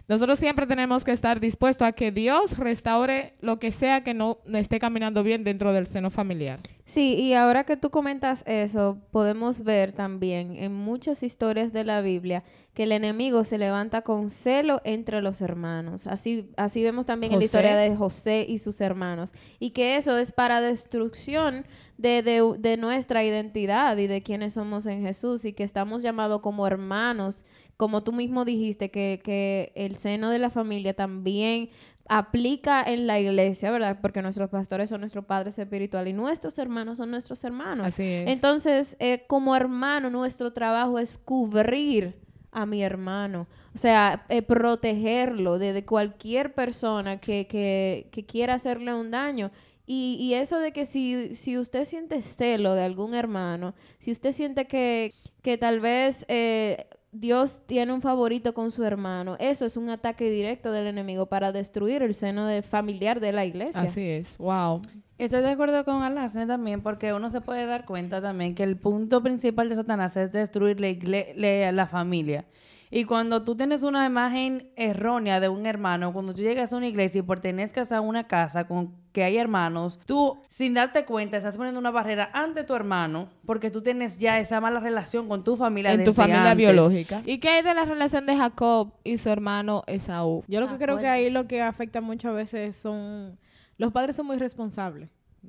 Nosotros 0.09 0.39
siempre 0.39 0.67
tenemos 0.67 1.03
que 1.03 1.11
estar 1.11 1.41
dispuestos 1.41 1.89
a 1.89 1.93
que 1.93 2.13
Dios 2.13 2.57
restaure 2.59 3.35
lo 3.41 3.59
que 3.59 3.73
sea 3.73 4.05
que 4.05 4.15
no, 4.15 4.39
esté 4.55 4.79
caminando 4.79 5.25
bien 5.25 5.43
dentro 5.43 5.73
del 5.73 5.89
seno 5.89 6.11
familiar. 6.11 6.61
Sí, 6.85 7.15
y 7.15 7.35
ahora 7.35 7.65
que 7.65 7.77
tú 7.77 7.91
comentas 7.91 8.45
eso, 8.47 8.99
podemos 9.11 9.65
ver 9.65 9.91
también 9.91 10.55
en 10.55 10.73
muchas 10.73 11.25
historias 11.25 11.73
de 11.73 11.83
la 11.83 12.01
Biblia 12.01 12.45
que 12.75 12.85
el 12.85 12.93
enemigo 12.93 13.43
se 13.43 13.59
levanta 13.59 14.03
con 14.03 14.31
celo 14.31 14.81
entre 14.85 15.23
los 15.23 15.41
hermanos. 15.41 16.07
Así, 16.07 16.51
así 16.57 16.85
vemos 16.85 17.07
también 17.07 17.33
en 17.33 17.41
la 17.41 17.45
historia 17.45 17.75
de 17.75 17.97
José 17.97 18.45
y 18.47 18.59
sus 18.59 18.81
hermanos. 18.81 19.33
Y 19.59 19.71
que 19.71 19.97
eso 19.97 20.17
es 20.19 20.31
para 20.31 20.61
destrucción 20.61 21.67
de, 21.97 22.23
de, 22.23 22.55
de 22.59 22.77
nuestra 22.77 23.25
identidad 23.25 23.97
y 23.97 24.07
de 24.07 24.23
quienes 24.23 24.53
somos 24.53 24.87
en 24.87 25.01
Jesús 25.01 25.45
y 25.45 25.55
que 25.55 25.65
estamos 25.65 26.03
llamados 26.03 26.41
como 26.41 26.67
hermanos, 26.67 27.47
como 27.77 28.03
tú 28.03 28.12
mismo 28.12 28.45
dijiste, 28.45 28.91
que, 28.91 29.20
que 29.22 29.72
el 29.74 29.97
seno 29.97 30.31
de 30.31 30.39
la 30.39 30.51
familia 30.51 30.95
también 30.95 31.70
aplica 32.09 32.83
en 32.83 33.07
la 33.07 33.18
iglesia, 33.18 33.70
¿verdad? 33.70 33.99
Porque 34.01 34.22
nuestros 34.22 34.49
pastores 34.49 34.89
son 34.91 35.01
nuestros 35.01 35.24
padres 35.24 35.59
espirituales 35.59 36.12
y 36.12 36.16
nuestros 36.16 36.59
hermanos 36.59 36.99
son 36.99 37.11
nuestros 37.11 37.43
hermanos. 37.45 37.87
Así 37.89 38.05
es. 38.05 38.31
Entonces, 38.31 38.97
eh, 39.01 39.24
como 39.27 39.57
hermano, 39.57 40.11
nuestro 40.11 40.53
trabajo 40.53 40.99
es 40.99 41.18
cubrir 41.18 42.14
a 42.53 42.64
mi 42.64 42.83
hermano, 42.83 43.47
o 43.74 43.79
sea, 43.79 44.24
eh, 44.31 44.41
protegerlo 44.41 45.59
de, 45.59 45.74
de 45.74 45.85
cualquier 45.85 46.55
persona 46.55 47.20
que, 47.20 47.47
que, 47.47 48.09
que 48.11 48.24
quiera 48.24 48.55
hacerle 48.55 48.95
un 48.95 49.11
daño. 49.11 49.51
Y, 49.87 50.16
y 50.18 50.35
eso 50.35 50.59
de 50.59 50.72
que 50.72 50.87
si, 50.87 51.35
si 51.35 51.59
usted 51.59 51.85
siente 51.85 52.22
celo 52.22 52.74
de 52.74 52.83
algún 52.83 53.14
hermano, 53.14 53.74
si 53.99 54.11
usted 54.11 54.33
siente 54.33 54.66
que, 54.66 55.14
que 55.43 55.59
tal 55.59 55.81
vez 55.81 56.24
eh, 56.29 56.87
Dios 57.21 57.62
tiene 57.67 57.93
un 57.93 58.03
favorito 58.03 58.53
con 58.55 58.73
su 58.73 58.85
hermano, 58.85 59.37
eso 59.39 59.64
es 59.64 59.77
un 59.77 59.89
ataque 59.89 60.31
directo 60.31 60.73
del 60.73 60.87
enemigo 60.87 61.27
para 61.27 61.53
destruir 61.53 62.03
el 62.03 62.14
seno 62.14 62.47
de- 62.47 62.62
familiar 62.62 63.21
de 63.21 63.33
la 63.33 63.45
iglesia. 63.45 63.81
Así 63.83 64.03
es. 64.09 64.37
Wow. 64.39 64.83
Estoy 65.19 65.41
de 65.41 65.49
acuerdo 65.51 65.85
con 65.85 66.03
Alasne 66.03 66.47
también, 66.47 66.83
porque 66.83 67.14
uno 67.14 67.31
se 67.31 67.41
puede 67.41 67.64
dar 67.64 67.87
cuenta 67.87 68.21
también 68.21 68.55
que 68.55 68.64
el 68.64 68.77
punto 68.77 69.23
principal 69.23 69.69
de 69.71 69.77
Satanás 69.77 70.14
es 70.17 70.31
destruir 70.31 70.79
la, 70.79 71.73
la 71.73 71.87
familia. 71.87 72.45
Y 72.91 73.05
cuando 73.05 73.43
tú 73.43 73.57
tienes 73.57 73.83
una 73.83 74.05
imagen 74.07 74.71
errónea 74.77 75.41
de 75.41 75.49
un 75.49 75.67
hermano, 75.67 76.12
cuando 76.12 76.35
tú 76.35 76.43
llegas 76.43 76.73
a 76.73 76.77
una 76.77 76.87
iglesia 76.87 77.19
y 77.19 77.23
pertenezcas 77.23 77.91
a 77.93 78.01
una 78.01 78.29
casa 78.29 78.67
con 78.69 78.95
que 79.17 79.25
hay 79.25 79.39
hermanos, 79.39 79.99
tú 80.05 80.37
sin 80.51 80.75
darte 80.75 81.07
cuenta 81.07 81.39
estás 81.39 81.57
poniendo 81.57 81.81
una 81.81 81.91
barrera 81.91 82.29
ante 82.35 82.64
tu 82.64 82.75
hermano 82.75 83.31
porque 83.47 83.71
tú 83.71 83.81
tienes 83.81 84.19
ya 84.19 84.39
esa 84.39 84.61
mala 84.61 84.79
relación 84.79 85.27
con 85.27 85.43
tu 85.43 85.57
familia 85.57 85.91
En 85.93 86.05
tu 86.05 86.12
familia 86.12 86.43
antes. 86.51 86.57
biológica. 86.59 87.23
¿Y 87.25 87.39
qué 87.39 87.49
hay 87.49 87.62
de 87.62 87.73
la 87.73 87.87
relación 87.87 88.27
de 88.27 88.37
Jacob 88.37 88.93
y 89.05 89.17
su 89.17 89.31
hermano 89.31 89.85
Esaú? 89.87 90.45
Yo 90.49 90.61
lo 90.61 90.69
que 90.69 90.75
Ah, 90.75 90.79
creo 90.79 90.99
que 90.99 91.07
ahí 91.09 91.31
lo 91.31 91.47
que 91.47 91.62
afecta 91.62 92.03
muchas 92.03 92.35
veces 92.35 92.77
son... 92.77 93.39
Los 93.79 93.91
padres 93.91 94.17
son 94.17 94.27
muy 94.27 94.37
responsables, 94.37 95.09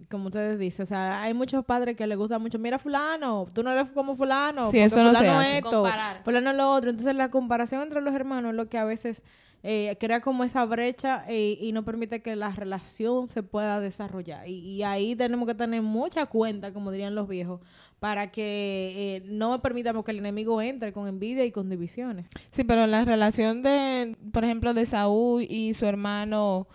como 0.09 0.28
ustedes 0.28 0.57
dicen. 0.59 0.84
O 0.84 0.86
sea, 0.86 1.22
hay 1.22 1.34
muchos 1.34 1.65
padres 1.65 1.97
que 1.97 2.07
les 2.07 2.18
gusta 2.18 2.39
mucho, 2.39 2.57
mira 2.59 2.80
fulano, 2.80 3.47
tú 3.53 3.63
no 3.63 3.72
eres 3.74 3.89
como 3.91 4.15
fulano, 4.15 4.72
Sí, 4.72 4.78
porque 4.78 4.84
eso 4.86 5.03
no 5.03 5.11
se 5.11 5.18
fulano 5.18 5.41
esto, 5.41 5.70
Comparar. 5.72 6.22
fulano 6.24 6.53
lo 6.53 6.72
otro. 6.72 6.89
Entonces 6.89 7.15
la 7.15 7.30
comparación 7.32 7.82
entre 7.82 7.99
los 7.99 8.15
hermanos 8.15 8.51
es 8.51 8.55
lo 8.55 8.70
que 8.70 8.78
a 8.78 8.86
veces 8.86 9.22
eh, 9.64 9.97
crea 9.99 10.22
como 10.22 10.43
esa 10.43 10.64
brecha 10.66 11.26
eh, 11.28 11.58
y 11.60 11.72
no 11.72 11.84
permite 11.84 12.22
que 12.22 12.36
la 12.36 12.51
relación 12.51 13.28
se 13.28 13.41
pueda 13.43 13.80
desarrollar. 13.80 14.47
Y, 14.47 14.84
ahí 14.84 15.16
tenemos 15.16 15.47
que 15.47 15.55
tener 15.55 15.82
mucha 15.82 16.26
cuenta, 16.28 16.72
como 16.72 16.91
dirían 16.91 17.16
los 17.16 17.28
viejos, 17.28 17.60
para 17.99 18.32
que 18.32 18.93
eh, 18.95 19.24
no 19.26 19.60
permitamos 19.62 20.05
que 20.05 20.12
el 20.12 20.20
enemigo 20.20 20.62
entre 20.62 20.93
con 20.93 21.08
envidia 21.08 21.43
y 21.43 21.51
con 21.51 21.70
divisiones. 21.70 22.28
Sí, 22.51 22.64
pero 22.64 22.86
la 22.86 23.03
relación 23.03 23.64
de, 23.64 24.16
por 24.32 24.43
ejemplo, 24.43 24.74
de 24.74 24.86
Saúl 24.86 25.43
y 25.49 25.74
su 25.74 25.86
hermano, 25.86 26.68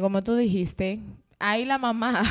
como 0.00 0.22
tú 0.22 0.36
dijiste, 0.36 1.00
ahí 1.38 1.64
la 1.64 1.78
mamá 1.78 2.22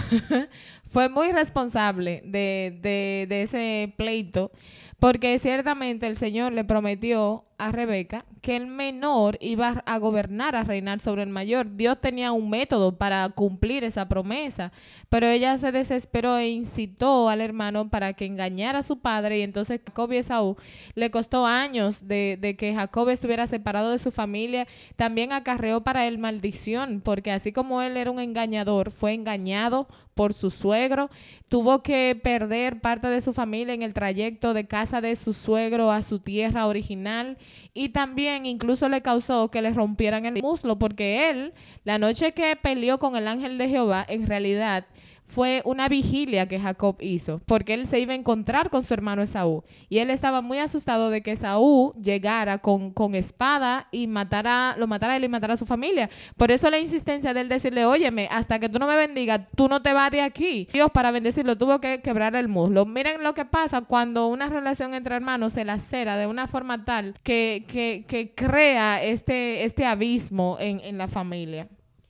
fue 0.86 1.10
muy 1.10 1.32
responsable 1.32 2.22
de, 2.26 2.80
de 2.82 3.42
ese 3.44 3.94
pleito, 3.98 4.52
porque 5.00 5.38
ciertamente 5.40 6.08
el 6.08 6.18
Señor 6.18 6.54
le 6.54 6.64
prometió 6.64 7.46
a 7.60 7.72
Rebeca 7.72 8.26
que 8.42 8.56
el 8.56 8.68
menor 8.68 9.38
iba 9.42 9.84
a 9.86 9.98
gobernar, 9.98 10.56
a 10.56 10.64
reinar 10.64 11.00
sobre 11.02 11.24
el 11.24 11.30
mayor. 11.30 11.76
Dios 11.76 12.00
tenía 12.02 12.32
un 12.32 12.50
método 12.50 12.98
para 12.98 13.28
cumplir 13.30 13.84
esa 13.84 14.08
promesa, 14.08 14.72
pero 15.10 15.28
ella 15.28 15.58
se 15.58 15.72
desesperó 15.72 16.38
e 16.38 16.50
incitó 16.50 17.30
al 17.30 17.42
hermano 17.42 17.90
para 17.90 18.14
que 18.14 18.26
engañara 18.26 18.80
a 18.80 18.84
su 18.84 19.00
padre 19.00 19.40
y 19.40 19.42
entonces 19.42 19.82
Jacob 19.86 20.12
y 20.14 20.18
Esaú 20.18 20.58
le 20.96 21.12
costó 21.12 21.46
años 21.46 22.08
de, 22.08 22.38
de 22.40 22.56
que 22.56 22.74
Jacob 22.74 23.10
estuviera 23.10 23.46
separado 23.46 23.92
de 23.92 24.00
su 24.00 24.12
familia, 24.12 24.68
también 24.96 25.34
acarreó 25.34 25.82
para 25.82 26.08
él 26.08 26.18
maldición, 26.18 27.02
porque 27.02 27.32
así 27.32 27.52
como 27.52 27.82
él 27.82 27.98
era 27.98 28.12
un 28.12 28.20
engañador, 28.20 28.92
fue 28.92 29.14
engañado 29.14 29.88
por 30.20 30.34
su 30.34 30.52
suegro, 30.52 31.10
tuvo 31.48 31.82
que 31.82 32.20
perder 32.22 32.82
parte 32.82 33.08
de 33.08 33.22
su 33.22 33.32
familia 33.32 33.74
en 33.74 33.84
el 33.84 33.94
trayecto 33.94 34.54
de 34.54 34.68
casa 34.68 35.00
de 35.00 35.16
su 35.16 35.32
suegro 35.32 35.92
a 35.92 36.04
su 36.04 36.20
tierra 36.20 36.68
original 36.68 37.38
y 37.74 37.90
también 37.90 38.46
incluso 38.46 38.90
le 38.90 39.02
causó 39.02 39.50
que 39.52 39.62
le 39.62 39.72
rompieran 39.72 40.26
el 40.26 40.42
muslo 40.42 40.78
porque 40.78 41.30
él, 41.30 41.54
la 41.84 41.98
noche 41.98 42.34
que 42.34 42.56
peleó 42.56 43.00
con 43.00 43.16
el 43.16 43.28
ángel 43.28 43.58
de 43.58 43.70
Jehová, 43.70 44.06
en 44.08 44.28
realidad 44.28 44.86
fue 45.30 45.62
una 45.64 45.88
vigilia 45.88 46.48
que 46.48 46.60
Jacob 46.60 46.98
hizo, 47.00 47.40
porque 47.46 47.76
él 47.76 47.88
se 47.88 48.00
iba 48.00 48.14
a 48.14 48.16
encontrar 48.16 48.70
con 48.70 48.84
su 48.84 48.94
hermano 48.94 49.22
Esaú. 49.22 49.64
Y 49.88 50.00
él 50.00 50.10
estaba 50.10 50.42
muy 50.42 50.58
asustado 50.58 51.10
de 51.12 51.22
que 51.22 51.34
Esaú 51.34 51.94
llegara 52.02 52.58
con, 52.58 52.92
con 52.92 53.14
espada 53.16 53.88
y 53.92 54.08
matara, 54.08 54.76
lo 54.78 54.88
matara 54.88 55.16
él 55.16 55.24
y 55.24 55.30
matara 55.30 55.54
a 55.54 55.58
su 55.58 55.66
familia. 55.66 56.10
Por 56.36 56.52
eso 56.52 56.70
la 56.70 56.80
insistencia 56.80 57.34
de 57.34 57.42
él 57.42 57.50
decirle, 57.50 57.86
óyeme, 57.86 58.28
hasta 58.32 58.60
que 58.60 58.70
tú 58.70 58.80
no 58.80 58.88
me 58.88 58.96
bendigas, 58.96 59.42
tú 59.56 59.70
no 59.70 59.82
te 59.82 59.94
vas 59.94 60.12
de 60.12 60.22
aquí. 60.22 60.68
Dios 60.74 60.90
para 60.92 61.12
bendecirlo 61.12 61.58
tuvo 61.58 61.80
que 61.80 62.02
quebrar 62.02 62.36
el 62.36 62.48
muslo. 62.48 62.86
Miren 62.86 63.24
lo 63.24 63.34
que 63.36 63.46
pasa 63.46 63.82
cuando 63.82 64.28
una 64.28 64.50
relación 64.50 64.96
entre 64.96 65.16
hermanos 65.16 65.54
se 65.54 65.64
lacera 65.64 66.18
de 66.18 66.26
una 66.26 66.48
forma 66.48 66.86
tal 66.86 67.16
que, 67.24 67.66
que, 67.68 68.06
que 68.08 68.34
crea 68.34 69.04
este, 69.04 69.64
este 69.64 69.86
abismo 69.86 70.58
en, 70.60 70.80
en 70.80 70.98
la 70.98 71.08
familia. 71.08 71.68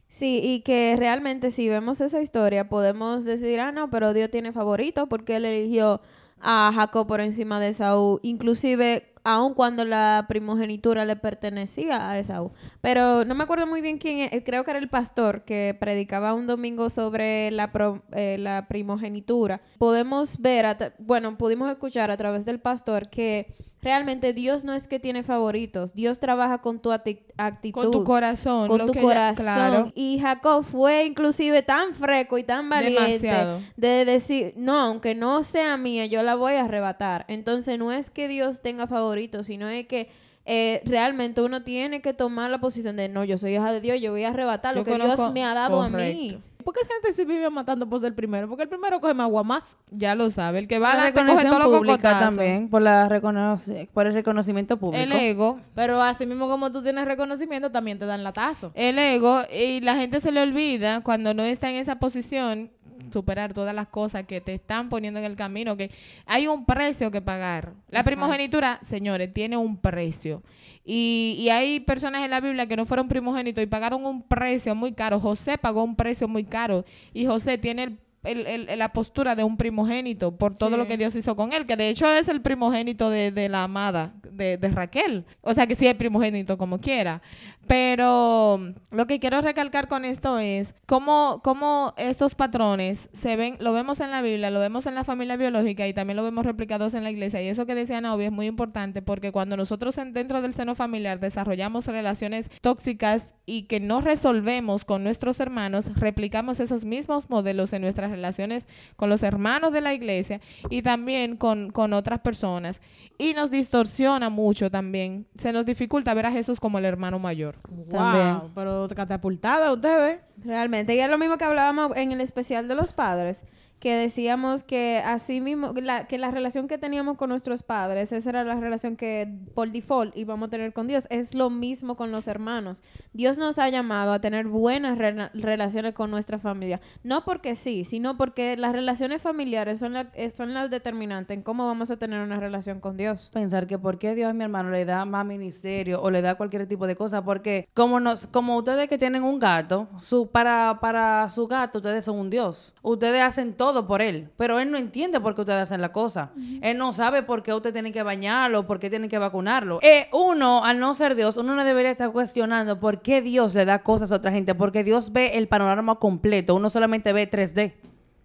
Sí, 0.10 0.42
y 0.44 0.62
que 0.62 0.96
realmente 0.98 1.52
si 1.52 1.70
vemos 1.70 2.02
esa 2.02 2.20
historia 2.20 2.68
podemos 2.68 3.26
decir, 3.26 3.60
ah, 3.60 3.72
no, 3.72 3.90
pero 3.90 4.14
Dios 4.14 4.32
tiene 4.32 4.52
favorito 4.52 5.08
porque 5.08 5.36
él 5.36 5.46
eligió 5.46 6.02
a 6.42 6.72
Jacob 6.74 7.08
por 7.08 7.22
encima 7.22 7.60
de 7.60 7.70
Esaú, 7.70 8.20
inclusive 8.24 9.06
aun 9.24 9.54
cuando 9.54 9.86
la 9.86 10.26
primogenitura 10.28 11.06
le 11.06 11.16
pertenecía 11.16 12.10
a 12.10 12.18
Esaú. 12.18 12.52
Pero 12.82 13.24
no 13.26 13.36
me 13.36 13.44
acuerdo 13.44 13.68
muy 13.68 13.82
bien 13.82 13.98
quién, 14.00 14.30
es, 14.32 14.44
creo 14.44 14.64
que 14.64 14.72
era 14.72 14.80
el 14.80 14.90
pastor 14.90 15.44
que 15.44 15.78
predicaba 15.80 16.34
un 16.34 16.48
domingo 16.48 16.90
sobre 16.90 17.52
la, 17.52 17.72
pro- 17.72 18.02
eh, 18.14 18.38
la 18.40 18.68
primogenitura. 18.68 19.62
Podemos 19.78 20.40
ver, 20.40 20.94
bueno, 20.98 21.38
pudimos 21.38 21.70
escuchar 21.70 22.10
a 22.10 22.18
través 22.18 22.46
del 22.46 22.60
pastor 22.60 23.10
que 23.10 23.54
realmente 23.82 24.34
Dios 24.34 24.64
no 24.64 24.74
es 24.74 24.88
que 24.88 25.00
tiene 25.00 25.24
favoritos, 25.24 25.94
Dios 25.94 26.20
trabaja 26.20 26.60
con 26.60 26.80
tu 26.80 26.92
actitud 26.92 27.72
Con 27.72 27.92
tu 27.92 28.04
corazón. 28.04 28.68
con 28.68 28.86
tu 28.86 28.94
corazón. 28.94 29.44
claro. 29.44 29.92
Y 29.96 30.20
Jacob 30.20 30.64
fue 30.64 31.06
inclusive 31.06 31.62
tan 31.64 31.94
freco 31.94 32.38
y 32.38 32.44
tan 32.44 32.70
valiente 32.70 33.02
Demasiado. 33.28 33.60
de 33.78 34.06
decir, 34.06 34.54
no, 34.58 34.80
aunque 34.80 35.16
no 35.16 35.44
sea 35.44 35.78
mía, 35.78 36.06
yo 36.08 36.24
la 36.24 36.36
voy 36.36 36.54
a 36.54 36.66
arrebatar. 36.66 37.26
Entonces 37.28 37.80
no 37.80 37.92
es 37.92 38.10
que 38.10 38.28
Dios 38.28 38.62
tenga 38.62 38.88
favoritos, 38.88 39.46
sino 39.46 39.68
es 39.70 39.88
que 39.88 40.10
eh, 40.46 40.82
realmente 40.86 41.42
uno 41.42 41.62
tiene 41.64 42.02
que 42.02 42.14
tomar 42.14 42.50
la 42.50 42.60
posición 42.60 42.96
de, 42.96 43.08
no, 43.08 43.24
yo 43.24 43.38
soy 43.38 43.54
hija 43.56 43.72
de 43.72 43.82
Dios, 43.82 44.02
yo 44.02 44.12
voy 44.12 44.24
a 44.24 44.30
arrebatar 44.30 44.74
lo 44.76 44.82
Yo 44.82 44.86
que 44.86 44.96
Dios 44.96 45.32
me 45.32 45.44
ha 45.44 45.54
dado 45.54 45.82
a 45.82 45.90
mí. 45.90 46.42
¿Por 46.64 46.74
qué 46.74 46.82
esa 46.82 46.92
gente 47.02 47.14
se 47.14 47.24
vive 47.26 47.50
matando 47.50 47.88
por 47.88 48.00
ser 48.02 48.14
primero? 48.14 48.48
Porque 48.50 48.64
el 48.64 48.70
primero 48.70 49.00
coge 49.00 49.14
más 49.14 49.30
guamás. 49.30 49.78
Ya 49.92 50.14
lo 50.14 50.30
sabe. 50.30 50.60
El 50.60 50.68
que 50.68 50.78
va 50.78 50.94
la 50.94 51.04
adelante 51.06 51.22
coge 51.22 51.98
también, 52.20 52.70
por, 52.70 52.82
la 52.82 53.08
reconoce- 53.08 53.88
por 53.94 54.06
el 54.08 54.14
reconocimiento 54.14 54.78
público. 54.78 55.02
El 55.02 55.12
ego. 55.14 55.60
Pero 55.74 56.02
así 56.02 56.26
mismo 56.26 56.48
como 56.50 56.72
tú 56.72 56.84
tienes 56.84 57.06
reconocimiento, 57.06 57.72
también 57.72 57.98
te 57.98 58.06
dan 58.06 58.24
latazo. 58.24 58.72
El 58.76 59.00
ego. 59.00 59.42
Y 59.58 59.80
la 59.82 59.96
gente 59.96 60.20
se 60.20 60.32
le 60.32 60.42
olvida 60.42 61.02
cuando 61.02 61.34
no 61.34 61.44
está 61.44 61.70
en 61.70 61.78
esa 61.78 61.98
posición 61.98 62.72
superar 63.12 63.54
todas 63.54 63.74
las 63.76 63.88
cosas 63.88 64.26
que 64.26 64.42
te 64.42 64.54
están 64.54 64.90
poniendo 64.90 65.20
en 65.20 65.26
el 65.26 65.36
camino, 65.36 65.78
que 65.78 65.92
hay 66.26 66.48
un 66.48 66.66
precio 66.66 67.12
que 67.12 67.22
pagar. 67.22 67.74
La 67.90 68.04
primogenitura, 68.04 68.80
señores, 68.84 69.34
tiene 69.34 69.58
un 69.58 69.78
precio. 69.78 70.44
Y, 70.84 71.36
y 71.40 71.50
hay 71.50 71.80
personas 71.80 72.24
en 72.24 72.32
la 72.32 72.42
Biblia 72.42 72.68
que 72.68 72.76
no 72.76 72.86
fueron 72.86 73.08
primogénitos 73.08 73.64
y 73.64 73.68
pagaron 73.68 74.06
un 74.06 74.24
precio 74.24 74.74
muy 74.76 74.94
caro. 74.94 75.20
José 75.20 75.58
pagó 75.58 75.84
un 75.84 75.96
precio 75.96 76.28
muy 76.28 76.44
caro 76.44 76.86
y 77.14 77.26
José 77.26 77.58
tiene 77.58 77.84
el 77.84 78.00
el- 78.24 78.46
el- 78.48 78.80
la 78.80 78.94
postura 78.94 79.36
de 79.36 79.44
un 79.44 79.58
primogénito 79.58 80.36
por 80.36 80.56
todo 80.56 80.78
lo 80.78 80.88
que 80.88 80.98
Dios 80.98 81.16
hizo 81.16 81.36
con 81.36 81.54
él, 81.54 81.66
que 81.66 81.76
de 81.78 81.90
hecho 81.90 82.06
es 82.12 82.28
el 82.28 82.42
primogénito 82.42 83.10
de, 83.10 83.32
de 83.32 83.50
la 83.50 83.64
amada, 83.64 84.14
de, 84.32 84.58
de 84.58 84.68
Raquel. 84.70 85.26
O 85.42 85.54
sea 85.54 85.68
que 85.68 85.76
sí 85.76 85.88
es 85.88 85.96
primogénito 85.96 86.58
como 86.58 86.80
quiera. 86.80 87.22
Pero 87.68 88.60
lo 88.92 89.06
que 89.08 89.20
quiero 89.20 89.42
recalcar 89.42 89.88
con 89.88 90.04
esto 90.04 90.40
es 90.40 90.74
cómo, 90.88 91.40
cómo 91.44 91.94
estos 91.98 92.34
patrones 92.34 93.10
se 93.14 93.36
ven, 93.36 93.58
lo 93.60 93.74
vemos 93.74 94.00
en 94.00 94.10
la 94.10 94.22
Biblia, 94.24 94.50
lo 94.50 94.60
vemos 94.60 94.88
en 94.88 94.96
la 94.96 95.04
familia 95.04 95.38
biológica 95.38 95.88
y 95.88 95.94
también 95.94 96.18
lo 96.18 96.24
vemos 96.24 96.46
replicados 96.46 96.96
en 96.96 97.04
la 97.04 97.12
iglesia. 97.12 97.42
Y 97.44 97.48
eso 97.48 97.68
que 97.68 97.76
decía 97.76 98.02
Naomi 98.02 98.26
es 98.26 98.32
muy 98.32 98.48
importante 98.48 99.02
porque 99.04 99.32
cuando 99.32 99.56
nosotros 99.56 99.98
en- 100.00 100.14
dentro 100.14 100.42
del 100.42 100.56
seno 100.56 100.74
familiar 100.74 101.20
desarrollamos 101.20 101.86
relaciones 101.86 102.50
tóxicas 102.62 103.36
y 103.46 103.64
que 103.64 103.80
no 103.80 104.02
resolvemos 104.02 104.84
con 104.84 105.04
nuestros 105.04 105.40
hermanos, 105.40 105.92
replicamos 105.96 106.60
esos 106.60 106.86
mismos 106.86 107.30
modelos 107.30 107.72
en 107.74 107.84
nuestras 107.84 108.09
relaciones 108.10 108.68
con 108.96 109.10
los 109.10 109.24
hermanos 109.24 109.72
de 109.72 109.82
la 109.82 109.94
iglesia 109.94 110.42
y 110.70 110.82
también 110.82 111.38
con, 111.38 111.72
con 111.72 111.94
otras 111.94 112.20
personas. 112.20 112.82
Y 113.18 113.34
nos 113.34 113.52
distorsiona 113.52 114.30
mucho 114.30 114.72
también. 114.72 115.28
Se 115.38 115.52
nos 115.52 115.66
dificulta 115.66 116.14
ver 116.14 116.26
a 116.26 116.32
Jesús 116.32 116.60
como 116.60 116.78
el 116.78 116.86
hermano 116.86 117.20
mayor. 117.20 117.56
También. 117.90 118.40
Wow, 118.40 118.52
pero 118.56 118.88
catapultada 118.96 119.72
ustedes. 119.72 120.22
Realmente. 120.44 120.96
Y 120.96 121.00
es 121.00 121.10
lo 121.10 121.18
mismo 121.18 121.38
que 121.38 121.46
hablábamos 121.46 121.96
en 121.98 122.12
el 122.12 122.22
especial 122.22 122.68
de 122.68 122.76
los 122.76 122.94
padres, 122.94 123.44
que 123.80 123.96
decíamos 123.96 124.64
que 124.64 125.02
así 125.06 125.40
mismo, 125.42 125.74
que 125.74 126.18
la 126.18 126.32
relación 126.32 126.68
que 126.68 126.78
teníamos 126.78 127.18
con 127.18 127.30
nuestros 127.30 127.64
padres, 127.64 128.12
esa 128.12 128.30
era 128.30 128.44
la 128.44 128.56
relación 128.56 128.96
que 128.96 129.34
por 129.54 129.72
default 129.72 130.16
íbamos 130.18 130.48
a 130.48 130.50
tener 130.50 130.74
con 130.74 130.88
Dios. 130.88 131.06
Es 131.10 131.34
lo 131.34 131.50
mismo 131.50 131.96
con 131.96 132.12
los 132.12 132.28
hermanos. 132.28 132.82
Dios 133.14 133.38
nos 133.38 133.58
ha 133.60 133.70
llamado 133.70 134.12
a 134.12 134.20
tener 134.20 134.48
buenas 134.48 134.98
rela- 134.98 135.32
relaciones 135.34 135.94
con 135.94 136.12
nuestra 136.12 136.40
familia. 136.40 136.82
No 137.04 137.24
porque 137.24 137.56
sí, 137.56 137.84
sino 137.86 138.18
porque 138.18 138.58
las 138.58 138.74
relaciones 138.74 139.22
familiares 139.22 139.80
son, 139.80 139.94
la- 139.94 140.10
eh, 140.14 140.30
son 140.30 140.54
las 140.54 140.70
determinantes 140.70 141.38
en 141.38 141.44
cómo 141.44 141.66
vamos 141.66 141.90
a 141.92 141.98
tener 141.98 142.22
una 142.22 142.40
relación 142.40 142.80
con 142.80 142.98
Dios. 142.98 143.30
pensar 143.34 143.66
que 143.68 143.80
por 143.80 143.98
qué 144.00 144.14
Dios 144.16 144.30
a 144.30 144.34
mi 144.34 144.44
hermano 144.44 144.70
le 144.72 144.84
da 144.86 145.06
más 145.06 145.26
ministerio 145.26 146.02
o 146.02 146.12
le 146.12 146.22
da 146.22 146.36
cualquier 146.36 146.68
tipo 146.68 146.86
de 146.88 146.96
cosa, 146.96 147.24
porque 147.24 147.68
como 147.74 148.00
nos, 148.00 148.28
como 148.28 148.58
ustedes 148.58 148.90
que 148.90 148.98
tienen 148.98 149.24
un 149.24 149.40
gato, 149.40 149.88
su, 150.02 150.28
para, 150.30 150.80
para 150.82 151.30
su 151.30 151.48
gato 151.48 151.80
ustedes 151.80 152.04
son 152.04 152.18
un 152.20 152.30
Dios. 152.30 152.74
Ustedes 152.82 153.22
hacen 153.22 153.54
todo 153.54 153.69
por 153.88 154.02
él, 154.02 154.30
pero 154.38 154.60
él 154.60 154.72
no 154.72 154.78
entiende 154.78 155.20
por 155.20 155.36
qué 155.36 155.42
ustedes 155.42 155.62
hacen 155.62 155.82
la 155.82 155.92
cosa. 155.92 156.32
Él 156.62 156.78
no 156.78 156.94
sabe 156.94 157.24
por 157.24 157.44
qué 157.44 157.54
usted 157.54 157.74
tiene 157.74 157.92
que 157.92 158.04
bañarlo, 158.04 158.66
por 158.66 158.80
qué 158.80 158.90
tiene 158.90 159.10
que 159.10 159.18
vacunarlo. 159.18 159.80
Eh, 159.82 160.08
uno, 160.12 160.64
al 160.66 160.80
no 160.80 160.94
ser 160.94 161.16
Dios, 161.16 161.38
uno 161.38 161.56
no 161.56 161.64
debería 161.64 161.92
estar 161.92 162.12
cuestionando 162.12 162.80
por 162.80 163.02
qué 163.02 163.22
Dios 163.22 163.54
le 163.54 163.66
da 163.66 163.80
cosas 163.80 164.12
a 164.12 164.16
otra 164.16 164.32
gente, 164.32 164.56
porque 164.56 164.84
Dios 164.84 165.12
ve 165.12 165.38
el 165.38 165.48
panorama 165.48 165.96
completo, 165.96 166.56
uno 166.56 166.70
solamente 166.70 167.14
ve 167.14 167.30
3D. 167.30 167.74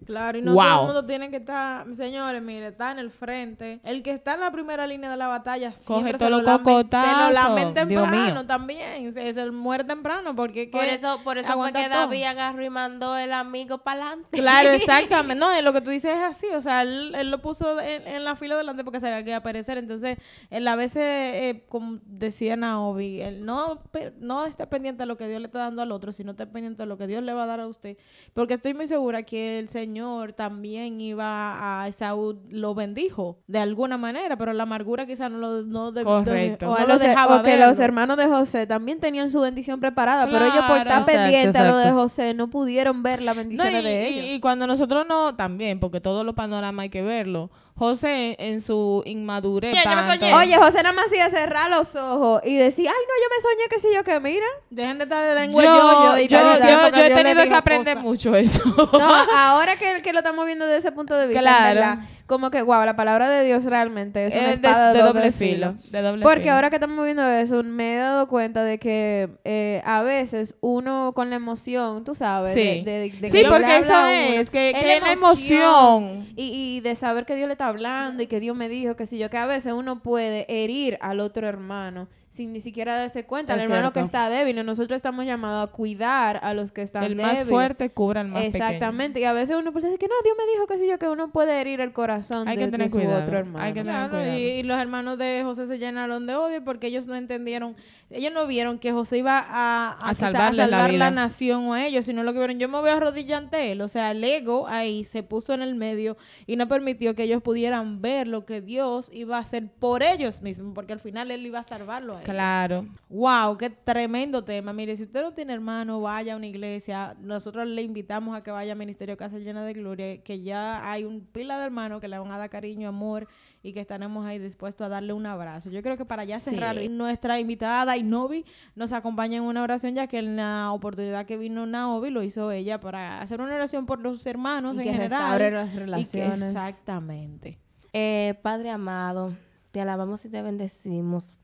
Claro, 0.05 0.38
y 0.38 0.42
no 0.42 0.52
Wow. 0.55 0.62
todo 0.64 0.80
el 0.80 0.86
mundo 0.86 1.07
tiene 1.07 1.30
que 1.30 1.36
estar, 1.36 1.86
señores, 1.96 2.42
mire, 2.42 2.68
está 2.68 2.90
en 2.92 2.98
el 2.98 3.11
frente. 3.11 3.80
El 3.84 4.02
que 4.02 4.11
está 4.11 4.34
en 4.34 4.40
la 4.40 4.50
primera 4.50 4.86
línea 4.86 5.11
de 5.11 5.16
la 5.16 5.26
batalla 5.28 5.72
siempre 5.72 6.12
Coge 6.12 6.24
se 6.24 6.30
lo, 6.30 6.40
lamen- 6.40 6.57
se 6.59 6.62
cocotazos, 6.62 7.26
lo 7.28 7.32
lamen 7.32 7.74
temprano 7.74 8.46
también. 8.46 9.12
Se, 9.12 9.34
se 9.34 9.50
muere 9.50 9.84
temprano 9.84 10.34
porque 10.36 10.68
Por 10.68 10.84
eso, 10.84 11.20
por 11.24 11.38
eso 11.38 11.52
fue 11.55 11.72
que 11.72 11.84
todo. 11.84 11.88
David 12.00 12.22
agarró 12.24 12.64
y 12.64 12.70
mandó 12.70 13.16
el 13.16 13.32
amigo 13.32 13.78
para 13.78 14.07
adelante. 14.09 14.38
Claro, 14.38 14.70
exactamente. 14.72 15.34
No, 15.34 15.61
lo 15.62 15.72
que 15.72 15.80
tú 15.80 15.90
dices 15.90 16.16
es 16.16 16.22
así. 16.22 16.46
O 16.55 16.61
sea, 16.61 16.82
él, 16.82 17.14
él 17.16 17.30
lo 17.30 17.38
puso 17.40 17.80
en, 17.80 18.07
en 18.07 18.24
la 18.24 18.36
fila 18.36 18.57
delante 18.57 18.84
porque 18.84 19.00
sabía 19.00 19.22
que 19.22 19.30
iba 19.30 19.36
a 19.36 19.40
aparecer. 19.40 19.78
Entonces, 19.78 20.18
él 20.50 20.66
a 20.68 20.76
veces, 20.76 21.02
eh, 21.02 21.64
como 21.68 21.98
decía 22.05 22.57
Naomi, 22.57 23.20
él 23.20 23.44
no, 23.44 23.80
no 24.18 24.46
está 24.46 24.68
pendiente 24.68 25.02
de 25.02 25.07
lo 25.07 25.16
que 25.16 25.26
Dios 25.28 25.40
le 25.40 25.46
está 25.46 25.61
dando 25.61 25.82
al 25.82 25.92
otro, 25.92 26.12
sino 26.12 26.32
está 26.32 26.46
pendiente 26.46 26.82
de 26.82 26.86
lo 26.86 26.98
que 26.98 27.07
Dios 27.07 27.22
le 27.22 27.32
va 27.32 27.44
a 27.44 27.46
dar 27.46 27.61
a 27.61 27.66
usted. 27.66 27.96
Porque 28.34 28.55
estoy 28.55 28.74
muy 28.74 28.86
segura 28.86 29.22
que 29.22 29.59
el 29.59 29.68
Señor 29.68 29.93
también 30.36 31.01
iba 31.01 31.82
a 31.82 31.88
Esaú, 31.88 32.38
lo 32.51 32.74
bendijo 32.74 33.38
de 33.47 33.59
alguna 33.59 33.97
manera, 33.99 34.36
pero 34.36 34.53
la 34.53 34.62
amargura 34.64 35.07
quizá 35.07 35.28
no 35.28 35.38
lo 35.38 35.62
no 35.62 35.92
de- 35.92 36.05
Correcto. 36.05 36.70
O, 36.70 36.74
no 36.74 36.80
lo 36.80 36.86
los, 36.95 37.01
dejaba 37.03 37.36
o 37.36 37.42
que 37.42 37.51
verlo. 37.53 37.66
los 37.68 37.78
hermanos 37.78 38.16
de 38.16 38.26
José 38.26 38.66
también 38.66 39.01
tenían 39.01 39.30
su 39.30 39.40
bendición 39.40 39.80
preparada, 39.80 40.26
pero 40.26 40.45
ellos 40.45 40.64
por 40.66 40.78
estar 40.78 41.01
Exacto, 41.01 41.12
pendientes 41.22 41.57
a 41.61 41.66
lo 41.68 41.76
de. 41.78 41.90
José 41.92 42.34
no 42.34 42.49
pudieron 42.49 43.03
ver 43.03 43.22
las 43.22 43.36
No, 43.36 43.40
bendiciones 43.42 43.80
y, 43.80 43.84
de 43.84 44.11
y- 44.11 44.18
ellos. 44.18 44.36
y 44.36 44.40
cuando 44.40 44.66
nosotros 44.66 45.07
no, 45.09 45.34
también, 45.36 45.80
porque 45.80 46.01
todos 46.01 46.24
los 46.24 46.34
panoramas 46.34 46.84
hay 46.84 46.90
que 46.90 47.03
verlo. 47.03 47.51
José, 47.77 48.37
en 48.39 48.61
su 48.61 49.03
inmadurez. 49.05 49.75
Ya, 49.75 49.83
yo 49.83 49.91
me 49.91 49.97
tanto- 49.97 50.12
soñé. 50.14 50.35
Oye, 50.35 50.57
José 50.57 50.83
nada 50.85 50.95
más 50.95 51.07
hacía 51.07 51.29
cerrar 51.29 51.68
los 51.70 51.97
ojos 51.97 52.41
y 52.45 52.57
decía, 52.57 52.91
ay, 52.97 53.05
no, 53.05 53.14
yo 53.22 53.29
me 53.35 53.43
soñé 53.43 53.68
que 53.68 53.79
sí, 53.81 53.89
yo 53.93 54.05
que 54.05 54.20
mira. 54.20 54.47
Dejen 54.70 54.99
de 54.99 55.05
estar 55.05 55.25
de 55.27 55.35
lengua 55.41 55.64
yo, 55.64 55.70
yo, 55.72 56.27
yo, 56.29 56.97
he 56.97 57.14
tenido 57.14 57.43
que 57.45 57.55
aprender 57.55 57.97
mucho 57.99 58.37
eso. 58.37 58.62
No, 58.93 59.14
ahora 59.37 59.77
que, 59.77 60.01
que 60.03 60.12
lo 60.12 60.20
estamos 60.20 60.47
viendo 60.47 60.66
desde 60.66 60.79
ese 60.79 60.93
punto 60.93 61.16
de 61.16 61.27
vista, 61.27 61.41
Claro. 61.41 62.03
Como 62.27 62.51
que, 62.51 62.62
wow, 62.62 62.85
la 62.85 62.97
palabra 62.97 63.29
de 63.29 63.45
Dios 63.45 63.64
realmente 63.64 64.25
es 64.25 64.35
una 64.35 64.45
de, 64.45 64.51
espada 64.53 64.93
de 64.95 65.03
doble 65.03 65.31
filo. 65.31 65.75
De 65.91 66.01
doble 66.01 66.22
Porque 66.22 66.43
filo. 66.45 66.55
ahora 66.55 66.70
que 66.70 66.77
estamos 66.77 67.05
viendo 67.05 67.22
eso, 67.29 67.62
me 67.62 67.95
he 67.95 67.99
dado 67.99 68.27
cuenta 68.29 68.64
de 68.64 68.79
que 68.79 69.29
eh, 69.45 69.83
a 69.85 70.03
veces 70.03 70.57
uno 70.61 71.12
con 71.14 71.29
la 71.31 71.37
emoción, 71.37 72.03
tú 72.05 72.14
sabes, 72.14 72.55
Sí. 72.55 72.83
de, 72.83 73.11
de- 73.11 73.11
que 73.11 73.31
Sí, 73.31 73.43
le 73.43 73.49
porque 73.51 73.77
eso 73.79 73.93
uno, 73.93 74.09
es, 74.09 74.49
que, 74.51 74.70
es 74.70 74.83
que 74.83 75.01
la 75.01 75.12
emoción. 75.12 76.27
Y, 76.37 76.77
y 76.77 76.81
de 76.81 76.97
saber 76.97 77.27
que 77.27 77.37
Dios 77.37 77.47
le 77.49 77.53
está 77.53 77.66
hablando 77.68 78.22
y 78.22 78.27
que 78.27 78.41
Dios 78.41 78.57
me 78.57 78.68
dijo 78.68 78.97
que 78.97 79.07
si 79.07 79.18
yo, 79.18 79.29
que 79.31 79.39
a 79.39 79.47
veces 79.47 79.72
uno 79.72 80.03
puede 80.03 80.47
herir 80.49 80.99
al 81.01 81.20
otro 81.20 81.47
hermano 81.47 82.09
sin 82.35 82.53
ni 82.53 82.59
siquiera 82.59 82.97
darse 82.97 83.24
cuenta, 83.24 83.55
Es 83.55 83.62
al 83.62 83.70
hermano 83.70 83.93
que 83.93 84.01
está 84.01 84.28
débil. 84.28 84.57
Nosotros 84.66 84.97
estamos 84.97 85.24
llamados 85.24 85.68
a 85.68 85.70
cuidar 85.70 86.41
a 86.43 86.53
los 86.53 86.72
que 86.72 86.82
están 86.82 87.05
El 87.05 87.16
débiles. 87.16 87.32
más 87.41 87.45
fuerte 87.49 87.91
cubra 87.91 88.22
al 88.22 88.26
más 88.28 88.43
pequeño. 88.43 88.64
Exactamente. 88.64 89.20
Y 89.20 89.24
a 89.24 89.32
veces 89.32 89.57
uno 89.57 89.72
puede 89.72 89.87
decir 89.87 90.01
que 90.01 90.09
no, 90.09 90.14
Dios 90.24 90.35
me 90.37 90.53
dijo 90.53 90.66
que 90.66 90.76
si 90.78 90.89
yo, 90.89 90.99
que 90.99 91.07
uno 91.09 91.30
puede 91.30 91.61
herir 91.61 91.80
el 91.80 91.93
corazón 91.93 92.49
Hay 92.49 92.57
de, 92.57 92.64
que 92.64 92.70
tener 92.72 92.87
de 92.89 92.91
su 92.91 92.99
cuidado. 92.99 93.22
otro 93.22 93.39
hermano. 93.39 93.64
Hay 93.64 93.72
que 93.72 93.80
tener 93.85 93.95
Claro, 93.95 94.18
y, 94.18 94.24
cuidado. 94.24 94.39
y 94.41 94.62
los 94.64 94.78
hermanos 94.80 95.16
de 95.18 95.43
José 95.45 95.68
se 95.68 95.78
llenaron 95.78 96.26
de 96.26 96.35
odio 96.35 96.64
porque 96.64 96.89
ellos 96.89 97.07
no 97.07 97.14
entendieron, 97.14 97.76
ellos 98.11 98.32
no 98.32 98.46
vieron 98.46 98.78
que 98.78 98.92
José 98.92 99.18
iba 99.18 99.38
a, 99.38 99.90
a, 99.90 100.09
A 100.09 100.11
a 100.11 100.30
la 100.30 100.52
salvar 100.52 100.92
la, 100.92 101.11
nación 101.11 101.66
o 101.66 101.74
a 101.74 101.86
ellos, 101.86 102.07
sino 102.07 102.22
lo 102.22 102.32
que 102.32 102.38
vieron, 102.38 102.59
yo 102.59 102.68
me 102.68 102.78
voy 102.78 102.90
a 102.90 102.96
arrodillar 102.96 103.44
ante 103.44 103.72
él, 103.72 103.80
o 103.80 103.88
sea, 103.88 104.11
el 104.11 104.22
ego 104.22 104.66
ahí 104.68 105.05
se 105.05 105.22
puso 105.22 105.55
en 105.55 105.62
el 105.62 105.74
medio 105.74 106.16
y 106.46 106.57
no 106.57 106.68
permitió 106.68 107.14
que 107.14 107.24
ellos 107.24 107.42
pudieran 107.42 108.00
ver 108.00 108.28
lo 108.28 108.44
que 108.44 108.61
Dios 108.61 109.11
iba 109.12 109.36
a 109.36 109.40
hacer 109.40 109.68
por 109.78 110.02
ellos 110.02 110.42
mismos, 110.42 110.72
porque 110.74 110.92
al 110.92 111.00
final 111.00 111.30
él 111.30 111.44
iba 111.46 111.59
a 111.59 111.62
salvarlo 111.62 112.14
a 112.14 112.16
ellos. 112.16 112.30
Claro. 112.30 112.86
Wow, 113.09 113.57
qué 113.59 113.70
tremendo 113.70 114.44
tema. 114.44 114.72
Mire, 114.72 114.96
si 114.96 115.05
usted 115.05 115.22
no 115.22 115.32
tiene 115.32 115.52
hermano, 115.52 116.00
vaya 116.00 116.34
a 116.34 116.36
una 116.36 116.46
iglesia. 116.46 117.16
Nosotros 117.20 117.66
le 117.66 117.82
invitamos 117.82 118.36
a 118.36 118.42
que 118.42 118.50
vaya 118.50 118.72
al 118.72 118.78
Ministerio 118.78 119.16
Casa 119.16 119.38
Llena 119.38 119.64
de 119.64 119.72
Gloria, 119.72 120.22
que 120.22 120.42
ya 120.42 120.90
hay 120.90 121.05
un 121.05 121.20
pila 121.20 121.59
de 121.59 121.66
hermanos 121.66 122.00
que 122.00 122.09
le 122.09 122.18
van 122.18 122.30
a 122.30 122.38
dar 122.38 122.50
cariño, 122.50 122.88
amor 122.88 123.28
y 123.65 123.73
que 123.73 123.81
estaremos 123.81 124.25
ahí 124.27 124.39
dispuestos 124.39 124.85
a 124.85 124.89
darle 124.91 125.15
un 125.15 125.25
abrazo. 125.25 125.71
Yo 125.71 125.83
creo 125.83 125.97
que 125.97 126.05
para 126.05 126.23
ya 126.25 126.39
cerrar, 126.39 126.77
nuestra 126.91 127.41
invitada 127.41 127.97
Inovi 127.97 128.45
nos 128.77 128.93
acompaña 128.93 129.39
en 129.39 129.43
una 129.45 129.62
oración, 129.62 129.95
ya 129.95 130.07
que 130.07 130.19
en 130.19 130.37
la 130.37 130.71
oportunidad 130.71 131.25
que 131.25 131.39
vino 131.39 131.65
Naobi 131.65 132.11
lo 132.11 132.23
hizo 132.23 132.53
ella 132.53 132.79
para 132.79 133.21
hacer 133.23 133.41
una 133.41 133.55
oración 133.55 133.87
por 133.87 134.01
los 134.01 134.25
hermanos 134.27 134.77
Y 134.77 134.81
en 134.81 134.85
que 134.85 134.93
general. 134.93 135.53
las 135.55 135.71
Y 135.71 135.73
que- 135.73 135.79
relaciones. 135.81 136.43
exactamente. 136.43 137.59
Eh, 137.95 138.39
Padre 138.43 138.71
amado, 138.71 139.35
te 139.71 139.81
alabamos 139.81 140.25
y 140.27 140.29
te 140.29 140.43
bendecimos. 140.43 141.35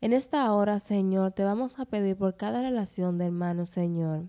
En 0.00 0.12
esta 0.12 0.52
hora, 0.52 0.80
Señor, 0.80 1.32
te 1.32 1.44
vamos 1.44 1.78
a 1.78 1.84
pedir 1.86 2.16
por 2.16 2.36
cada 2.36 2.60
relación 2.60 3.18
de 3.18 3.26
hermanos, 3.26 3.70
Señor, 3.70 4.24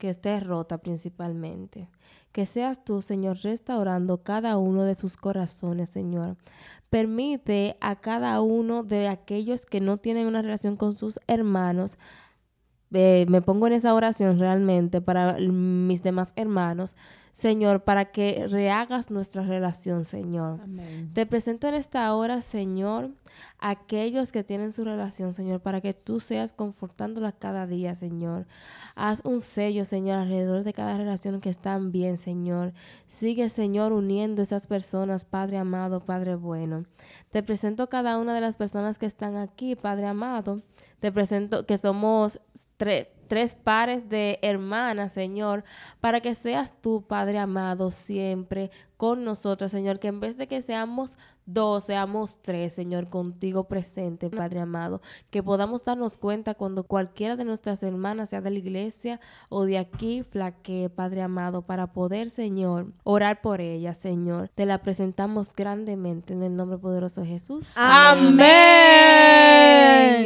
que 0.00 0.08
esté 0.08 0.40
rota 0.40 0.78
principalmente. 0.78 1.88
Que 2.32 2.46
seas 2.46 2.82
tú, 2.82 3.02
Señor, 3.02 3.38
restaurando 3.42 4.22
cada 4.22 4.56
uno 4.56 4.82
de 4.84 4.96
sus 4.96 5.16
corazones, 5.16 5.90
Señor. 5.90 6.36
Permite 6.88 7.76
a 7.80 8.00
cada 8.00 8.40
uno 8.40 8.82
de 8.82 9.06
aquellos 9.08 9.66
que 9.66 9.80
no 9.80 9.98
tienen 9.98 10.26
una 10.26 10.42
relación 10.42 10.76
con 10.76 10.94
sus 10.94 11.20
hermanos 11.28 11.98
eh, 12.92 13.24
me 13.28 13.40
pongo 13.40 13.68
en 13.68 13.74
esa 13.74 13.94
oración 13.94 14.40
realmente 14.40 15.00
para 15.00 15.36
mis 15.38 16.02
demás 16.02 16.32
hermanos, 16.34 16.96
Señor, 17.40 17.84
para 17.84 18.04
que 18.12 18.46
rehagas 18.48 19.10
nuestra 19.10 19.42
relación, 19.42 20.04
Señor. 20.04 20.60
Te 21.14 21.24
presento 21.24 21.68
en 21.68 21.74
esta 21.74 22.14
hora, 22.14 22.42
Señor, 22.42 23.12
a 23.58 23.70
aquellos 23.70 24.30
que 24.30 24.44
tienen 24.44 24.72
su 24.72 24.84
relación, 24.84 25.32
Señor, 25.32 25.60
para 25.60 25.80
que 25.80 25.94
tú 25.94 26.20
seas 26.20 26.52
confortándola 26.52 27.32
cada 27.32 27.66
día, 27.66 27.94
Señor. 27.94 28.46
Haz 28.94 29.22
un 29.24 29.40
sello, 29.40 29.86
Señor, 29.86 30.18
alrededor 30.18 30.64
de 30.64 30.74
cada 30.74 30.98
relación 30.98 31.40
que 31.40 31.48
están 31.48 31.92
bien, 31.92 32.18
Señor. 32.18 32.74
Sigue, 33.06 33.48
Señor, 33.48 33.94
uniendo 33.94 34.42
esas 34.42 34.66
personas, 34.66 35.24
Padre 35.24 35.56
amado, 35.56 36.00
Padre 36.00 36.34
bueno. 36.34 36.84
Te 37.30 37.42
presento 37.42 37.88
cada 37.88 38.18
una 38.18 38.34
de 38.34 38.42
las 38.42 38.58
personas 38.58 38.98
que 38.98 39.06
están 39.06 39.36
aquí, 39.36 39.76
Padre 39.76 40.08
amado. 40.08 40.60
Te 40.98 41.10
presento 41.10 41.64
que 41.64 41.78
somos 41.78 42.38
tre- 42.78 43.08
tres 43.30 43.54
pares 43.54 44.08
de 44.08 44.40
hermanas, 44.42 45.12
Señor, 45.12 45.62
para 46.00 46.20
que 46.20 46.34
seas 46.34 46.74
tú, 46.82 47.06
Padre 47.06 47.38
amado, 47.38 47.92
siempre 47.92 48.72
con 48.96 49.22
nosotros, 49.22 49.70
Señor, 49.70 50.00
que 50.00 50.08
en 50.08 50.18
vez 50.18 50.36
de 50.36 50.48
que 50.48 50.60
seamos 50.60 51.12
dos, 51.52 51.84
seamos 51.84 52.38
tres, 52.42 52.72
Señor, 52.72 53.08
contigo 53.08 53.64
presente, 53.64 54.30
Padre 54.30 54.60
amado. 54.60 55.00
Que 55.30 55.42
podamos 55.42 55.84
darnos 55.84 56.16
cuenta 56.16 56.54
cuando 56.54 56.84
cualquiera 56.84 57.36
de 57.36 57.44
nuestras 57.44 57.82
hermanas, 57.82 58.30
sea 58.30 58.40
de 58.40 58.50
la 58.50 58.58
iglesia 58.58 59.20
o 59.48 59.64
de 59.64 59.78
aquí, 59.78 60.22
flaquee, 60.22 60.88
Padre 60.88 61.22
amado, 61.22 61.62
para 61.62 61.88
poder, 61.88 62.30
Señor, 62.30 62.92
orar 63.04 63.40
por 63.40 63.60
ella, 63.60 63.94
Señor. 63.94 64.48
Te 64.54 64.66
la 64.66 64.78
presentamos 64.78 65.54
grandemente 65.54 66.32
en 66.32 66.42
el 66.42 66.56
nombre 66.56 66.78
poderoso 66.78 67.22
de 67.22 67.28
Jesús. 67.28 67.72
Amén. 67.76 68.40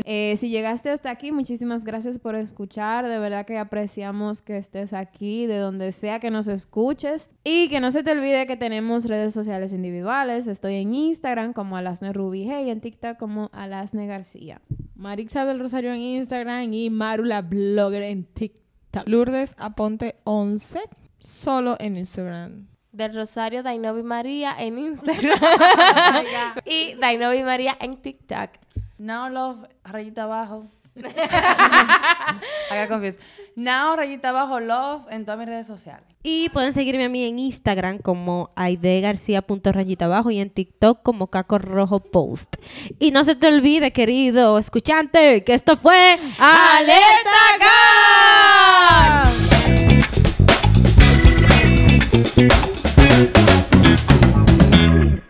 Eh, 0.05 0.37
si 0.39 0.51
llegaste 0.51 0.91
hasta 0.91 1.11
aquí, 1.11 1.33
muchísimas 1.33 1.85
gracias 1.85 2.19
por 2.19 2.35
escuchar. 2.35 3.09
De 3.09 3.19
verdad 3.19 3.47
que 3.47 3.59
apreciamos 3.59 4.43
que 4.43 4.59
estés 4.59 4.93
aquí, 4.93 5.47
de 5.47 5.59
donde 5.59 5.93
sea 5.93 6.21
que 6.21 6.31
nos 6.31 6.47
escuches. 6.49 7.31
Y 7.43 7.69
que 7.69 7.81
no 7.81 7.91
se 7.91 8.03
te 8.03 8.13
olvide 8.13 8.47
que 8.47 8.57
tenemos 8.57 9.05
redes 9.07 9.35
sociales 9.35 9.73
individuales. 9.73 10.47
Estoy 10.47 10.77
en 10.77 10.95
Instagram 10.95 11.14
como 11.55 11.77
Alasne 11.77 12.13
Ruby 12.13 12.45
Hey 12.45 12.67
y 12.67 12.71
en 12.71 12.81
TikTok 12.81 13.19
como 13.19 13.51
Alasne 13.53 14.07
García. 14.07 14.61
Marixa 14.95 15.45
del 15.45 15.61
Rosario 15.61 15.93
en 15.93 16.01
Instagram 16.01 16.73
y 16.73 16.91
Marula 16.91 17.43
Blogger 17.43 18.03
en 18.03 18.25
TikTok. 18.25 19.09
Lourdes 19.09 19.55
Aponte 19.59 20.17
11, 20.25 20.81
solo 21.19 21.77
en 21.79 21.97
Instagram. 21.97 22.69
Del 22.93 23.15
Rosario 23.15 23.63
Dainovi 23.63 24.03
María 24.03 24.55
en 24.59 24.79
Instagram. 24.79 25.39
y 26.65 26.95
Dainovi 26.95 27.43
María 27.43 27.77
en 27.81 27.97
TikTok. 27.97 28.51
Now 28.99 29.29
Love, 29.29 29.67
rayita 29.85 30.25
abajo. 30.25 30.65
Haga 32.71 32.89
confieso. 32.89 33.19
Now, 33.57 33.97
rayita 33.97 34.31
abajo, 34.31 34.61
Love 34.61 35.07
en 35.11 35.25
todas 35.25 35.39
mis 35.39 35.49
redes 35.49 35.67
sociales. 35.67 36.05
Y 36.23 36.49
pueden 36.51 36.73
seguirme 36.73 37.05
a 37.05 37.09
mí 37.09 37.25
en 37.25 37.39
Instagram 37.39 37.99
como 37.99 38.51
aidegarcia.rayita 38.57 40.07
abajo 40.07 40.31
y 40.31 40.41
en 40.41 40.51
TikTok 40.51 41.03
como 41.03 41.29
Caco 41.29 41.59
Rojo 41.59 42.01
Post. 42.01 42.57
Y 42.99 43.11
no 43.11 43.25
se 43.25 43.35
te 43.35 43.49
olvide, 43.49 43.93
querido 43.93 44.59
escuchante, 44.59 45.45
que 45.45 45.55
esto 45.55 45.77
fue 45.77 46.19
¡Alerta 46.39 47.41
Gas! 47.61 49.44